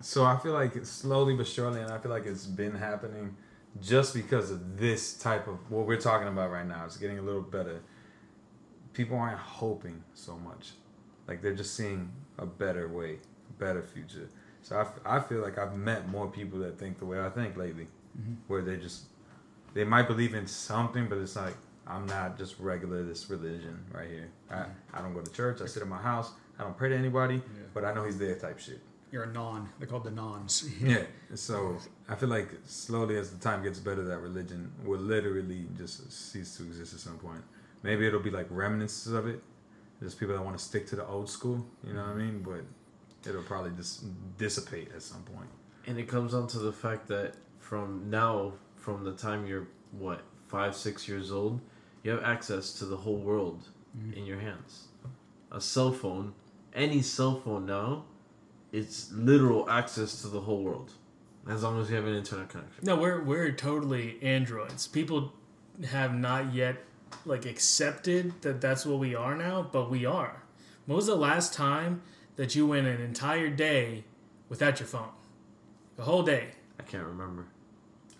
So 0.00 0.24
I 0.24 0.36
feel 0.38 0.52
like 0.52 0.76
it's 0.76 0.90
slowly 0.90 1.34
but 1.34 1.46
surely, 1.46 1.80
and 1.80 1.90
I 1.90 1.98
feel 1.98 2.10
like 2.10 2.26
it's 2.26 2.46
been 2.46 2.74
happening 2.74 3.36
just 3.80 4.14
because 4.14 4.50
of 4.50 4.78
this 4.78 5.14
type 5.14 5.46
of 5.46 5.70
what 5.70 5.86
we're 5.86 6.00
talking 6.00 6.28
about 6.28 6.50
right 6.50 6.66
now. 6.66 6.84
It's 6.84 6.96
getting 6.96 7.18
a 7.18 7.22
little 7.22 7.42
better. 7.42 7.80
People 8.92 9.16
aren't 9.18 9.38
hoping 9.38 10.02
so 10.14 10.36
much, 10.36 10.72
like 11.26 11.42
they're 11.42 11.54
just 11.54 11.74
seeing 11.74 12.10
a 12.38 12.46
better 12.46 12.88
way, 12.88 13.18
a 13.50 13.52
better 13.58 13.82
future. 13.82 14.28
So 14.62 14.84
I, 15.04 15.16
I 15.16 15.20
feel 15.20 15.42
like 15.42 15.58
I've 15.58 15.76
met 15.76 16.08
more 16.08 16.28
people 16.28 16.58
that 16.60 16.78
think 16.78 16.98
the 16.98 17.04
way 17.04 17.20
I 17.20 17.28
think 17.28 17.56
lately, 17.56 17.88
mm-hmm. 18.18 18.34
where 18.48 18.62
they 18.62 18.76
just 18.76 19.04
they 19.74 19.84
might 19.84 20.08
believe 20.08 20.34
in 20.34 20.46
something, 20.46 21.08
but 21.08 21.18
it's 21.18 21.36
like 21.36 21.56
I'm 21.86 22.06
not 22.06 22.38
just 22.38 22.58
regular 22.58 23.04
this 23.04 23.28
religion 23.28 23.84
right 23.92 24.08
here. 24.08 24.30
I, 24.50 24.54
mm-hmm. 24.54 24.96
I 24.96 25.02
don't 25.02 25.14
go 25.14 25.20
to 25.20 25.30
church. 25.30 25.60
I 25.60 25.66
sit 25.66 25.82
in 25.82 25.88
my 25.88 26.00
house. 26.00 26.32
I 26.58 26.62
don't 26.62 26.76
pray 26.76 26.88
to 26.88 26.96
anybody, 26.96 27.42
but 27.74 27.84
I 27.84 27.92
know 27.92 28.04
he's 28.04 28.18
there 28.18 28.34
type 28.34 28.58
shit. 28.58 28.80
You're 29.10 29.24
a 29.24 29.32
non. 29.32 29.68
They're 29.78 29.86
called 29.86 30.04
the 30.04 30.10
nons. 30.10 30.68
Yeah. 30.80 31.04
So 31.34 31.78
I 32.08 32.14
feel 32.14 32.28
like 32.28 32.48
slowly 32.64 33.16
as 33.16 33.30
the 33.30 33.38
time 33.38 33.62
gets 33.62 33.78
better, 33.78 34.02
that 34.04 34.18
religion 34.18 34.72
will 34.84 35.00
literally 35.00 35.66
just 35.76 36.10
cease 36.12 36.56
to 36.56 36.64
exist 36.64 36.94
at 36.94 37.00
some 37.00 37.18
point. 37.18 37.42
Maybe 37.82 38.06
it'll 38.06 38.20
be 38.20 38.30
like 38.30 38.46
remnants 38.50 39.06
of 39.06 39.26
it. 39.26 39.42
There's 40.00 40.14
people 40.14 40.34
that 40.34 40.44
want 40.44 40.58
to 40.58 40.62
stick 40.62 40.86
to 40.88 40.96
the 40.96 41.06
old 41.06 41.30
school, 41.30 41.64
you 41.86 41.94
know 41.94 42.00
what 42.00 42.08
I 42.08 42.12
mm-hmm. 42.12 42.18
mean? 42.18 42.42
But 42.42 43.28
it'll 43.28 43.42
probably 43.42 43.72
just 43.76 44.04
dissipate 44.36 44.92
at 44.94 45.02
some 45.02 45.22
point. 45.22 45.48
And 45.86 45.98
it 45.98 46.08
comes 46.08 46.32
down 46.32 46.48
to 46.48 46.58
the 46.58 46.72
fact 46.72 47.08
that 47.08 47.34
from 47.58 48.10
now, 48.10 48.52
from 48.76 49.04
the 49.04 49.12
time 49.12 49.46
you're 49.46 49.68
what 49.92 50.22
five, 50.48 50.76
six 50.76 51.08
years 51.08 51.32
old, 51.32 51.60
you 52.02 52.10
have 52.10 52.22
access 52.22 52.72
to 52.74 52.84
the 52.84 52.96
whole 52.96 53.16
world 53.16 53.68
mm-hmm. 53.96 54.12
in 54.12 54.26
your 54.26 54.38
hands. 54.38 54.88
A 55.52 55.60
cell 55.60 55.92
phone, 55.92 56.34
any 56.74 57.02
cell 57.02 57.40
phone 57.40 57.66
now, 57.66 58.04
it's 58.72 59.10
literal 59.12 59.68
access 59.70 60.22
to 60.22 60.28
the 60.28 60.40
whole 60.40 60.62
world, 60.62 60.92
as 61.48 61.62
long 61.62 61.80
as 61.80 61.88
you 61.90 61.96
have 61.96 62.06
an 62.06 62.14
internet 62.14 62.48
connection. 62.48 62.84
No, 62.84 62.96
we're 62.96 63.22
we're 63.22 63.52
totally 63.52 64.18
androids. 64.22 64.86
People 64.86 65.32
have 65.90 66.14
not 66.14 66.54
yet 66.54 66.76
like 67.24 67.46
accepted 67.46 68.40
that 68.42 68.60
that's 68.60 68.84
what 68.84 68.98
we 68.98 69.14
are 69.14 69.36
now, 69.36 69.68
but 69.70 69.90
we 69.90 70.04
are. 70.04 70.42
When 70.86 70.96
was 70.96 71.06
the 71.06 71.16
last 71.16 71.52
time 71.52 72.02
that 72.36 72.54
you 72.54 72.66
went 72.66 72.86
an 72.86 73.00
entire 73.00 73.48
day 73.48 74.04
without 74.48 74.80
your 74.80 74.86
phone? 74.86 75.10
The 75.96 76.02
whole 76.02 76.22
day. 76.22 76.48
I 76.78 76.82
can't 76.82 77.04
remember. 77.04 77.46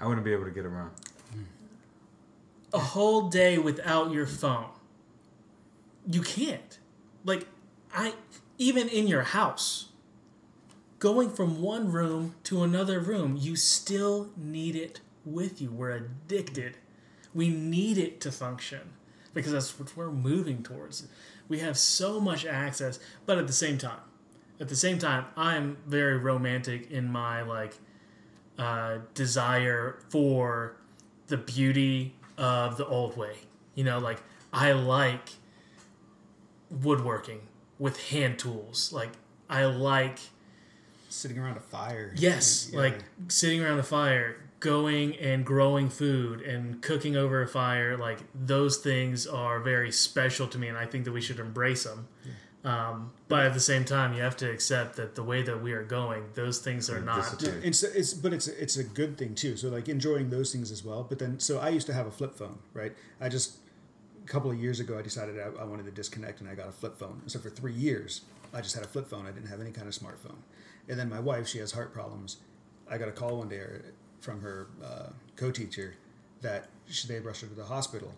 I 0.00 0.06
wouldn't 0.06 0.24
be 0.24 0.32
able 0.32 0.44
to 0.44 0.50
get 0.50 0.64
around. 0.66 0.92
A 2.72 2.78
whole 2.78 3.28
day 3.28 3.58
without 3.58 4.10
your 4.10 4.26
phone. 4.26 4.70
You 6.10 6.22
can't. 6.22 6.78
Like 7.24 7.46
I 7.94 8.14
even 8.58 8.88
in 8.88 9.06
your 9.06 9.22
house. 9.22 9.85
Going 10.98 11.30
from 11.30 11.60
one 11.60 11.92
room 11.92 12.36
to 12.44 12.62
another 12.62 13.00
room, 13.00 13.36
you 13.38 13.54
still 13.54 14.30
need 14.36 14.74
it 14.74 15.00
with 15.24 15.60
you. 15.60 15.70
We're 15.70 15.90
addicted. 15.90 16.78
We 17.34 17.50
need 17.50 17.98
it 17.98 18.20
to 18.22 18.32
function 18.32 18.80
because 19.34 19.52
that's 19.52 19.78
what 19.78 19.94
we're 19.94 20.10
moving 20.10 20.62
towards. 20.62 21.06
We 21.48 21.58
have 21.58 21.76
so 21.76 22.18
much 22.18 22.46
access, 22.46 22.98
but 23.26 23.36
at 23.36 23.46
the 23.46 23.52
same 23.52 23.76
time, 23.76 24.00
at 24.58 24.68
the 24.68 24.76
same 24.76 24.98
time, 24.98 25.26
I'm 25.36 25.76
very 25.86 26.16
romantic 26.16 26.90
in 26.90 27.12
my 27.12 27.42
like 27.42 27.76
uh, 28.58 28.98
desire 29.12 29.98
for 30.08 30.76
the 31.26 31.36
beauty 31.36 32.14
of 32.38 32.78
the 32.78 32.86
old 32.86 33.18
way. 33.18 33.36
You 33.74 33.84
know, 33.84 33.98
like 33.98 34.22
I 34.52 34.72
like 34.72 35.28
woodworking 36.70 37.40
with 37.78 38.08
hand 38.08 38.38
tools. 38.38 38.92
Like 38.92 39.10
I 39.50 39.66
like 39.66 40.18
Sitting 41.16 41.38
around 41.38 41.56
a 41.56 41.60
fire. 41.60 42.12
Yes, 42.16 42.68
Yeah. 42.72 42.78
like 42.80 42.98
sitting 43.28 43.62
around 43.62 43.78
the 43.78 43.82
fire, 43.82 44.36
going 44.60 45.16
and 45.16 45.46
growing 45.46 45.88
food 45.88 46.42
and 46.42 46.82
cooking 46.82 47.16
over 47.16 47.40
a 47.42 47.48
fire, 47.48 47.96
like 47.96 48.18
those 48.34 48.76
things 48.78 49.26
are 49.26 49.58
very 49.60 49.90
special 49.90 50.46
to 50.48 50.58
me, 50.58 50.68
and 50.68 50.76
I 50.76 50.84
think 50.86 51.04
that 51.06 51.12
we 51.12 51.20
should 51.22 51.38
embrace 51.38 51.84
them. 51.84 52.08
Um, 52.64 53.12
but 53.28 53.44
at 53.46 53.54
the 53.54 53.60
same 53.60 53.84
time, 53.84 54.12
you 54.12 54.22
have 54.22 54.36
to 54.38 54.50
accept 54.50 54.96
that 54.96 55.14
the 55.14 55.22
way 55.22 55.40
that 55.42 55.62
we 55.62 55.72
are 55.72 55.84
going, 55.84 56.24
those 56.34 56.58
things 56.58 56.90
are 56.90 57.00
not. 57.00 57.22
disappear. 57.38 57.60
It's, 57.64 57.82
it's 57.84 58.12
but 58.12 58.32
it's 58.32 58.48
it's 58.48 58.76
a 58.76 58.84
good 58.84 59.16
thing 59.16 59.34
too. 59.36 59.56
So 59.56 59.68
like 59.68 59.88
enjoying 59.88 60.30
those 60.30 60.52
things 60.52 60.70
as 60.72 60.84
well. 60.84 61.04
But 61.08 61.18
then 61.20 61.38
so 61.38 61.60
I 61.60 61.68
used 61.70 61.86
to 61.86 61.94
have 61.94 62.06
a 62.06 62.10
flip 62.10 62.34
phone, 62.34 62.58
right? 62.74 62.92
I 63.20 63.28
just 63.28 63.58
a 64.26 64.28
couple 64.28 64.50
of 64.50 64.60
years 64.60 64.80
ago 64.80 64.98
I 64.98 65.02
decided 65.02 65.36
I, 65.38 65.62
I 65.62 65.64
wanted 65.64 65.84
to 65.84 65.92
disconnect 65.92 66.40
and 66.40 66.50
I 66.50 66.54
got 66.54 66.68
a 66.68 66.72
flip 66.72 66.98
phone. 66.98 67.22
So 67.26 67.38
for 67.38 67.48
three 67.48 67.72
years 67.72 68.22
I 68.52 68.60
just 68.60 68.74
had 68.74 68.84
a 68.84 68.88
flip 68.88 69.08
phone. 69.08 69.24
I 69.24 69.30
didn't 69.30 69.48
have 69.48 69.60
any 69.60 69.70
kind 69.70 69.86
of 69.86 69.94
smartphone. 69.94 70.38
And 70.88 70.98
then 70.98 71.08
my 71.08 71.20
wife, 71.20 71.46
she 71.46 71.58
has 71.58 71.72
heart 71.72 71.92
problems. 71.92 72.38
I 72.90 72.98
got 72.98 73.08
a 73.08 73.12
call 73.12 73.38
one 73.38 73.48
day 73.48 73.62
from 74.20 74.40
her 74.40 74.68
uh, 74.84 75.10
co-teacher 75.36 75.94
that 76.42 76.68
she, 76.88 77.06
they 77.06 77.20
rushed 77.20 77.42
her 77.42 77.48
to 77.48 77.54
the 77.54 77.64
hospital. 77.64 78.12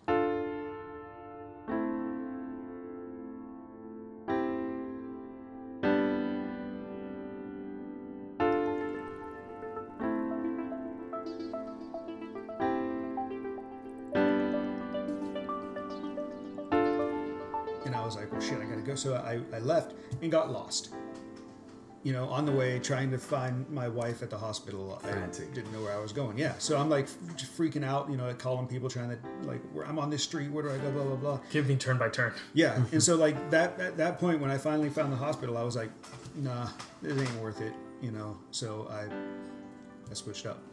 I, 19.51 19.57
I 19.57 19.59
left 19.59 19.93
and 20.21 20.31
got 20.31 20.51
lost. 20.51 20.89
You 22.01 22.13
know, 22.13 22.29
on 22.29 22.45
the 22.45 22.51
way 22.53 22.79
trying 22.79 23.11
to 23.11 23.17
find 23.17 23.69
my 23.69 23.89
wife 23.89 24.23
at 24.23 24.29
the 24.29 24.37
hospital. 24.37 25.01
I 25.03 25.11
didn't 25.35 25.73
know 25.73 25.81
where 25.81 25.91
I 25.91 25.99
was 25.99 26.13
going. 26.13 26.37
Yeah, 26.37 26.53
so 26.57 26.77
I'm 26.77 26.89
like 26.89 27.05
f- 27.05 27.57
freaking 27.57 27.83
out. 27.83 28.09
You 28.09 28.15
know, 28.15 28.33
calling 28.35 28.67
people, 28.67 28.89
trying 28.89 29.09
to 29.09 29.17
like, 29.43 29.61
where 29.73 29.85
I'm 29.85 29.99
on 29.99 30.09
this 30.09 30.23
street. 30.23 30.49
Where 30.49 30.63
do 30.63 30.71
I 30.71 30.77
go? 30.77 30.91
Blah 30.91 31.03
blah 31.03 31.15
blah. 31.17 31.39
Give 31.51 31.67
me 31.67 31.75
turn 31.75 31.97
by 31.97 32.07
turn. 32.07 32.31
Yeah, 32.53 32.81
and 32.93 33.03
so 33.03 33.17
like 33.17 33.49
that 33.51 33.77
at 33.81 33.97
that 33.97 34.17
point 34.17 34.39
when 34.39 34.49
I 34.49 34.57
finally 34.57 34.89
found 34.89 35.11
the 35.11 35.17
hospital, 35.17 35.57
I 35.57 35.63
was 35.63 35.75
like, 35.75 35.89
nah, 36.35 36.69
this 37.01 37.19
ain't 37.19 37.41
worth 37.41 37.59
it. 37.59 37.73
You 38.01 38.11
know, 38.11 38.37
so 38.51 38.87
I 38.89 39.13
I 40.09 40.13
switched 40.13 40.45
up. 40.45 40.63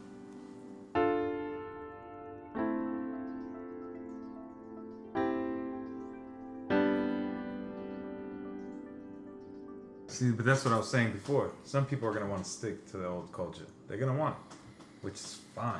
See, 10.17 10.31
but 10.31 10.45
that's 10.45 10.65
what 10.65 10.73
I 10.73 10.77
was 10.77 10.89
saying 10.89 11.11
before. 11.11 11.51
Some 11.63 11.85
people 11.85 12.07
are 12.07 12.11
gonna 12.11 12.25
want 12.25 12.43
to 12.43 12.49
stick 12.49 12.87
to 12.87 12.97
the 12.97 13.07
old 13.07 13.31
culture. 13.31 13.67
They're 13.87 13.99
gonna 13.99 14.17
want, 14.17 14.35
it, 14.35 14.55
which 15.01 15.13
is 15.13 15.39
fine. 15.53 15.79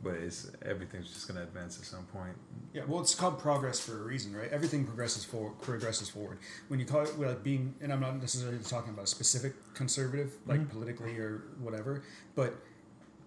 But 0.00 0.14
it's 0.14 0.52
everything's 0.64 1.12
just 1.12 1.26
gonna 1.26 1.42
advance 1.42 1.76
at 1.76 1.86
some 1.86 2.04
point. 2.04 2.36
Yeah, 2.72 2.82
well, 2.86 3.00
it's 3.00 3.16
called 3.16 3.40
progress 3.40 3.80
for 3.80 4.00
a 4.00 4.04
reason, 4.04 4.36
right? 4.36 4.48
Everything 4.52 4.84
progresses 4.84 5.24
forward. 5.24 5.60
Progresses 5.60 6.08
forward. 6.08 6.38
When 6.68 6.78
you 6.78 6.86
call 6.86 7.00
it 7.00 7.18
like 7.18 7.42
being, 7.42 7.74
and 7.80 7.92
I'm 7.92 7.98
not 7.98 8.20
necessarily 8.20 8.58
talking 8.58 8.90
about 8.90 9.06
a 9.06 9.08
specific 9.08 9.54
conservative, 9.74 10.34
like 10.46 10.60
mm-hmm. 10.60 10.70
politically 10.70 11.18
or 11.18 11.46
whatever, 11.58 12.04
but 12.36 12.54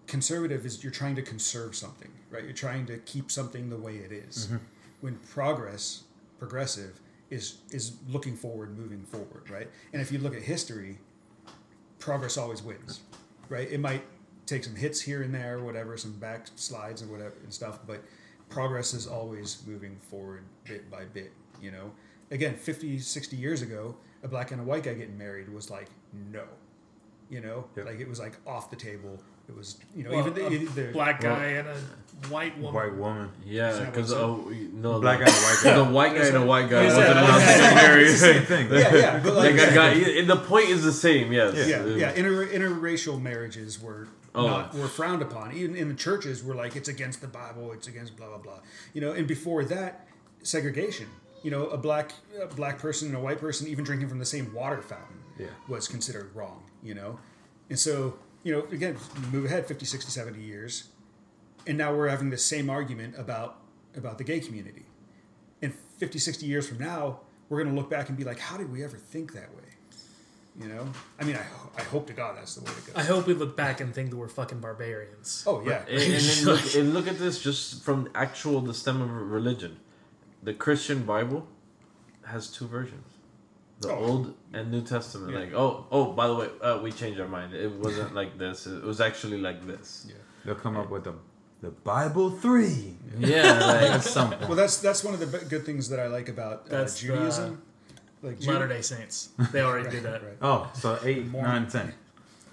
conservative 0.06 0.64
is 0.64 0.82
you're 0.82 0.92
trying 0.92 1.16
to 1.16 1.22
conserve 1.22 1.76
something, 1.76 2.10
right? 2.30 2.44
You're 2.44 2.54
trying 2.54 2.86
to 2.86 2.96
keep 3.00 3.30
something 3.30 3.68
the 3.68 3.76
way 3.76 3.96
it 3.96 4.12
is. 4.12 4.46
Mm-hmm. 4.46 4.56
When 5.02 5.16
progress, 5.16 6.04
progressive, 6.38 7.00
is 7.30 7.58
is 7.70 7.96
looking 8.08 8.36
forward, 8.36 8.76
moving 8.76 9.04
forward, 9.04 9.48
right? 9.50 9.68
And 9.92 10.02
if 10.02 10.12
you 10.12 10.18
look 10.18 10.34
at 10.34 10.42
history, 10.42 10.98
progress 11.98 12.36
always 12.36 12.62
wins, 12.62 13.00
right? 13.48 13.70
It 13.70 13.80
might 13.80 14.02
take 14.46 14.64
some 14.64 14.74
hits 14.74 15.00
here 15.00 15.22
and 15.22 15.32
there, 15.32 15.60
whatever, 15.60 15.96
some 15.96 16.12
backslides 16.14 17.02
and 17.02 17.10
whatever 17.10 17.34
and 17.44 17.52
stuff, 17.52 17.78
but 17.86 18.02
progress 18.48 18.92
is 18.92 19.06
always 19.06 19.62
moving 19.66 19.96
forward 20.10 20.42
bit 20.64 20.90
by 20.90 21.04
bit, 21.04 21.32
you 21.62 21.70
know? 21.70 21.92
Again, 22.32 22.56
50, 22.56 22.98
60 22.98 23.36
years 23.36 23.62
ago, 23.62 23.96
a 24.22 24.28
black 24.28 24.50
and 24.50 24.60
a 24.60 24.64
white 24.64 24.82
guy 24.82 24.94
getting 24.94 25.16
married 25.16 25.48
was 25.48 25.70
like, 25.70 25.86
no, 26.32 26.44
you 27.28 27.40
know? 27.40 27.64
Yep. 27.76 27.86
Like 27.86 28.00
it 28.00 28.08
was 28.08 28.18
like 28.18 28.36
off 28.46 28.70
the 28.70 28.76
table. 28.76 29.22
It 29.50 29.56
was, 29.56 29.76
you 29.96 30.04
know, 30.04 30.10
Well, 30.10 30.20
even 30.28 30.32
a 30.44 30.48
the, 30.48 30.64
the 30.82 30.92
black 30.92 31.22
Well- 31.22 31.34
guy 31.36 31.44
and 31.46 31.68
a 31.68 31.76
white 32.28 32.56
woman. 32.58 32.74
White 32.74 32.94
woman. 32.96 33.28
Yeah, 33.44 33.84
because 33.86 34.10
what's 34.10 34.22
oh 34.22 34.52
no, 34.74 35.00
Black 35.00 35.18
the, 35.18 35.24
guy 35.24 35.30
and 35.32 35.42
white 35.44 35.60
guy. 35.64 35.74
the 35.74 35.84
white 35.84 36.14
guy 36.14 36.26
and 36.26 36.36
a 36.36 36.46
white 36.46 36.70
guy 36.70 36.84
wasn't 36.84 37.02
that- 37.06 37.16
allowed 37.16 37.38
to 37.40 38.00
get 38.00 38.10
the 38.10 38.16
same 38.16 38.42
thing. 38.52 38.70
yeah, 38.72 38.94
yeah, 38.94 39.18
but 39.22 39.34
like, 39.34 39.54
Like 39.56 39.68
I 39.70 39.74
got 39.74 39.96
and 39.96 40.30
the 40.30 40.36
point 40.36 40.68
is 40.68 40.84
the 40.84 40.92
same. 40.92 41.32
Yes. 41.32 41.66
yeah, 41.68 41.80
Uh, 41.80 41.86
yeah. 41.86 42.12
Inter, 42.12 42.46
interracial 42.46 43.20
marriages 43.20 43.80
were 43.82 44.06
Oh. 44.32 44.46
not 44.46 44.74
were 44.74 44.86
frowned 44.86 45.22
upon. 45.22 45.52
Even 45.56 45.74
in 45.74 45.88
the 45.88 45.94
churches, 45.94 46.44
were 46.44 46.54
like 46.54 46.76
it's 46.76 46.88
against 46.88 47.20
the 47.20 47.26
Bible. 47.26 47.72
It's 47.72 47.88
against 47.88 48.16
blah 48.16 48.28
blah 48.28 48.38
blah. 48.38 48.60
You 48.94 49.00
know, 49.00 49.10
and 49.12 49.26
before 49.26 49.64
that, 49.64 50.06
segregation. 50.44 51.06
You 51.42 51.50
know, 51.50 51.66
a 51.68 51.76
black 51.78 52.12
a 52.40 52.46
black 52.46 52.78
person 52.78 53.08
and 53.08 53.16
a 53.16 53.20
white 53.20 53.40
person 53.40 53.66
even 53.66 53.82
drinking 53.84 54.08
from 54.08 54.18
the 54.20 54.26
same 54.26 54.52
water 54.54 54.82
fountain 54.82 55.16
Yeah. 55.38 55.46
was 55.68 55.88
considered 55.88 56.30
wrong. 56.34 56.62
You 56.82 56.94
know, 56.94 57.18
and 57.70 57.78
so 57.78 58.14
you 58.42 58.52
know 58.52 58.66
again, 58.72 58.96
move 59.32 59.44
ahead 59.44 59.66
50, 59.66 59.84
60, 59.84 60.10
70 60.10 60.40
years, 60.40 60.88
and 61.66 61.76
now 61.78 61.94
we're 61.94 62.08
having 62.08 62.30
the 62.30 62.38
same 62.38 62.70
argument 62.70 63.14
about 63.18 63.58
about 63.96 64.18
the 64.18 64.24
gay 64.24 64.40
community. 64.40 64.84
And 65.62 65.74
50, 65.98 66.18
60 66.18 66.46
years 66.46 66.66
from 66.68 66.78
now, 66.78 67.20
we're 67.48 67.62
going 67.62 67.74
to 67.74 67.78
look 67.78 67.90
back 67.90 68.08
and 68.08 68.16
be 68.16 68.24
like, 68.24 68.38
how 68.38 68.56
did 68.56 68.72
we 68.72 68.82
ever 68.82 68.96
think 68.96 69.34
that 69.34 69.54
way? 69.54 69.64
You 70.60 70.68
know, 70.68 70.88
I 71.18 71.24
mean, 71.24 71.36
I, 71.36 71.42
ho- 71.42 71.70
I 71.78 71.82
hope 71.82 72.06
to 72.08 72.12
God 72.12 72.36
that's 72.36 72.54
the 72.54 72.62
way 72.62 72.72
to 72.72 72.90
go. 72.92 72.98
I 72.98 73.02
hope 73.04 73.26
we 73.26 73.34
look 73.34 73.56
back 73.56 73.80
and 73.80 73.94
think 73.94 74.10
that 74.10 74.16
we're 74.16 74.28
fucking 74.28 74.58
barbarians. 74.60 75.44
Oh 75.46 75.62
yeah, 75.64 75.82
And, 75.88 75.98
and 76.02 76.22
then 76.22 76.44
look, 76.44 76.74
and 76.74 76.94
look 76.94 77.06
at 77.08 77.18
this 77.18 77.40
just 77.42 77.82
from 77.82 78.08
actual 78.14 78.60
the 78.60 78.74
stem 78.74 79.00
of 79.00 79.10
religion. 79.10 79.78
The 80.42 80.54
Christian 80.54 81.04
Bible 81.04 81.46
has 82.24 82.48
two 82.50 82.66
versions. 82.66 83.06
The 83.80 83.90
Oh. 83.90 83.96
Old 84.04 84.34
and 84.52 84.70
New 84.70 84.82
Testament. 84.82 85.32
Yeah. 85.32 85.38
Like, 85.40 85.54
oh, 85.54 85.86
oh, 85.90 86.12
by 86.12 86.26
the 86.28 86.34
way, 86.34 86.48
uh, 86.60 86.78
we 86.82 86.92
changed 86.92 87.18
our 87.20 87.28
mind. 87.28 87.54
It 87.54 87.72
wasn't 87.72 88.14
like 88.14 88.36
this. 88.38 88.66
It 88.66 88.82
was 88.82 89.00
actually 89.00 89.38
like 89.40 89.66
this. 89.66 90.06
yeah. 90.08 90.14
They'll 90.44 90.54
come 90.54 90.76
up 90.76 90.90
with 90.90 91.04
the 91.04 91.14
the 91.62 91.70
Bible 91.70 92.30
three. 92.30 92.96
Yeah, 93.18 93.52
like 93.66 93.90
At 93.90 94.02
some 94.02 94.30
point. 94.30 94.42
Well, 94.48 94.56
that's 94.56 94.78
that's 94.78 95.04
one 95.04 95.12
of 95.14 95.20
the 95.20 95.26
b- 95.26 95.44
good 95.48 95.64
things 95.66 95.88
that 95.90 96.00
I 96.00 96.06
like 96.06 96.28
about 96.30 96.66
uh, 96.66 96.70
That's, 96.70 96.98
Judaism. 97.00 97.60
like 98.22 98.40
Ju- 98.40 98.50
Latter 98.52 98.66
Day 98.68 98.80
Saints. 98.82 99.28
They 99.52 99.60
already 99.60 99.84
right, 99.84 99.92
did 99.94 100.02
that. 100.04 100.22
right. 100.22 100.36
Oh, 100.40 100.70
so 100.74 100.98
eight, 101.04 101.30
nine, 101.32 101.66
ten. 101.68 101.92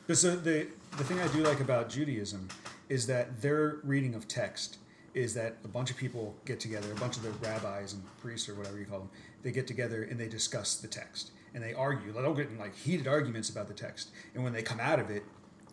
But 0.07 0.17
So 0.17 0.36
the 0.36 0.67
the 0.97 1.03
thing 1.05 1.19
I 1.21 1.28
do 1.30 1.41
like 1.43 1.61
about 1.61 1.89
Judaism 1.89 2.49
is 2.89 3.07
that 3.07 3.41
their 3.41 3.78
reading 3.84 4.13
of 4.15 4.28
text 4.28 4.78
is 5.13 5.34
that 5.34 5.55
a 5.63 5.67
bunch 5.69 5.89
of 5.89 5.97
people 5.97 6.36
get 6.45 6.59
together, 6.59 6.91
a 6.91 6.95
bunch 6.95 7.15
of 7.17 7.23
the 7.23 7.32
rabbis 7.47 7.93
and 7.93 8.03
priests 8.21 8.47
or 8.49 8.55
whatever 8.55 8.78
you 8.78 8.86
call 8.86 8.99
them, 8.99 9.09
they 9.47 9.53
get 9.53 9.65
together 9.65 10.03
and 10.03 10.19
they 10.19 10.27
discuss 10.27 10.75
the 10.75 10.89
text 10.89 11.31
and 11.53 11.63
they 11.63 11.73
argue. 11.73 12.11
They 12.11 12.21
don't 12.21 12.35
get 12.35 12.49
in 12.49 12.59
like 12.59 12.75
heated 12.75 13.07
arguments 13.07 13.49
about 13.49 13.69
the 13.69 13.73
text. 13.73 14.09
And 14.35 14.43
when 14.43 14.51
they 14.51 14.61
come 14.61 14.81
out 14.81 14.99
of 14.99 15.09
it, 15.09 15.23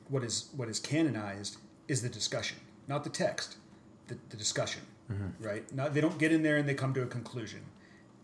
what 0.09 0.23
is 0.23 0.51
what 0.55 0.69
is 0.69 0.79
canonized 0.79 1.57
is 1.89 2.01
the 2.01 2.09
discussion, 2.09 2.59
not 2.87 3.03
the 3.03 3.11
text, 3.11 3.57
the, 4.07 4.17
the 4.29 4.37
discussion, 4.37 4.83
mm-hmm. 5.11 5.45
right? 5.45 5.75
Not 5.75 5.93
they 5.93 6.01
don't 6.01 6.19
get 6.19 6.31
in 6.31 6.45
there 6.45 6.57
and 6.57 6.69
they 6.69 6.75
come 6.75 6.95
to 6.95 7.03
a 7.03 7.07
conclusion. 7.07 7.63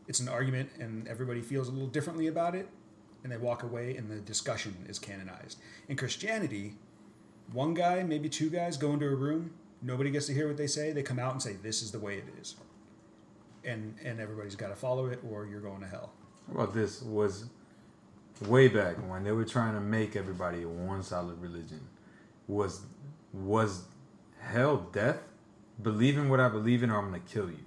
It's 0.06 0.20
an 0.20 0.28
argument 0.28 0.70
and 0.78 1.08
everybody 1.08 1.40
feels 1.40 1.66
a 1.66 1.72
little 1.72 1.88
differently 1.88 2.28
about 2.28 2.54
it 2.54 2.68
and 3.24 3.32
they 3.32 3.36
walk 3.36 3.64
away 3.64 3.96
and 3.96 4.08
the 4.08 4.20
discussion 4.20 4.76
is 4.88 5.00
canonized. 5.00 5.58
In 5.88 5.96
Christianity, 5.96 6.74
one 7.50 7.74
guy, 7.74 8.04
maybe 8.04 8.28
two 8.28 8.50
guys 8.50 8.76
go 8.76 8.92
into 8.92 9.06
a 9.06 9.16
room, 9.16 9.50
nobody 9.82 10.12
gets 10.12 10.26
to 10.26 10.32
hear 10.32 10.46
what 10.46 10.56
they 10.56 10.68
say, 10.68 10.92
they 10.92 11.02
come 11.02 11.18
out 11.18 11.32
and 11.32 11.42
say, 11.42 11.54
This 11.54 11.82
is 11.82 11.90
the 11.90 11.98
way 11.98 12.18
it 12.18 12.26
is. 12.40 12.54
And 13.64 13.94
and 14.02 14.20
everybody's 14.20 14.56
gotta 14.56 14.74
follow 14.74 15.06
it 15.06 15.20
or 15.28 15.46
you're 15.46 15.60
going 15.60 15.80
to 15.80 15.86
hell. 15.86 16.12
How 16.48 16.62
about 16.62 16.74
this? 16.74 17.02
Was 17.02 17.46
way 18.46 18.68
back 18.68 18.96
when 19.08 19.22
they 19.24 19.32
were 19.32 19.44
trying 19.44 19.74
to 19.74 19.80
make 19.80 20.16
everybody 20.16 20.64
one 20.64 21.02
solid 21.02 21.40
religion. 21.40 21.80
Was 22.48 22.82
was 23.32 23.84
hell 24.40 24.88
death? 24.92 25.18
Believe 25.82 26.18
in 26.18 26.28
what 26.28 26.40
I 26.40 26.48
believe 26.48 26.82
in, 26.82 26.90
or 26.90 26.98
I'm 26.98 27.06
gonna 27.06 27.20
kill 27.20 27.50
you. 27.50 27.64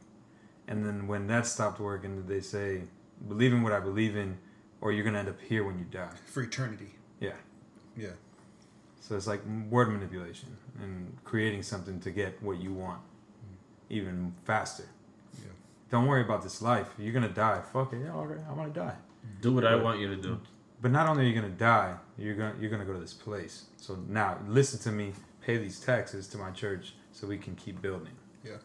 And 0.67 0.85
then 0.85 1.07
when 1.07 1.27
that 1.27 1.45
stopped 1.45 1.79
working, 1.79 2.25
they 2.27 2.41
say, 2.41 2.83
believe 3.27 3.53
in 3.53 3.61
what 3.63 3.73
I 3.73 3.79
believe 3.79 4.15
in, 4.15 4.37
or 4.81 4.91
you're 4.91 5.03
gonna 5.03 5.19
end 5.19 5.29
up 5.29 5.41
here 5.41 5.63
when 5.63 5.77
you 5.77 5.85
die. 5.85 6.09
For 6.25 6.41
eternity. 6.43 6.95
Yeah. 7.19 7.33
Yeah. 7.95 8.09
So 9.01 9.15
it's 9.15 9.27
like 9.27 9.41
word 9.69 9.91
manipulation 9.91 10.55
and 10.81 11.17
creating 11.23 11.63
something 11.63 11.99
to 12.01 12.11
get 12.11 12.41
what 12.41 12.59
you 12.59 12.73
want, 12.73 13.01
even 13.89 14.33
faster. 14.45 14.85
Yeah. 15.93 15.99
Don't 15.99 16.07
worry 16.07 16.21
about 16.21 16.41
this 16.41 16.61
life. 16.61 16.87
You're 16.97 17.13
gonna 17.13 17.29
die. 17.29 17.61
Fuck 17.71 17.93
it. 17.93 18.01
Yeah, 18.03 18.13
all 18.13 18.25
right. 18.25 18.39
I'm 18.49 18.55
gonna 18.55 18.69
die. 18.69 18.95
do 19.41 19.53
what 19.53 19.65
I 19.65 19.75
want 19.75 19.99
you 19.99 20.07
to 20.07 20.15
do. 20.15 20.39
But 20.81 20.91
not 20.91 21.07
only 21.07 21.23
are 21.23 21.27
you 21.27 21.35
gonna 21.35 21.49
die, 21.49 21.95
you're 22.17 22.35
gonna 22.35 22.55
you're 22.59 22.69
gonna 22.69 22.85
go 22.85 22.93
to 22.93 22.99
this 22.99 23.13
place. 23.13 23.65
So 23.77 23.97
now 24.07 24.39
listen 24.47 24.79
to 24.81 24.91
me, 24.91 25.13
pay 25.41 25.57
these 25.57 25.79
taxes 25.79 26.27
to 26.29 26.37
my 26.37 26.51
church 26.51 26.93
so 27.11 27.27
we 27.27 27.37
can 27.37 27.55
keep 27.55 27.81
building. 27.81 28.13
Yeah. 28.43 28.57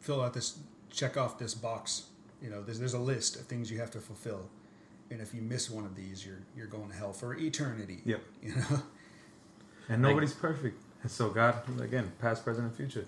Fill 0.00 0.20
out 0.20 0.34
this 0.34 0.58
check 0.90 1.16
off 1.16 1.38
this 1.38 1.54
box. 1.54 2.04
You 2.42 2.50
know, 2.50 2.62
there's 2.62 2.78
there's 2.78 2.94
a 2.94 2.98
list 2.98 3.36
of 3.36 3.46
things 3.46 3.70
you 3.70 3.78
have 3.78 3.90
to 3.92 4.00
fulfill. 4.00 4.50
And 5.10 5.20
if 5.20 5.34
you 5.34 5.42
miss 5.42 5.70
one 5.70 5.84
of 5.84 5.94
these, 5.94 6.26
you're 6.26 6.42
you're 6.56 6.66
going 6.66 6.90
to 6.90 6.96
hell 6.96 7.12
for 7.12 7.34
eternity. 7.34 8.00
Yep. 8.04 8.20
You 8.42 8.54
know? 8.56 8.82
And 9.88 10.00
nobody's 10.00 10.32
perfect. 10.32 10.80
And 11.02 11.10
so 11.10 11.28
God, 11.28 11.60
again, 11.78 12.10
past, 12.18 12.42
present, 12.42 12.66
and 12.66 12.74
future. 12.74 13.06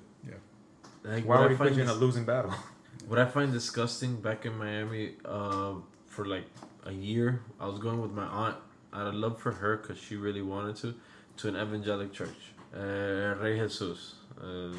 Like, 1.06 1.24
Why 1.24 1.36
what 1.36 1.42
would 1.42 1.60
I 1.60 1.64
he 1.64 1.70
put 1.70 1.76
you 1.76 1.82
in 1.82 1.88
a 1.88 1.94
losing 1.94 2.24
battle? 2.24 2.52
What 3.06 3.20
I 3.20 3.24
find 3.26 3.52
disgusting 3.52 4.16
back 4.16 4.46
in 4.46 4.58
Miami, 4.58 5.12
uh, 5.24 5.74
for 6.06 6.24
like 6.26 6.46
a 6.84 6.92
year, 6.92 7.42
I 7.60 7.66
was 7.68 7.78
going 7.78 8.00
with 8.00 8.10
my 8.10 8.24
aunt. 8.24 8.56
Out 8.92 9.06
of 9.06 9.14
love 9.14 9.38
for 9.38 9.52
her, 9.52 9.76
because 9.76 9.98
she 9.98 10.16
really 10.16 10.42
wanted 10.42 10.74
to, 10.76 10.94
to 11.36 11.48
an 11.48 11.54
evangelic 11.54 12.12
church, 12.12 12.54
uh, 12.74 13.34
Rey 13.40 13.58
Jesus, 13.60 14.14
uh, 14.42 14.72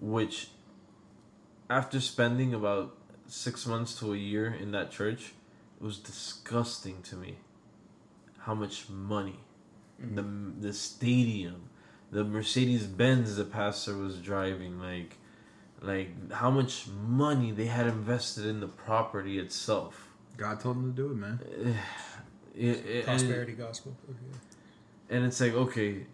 which, 0.00 0.48
after 1.68 2.00
spending 2.00 2.54
about 2.54 2.96
six 3.26 3.66
months 3.66 3.94
to 4.00 4.14
a 4.14 4.16
year 4.16 4.52
in 4.52 4.72
that 4.72 4.90
church, 4.90 5.34
it 5.80 5.84
was 5.84 5.98
disgusting 5.98 7.02
to 7.02 7.16
me. 7.16 7.36
How 8.38 8.54
much 8.54 8.88
money, 8.88 9.40
the 9.98 10.24
the 10.58 10.72
stadium, 10.72 11.68
the 12.10 12.24
Mercedes 12.24 12.86
Benz 12.86 13.36
the 13.36 13.44
pastor 13.44 13.96
was 13.96 14.16
driving, 14.18 14.80
like 14.80 15.18
like 15.82 16.32
how 16.32 16.50
much 16.50 16.86
money 17.06 17.50
they 17.52 17.66
had 17.66 17.86
invested 17.86 18.46
in 18.46 18.60
the 18.60 18.68
property 18.68 19.38
itself. 19.38 20.08
God 20.36 20.60
told 20.60 20.76
him 20.76 20.94
to 20.94 20.96
do 21.02 21.10
it, 21.10 21.16
man. 21.16 21.40
It- 22.52 22.84
it- 22.84 22.96
and- 22.96 23.04
Prosperity 23.04 23.52
gospel. 23.52 23.96
and 25.08 25.24
it's 25.24 25.40
like 25.40 25.54
okay 25.54 26.04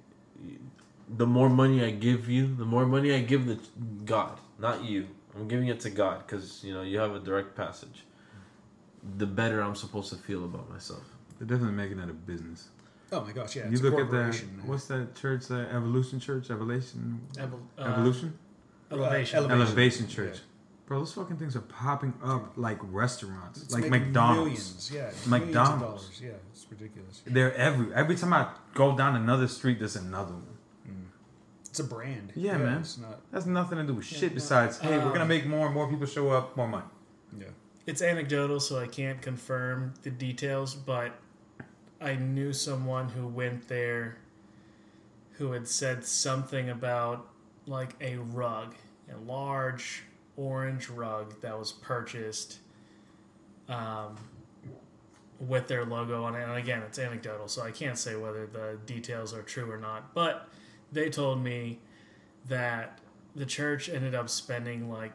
the 1.08 1.26
more 1.26 1.48
money 1.48 1.82
i 1.82 1.90
give 1.90 2.28
you 2.28 2.54
the 2.54 2.64
more 2.64 2.84
money 2.84 3.14
i 3.14 3.20
give 3.20 3.46
the 3.46 3.58
god 4.04 4.38
not 4.58 4.84
you 4.84 5.06
I'm 5.36 5.48
giving 5.48 5.68
it 5.68 5.80
to 5.80 5.90
God 5.90 6.26
because 6.26 6.64
you 6.64 6.72
know 6.72 6.82
you 6.82 6.98
have 6.98 7.14
a 7.14 7.18
direct 7.18 7.54
passage. 7.54 8.04
The 9.18 9.26
better 9.26 9.60
I'm 9.60 9.74
supposed 9.74 10.08
to 10.10 10.16
feel 10.16 10.44
about 10.44 10.70
myself. 10.70 11.04
They're 11.38 11.46
definitely 11.46 11.76
making 11.76 11.98
that 11.98 12.08
a 12.08 12.14
business. 12.14 12.68
Oh 13.12 13.20
my 13.20 13.32
gosh, 13.32 13.54
yeah. 13.54 13.66
you 13.66 13.72
it's 13.72 13.82
a 13.82 13.84
look 13.90 14.00
at 14.00 14.10
that. 14.10 14.34
What's 14.64 14.86
that 14.86 15.14
church? 15.14 15.46
That 15.48 15.68
Evolution 15.72 16.18
Church? 16.18 16.50
Evolution? 16.50 17.20
Evol- 17.34 17.60
uh, 17.78 17.82
Evolution? 17.92 18.36
Elevation. 18.90 19.38
Elevation. 19.38 19.60
Elevation 19.60 20.08
Church. 20.08 20.34
Yeah. 20.36 20.40
Bro, 20.86 21.00
those 21.00 21.12
fucking 21.14 21.36
things 21.36 21.56
are 21.56 21.60
popping 21.62 22.14
up 22.22 22.52
like 22.56 22.78
restaurants, 22.82 23.60
It's 23.60 23.74
like 23.74 23.90
McDonald's. 23.90 24.38
Millions, 24.44 24.90
yeah. 24.94 25.00
Millions 25.00 25.22
of 25.24 25.28
McDonald's. 25.30 25.80
dollars. 26.04 26.20
Yeah, 26.22 26.30
it's 26.52 26.66
ridiculous. 26.70 27.22
They're 27.26 27.54
every 27.56 27.92
every 27.92 28.14
time 28.14 28.32
I 28.32 28.48
go 28.74 28.96
down 28.96 29.16
another 29.16 29.48
street, 29.48 29.80
there's 29.80 29.96
another 29.96 30.32
one. 30.34 30.52
It's 31.68 31.80
a 31.80 31.84
brand. 31.84 32.32
Yeah, 32.34 32.56
man. 32.56 32.78
It's 32.78 32.96
not. 32.96 33.20
That's 33.30 33.44
nothing 33.44 33.76
to 33.78 33.84
do 33.84 33.94
with 33.94 34.10
Yeah, 34.10 34.18
shit 34.18 34.30
no. 34.30 34.34
besides, 34.36 34.78
hey, 34.78 34.96
we're 34.96 35.04
Um, 35.06 35.12
gonna 35.12 35.26
make 35.26 35.44
more 35.44 35.66
and 35.66 35.74
more 35.74 35.90
people 35.90 36.06
show 36.06 36.30
up, 36.30 36.56
more 36.56 36.68
money. 36.68 36.86
Yeah. 37.38 37.48
It's 37.84 38.00
anecdotal, 38.00 38.60
so 38.60 38.78
I 38.80 38.86
can't 38.86 39.20
confirm 39.20 39.92
the 40.02 40.10
details, 40.10 40.74
but 40.74 41.12
I 42.00 42.14
knew 42.14 42.52
someone 42.54 43.10
who 43.10 43.26
went 43.28 43.68
there 43.68 44.16
who 45.32 45.52
had 45.52 45.68
said 45.68 46.04
something 46.06 46.70
about 46.70 47.28
like 47.66 47.94
a 48.00 48.16
rug, 48.16 48.74
a 49.12 49.16
large 49.30 50.02
orange 50.36 50.88
rug 50.88 51.40
that 51.40 51.58
was 51.58 51.72
purchased 51.72 52.58
um, 53.68 54.16
with 55.40 55.66
their 55.68 55.84
logo 55.84 56.24
on 56.24 56.34
it. 56.34 56.42
And 56.42 56.52
again, 56.56 56.82
it's 56.86 56.98
anecdotal, 56.98 57.48
so 57.48 57.62
I 57.62 57.70
can't 57.70 57.98
say 57.98 58.16
whether 58.16 58.46
the 58.46 58.78
details 58.86 59.34
are 59.34 59.42
true 59.42 59.70
or 59.70 59.78
not. 59.78 60.14
But 60.14 60.48
they 60.92 61.10
told 61.10 61.42
me 61.42 61.80
that 62.48 63.00
the 63.34 63.46
church 63.46 63.88
ended 63.88 64.14
up 64.14 64.28
spending 64.28 64.90
like 64.90 65.12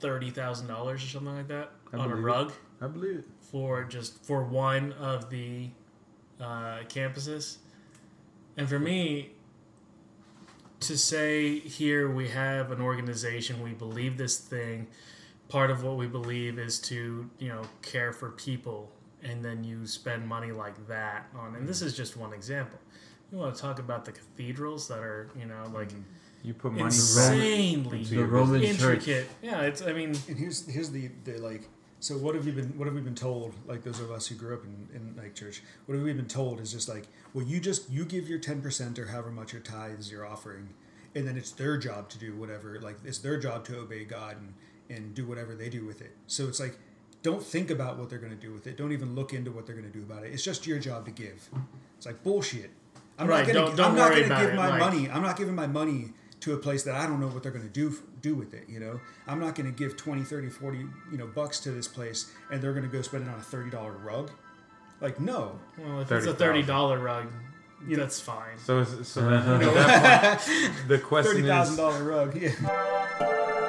thirty 0.00 0.30
thousand 0.30 0.68
dollars 0.68 1.02
or 1.04 1.08
something 1.08 1.34
like 1.36 1.48
that 1.48 1.72
I 1.92 1.96
on 1.96 2.04
a 2.04 2.08
believe 2.08 2.24
it. 2.24 2.26
rug 2.26 2.52
I 2.80 2.86
believe 2.86 3.18
it. 3.18 3.24
for 3.40 3.82
just 3.84 4.24
for 4.24 4.44
one 4.44 4.92
of 4.92 5.28
the 5.30 5.70
uh, 6.40 6.78
campuses, 6.88 7.56
and 8.56 8.68
for 8.68 8.78
me 8.78 9.32
to 10.80 10.96
say 10.96 11.58
here 11.58 12.10
we 12.10 12.28
have 12.28 12.70
an 12.70 12.80
organization, 12.80 13.62
we 13.62 13.72
believe 13.72 14.16
this 14.16 14.38
thing. 14.38 14.86
Part 15.48 15.70
of 15.70 15.82
what 15.82 15.96
we 15.96 16.06
believe 16.06 16.58
is 16.58 16.78
to 16.80 17.28
you 17.38 17.48
know 17.48 17.62
care 17.82 18.12
for 18.12 18.30
people, 18.32 18.90
and 19.22 19.44
then 19.44 19.64
you 19.64 19.86
spend 19.86 20.26
money 20.26 20.52
like 20.52 20.86
that 20.88 21.26
on. 21.34 21.54
And 21.54 21.66
this 21.66 21.80
is 21.82 21.96
just 21.96 22.16
one 22.16 22.32
example. 22.34 22.78
You 23.32 23.38
want 23.38 23.54
to 23.54 23.60
talk 23.60 23.78
about 23.78 24.04
the 24.04 24.12
cathedrals 24.12 24.88
that 24.88 24.98
are 24.98 25.30
you 25.38 25.46
know 25.46 25.54
mm-hmm. 25.64 25.74
like 25.74 25.90
You 26.42 26.54
put 26.54 26.72
money 26.72 26.84
insanely 26.84 27.74
into 27.74 27.90
The 27.90 28.14
your 28.16 28.26
Roman 28.26 28.62
intricate. 28.62 29.04
church. 29.04 29.26
Yeah, 29.42 29.62
it's. 29.62 29.80
I 29.82 29.92
mean, 29.92 30.14
And 30.28 30.38
here's 30.38 30.66
here's 30.66 30.90
the, 30.90 31.10
the 31.24 31.38
like 31.38 31.68
so 32.00 32.14
what 32.16 32.34
have 32.34 32.46
you 32.46 32.52
been 32.52 32.76
what 32.78 32.86
have 32.86 32.94
we 32.94 33.00
been 33.00 33.14
told 33.14 33.54
like 33.66 33.82
those 33.82 34.00
of 34.00 34.10
us 34.10 34.26
who 34.28 34.34
grew 34.34 34.54
up 34.54 34.64
in, 34.64 34.88
in 34.94 35.14
like 35.16 35.34
church 35.34 35.62
what 35.86 35.94
have 35.94 36.04
we 36.04 36.12
been 36.12 36.28
told 36.28 36.60
is 36.60 36.72
just 36.72 36.88
like 36.88 37.08
well 37.34 37.44
you 37.44 37.58
just 37.60 37.90
you 37.90 38.04
give 38.04 38.28
your 38.28 38.38
10% 38.38 38.98
or 38.98 39.06
however 39.06 39.30
much 39.30 39.52
your 39.52 39.62
tithes 39.62 40.10
you're 40.10 40.26
offering 40.26 40.68
and 41.14 41.26
then 41.26 41.36
it's 41.36 41.50
their 41.52 41.76
job 41.76 42.08
to 42.08 42.18
do 42.18 42.36
whatever 42.36 42.78
like 42.80 42.96
it's 43.04 43.18
their 43.18 43.38
job 43.38 43.64
to 43.64 43.78
obey 43.78 44.04
god 44.04 44.36
and 44.36 44.54
and 44.90 45.14
do 45.14 45.26
whatever 45.26 45.54
they 45.54 45.68
do 45.68 45.84
with 45.84 46.00
it. 46.00 46.16
So 46.28 46.48
it's 46.48 46.58
like 46.58 46.78
don't 47.22 47.42
think 47.42 47.70
about 47.70 47.98
what 47.98 48.08
they're 48.08 48.18
going 48.18 48.34
to 48.34 48.40
do 48.40 48.54
with 48.54 48.66
it. 48.66 48.78
Don't 48.78 48.92
even 48.92 49.14
look 49.14 49.34
into 49.34 49.50
what 49.50 49.66
they're 49.66 49.74
going 49.76 49.90
to 49.90 49.92
do 49.92 50.02
about 50.02 50.24
it. 50.24 50.32
It's 50.32 50.42
just 50.42 50.66
your 50.66 50.78
job 50.78 51.04
to 51.04 51.10
give. 51.10 51.46
It's 51.98 52.06
like 52.06 52.22
bullshit. 52.22 52.70
I'm 53.18 53.26
Right, 53.26 53.46
not 53.46 53.52
going 53.52 53.76
to 53.76 53.82
i'm 53.84 53.94
not 53.96 54.10
going 54.12 54.22
to 54.22 54.28
give 54.30 54.48
it, 54.50 54.54
my 54.54 54.68
like- 54.70 54.78
money. 54.80 55.10
I'm 55.10 55.20
not 55.20 55.36
giving 55.36 55.54
my 55.54 55.66
money 55.66 56.14
to 56.40 56.54
a 56.54 56.56
place 56.56 56.84
that 56.84 56.94
I 56.94 57.06
don't 57.06 57.20
know 57.20 57.26
what 57.28 57.42
they're 57.42 57.52
going 57.52 57.66
to 57.66 57.72
do 57.72 57.96
do 58.20 58.34
with 58.34 58.54
it. 58.54 58.64
You 58.68 58.80
know, 58.80 59.00
I'm 59.26 59.40
not 59.40 59.54
going 59.54 59.72
to 59.72 59.76
give 59.76 59.96
20, 59.96 60.22
30, 60.22 60.48
40, 60.50 60.78
you 60.78 61.18
know, 61.18 61.26
bucks 61.26 61.60
to 61.60 61.70
this 61.70 61.88
place, 61.88 62.30
and 62.50 62.60
they're 62.62 62.72
going 62.72 62.84
to 62.84 62.90
go 62.90 63.02
spend 63.02 63.26
it 63.26 63.30
on 63.30 63.38
a 63.38 63.42
thirty 63.42 63.70
dollar 63.70 63.92
rug. 63.92 64.30
Like, 65.00 65.20
no, 65.20 65.58
well, 65.78 66.00
if 66.00 66.10
it's 66.10 66.26
a 66.26 66.30
$30,000. 66.34 66.36
thirty 66.36 66.62
dollar 66.62 66.98
rug, 66.98 67.26
You 67.86 67.96
know- 67.96 68.02
that's 68.02 68.20
fine. 68.20 68.58
So, 68.58 68.80
it's, 68.80 69.08
so 69.08 69.20
then, 69.22 69.34
at 69.62 69.74
that 69.74 70.40
point, 70.40 70.88
the 70.88 70.98
question 70.98 71.32
thirty 71.36 71.46
thousand 71.48 71.72
is, 71.74 71.78
dollar 71.78 72.02
rug. 72.04 72.36
Yeah. 72.36 73.64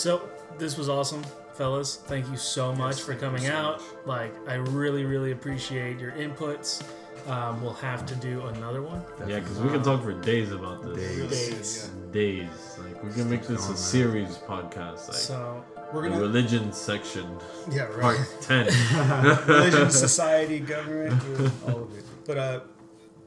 So 0.00 0.30
this 0.56 0.78
was 0.78 0.88
awesome, 0.88 1.22
fellas. 1.52 1.96
Thank 1.96 2.30
you 2.30 2.36
so 2.38 2.74
much 2.74 2.96
Yes, 2.96 3.04
for 3.04 3.14
coming 3.14 3.42
so 3.42 3.52
out. 3.52 3.80
much. 3.80 4.06
Like, 4.06 4.48
I 4.48 4.54
really, 4.54 5.04
really 5.04 5.32
appreciate 5.32 5.98
your 6.00 6.12
inputs. 6.12 6.82
Um, 7.28 7.60
we'll 7.62 7.74
have 7.74 8.06
to 8.06 8.14
do 8.14 8.46
another 8.46 8.80
one. 8.80 9.02
Yeah, 9.28 9.40
because 9.40 9.60
we 9.60 9.68
can 9.68 9.82
talk 9.82 10.02
for 10.02 10.14
days 10.14 10.52
about 10.52 10.82
this. 10.82 10.96
Days. 10.96 11.28
Days. 11.28 11.90
Days. 12.12 12.78
Like 12.78 13.04
we 13.04 13.12
can 13.12 13.28
make 13.28 13.42
this 13.46 13.68
a 13.68 13.76
series 13.76 14.38
podcast. 14.38 15.08
Like 15.08 15.18
So 15.18 15.62
We're 15.92 16.04
gonna, 16.04 16.18
religion 16.18 16.72
section, 16.72 17.36
yeah, 17.70 17.82
right. 17.82 18.00
part 18.00 18.18
right. 18.18 18.40
ten. 18.40 19.46
Religion, 19.46 19.90
society, 19.90 20.60
government, 20.60 21.22
all 21.68 21.82
of 21.82 21.98
it. 21.98 22.04
But 22.26 22.38
uh, 22.38 22.60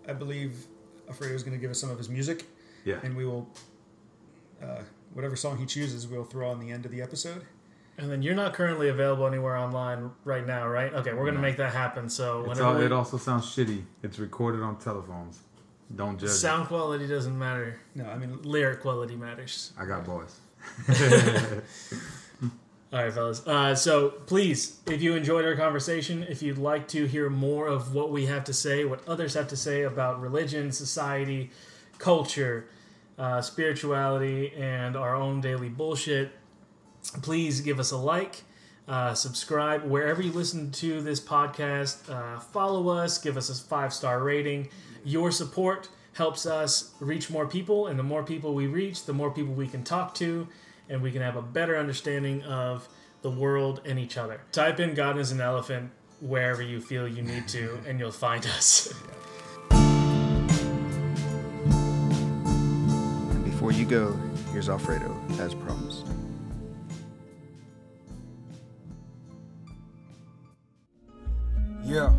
I 0.08 0.14
believe 0.14 0.56
Alfredo's 1.08 1.44
going 1.44 1.56
to 1.56 1.62
give 1.62 1.70
us 1.70 1.80
some 1.80 1.92
of 1.92 2.00
his 2.00 2.10
music, 2.10 2.46
yeah, 2.84 2.96
and 3.04 3.16
we 3.16 3.26
will, 3.28 3.48
uh, 4.60 4.82
whatever 5.14 5.36
song 5.36 5.58
he 5.58 5.66
chooses, 5.66 6.08
we'll 6.08 6.24
throw 6.26 6.50
on 6.50 6.60
the 6.60 6.72
end 6.72 6.86
of 6.86 6.92
the 6.92 7.02
episode. 7.02 7.44
And 7.98 8.12
then 8.12 8.24
you're 8.24 8.34
not 8.36 8.54
currently 8.54 8.90
available 8.90 9.28
anywhere 9.28 9.56
online 9.56 10.12
right 10.26 10.46
now, 10.48 10.68
right? 10.68 10.92
Okay, 10.94 11.14
we're 11.14 11.26
gonna 11.26 11.34
No. 11.38 11.42
make 11.42 11.58
that 11.58 11.74
happen. 11.74 12.10
So 12.10 12.40
it's 12.40 12.50
whenever 12.50 12.68
all, 12.68 12.76
we, 12.80 12.86
it 12.86 12.92
also 12.92 13.18
sounds 13.18 13.46
shitty. 13.46 13.84
It's 14.02 14.18
recorded 14.18 14.62
on 14.64 14.78
telephones. 14.78 15.42
Don't 15.96 16.18
judge. 16.20 16.30
it. 16.30 16.34
sound 16.34 16.68
quality 16.70 17.06
doesn't 17.08 17.38
matter, 17.38 17.80
No, 17.94 18.06
I 18.06 18.18
mean, 18.18 18.42
lyric 18.42 18.82
quality 18.82 19.16
matters. 19.16 19.74
I 19.80 19.86
got 19.86 20.06
boys. 20.06 20.40
All 22.92 23.00
right, 23.04 23.12
fellas. 23.12 23.46
Uh, 23.48 23.74
so 23.74 24.10
please, 24.10 24.80
if 24.86 25.02
you 25.02 25.16
enjoyed 25.16 25.46
our 25.46 25.56
conversation, 25.56 26.24
if 26.30 26.44
you'd 26.44 26.60
like 26.60 26.88
to 26.90 27.06
hear 27.06 27.28
more 27.30 27.66
of 27.68 27.96
what 27.96 28.12
we 28.12 28.28
have 28.28 28.44
to 28.46 28.54
say, 28.54 28.86
what 28.86 29.08
others 29.08 29.34
have 29.34 29.48
to 29.48 29.58
say 29.58 29.82
about 29.82 30.22
religion, 30.22 30.72
society, 30.72 31.50
culture, 31.98 32.66
uh, 33.18 33.42
spirituality, 33.42 34.54
and 34.58 34.96
our 34.96 35.16
own 35.16 35.42
daily 35.42 35.70
bullshit, 35.70 36.32
please 37.22 37.62
give 37.62 37.80
us 37.80 37.92
a 37.92 37.98
like, 37.98 38.44
uh, 38.88 39.14
subscribe 39.14 39.84
wherever 39.84 40.22
you 40.22 40.32
listen 40.32 40.72
to 40.72 41.02
this 41.02 41.20
podcast. 41.20 42.10
Uh, 42.10 42.40
follow 42.40 42.90
us, 42.90 43.18
give 43.18 43.38
us 43.38 43.50
a 43.50 43.68
five 43.68 43.94
star 43.94 44.22
rating. 44.22 44.70
Your 45.06 45.32
support 45.32 45.90
helps 46.14 46.46
us 46.46 46.92
reach 47.00 47.30
more 47.30 47.48
people, 47.48 47.88
and 47.88 47.98
the 47.98 48.04
more 48.04 48.24
people 48.24 48.54
we 48.54 48.68
reach, 48.68 49.06
the 49.06 49.14
more 49.14 49.32
people 49.32 49.54
we 49.54 49.68
can 49.68 49.84
talk 49.84 50.14
to, 50.16 50.48
and 50.90 51.02
we 51.02 51.12
can 51.12 51.22
have 51.22 51.36
a 51.36 51.42
better 51.42 51.78
understanding 51.78 52.44
of 52.44 52.88
the 53.22 53.32
world 53.32 53.82
and 53.86 53.98
each 53.98 54.18
other. 54.18 54.42
Type 54.52 54.80
in 54.80 54.94
God 54.94 55.18
is 55.18 55.32
an 55.32 55.42
elephant 55.42 55.92
wherever 56.22 56.62
you 56.62 56.80
feel 56.80 57.08
you 57.08 57.22
need 57.22 57.48
to, 57.50 57.80
and 57.88 58.00
you'll 58.00 58.12
find 58.12 58.46
us. 58.46 58.94
before 63.64 63.80
you 63.80 63.86
go, 63.86 64.12
here's 64.52 64.68
Alfredo, 64.68 65.18
as 65.40 65.56
promised. 65.56 66.06
Yeah. 71.86 72.12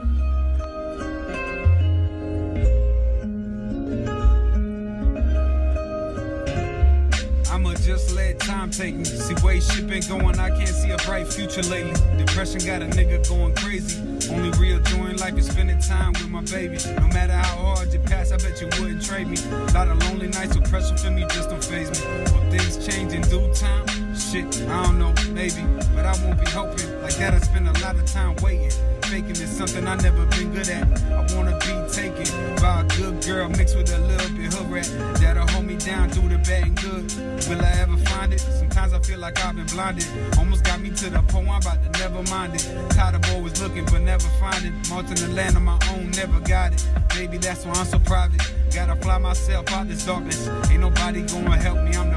Let 8.35 8.47
time 8.47 8.70
take 8.70 8.94
me. 8.94 9.05
See 9.05 9.35
way 9.44 9.61
shit 9.61 9.86
been 9.86 10.02
going, 10.09 10.39
I 10.39 10.51
can't 10.51 10.69
see 10.69 10.90
a 10.90 10.97
bright 10.98 11.27
future 11.27 11.62
lately. 11.62 11.93
Depression 12.16 12.61
got 12.65 12.82
a 12.82 12.86
nigga 12.86 13.27
going 13.28 13.55
crazy. 13.55 14.01
Only 14.32 14.51
real 14.59 14.81
joy 14.81 15.06
in 15.06 15.16
life 15.16 15.36
is 15.36 15.47
spending 15.47 15.78
time 15.78 16.12
with 16.15 16.28
my 16.28 16.43
baby. 16.43 16.78
No 16.97 17.06
matter 17.09 17.32
how 17.32 17.74
hard 17.74 17.93
you 17.93 18.01
pass, 18.01 18.32
I 18.32 18.36
bet 18.39 18.61
you 18.61 18.69
wouldn't 18.81 19.02
trade 19.02 19.28
me. 19.28 19.36
lot 19.73 19.89
of 19.89 19.98
lonely 20.05 20.28
nights 20.28 20.56
with 20.56 20.69
pressure 20.70 20.97
for 20.97 21.11
me 21.11 21.23
just 21.31 21.51
don't 21.51 21.62
phase 21.62 21.90
me. 21.90 22.06
Will 22.32 22.51
things 22.51 22.86
change 22.86 23.12
in 23.12 23.23
due 23.23 23.52
time? 23.55 23.86
Shit, 24.15 24.47
I 24.69 24.85
don't 24.85 24.98
know, 24.98 25.15
maybe. 25.32 25.62
But 25.94 26.06
I 26.06 26.15
won't 26.24 26.40
be 26.40 26.51
hoping 26.51 27.02
like 27.02 27.16
that. 27.16 27.35
I 27.35 27.39
spend 27.39 27.69
a 27.69 27.73
lot 27.81 27.97
of 27.97 28.06
time 28.06 28.36
waiting. 28.43 28.73
Faking 29.10 29.31
is 29.31 29.51
something 29.51 29.86
I 29.86 29.97
never 29.97 30.26
been 30.26 30.52
good 30.52 30.68
at. 30.68 30.86
I 31.12 31.36
wanna 31.36 31.59
be 31.60 31.93
taken 31.93 32.26
by 32.56 32.81
a 32.81 32.85
good 32.97 33.22
girl 33.24 33.48
mixed 33.48 33.76
with 33.76 33.93
a 33.93 33.98
little 33.98 34.36
bit 34.36 34.52
hood 34.52 34.70
rat. 34.70 34.90
That'll 35.20 35.47
hold 35.48 35.66
me 35.66 35.76
down 35.76 36.10
through 36.10 36.31
the 36.31 36.39
bad 36.39 36.64
and 36.64 36.76
good. 36.81 37.12
Will 37.48 37.60
I 37.60 37.70
ever 37.82 37.97
find 38.09 38.32
it? 38.32 38.40
Sometimes 38.40 38.93
I 38.93 39.01
feel 39.01 39.18
like 39.18 39.44
I've 39.44 39.56
been 39.56 39.66
blinded. 39.66 40.06
Almost 40.39 40.64
got 40.64 40.81
me 40.81 40.90
to 40.90 41.10
the 41.10 41.22
point 41.28 41.48
I'm 41.48 41.60
about 41.60 41.82
to 41.85 41.90
never 42.01 42.22
mind 42.31 42.55
it. 42.55 42.64
Tired 42.90 43.14
of 43.14 43.35
always 43.35 43.60
looking 43.60 43.85
but 43.85 44.01
never 44.01 44.28
finding. 44.40 44.74
Marching 44.89 45.16
the 45.16 45.28
land 45.35 45.56
on 45.56 45.64
my 45.64 45.78
own, 45.93 46.10
never 46.12 46.40
got 46.40 46.72
it. 46.72 46.89
Maybe 47.14 47.36
that's 47.39 47.64
why 47.64 47.74
I'm 47.74 47.86
so 47.86 47.98
private. 47.98 48.40
Gotta 48.74 48.97
fly 48.97 49.18
myself 49.18 49.70
out 49.72 49.86
this 49.86 50.05
darkness. 50.05 50.48
Ain't 50.70 50.81
nobody 50.81 51.22
gonna 51.22 51.56
help 51.56 51.82
me, 51.85 51.94
I'm 51.94 52.10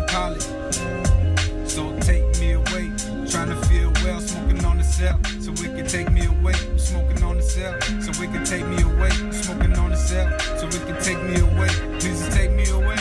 cell, 4.98 5.20
so 5.40 5.52
it 5.52 5.76
can 5.76 5.86
take 5.86 6.12
me 6.12 6.26
away. 6.26 6.54
I'm 6.72 6.80
smoking 6.80 7.22
on 7.22 7.38
the 7.38 7.44
cell, 7.44 7.80
so 8.02 8.10
it 8.24 8.32
can 8.34 8.44
take 8.44 8.66
me 8.66 8.82
away. 8.82 9.12
I'm 9.12 9.32
smoking 9.32 9.74
on 9.78 9.92
the 9.92 9.96
cell, 9.96 10.28
so 10.58 10.66
it 10.66 10.84
can 10.88 11.00
take 11.04 11.22
me 11.22 11.36
away. 11.40 11.70
Please 12.00 12.20
just 12.20 12.32
take 12.32 12.52
me 12.54 12.68
away. 12.70 12.98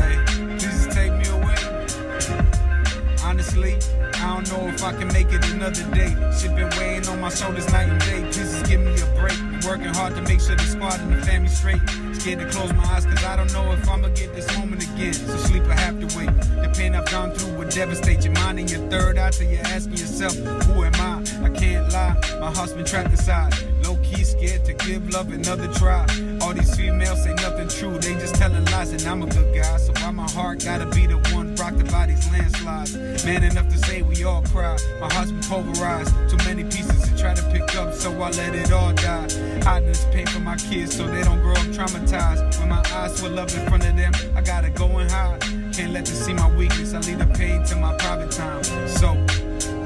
Hey, 0.00 0.16
please 0.58 0.62
just 0.62 0.90
take 0.90 1.12
me 1.12 1.26
away. 1.28 1.58
Honestly, 3.22 3.78
I 4.14 4.26
don't 4.34 4.50
know 4.50 4.66
if 4.74 4.82
I 4.82 4.92
can 4.92 5.06
make 5.08 5.30
it 5.32 5.44
another 5.52 5.84
day. 5.94 6.10
Shit 6.36 6.56
been 6.56 6.70
weighing 6.78 7.06
on 7.06 7.20
my 7.20 7.28
shoulders 7.28 7.70
night 7.70 7.88
and 7.88 8.00
day. 8.00 8.22
Please 8.32 8.50
just 8.50 8.66
give 8.66 8.80
me 8.80 8.94
a 9.00 9.06
break. 9.20 9.47
Working 9.68 9.92
hard 9.92 10.14
to 10.14 10.22
make 10.22 10.40
sure 10.40 10.56
the 10.56 10.62
squad 10.62 10.98
and 10.98 11.12
the 11.12 11.20
family 11.26 11.50
straight. 11.50 11.82
Scared 12.14 12.38
to 12.38 12.48
close 12.48 12.72
my 12.72 12.84
eyes 12.84 13.04
cause 13.04 13.22
I 13.22 13.36
don't 13.36 13.52
know 13.52 13.70
if 13.72 13.86
I'ma 13.86 14.08
get 14.08 14.34
this 14.34 14.48
moment 14.56 14.82
again. 14.82 15.12
So 15.12 15.36
sleep 15.36 15.64
I 15.64 15.74
have 15.74 16.00
to 16.00 16.06
wait. 16.16 16.30
The 16.62 16.72
pain 16.74 16.94
I've 16.94 17.04
gone 17.10 17.32
through 17.32 17.58
would 17.58 17.68
devastate 17.68 18.24
your 18.24 18.32
mind 18.32 18.60
and 18.60 18.70
your 18.70 18.80
third 18.88 19.18
eye 19.18 19.30
till 19.30 19.46
you're 19.46 19.60
asking 19.66 19.98
yourself, 19.98 20.34
who 20.64 20.84
am 20.84 20.94
I? 20.94 21.22
I 21.44 21.50
can't 21.50 21.92
lie. 21.92 22.16
My 22.40 22.50
heart's 22.50 22.72
been 22.72 22.86
trapped 22.86 23.10
inside. 23.10 23.52
Low 23.84 23.96
key 23.96 24.24
scared 24.24 24.64
to 24.64 24.72
give 24.72 25.10
love 25.10 25.30
another 25.34 25.70
try. 25.74 26.06
All 26.40 26.54
these 26.54 26.74
females 26.74 27.22
say 27.22 27.34
nothing 27.34 27.57
true. 27.78 27.96
They 27.98 28.14
just 28.14 28.34
telling 28.34 28.64
lies 28.66 28.92
and 28.92 29.02
I'm 29.06 29.22
a 29.22 29.26
good 29.26 29.54
guy. 29.54 29.76
So 29.76 29.92
why 30.00 30.10
my 30.10 30.28
heart 30.30 30.64
gotta 30.64 30.86
be 30.86 31.06
the 31.06 31.18
one 31.34 31.54
rocked 31.54 31.90
by 31.90 32.06
these 32.06 32.30
landslides? 32.30 33.24
Man 33.24 33.44
enough 33.44 33.68
to 33.68 33.78
say 33.78 34.02
we 34.02 34.24
all 34.24 34.42
cry. 34.42 34.76
My 35.00 35.12
heart's 35.12 35.30
been 35.30 35.42
pulverized. 35.42 36.12
Too 36.28 36.36
many 36.38 36.64
pieces 36.64 37.08
to 37.08 37.16
try 37.16 37.34
to 37.34 37.42
pick 37.52 37.76
up, 37.76 37.94
so 37.94 38.10
I 38.20 38.30
let 38.30 38.54
it 38.54 38.72
all 38.72 38.92
die. 38.92 39.28
Hiding 39.62 39.88
this 39.88 40.04
pain 40.06 40.26
for 40.26 40.40
my 40.40 40.56
kids 40.56 40.96
so 40.96 41.06
they 41.06 41.22
don't 41.22 41.40
grow 41.40 41.52
up 41.52 41.68
traumatized. 41.76 42.58
When 42.58 42.68
my 42.68 42.82
eyes 42.92 43.16
swell 43.16 43.38
up 43.38 43.50
in 43.52 43.66
front 43.68 43.86
of 43.86 43.96
them, 43.96 44.12
I 44.34 44.40
gotta 44.40 44.70
go 44.70 44.86
and 44.98 45.10
hide. 45.10 45.40
Can't 45.72 45.92
let 45.92 46.04
them 46.06 46.16
see 46.16 46.34
my 46.34 46.50
weakness. 46.56 46.94
I 46.94 46.98
leave 47.00 47.18
the 47.18 47.26
pain 47.26 47.62
to 47.64 47.76
my 47.76 47.96
private 47.98 48.32
time. 48.32 48.64
So 48.88 49.14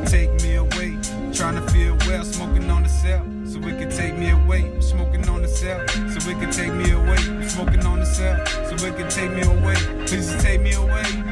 take 0.06 0.30
me 0.42 0.56
away. 0.56 0.96
Trying 1.34 1.56
to 1.56 1.62
feel 1.72 1.96
well, 2.06 2.24
smoking 2.24 2.70
on 2.70 2.82
the 2.84 2.88
cell. 2.88 3.41
So 3.52 3.58
it 3.58 3.78
can 3.78 3.90
take 3.90 4.16
me 4.16 4.30
away. 4.30 4.62
I'm 4.62 4.80
smoking 4.80 5.28
on 5.28 5.42
the 5.42 5.48
cell. 5.48 5.86
So 5.86 6.30
it 6.30 6.40
can 6.40 6.50
take 6.50 6.72
me 6.72 6.90
away. 6.92 7.18
I'm 7.18 7.46
smoking 7.46 7.84
on 7.84 8.00
the 8.00 8.06
cell. 8.06 8.46
So 8.46 8.86
it 8.86 8.96
can 8.96 9.10
take 9.10 9.30
me 9.30 9.42
away. 9.42 9.74
Please 10.06 10.34
take 10.42 10.62
me 10.62 10.72
away. 10.72 11.31